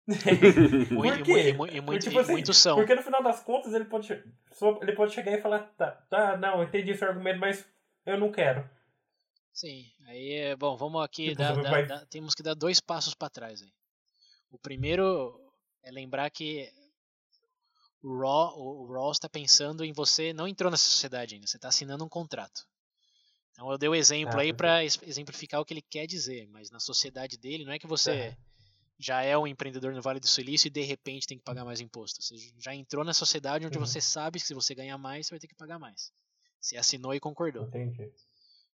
Por 0.89 1.23
quê? 1.23 1.51
E, 1.51 1.53
muito, 1.53 1.83
muito, 1.83 2.03
tipo 2.03 2.19
assim, 2.19 2.33
muitos 2.33 2.57
são. 2.57 2.77
Porque 2.77 2.95
no 2.95 3.03
final 3.03 3.23
das 3.23 3.43
contas 3.43 3.73
ele 3.73 3.85
pode, 3.85 4.13
ele 4.81 4.93
pode 4.93 5.13
chegar 5.13 5.33
e 5.33 5.41
falar: 5.41 5.61
tá, 5.77 5.91
tá 6.09 6.37
não, 6.37 6.63
entendi 6.63 6.95
seu 6.97 7.09
argumento, 7.09 7.39
mas 7.39 7.65
eu 8.05 8.19
não 8.19 8.33
quero. 8.33 8.69
Sim, 9.53 9.93
aí, 10.07 10.57
bom, 10.57 10.77
vamos 10.77 11.05
aqui, 11.05 11.31
tipo, 11.31 11.39
dar, 11.39 11.55
vai... 11.55 11.87
dar, 11.87 12.07
temos 12.07 12.35
que 12.35 12.43
dar 12.43 12.55
dois 12.55 12.81
passos 12.81 13.15
para 13.15 13.31
trás. 13.31 13.63
Aí. 13.63 13.73
O 14.51 14.59
primeiro 14.59 15.42
é 15.83 15.91
lembrar 15.91 16.31
que 16.31 16.73
o 18.03 18.19
Raw, 18.19 18.59
o 18.59 18.93
Raw 18.93 19.13
está 19.13 19.29
pensando 19.29 19.85
em 19.85 19.93
você, 19.93 20.33
não 20.33 20.49
entrou 20.49 20.71
nessa 20.71 20.85
sociedade 20.85 21.35
ainda, 21.35 21.47
você 21.47 21.57
está 21.57 21.69
assinando 21.69 22.05
um 22.05 22.09
contrato. 22.09 22.67
Então 23.53 23.71
eu 23.71 23.79
dei 23.79 23.89
o 23.89 23.93
um 23.93 23.95
exemplo 23.95 24.39
ah, 24.39 24.43
aí 24.43 24.53
para 24.53 24.85
exemplificar 24.85 25.61
o 25.61 25.65
que 25.65 25.75
ele 25.75 25.83
quer 25.83 26.07
dizer, 26.07 26.49
mas 26.49 26.71
na 26.71 26.81
sociedade 26.81 27.37
dele 27.37 27.65
não 27.65 27.73
é 27.73 27.79
que 27.79 27.87
você 27.87 28.37
já 28.99 29.23
é 29.23 29.37
um 29.37 29.47
empreendedor 29.47 29.93
no 29.93 30.01
Vale 30.01 30.21
do 30.21 30.27
Silício 30.27 30.69
e 30.69 30.71
de 30.71 30.83
repente 30.83 31.27
tem 31.27 31.37
que 31.37 31.45
pagar 31.45 31.65
mais 31.65 31.81
imposto. 31.81 32.23
Você 32.23 32.37
já 32.59 32.75
entrou 32.75 33.05
na 33.05 33.13
sociedade 33.13 33.67
onde 33.67 33.77
uhum. 33.77 33.85
você 33.85 34.01
sabe 34.01 34.39
que 34.39 34.47
se 34.47 34.55
você 34.55 34.75
ganhar 34.75 34.97
mais, 34.97 35.27
você 35.27 35.35
vai 35.35 35.41
ter 35.41 35.49
que 35.49 35.55
pagar 35.55 35.79
mais. 35.79 36.13
Você 36.61 36.77
assinou 36.77 37.13
e 37.13 37.21
concordou. 37.21 37.67
Entendi. 37.67 38.13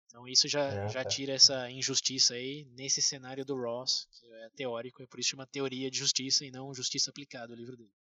Então 0.07 0.27
isso 0.27 0.47
já, 0.47 0.65
é, 0.67 0.89
já 0.89 1.03
tá. 1.03 1.09
tira 1.09 1.33
essa 1.33 1.69
injustiça 1.69 2.33
aí 2.33 2.65
nesse 2.71 3.01
cenário 3.01 3.45
do 3.45 3.55
Ross, 3.55 4.07
que 4.11 4.25
é 4.33 4.49
teórico, 4.51 5.03
é 5.03 5.07
por 5.07 5.19
isso 5.19 5.29
chama 5.29 5.45
teoria 5.45 5.91
de 5.91 5.97
justiça 5.97 6.45
e 6.45 6.51
não 6.51 6.73
justiça 6.73 7.09
aplicada, 7.09 7.53
o 7.53 7.55
livro 7.55 7.75
dele. 7.75 7.93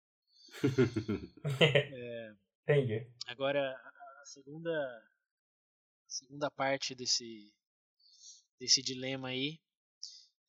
é, 1.92 2.34
Entendi. 2.68 3.06
Agora, 3.28 3.72
a 4.20 4.24
segunda, 4.24 4.70
a 4.70 6.10
segunda 6.10 6.50
parte 6.50 6.96
desse, 6.96 7.54
desse 8.58 8.82
dilema 8.82 9.28
aí 9.28 9.60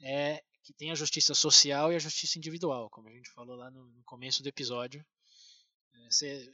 é 0.01 0.43
que 0.63 0.73
tem 0.73 0.91
a 0.91 0.95
justiça 0.95 1.35
social 1.35 1.93
e 1.93 1.95
a 1.95 1.99
justiça 1.99 2.39
individual, 2.39 2.89
como 2.89 3.07
a 3.07 3.11
gente 3.11 3.29
falou 3.29 3.55
lá 3.55 3.69
no, 3.69 3.85
no 3.85 4.03
começo 4.03 4.41
do 4.41 4.49
episódio. 4.49 5.05
É, 5.93 6.09
você 6.09 6.51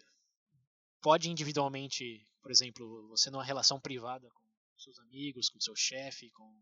pode 1.01 1.29
individualmente, 1.29 2.27
por 2.41 2.51
exemplo, 2.51 3.07
você 3.07 3.29
numa 3.29 3.43
relação 3.43 3.79
privada 3.79 4.29
com 4.31 4.42
seus 4.77 4.99
amigos, 4.99 5.49
com 5.49 5.59
seu 5.59 5.75
chefe, 5.75 6.29
com 6.31 6.55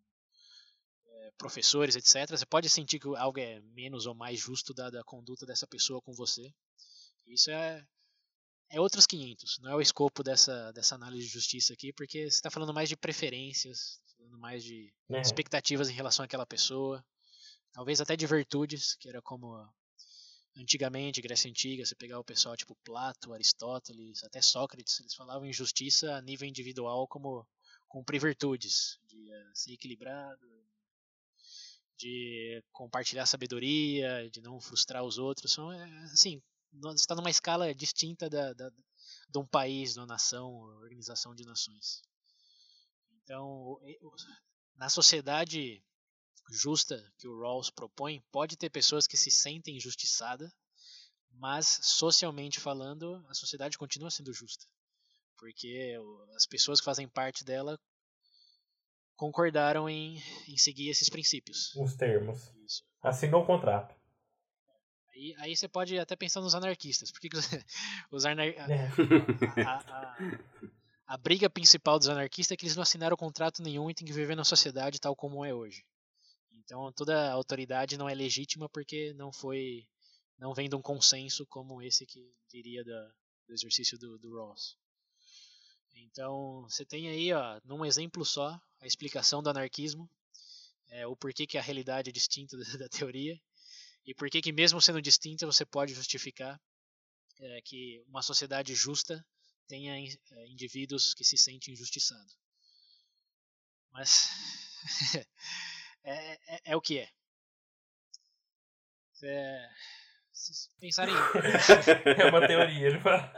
é, 1.05 1.31
professores, 1.37 1.95
etc. 1.95 2.29
Você 2.29 2.45
pode 2.45 2.69
sentir 2.69 2.99
que 2.99 3.07
algo 3.15 3.39
é 3.39 3.59
menos 3.61 4.05
ou 4.05 4.15
mais 4.15 4.39
justo 4.39 4.73
dada 4.73 4.99
a 4.99 5.03
conduta 5.03 5.45
dessa 5.45 5.67
pessoa 5.67 6.01
com 6.01 6.13
você. 6.13 6.53
Isso 7.27 7.49
é, 7.51 7.85
é 8.69 8.79
outros 8.79 9.05
500, 9.05 9.59
não 9.59 9.71
é 9.71 9.75
o 9.75 9.81
escopo 9.81 10.23
dessa, 10.23 10.71
dessa 10.71 10.95
análise 10.95 11.25
de 11.25 11.33
justiça 11.33 11.73
aqui, 11.73 11.93
porque 11.93 12.29
você 12.29 12.35
está 12.35 12.49
falando 12.49 12.73
mais 12.73 12.89
de 12.89 12.97
preferências, 12.97 14.01
falando 14.17 14.37
mais 14.37 14.63
de 14.63 14.93
é. 15.09 15.21
expectativas 15.21 15.89
em 15.89 15.93
relação 15.93 16.25
àquela 16.25 16.45
pessoa 16.45 17.03
talvez 17.71 18.01
até 18.01 18.15
de 18.15 18.27
virtudes, 18.27 18.95
que 18.95 19.09
era 19.09 19.21
como 19.21 19.67
antigamente, 20.55 21.21
Grécia 21.21 21.49
Antiga, 21.49 21.85
você 21.85 21.95
pegar 21.95 22.19
o 22.19 22.23
pessoal 22.23 22.55
tipo 22.57 22.75
Plato, 22.83 23.33
Aristóteles, 23.33 24.23
até 24.23 24.41
Sócrates, 24.41 24.99
eles 24.99 25.13
falavam 25.13 25.45
em 25.47 25.53
justiça 25.53 26.15
a 26.15 26.21
nível 26.21 26.47
individual 26.47 27.07
como 27.07 27.47
cumprir 27.91 28.21
virtudes, 28.21 28.97
de 29.05 29.17
uh, 29.17 29.51
ser 29.53 29.73
equilibrado, 29.73 30.47
de 31.97 32.63
compartilhar 32.71 33.25
sabedoria, 33.25 34.29
de 34.31 34.41
não 34.41 34.59
frustrar 34.59 35.03
os 35.03 35.17
outros. 35.17 35.51
São, 35.51 35.71
é, 35.71 36.03
assim, 36.05 36.41
está 36.95 37.13
numa 37.13 37.29
escala 37.29 37.75
distinta 37.75 38.29
da, 38.29 38.53
da, 38.53 38.69
de 38.69 39.37
um 39.37 39.45
país, 39.45 39.93
de 39.93 39.99
uma 39.99 40.07
nação, 40.07 40.51
organização 40.81 41.35
de 41.35 41.45
nações. 41.45 42.01
Então, 43.21 43.77
na 44.75 44.89
sociedade 44.89 45.83
justa 46.49 47.13
que 47.17 47.27
o 47.27 47.39
Rawls 47.39 47.69
propõe, 47.69 48.23
pode 48.31 48.57
ter 48.57 48.69
pessoas 48.69 49.05
que 49.05 49.17
se 49.17 49.29
sentem 49.29 49.75
injustiçadas, 49.75 50.51
mas 51.33 51.79
socialmente 51.83 52.59
falando, 52.59 53.23
a 53.27 53.33
sociedade 53.33 53.77
continua 53.77 54.09
sendo 54.09 54.33
justa. 54.33 54.65
Porque 55.41 55.97
as 56.35 56.45
pessoas 56.45 56.79
que 56.79 56.85
fazem 56.85 57.09
parte 57.09 57.43
dela 57.43 57.75
concordaram 59.15 59.89
em, 59.89 60.21
em 60.47 60.55
seguir 60.55 60.89
esses 60.89 61.09
princípios. 61.09 61.75
Os 61.75 61.95
termos. 61.95 62.53
Isso. 62.63 62.83
Assinou 63.01 63.41
o 63.41 63.45
contrato. 63.47 63.95
Aí, 65.11 65.33
aí 65.39 65.55
você 65.55 65.67
pode 65.67 65.97
até 65.97 66.15
pensar 66.15 66.41
nos 66.41 66.53
anarquistas. 66.53 67.11
Porque 67.11 67.27
os 68.11 68.23
anar... 68.25 68.47
É. 68.47 68.87
A, 69.65 69.71
a, 69.71 69.79
a, 69.87 70.17
a, 71.07 71.17
briga 71.17 71.49
principal 71.49 71.97
dos 71.97 72.07
anarquistas 72.07 72.53
é 72.53 72.55
que 72.55 72.65
eles 72.65 72.75
não 72.75 72.83
assinaram 72.83 73.17
contrato 73.17 73.63
nenhum 73.63 73.89
e 73.89 73.95
têm 73.95 74.05
que 74.05 74.13
viver 74.13 74.35
na 74.35 74.43
sociedade 74.43 75.01
tal 75.01 75.15
como 75.15 75.43
é 75.43 75.51
hoje. 75.51 75.83
Então 76.53 76.93
toda 76.93 77.31
autoridade 77.31 77.97
não 77.97 78.07
é 78.07 78.13
legítima 78.13 78.69
porque 78.69 79.11
não 79.15 79.33
foi, 79.33 79.87
não 80.37 80.53
vem 80.53 80.69
de 80.69 80.75
um 80.75 80.81
consenso 80.83 81.47
como 81.47 81.81
esse 81.81 82.05
que 82.05 82.31
diria 82.47 82.83
da, 82.83 83.11
do 83.47 83.53
exercício 83.55 83.97
do, 83.97 84.19
do 84.19 84.37
Ross. 84.37 84.79
Então 86.03 86.63
você 86.63 86.85
tem 86.85 87.09
aí, 87.09 87.31
ó, 87.33 87.61
num 87.63 87.85
exemplo 87.85 88.25
só, 88.25 88.59
a 88.79 88.87
explicação 88.87 89.41
do 89.41 89.49
anarquismo, 89.49 90.09
é, 90.89 91.07
o 91.07 91.15
porquê 91.15 91.47
que 91.47 91.57
a 91.57 91.61
realidade 91.61 92.09
é 92.09 92.13
distinta 92.13 92.57
da, 92.77 92.89
teoria 92.89 93.39
e 94.05 94.13
por 94.13 94.29
que 94.29 94.51
mesmo 94.51 94.81
sendo 94.81 95.01
distinta 95.01 95.45
você 95.45 95.65
pode 95.65 95.93
justificar 95.93 96.59
é, 97.39 97.61
que 97.61 98.03
uma 98.07 98.21
sociedade 98.21 98.73
justa 98.75 99.25
tenha 99.67 99.95
é, 99.97 100.47
indivíduos 100.47 101.13
que 101.13 101.23
se 101.23 101.37
sentem 101.37 101.73
injustiçados. 101.73 102.37
Mas 103.91 104.29
é, 106.03 106.55
é, 106.55 106.61
é 106.65 106.75
o 106.75 106.81
que 106.81 106.99
é. 106.99 107.09
Se 110.41 110.69
pensarem. 110.79 111.13
é 112.17 112.25
uma 112.25 112.47
teoria, 112.47 112.87
ele 112.87 112.99
fala. 112.99 113.31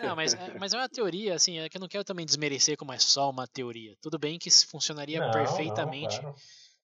Não, 0.00 0.16
mas, 0.16 0.34
é, 0.34 0.58
mas 0.58 0.72
é 0.72 0.78
uma 0.78 0.88
teoria, 0.88 1.34
assim, 1.34 1.58
é 1.58 1.68
que 1.68 1.76
eu 1.76 1.80
não 1.80 1.88
quero 1.88 2.04
também 2.04 2.26
desmerecer 2.26 2.76
como 2.76 2.92
é 2.92 2.98
só 2.98 3.30
uma 3.30 3.46
teoria. 3.46 3.96
Tudo 4.00 4.18
bem 4.18 4.38
que 4.38 4.50
funcionaria 4.50 5.20
não, 5.20 5.30
perfeitamente, 5.30 6.16
não, 6.16 6.22
claro. 6.22 6.36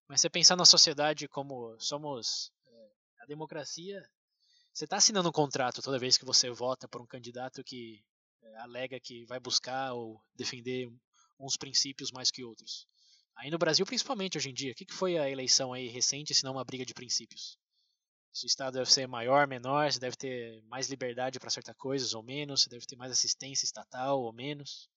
mas 0.09 0.21
você 0.21 0.31
pensar 0.31 0.57
na 0.57 0.65
sociedade 0.65 1.27
como 1.29 1.75
somos 1.79 2.53
é, 2.67 3.23
a 3.23 3.27
democracia, 3.27 4.03
você 4.73 4.85
está 4.85 4.97
assinando 4.97 5.29
um 5.29 5.33
contrato 5.33 5.83
toda 5.83 5.99
vez 5.99 6.17
que 6.17 6.25
você 6.25 6.51
vota 6.51 6.89
por 6.89 7.03
um 7.03 7.07
candidato 7.07 7.63
que 7.65 8.01
é, 8.43 8.57
alega 8.59 9.01
que 9.01 9.25
vai 9.27 9.41
buscar 9.41 9.93
ou 9.93 10.21
defender 10.35 10.89
uns 11.39 11.57
princípios 11.57 12.13
mais 12.13 12.31
que 12.31 12.45
outros. 12.45 12.87
Aí 13.37 13.51
no 13.51 13.59
Brasil, 13.59 13.87
principalmente 13.87 14.37
hoje 14.37 14.51
em 14.51 14.55
dia, 14.55 14.73
o 14.73 14.75
que, 14.75 14.87
foi 14.93 15.17
a 15.19 15.29
eleição 15.29 15.73
aí 15.73 15.89
recente, 15.89 16.35
se 16.35 16.45
não 16.45 16.53
uma 16.53 16.65
briga 16.65 16.85
de 16.85 16.93
princípios? 16.93 17.59
Se 18.33 18.47
o 18.47 18.49
Estado 18.49 18.75
deve 18.75 18.93
ser 18.93 19.07
maior, 19.09 19.47
menor, 19.47 19.93
se 19.93 19.99
deve 19.99 20.17
ter 20.17 20.63
mais 20.65 20.89
liberdade 20.89 21.41
para 21.41 21.51
certas 21.51 21.77
coisas 21.77 22.15
ou 22.15 22.23
menos, 22.23 22.63
se 22.63 22.69
deve 22.69 22.87
ter 22.87 22.97
mais 22.97 23.11
assistência 23.11 23.65
estatal 23.65 24.21
ou 24.21 24.33
menos. 24.33 24.89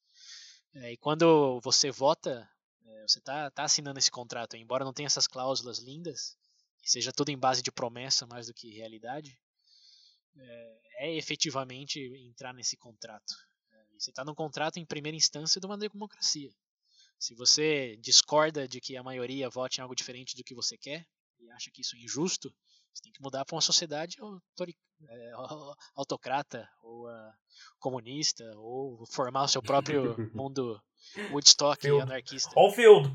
É, 0.75 0.93
e 0.93 0.97
quando 0.97 1.59
você 1.61 1.91
vota, 1.91 2.49
é, 2.85 3.01
você 3.07 3.19
está 3.19 3.49
tá 3.51 3.63
assinando 3.63 3.99
esse 3.99 4.11
contrato, 4.11 4.55
embora 4.55 4.85
não 4.85 4.93
tenha 4.93 5.07
essas 5.07 5.27
cláusulas 5.27 5.79
lindas, 5.79 6.37
que 6.81 6.89
seja 6.89 7.11
tudo 7.11 7.29
em 7.29 7.37
base 7.37 7.61
de 7.61 7.71
promessa 7.71 8.25
mais 8.27 8.47
do 8.47 8.53
que 8.53 8.75
realidade, 8.75 9.39
é, 10.35 10.79
é 10.99 11.15
efetivamente 11.15 11.99
entrar 12.27 12.53
nesse 12.53 12.77
contrato. 12.77 13.33
É, 13.71 13.99
você 13.99 14.09
está 14.09 14.23
num 14.23 14.35
contrato 14.35 14.77
em 14.77 14.85
primeira 14.85 15.15
instância 15.15 15.59
de 15.59 15.65
uma 15.65 15.77
democracia. 15.77 16.53
Se 17.19 17.33
você 17.35 17.95
discorda 17.97 18.67
de 18.67 18.81
que 18.81 18.97
a 18.97 19.03
maioria 19.03 19.49
vote 19.49 19.77
em 19.77 19.81
algo 19.81 19.95
diferente 19.95 20.35
do 20.35 20.43
que 20.43 20.53
você 20.53 20.77
quer 20.77 21.07
e 21.39 21.49
acha 21.51 21.71
que 21.71 21.81
isso 21.81 21.95
é 21.95 21.99
injusto, 21.99 22.53
você 22.93 23.03
tem 23.03 23.11
que 23.11 23.21
mudar 23.21 23.43
para 23.43 23.55
uma 23.55 23.61
sociedade 23.61 24.17
é, 25.09 25.31
autocrata 25.95 26.69
ou 26.81 27.09
uh, 27.09 27.33
comunista 27.79 28.43
ou 28.57 29.05
formar 29.07 29.43
o 29.43 29.47
seu 29.47 29.61
próprio 29.61 30.15
mundo 30.33 30.79
Woodstock 31.31 31.81
Field. 31.81 32.01
anarquista. 32.01 32.51
Field. 32.73 33.09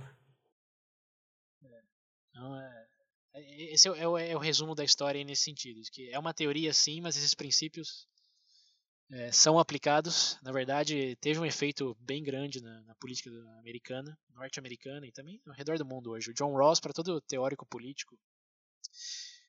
É, 1.63 1.83
então, 2.31 2.61
é, 2.61 2.89
esse 3.73 3.89
é 3.89 4.09
o, 4.09 4.19
é 4.19 4.37
o, 4.37 4.41
resumo 4.41 4.75
da 4.75 4.85
história 4.85 5.23
nesse 5.25 5.43
sentido, 5.43 5.81
que 5.93 6.11
é 6.11 6.19
uma 6.19 6.35
teoria 6.35 6.73
sim, 6.73 7.01
mas 7.01 7.17
esses 7.17 7.35
princípios 7.35 8.09
é, 9.11 9.31
são 9.31 9.59
aplicados. 9.59 10.39
Na 10.43 10.51
verdade, 10.53 11.17
teve 11.17 11.39
um 11.39 11.47
efeito 11.47 11.97
bem 12.01 12.23
grande 12.23 12.61
na, 12.61 12.83
na 12.83 12.95
política 12.97 13.31
americana, 13.61 14.19
norte-americana 14.31 15.07
e 15.07 15.13
também 15.13 15.41
ao 15.47 15.55
redor 15.55 15.79
do 15.79 15.87
mundo 15.87 16.11
hoje. 16.11 16.31
O 16.31 16.35
John 16.35 16.53
Ross, 16.53 16.81
para 16.81 16.93
todo 16.93 17.21
teórico 17.21 17.65
político, 17.67 18.19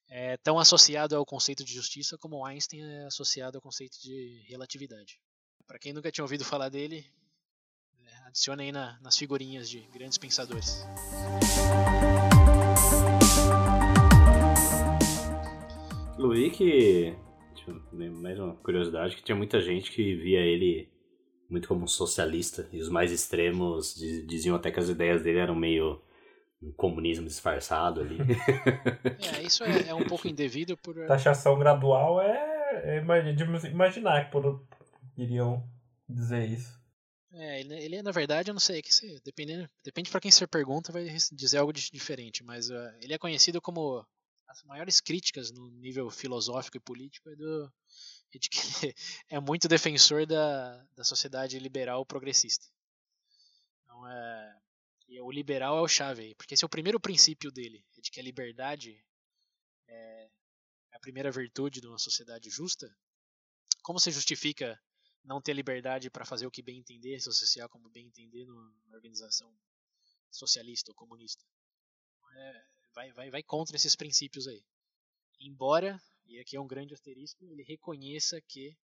é 0.09 0.37
tão 0.37 0.57
associado 0.57 1.15
ao 1.15 1.25
conceito 1.25 1.63
de 1.63 1.71
justiça 1.71 2.17
como 2.17 2.43
Einstein 2.43 2.81
é 2.81 3.05
associado 3.05 3.57
ao 3.57 3.61
conceito 3.61 4.01
de 4.01 4.43
relatividade. 4.47 5.19
Para 5.67 5.77
quem 5.77 5.93
nunca 5.93 6.11
tinha 6.11 6.23
ouvido 6.23 6.43
falar 6.43 6.69
dele, 6.69 7.05
é, 8.03 8.27
adicione 8.27 8.63
aí 8.63 8.71
na, 8.71 8.99
nas 9.01 9.15
figurinhas 9.15 9.69
de 9.69 9.81
grandes 9.93 10.17
pensadores. 10.17 10.83
Luí 16.17 16.49
que 16.49 17.15
mais 18.11 18.39
uma 18.39 18.55
curiosidade 18.55 19.15
que 19.15 19.23
tinha 19.23 19.35
muita 19.35 19.61
gente 19.61 19.91
que 19.91 20.15
via 20.15 20.39
ele 20.39 20.89
muito 21.47 21.67
como 21.67 21.83
um 21.83 21.87
socialista 21.87 22.67
e 22.71 22.79
os 22.79 22.89
mais 22.89 23.11
extremos 23.11 23.95
diziam 24.27 24.55
até 24.55 24.71
que 24.71 24.79
as 24.79 24.89
ideias 24.89 25.21
dele 25.21 25.37
eram 25.37 25.55
meio 25.55 26.01
um 26.61 26.71
comunismo 26.73 27.25
disfarçado 27.25 28.01
ali. 28.01 28.17
É, 29.37 29.41
isso 29.41 29.63
é, 29.63 29.89
é, 29.89 29.93
um 29.93 30.05
pouco 30.05 30.27
indevido 30.27 30.77
por. 30.77 30.97
Eh, 30.97 31.05
Taxação 31.05 31.57
gradual 31.57 32.21
é, 32.21 32.97
é 32.97 33.33
de 33.33 33.43
imaginar 33.67 34.25
que 34.25 34.31
por, 34.31 34.65
iriam 35.17 35.63
dizer 36.07 36.47
isso. 36.49 36.79
É, 37.31 37.59
ele, 37.59 37.75
ele 37.75 38.01
na 38.01 38.11
verdade, 38.11 38.49
eu 38.49 38.53
não 38.53 38.59
sei, 38.59 38.81
que 38.81 38.93
se, 38.93 39.21
dependendo, 39.23 39.69
depende 39.83 40.09
para 40.09 40.19
quem 40.19 40.31
você 40.31 40.47
pergunta, 40.47 40.91
vai 40.91 41.05
dizer 41.31 41.57
algo 41.57 41.71
de, 41.71 41.89
diferente, 41.91 42.43
mas 42.43 42.69
uh, 42.69 42.91
ele 43.01 43.13
é 43.13 43.17
conhecido 43.17 43.61
como 43.61 44.05
as 44.47 44.63
maiores 44.63 44.99
críticas 44.99 45.51
no 45.51 45.69
nível 45.69 46.09
filosófico 46.09 46.77
e 46.77 46.79
político 46.79 47.29
é 47.29 47.35
do 47.35 47.71
é 48.33 48.39
de 48.39 48.49
que 48.49 48.59
ele 48.85 48.95
é 49.29 49.39
muito 49.39 49.67
defensor 49.67 50.25
da, 50.25 50.83
da 50.95 51.03
sociedade 51.03 51.59
liberal 51.59 52.05
progressista. 52.05 52.65
Então, 53.83 54.07
é, 54.07 54.55
e 55.09 55.19
o 55.19 55.31
liberal 55.31 55.75
é 55.77 55.81
o 55.81 55.87
chave 55.87 56.21
aí, 56.21 56.35
porque 56.35 56.53
esse 56.53 56.63
é 56.63 56.67
o 56.67 56.69
primeiro 56.69 56.99
princípio 56.99 57.51
dele, 57.51 57.83
é 57.97 58.01
de 58.01 58.11
que 58.11 58.19
a 58.19 58.23
liberdade 58.23 59.03
é 59.87 60.29
a 60.91 60.99
primeira 60.99 61.31
virtude 61.31 61.81
de 61.81 61.87
uma 61.87 61.97
sociedade 61.97 62.47
justa. 62.49 62.87
Como 63.81 63.99
se 63.99 64.11
justifica 64.11 64.79
não 65.23 65.41
ter 65.41 65.53
liberdade 65.53 66.11
para 66.11 66.25
fazer 66.25 66.45
o 66.45 66.51
que 66.51 66.61
bem 66.61 66.77
entender, 66.77 67.19
se 67.19 67.27
associar 67.27 67.67
como 67.69 67.89
bem 67.89 68.05
entender 68.05 68.45
numa 68.45 68.71
organização 68.93 69.51
socialista 70.29 70.91
ou 70.91 70.95
comunista? 70.95 71.43
É, 72.35 72.63
vai, 72.93 73.11
vai, 73.13 73.29
vai 73.31 73.43
contra 73.43 73.75
esses 73.75 73.95
princípios 73.95 74.47
aí. 74.47 74.63
Embora, 75.39 75.99
e 76.27 76.39
aqui 76.39 76.55
é 76.55 76.61
um 76.61 76.67
grande 76.67 76.93
asterisco, 76.93 77.43
ele 77.51 77.63
reconheça 77.63 78.39
que 78.41 78.77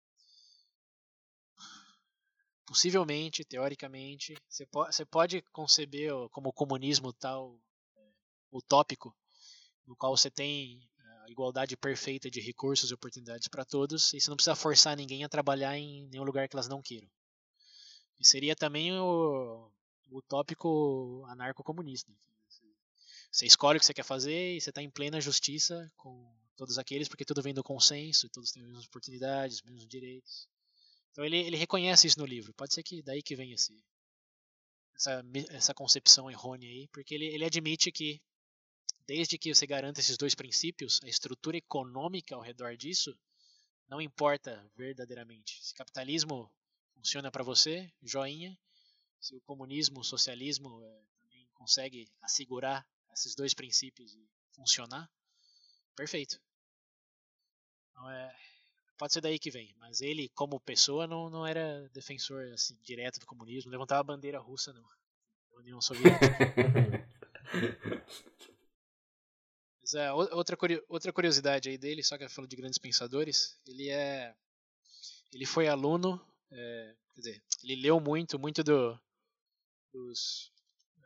possivelmente, 2.66 3.44
teoricamente, 3.44 4.34
você 4.48 4.66
pode, 4.66 4.94
você 4.94 5.04
pode 5.04 5.42
conceber 5.52 6.12
como 6.30 6.52
comunismo 6.52 7.12
tal 7.12 7.58
é, 7.96 8.00
utópico, 8.52 9.14
no 9.86 9.94
qual 9.96 10.16
você 10.16 10.30
tem 10.30 10.88
a 11.24 11.30
igualdade 11.30 11.76
perfeita 11.76 12.30
de 12.30 12.40
recursos 12.40 12.90
e 12.90 12.94
oportunidades 12.94 13.48
para 13.48 13.64
todos, 13.64 14.12
e 14.12 14.20
você 14.20 14.28
não 14.28 14.36
precisa 14.36 14.56
forçar 14.56 14.96
ninguém 14.96 15.24
a 15.24 15.28
trabalhar 15.28 15.76
em 15.76 16.06
nenhum 16.08 16.24
lugar 16.24 16.48
que 16.48 16.54
elas 16.54 16.68
não 16.68 16.82
queiram. 16.82 17.08
E 18.18 18.26
seria 18.26 18.54
também 18.54 18.92
o, 18.92 19.70
o 20.10 20.18
utópico 20.18 21.24
anarco-comunista. 21.28 22.12
Você 23.30 23.46
escolhe 23.46 23.76
o 23.76 23.80
que 23.80 23.86
você 23.86 23.94
quer 23.94 24.04
fazer 24.04 24.56
e 24.56 24.60
você 24.60 24.70
está 24.70 24.80
em 24.80 24.88
plena 24.88 25.20
justiça 25.20 25.90
com 25.96 26.32
todos 26.56 26.78
aqueles, 26.78 27.08
porque 27.08 27.24
tudo 27.24 27.42
vem 27.42 27.52
do 27.52 27.64
consenso, 27.64 28.28
todos 28.28 28.52
têm 28.52 28.62
as 28.62 28.68
mesmas 28.68 28.86
oportunidades, 28.86 29.56
os 29.56 29.62
mesmos 29.62 29.86
direitos. 29.86 30.48
Então 31.14 31.24
ele, 31.24 31.36
ele 31.38 31.56
reconhece 31.56 32.08
isso 32.08 32.18
no 32.18 32.26
livro. 32.26 32.52
Pode 32.54 32.74
ser 32.74 32.82
que 32.82 33.00
daí 33.00 33.22
que 33.22 33.36
venha 33.36 33.54
esse, 33.54 33.72
essa, 34.96 35.24
essa 35.50 35.72
concepção 35.72 36.28
errônea 36.28 36.68
aí, 36.68 36.88
porque 36.88 37.14
ele, 37.14 37.26
ele 37.26 37.44
admite 37.44 37.92
que 37.92 38.20
desde 39.06 39.38
que 39.38 39.54
você 39.54 39.64
garanta 39.64 40.00
esses 40.00 40.16
dois 40.16 40.34
princípios, 40.34 40.98
a 41.04 41.08
estrutura 41.08 41.56
econômica 41.56 42.34
ao 42.34 42.40
redor 42.40 42.76
disso 42.76 43.16
não 43.86 44.00
importa 44.00 44.68
verdadeiramente. 44.74 45.64
Se 45.64 45.72
capitalismo 45.72 46.52
funciona 46.94 47.30
para 47.30 47.44
você, 47.44 47.88
joinha. 48.02 48.58
Se 49.20 49.36
o 49.36 49.40
comunismo, 49.42 50.00
o 50.00 50.04
socialismo 50.04 50.82
é, 50.82 51.02
também 51.22 51.48
consegue 51.54 52.10
assegurar 52.22 52.84
esses 53.12 53.36
dois 53.36 53.54
princípios 53.54 54.16
e 54.16 54.28
funcionar, 54.50 55.08
perfeito. 55.94 56.40
Então, 57.92 58.10
é, 58.10 58.36
Pode 58.96 59.12
ser 59.12 59.20
daí 59.20 59.38
que 59.38 59.50
vem, 59.50 59.74
mas 59.78 60.00
ele, 60.00 60.28
como 60.30 60.60
pessoa, 60.60 61.06
não, 61.06 61.28
não 61.28 61.46
era 61.46 61.88
defensor 61.92 62.52
assim, 62.52 62.78
direto 62.82 63.18
do 63.18 63.26
comunismo, 63.26 63.70
não 63.70 63.78
levantava 63.78 64.00
a 64.00 64.04
bandeira 64.04 64.38
russa, 64.38 64.72
não. 64.72 64.84
União 65.58 65.80
Soviética. 65.80 66.18
mas, 69.80 69.94
é, 69.94 70.12
outra, 70.12 70.56
outra 70.88 71.12
curiosidade 71.12 71.68
aí 71.68 71.76
dele, 71.76 72.04
só 72.04 72.16
que 72.16 72.28
falou 72.28 72.48
de 72.48 72.56
grandes 72.56 72.78
pensadores, 72.78 73.58
ele 73.66 73.88
é. 73.90 74.34
Ele 75.32 75.46
foi 75.46 75.66
aluno, 75.66 76.24
é, 76.52 76.94
quer 77.14 77.20
dizer, 77.20 77.42
ele 77.64 77.82
leu 77.82 77.98
muito, 77.98 78.38
muito 78.38 78.62
do, 78.62 78.96
dos, 79.92 80.52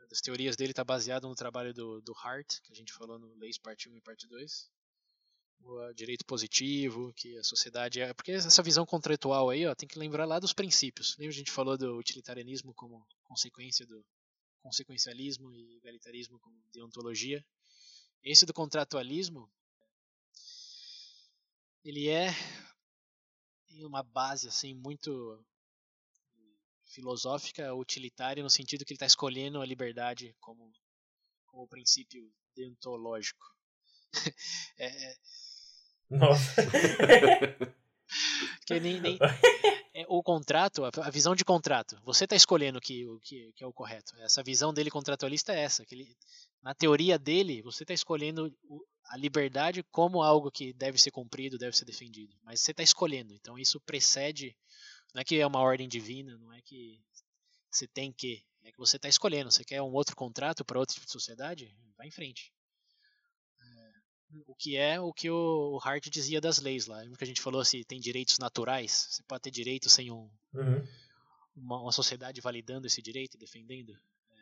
das 0.09 0.21
teorias 0.21 0.55
dele 0.55 0.71
está 0.71 0.83
baseado 0.83 1.27
no 1.27 1.33
trabalho 1.33 1.73
do, 1.73 1.99
do 2.01 2.13
Hart, 2.13 2.59
que 2.61 2.71
a 2.71 2.75
gente 2.75 2.93
falou 2.93 3.17
no 3.17 3.33
Leis 3.35 3.57
Parte 3.57 3.89
1 3.89 3.97
e 3.97 4.01
Parte 4.01 4.27
2 4.27 4.69
o 5.61 5.93
direito 5.93 6.25
positivo, 6.25 7.13
que 7.13 7.37
a 7.37 7.43
sociedade 7.43 8.01
é. 8.01 8.13
Porque 8.13 8.31
essa 8.31 8.63
visão 8.63 8.85
contratual 8.85 9.49
aí, 9.49 9.65
ó, 9.65 9.75
tem 9.75 9.87
que 9.87 9.99
lembrar 9.99 10.25
lá 10.25 10.39
dos 10.39 10.53
princípios. 10.53 11.15
Lembra 11.17 11.33
a 11.33 11.37
gente 11.37 11.51
falou 11.51 11.77
do 11.77 11.97
utilitarianismo 11.97 12.73
como 12.73 13.05
consequência 13.23 13.85
do 13.85 14.03
consequencialismo 14.61 15.53
e 15.53 15.77
egalitarismo 15.77 16.39
como 16.39 16.55
deontologia. 16.73 17.43
Esse 18.23 18.45
do 18.45 18.53
contratualismo, 18.53 19.49
ele 21.83 22.09
é 22.09 22.29
tem 23.67 23.85
uma 23.85 24.03
base 24.03 24.47
assim 24.47 24.73
muito 24.73 25.45
filosófica, 26.87 27.73
utilitária 27.73 28.43
no 28.43 28.49
sentido 28.49 28.83
que 28.83 28.91
ele 28.91 28.95
está 28.95 29.05
escolhendo 29.05 29.61
a 29.61 29.65
liberdade 29.65 30.35
como 30.39 30.71
como 31.45 31.67
princípio 31.67 32.31
deontológico. 32.55 33.43
é, 34.77 35.15
nossa. 36.09 36.61
que 38.65 38.79
nem, 38.79 38.99
nem 38.99 39.19
é, 39.93 40.05
o 40.07 40.23
contrato, 40.23 40.83
a 40.85 41.09
visão 41.09 41.35
de 41.35 41.43
contrato. 41.43 41.99
Você 42.05 42.23
está 42.23 42.35
escolhendo 42.35 42.79
que, 42.79 43.05
o 43.07 43.19
que, 43.19 43.51
que, 43.53 43.63
é 43.63 43.67
o 43.67 43.73
correto. 43.73 44.15
Essa 44.17 44.41
visão 44.41 44.73
dele 44.73 44.89
contratualista 44.89 45.53
é 45.53 45.59
essa. 45.59 45.85
Que 45.85 45.95
ele, 45.95 46.17
na 46.61 46.73
teoria 46.73 47.19
dele, 47.19 47.61
você 47.61 47.83
está 47.83 47.93
escolhendo 47.93 48.51
a 49.05 49.17
liberdade 49.17 49.83
como 49.91 50.21
algo 50.21 50.51
que 50.51 50.73
deve 50.73 50.97
ser 50.99 51.11
cumprido, 51.11 51.57
deve 51.57 51.75
ser 51.75 51.85
defendido. 51.85 52.35
Mas 52.43 52.61
você 52.61 52.71
está 52.71 52.81
escolhendo. 52.81 53.33
Então 53.33 53.57
isso 53.57 53.79
precede. 53.81 54.55
Não 55.13 55.21
é 55.21 55.23
que 55.23 55.39
é 55.39 55.45
uma 55.45 55.59
ordem 55.59 55.87
divina, 55.87 56.37
não 56.37 56.53
é 56.53 56.61
que 56.61 57.01
você 57.69 57.87
tem 57.87 58.11
que. 58.11 58.43
É 58.63 58.71
que 58.71 58.77
você 58.77 58.97
está 58.97 59.09
escolhendo. 59.09 59.51
Você 59.51 59.63
quer 59.63 59.81
um 59.81 59.91
outro 59.91 60.15
contrato 60.15 60.63
para 60.63 60.79
outra 60.79 60.93
tipo 60.93 61.05
de 61.05 61.11
sociedade? 61.11 61.75
Vai 61.97 62.07
em 62.07 62.11
frente 62.11 62.53
o 64.47 64.55
que 64.55 64.77
é 64.77 64.99
o 64.99 65.11
que 65.11 65.29
o 65.29 65.79
Hart 65.83 66.07
dizia 66.09 66.39
das 66.39 66.59
leis 66.59 66.85
lá. 66.85 66.97
Lembra 66.97 67.17
que 67.17 67.23
a 67.23 67.27
gente 67.27 67.41
falou 67.41 67.63
se 67.65 67.83
tem 67.83 67.99
direitos 67.99 68.37
naturais? 68.37 69.07
Você 69.09 69.23
pode 69.23 69.41
ter 69.41 69.51
direito 69.51 69.89
sem 69.89 70.11
um, 70.11 70.29
uhum. 70.53 70.87
uma, 71.55 71.81
uma, 71.81 71.91
sociedade 71.91 72.41
validando 72.41 72.87
esse 72.87 73.01
direito 73.01 73.35
e 73.35 73.39
defendendo? 73.39 73.91
É, 73.93 74.35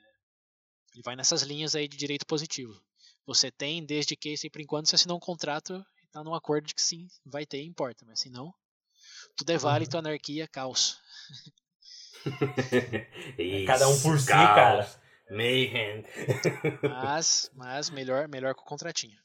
ele 0.93 1.03
vai 1.03 1.15
nessas 1.15 1.41
linhas 1.41 1.75
aí 1.75 1.87
de 1.87 1.97
direito 1.97 2.25
positivo. 2.25 2.79
Você 3.25 3.51
tem 3.51 3.85
desde 3.85 4.15
que, 4.15 4.37
sempre 4.37 4.63
enquanto, 4.63 4.87
você 4.87 4.95
assinou 4.95 5.17
um 5.17 5.21
contrato 5.21 5.85
e 6.01 6.05
está 6.05 6.23
num 6.23 6.33
acordo 6.33 6.67
de 6.67 6.75
que 6.75 6.81
sim, 6.81 7.07
vai 7.25 7.45
ter 7.45 7.61
e 7.61 7.65
importa. 7.65 8.05
Mas 8.05 8.19
se 8.19 8.29
não, 8.29 8.53
tudo 9.35 9.51
é 9.51 9.57
válido, 9.57 9.95
uhum. 9.95 9.99
anarquia, 9.99 10.47
caos. 10.47 10.99
Isso, 13.37 13.67
Cada 13.67 13.87
um 13.87 14.01
por 14.01 14.19
si, 14.19 14.27
cara. 14.27 14.89
Mayhem. 15.29 16.05
mas, 16.83 17.51
mas 17.53 17.89
melhor, 17.89 18.27
melhor 18.29 18.55
com 18.55 18.61
o 18.61 18.65
contratinho. 18.65 19.19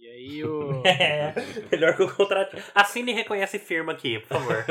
E 0.00 0.08
aí 0.08 0.44
o. 0.44 0.82
É, 0.86 1.34
melhor 1.70 1.94
que 1.94 2.02
o 2.02 2.16
contrato. 2.16 2.56
Assine 2.74 3.12
e 3.12 3.14
reconhece 3.14 3.58
firma 3.58 3.92
aqui, 3.92 4.18
por 4.20 4.28
favor. 4.28 4.64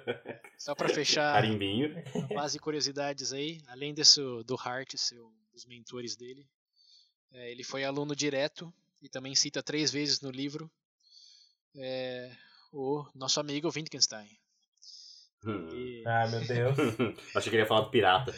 Só 0.56 0.74
pra 0.74 0.88
fechar 0.88 1.34
Carimbinho. 1.34 2.02
a 2.30 2.34
base 2.34 2.54
de 2.54 2.60
curiosidades 2.60 3.34
aí, 3.34 3.60
além 3.68 3.92
desse 3.92 4.20
do 4.46 4.56
Hart, 4.58 4.94
ser 4.96 5.20
um 5.20 5.30
dos 5.52 5.66
mentores 5.66 6.16
dele, 6.16 6.48
é, 7.30 7.50
ele 7.50 7.62
foi 7.62 7.84
aluno 7.84 8.16
direto 8.16 8.72
e 9.02 9.08
também 9.08 9.34
cita 9.34 9.62
três 9.62 9.90
vezes 9.90 10.22
no 10.22 10.30
livro 10.30 10.70
é, 11.76 12.30
o 12.72 13.04
nosso 13.14 13.38
amigo 13.38 13.68
Wittgenstein. 13.68 14.30
Hum. 15.44 15.68
E 15.74 16.02
Ai, 16.06 16.30
meu 16.30 16.40
Deus. 16.46 16.78
Achei 17.36 17.50
que 17.50 17.56
ele 17.56 17.62
ia 17.64 17.66
falar 17.66 17.82
do 17.82 17.90
pirata. 17.90 18.34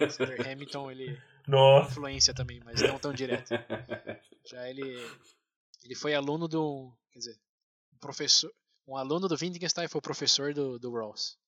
o 0.00 0.10
Sir 0.10 0.46
Hamilton 0.46 0.90
ele 0.92 1.20
Nossa. 1.46 1.90
influência 1.90 2.34
também, 2.34 2.60
mas 2.64 2.80
não 2.82 2.98
tão 2.98 3.12
direto. 3.12 3.48
Já 4.44 4.68
ele 4.68 4.98
ele 5.86 5.94
foi 5.94 6.14
aluno 6.14 6.48
do, 6.48 6.92
quer 7.12 7.20
dizer, 7.20 7.38
um 7.94 7.98
professor, 7.98 8.52
um 8.86 8.96
aluno 8.96 9.28
do 9.28 9.36
Wittgenstein 9.40 9.86
foi 9.86 10.00
professor 10.00 10.52
do, 10.52 10.78
do 10.78 10.92
Rawls. 10.92 11.38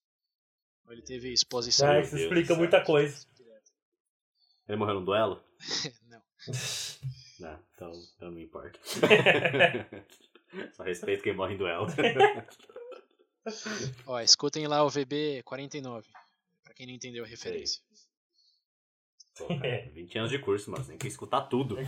Então, 0.81 0.93
Ele 0.93 1.03
teve 1.03 1.33
exposição. 1.33 1.91
Ah, 1.91 2.01
isso 2.01 2.15
Deus 2.15 2.23
explica 2.23 2.55
muita 2.55 2.83
coisa. 2.83 3.27
Ele 4.69 4.77
morreu 4.77 4.95
num 4.95 5.05
duelo? 5.05 5.43
Não. 6.09 6.23
Não, 7.41 7.61
então, 7.75 7.91
então 7.91 8.03
não 8.21 8.31
me 8.31 8.45
importa. 8.45 8.79
Só 10.73 10.83
respeito 10.83 11.23
quem 11.23 11.35
morre 11.35 11.55
em 11.55 11.59
duelo. 11.59 11.87
Ó, 14.07 14.21
escutem 14.21 14.67
lá 14.67 14.85
o 14.85 14.89
VB 14.89 15.43
49, 15.45 16.09
pra 16.63 16.75
quem 16.75 16.87
não 16.87 16.95
entendeu 16.95 17.25
a 17.25 17.27
referência. 17.27 17.83
Pô, 19.39 19.47
cara, 19.47 19.89
20 19.95 20.19
anos 20.19 20.31
de 20.31 20.39
curso, 20.39 20.71
mas 20.71 20.87
tem 20.87 20.99
que 20.99 21.07
escutar 21.07 21.43
tudo. 21.43 21.77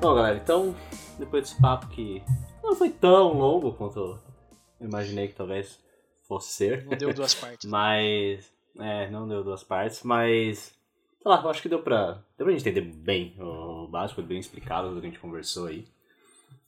Bom, 0.00 0.14
galera, 0.14 0.36
então, 0.36 0.74
depois 1.18 1.44
desse 1.44 1.60
papo 1.60 1.86
que 1.88 2.22
não 2.62 2.74
foi 2.74 2.90
tão 2.90 3.32
longo 3.32 3.72
quanto 3.72 3.98
eu 3.98 4.86
imaginei 4.86 5.28
que 5.28 5.34
talvez 5.34 5.82
fosse 6.28 6.52
ser. 6.52 6.84
Não 6.84 6.96
deu 6.96 7.14
duas 7.14 7.32
partes. 7.34 7.70
Mas. 7.70 8.52
É, 8.78 9.08
não 9.08 9.26
deu 9.28 9.42
duas 9.42 9.62
partes, 9.62 10.02
mas. 10.02 10.74
Sei 11.22 11.30
lá, 11.30 11.40
eu 11.42 11.48
acho 11.48 11.62
que 11.62 11.68
deu 11.70 11.82
pra. 11.82 12.22
Deu 12.36 12.44
pra 12.44 12.50
gente 12.50 12.68
entender 12.68 12.82
bem 12.82 13.34
o 13.40 13.86
básico, 13.86 14.20
bem 14.20 14.38
explicado 14.38 14.92
do 14.92 15.00
que 15.00 15.06
a 15.06 15.10
gente 15.10 15.20
conversou 15.20 15.68
aí. 15.68 15.86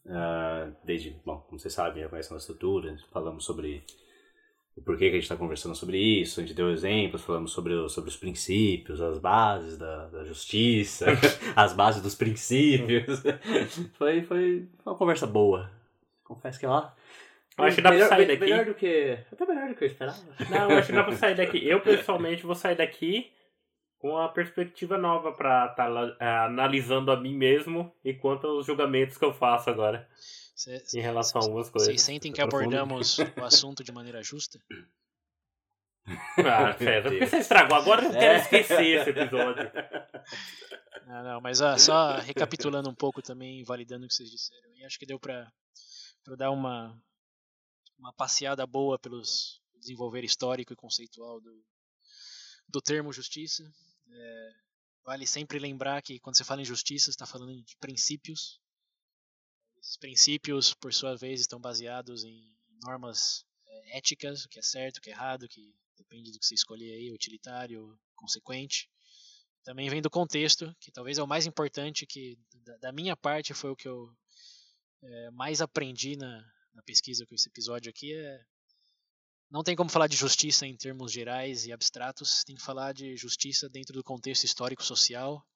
Ah, 0.08 0.70
desde, 0.84 1.10
bom, 1.24 1.38
como 1.46 1.58
vocês 1.58 1.74
sabem, 1.74 2.02
já 2.02 2.08
conhecem 2.08 2.30
a 2.30 2.34
nossa 2.34 2.44
estrutura, 2.44 2.96
falamos 3.12 3.44
sobre 3.44 3.82
o 4.76 4.82
porquê 4.82 5.04
que 5.06 5.12
a 5.12 5.14
gente 5.14 5.22
está 5.22 5.36
conversando 5.36 5.74
sobre 5.74 5.98
isso, 5.98 6.38
a 6.38 6.42
gente 6.42 6.54
deu 6.54 6.70
exemplos, 6.70 7.22
falamos 7.22 7.50
sobre, 7.52 7.72
o- 7.74 7.88
sobre 7.88 8.10
os 8.10 8.16
princípios, 8.16 9.00
as 9.00 9.18
bases 9.18 9.78
da, 9.78 10.06
da 10.08 10.24
justiça, 10.24 11.06
as 11.56 11.72
bases 11.72 12.02
dos 12.02 12.14
princípios. 12.14 13.22
foi, 13.96 14.22
foi 14.22 14.68
uma 14.84 14.94
conversa 14.94 15.26
boa. 15.26 15.70
Confesso 16.22 16.60
que 16.60 16.66
lá. 16.66 16.94
Eu 17.58 17.64
acho 17.64 17.76
que 17.76 17.82
dá 17.82 17.88
pra 17.88 17.96
melhor, 17.96 18.08
sair 18.10 18.18
me- 18.20 18.26
daqui. 18.26 18.40
Melhor 18.50 18.64
do 18.66 18.74
que. 18.74 19.18
Até 19.32 19.46
melhor 19.46 19.68
do 19.70 19.74
que 19.74 19.84
eu 19.84 19.88
esperava. 19.88 20.18
Não, 20.50 20.70
eu 20.70 20.78
acho 20.78 20.88
que 20.88 20.92
dá 20.92 21.04
pra 21.04 21.16
sair 21.16 21.34
daqui. 21.34 21.66
Eu, 21.66 21.80
pessoalmente, 21.80 22.42
vou 22.44 22.54
sair 22.54 22.76
daqui 22.76 23.30
com 23.98 24.10
uma 24.10 24.28
perspectiva 24.28 24.98
nova 24.98 25.32
pra 25.32 25.68
estar 25.70 25.88
analisando 26.44 27.10
a 27.10 27.16
mim 27.18 27.34
mesmo 27.34 27.90
e 28.04 28.12
quanto 28.12 28.46
aos 28.46 28.66
julgamentos 28.66 29.16
que 29.16 29.24
eu 29.24 29.32
faço 29.32 29.70
agora 29.70 30.06
Cê- 30.56 30.82
em 30.94 31.00
relação 31.02 31.40
a 31.40 31.44
algumas 31.44 31.68
Vocês 31.68 31.86
coisas. 31.86 32.02
sentem 32.02 32.32
que 32.32 32.40
Profundo. 32.40 32.74
abordamos 32.74 33.18
o 33.18 33.44
assunto 33.44 33.84
de 33.84 33.92
maneira 33.92 34.22
justa? 34.22 34.58
Ah, 36.38 36.72
César, 36.78 37.10
por 37.10 37.18
que 37.18 37.26
você 37.26 37.38
estragou? 37.38 37.76
Agora 37.76 38.04
eu 38.04 38.12
quero 38.12 38.40
esquecer 38.40 38.80
esse 39.00 39.10
episódio. 39.10 39.64
Não, 41.04 41.22
não, 41.22 41.40
mas 41.40 41.60
ó, 41.60 41.76
só 41.78 42.16
recapitulando 42.18 42.88
um 42.90 42.94
pouco 42.94 43.22
também, 43.22 43.62
validando 43.64 44.04
o 44.04 44.08
que 44.08 44.14
vocês 44.14 44.28
disseram. 44.30 44.72
E 44.74 44.84
acho 44.84 44.98
que 44.98 45.06
deu 45.06 45.20
pra, 45.20 45.52
pra 46.24 46.34
dar 46.34 46.50
uma, 46.50 47.00
uma 47.96 48.12
passeada 48.12 48.66
boa 48.66 48.98
pelos 48.98 49.60
desenvolver 49.80 50.24
histórico 50.24 50.72
e 50.72 50.76
conceitual 50.76 51.40
do, 51.40 51.64
do 52.68 52.80
termo 52.80 53.12
justiça. 53.12 53.62
É, 54.10 54.50
vale 55.04 55.26
sempre 55.28 55.60
lembrar 55.60 56.02
que 56.02 56.18
quando 56.18 56.36
você 56.36 56.42
fala 56.44 56.60
em 56.62 56.64
justiça, 56.64 57.04
você 57.06 57.10
está 57.10 57.26
falando 57.26 57.54
de 57.62 57.76
princípios. 57.78 58.60
Esses 59.86 59.96
princípios, 59.96 60.74
por 60.74 60.92
sua 60.92 61.16
vez, 61.16 61.40
estão 61.40 61.60
baseados 61.60 62.24
em 62.24 62.52
normas 62.82 63.44
é, 63.68 63.98
éticas, 63.98 64.44
o 64.44 64.48
que 64.48 64.58
é 64.58 64.62
certo, 64.62 64.96
o 64.96 65.00
que 65.00 65.10
é 65.10 65.12
errado, 65.12 65.44
o 65.44 65.48
que 65.48 65.72
depende 65.96 66.32
do 66.32 66.40
que 66.40 66.44
você 66.44 66.56
escolher 66.56 66.92
aí, 66.92 67.12
utilitário, 67.12 67.96
consequente. 68.16 68.90
Também 69.62 69.88
vem 69.88 70.02
do 70.02 70.10
contexto, 70.10 70.74
que 70.80 70.90
talvez 70.90 71.18
é 71.18 71.22
o 71.22 71.26
mais 71.26 71.46
importante, 71.46 72.04
que 72.04 72.36
da, 72.64 72.76
da 72.78 72.92
minha 72.92 73.16
parte 73.16 73.54
foi 73.54 73.70
o 73.70 73.76
que 73.76 73.86
eu 73.86 74.12
é, 75.04 75.30
mais 75.30 75.60
aprendi 75.60 76.16
na, 76.16 76.44
na 76.74 76.82
pesquisa 76.82 77.24
com 77.24 77.36
esse 77.36 77.48
episódio 77.48 77.88
aqui, 77.88 78.12
é 78.12 78.44
não 79.48 79.62
tem 79.62 79.76
como 79.76 79.88
falar 79.88 80.08
de 80.08 80.16
justiça 80.16 80.66
em 80.66 80.76
termos 80.76 81.12
gerais 81.12 81.64
e 81.64 81.72
abstratos, 81.72 82.42
tem 82.42 82.56
que 82.56 82.62
falar 82.62 82.92
de 82.92 83.16
justiça 83.16 83.68
dentro 83.68 83.94
do 83.94 84.02
contexto 84.02 84.42
histórico-social, 84.42 85.46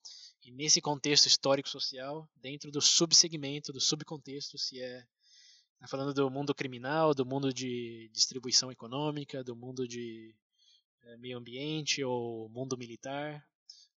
e 0.42 0.50
nesse 0.50 0.80
contexto 0.80 1.26
histórico-social, 1.26 2.28
dentro 2.36 2.70
do 2.70 2.80
subsegmento, 2.80 3.72
do 3.72 3.80
subcontexto, 3.80 4.56
se 4.58 4.80
é 4.80 5.04
tá 5.78 5.88
falando 5.88 6.12
do 6.12 6.30
mundo 6.30 6.54
criminal, 6.54 7.14
do 7.14 7.24
mundo 7.24 7.52
de 7.52 8.10
distribuição 8.12 8.70
econômica, 8.70 9.42
do 9.42 9.56
mundo 9.56 9.88
de 9.88 10.34
é, 11.02 11.16
meio 11.16 11.38
ambiente 11.38 12.04
ou 12.04 12.48
mundo 12.50 12.76
militar, 12.76 13.42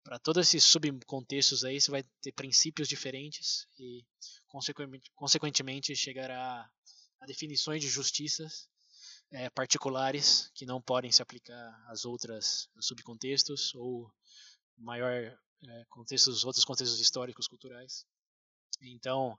para 0.04 0.18
todos 0.18 0.48
esses 0.48 0.64
subcontextos 0.64 1.64
aí, 1.64 1.80
você 1.80 1.90
vai 1.90 2.04
ter 2.20 2.32
princípios 2.32 2.88
diferentes 2.88 3.66
e, 3.78 4.04
consequentemente, 5.14 5.94
chegará 5.94 6.68
a 7.20 7.26
definições 7.26 7.80
de 7.80 7.88
justiças 7.88 8.68
é, 9.30 9.48
particulares 9.50 10.50
que 10.54 10.66
não 10.66 10.82
podem 10.82 11.10
se 11.12 11.22
aplicar 11.22 11.84
às 11.88 12.04
outras 12.04 12.68
subcontextos 12.80 13.74
ou 13.74 14.12
maior 14.76 15.38
é, 15.68 15.84
contextos, 15.88 16.44
outros 16.44 16.64
contextos 16.64 17.00
históricos, 17.00 17.48
culturais. 17.48 18.06
Então, 18.80 19.38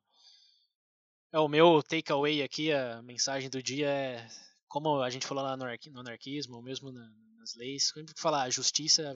é 1.32 1.40
o 1.40 1.48
meu 1.48 1.82
takeaway 1.84 2.41
aqui, 2.41 2.72
a 2.72 3.02
mensagem 3.02 3.50
do 3.50 3.62
dia 3.62 3.90
é 3.90 4.28
como 4.68 5.02
a 5.02 5.10
gente 5.10 5.28
falou 5.28 5.44
lá 5.44 5.56
no, 5.56 5.66
no 5.66 6.00
anarquismo, 6.00 6.56
ou 6.56 6.62
mesmo 6.62 6.91
na, 6.91 7.08
nas 7.38 7.54
leis, 7.56 7.90
sempre 7.90 8.14
que 8.14 8.22
falar 8.22 8.50
justiça 8.50 9.16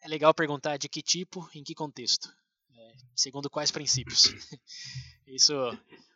é 0.00 0.08
legal 0.08 0.32
perguntar 0.32 0.78
de 0.78 0.88
que 0.88 1.02
tipo, 1.02 1.48
em 1.54 1.62
que 1.62 1.74
contexto, 1.74 2.34
é, 2.74 2.92
segundo 3.14 3.50
quais 3.50 3.70
princípios. 3.70 4.24
Isso, 5.26 5.54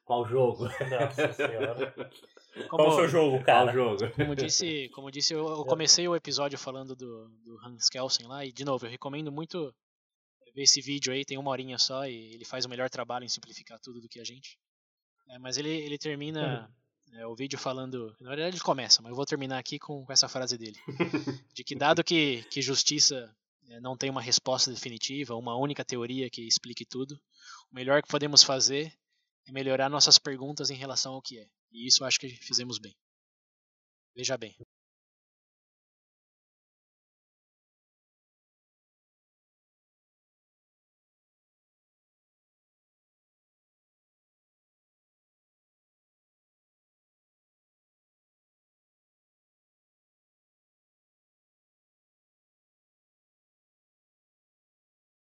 Qual 0.06 0.24
jogo? 0.24 0.64
Nossa 0.64 1.32
senhora. 1.32 1.94
como, 2.64 2.84
Qual 2.84 2.88
o 2.88 2.94
seu 2.94 3.08
jogo, 3.08 3.44
cara? 3.44 3.72
Qual 3.72 3.98
jogo? 3.98 4.12
como 4.14 4.34
disse, 4.34 4.88
como 4.90 5.10
disse, 5.10 5.34
eu, 5.34 5.46
eu 5.46 5.64
comecei 5.64 6.06
o 6.08 6.16
episódio 6.16 6.58
falando 6.58 6.96
do, 6.96 7.28
do 7.44 7.58
Hans 7.64 7.88
Kelsen 7.88 8.26
lá, 8.26 8.44
e 8.44 8.52
de 8.52 8.64
novo, 8.64 8.86
eu 8.86 8.90
recomendo 8.90 9.30
muito 9.30 9.74
ver 10.54 10.62
esse 10.62 10.80
vídeo 10.80 11.12
aí, 11.12 11.24
tem 11.24 11.36
uma 11.36 11.50
horinha 11.50 11.78
só, 11.78 12.06
e 12.06 12.34
ele 12.34 12.44
faz 12.44 12.64
o 12.64 12.68
melhor 12.68 12.88
trabalho 12.88 13.24
em 13.24 13.28
simplificar 13.28 13.78
tudo 13.78 14.00
do 14.00 14.08
que 14.08 14.20
a 14.20 14.24
gente. 14.24 14.58
É, 15.28 15.38
mas 15.38 15.58
ele, 15.58 15.68
ele 15.68 15.98
termina 15.98 16.70
é, 17.12 17.26
o 17.26 17.34
vídeo 17.34 17.58
falando, 17.58 18.16
na 18.20 18.30
verdade 18.30 18.56
ele 18.56 18.62
começa, 18.62 19.02
mas 19.02 19.10
eu 19.10 19.16
vou 19.16 19.26
terminar 19.26 19.58
aqui 19.58 19.78
com, 19.78 20.04
com 20.04 20.12
essa 20.12 20.28
frase 20.28 20.56
dele, 20.56 20.78
de 21.52 21.62
que 21.64 21.74
dado 21.74 22.02
que, 22.02 22.42
que 22.44 22.62
justiça 22.62 23.34
é, 23.68 23.80
não 23.80 23.96
tem 23.96 24.08
uma 24.08 24.22
resposta 24.22 24.70
definitiva, 24.70 25.34
uma 25.34 25.56
única 25.56 25.84
teoria 25.84 26.30
que 26.30 26.46
explique 26.46 26.84
tudo, 26.84 27.20
o 27.70 27.74
melhor 27.74 28.02
que 28.02 28.08
podemos 28.08 28.42
fazer 28.42 28.92
é 29.46 29.52
melhorar 29.52 29.88
nossas 29.88 30.18
perguntas 30.18 30.70
em 30.70 30.74
relação 30.74 31.14
ao 31.14 31.22
que 31.22 31.38
é. 31.38 31.46
E 31.76 31.86
isso 31.86 32.04
acho 32.06 32.18
que 32.18 32.28
fizemos 32.30 32.78
bem. 32.78 32.96
Veja 34.16 34.36
bem. 34.38 34.56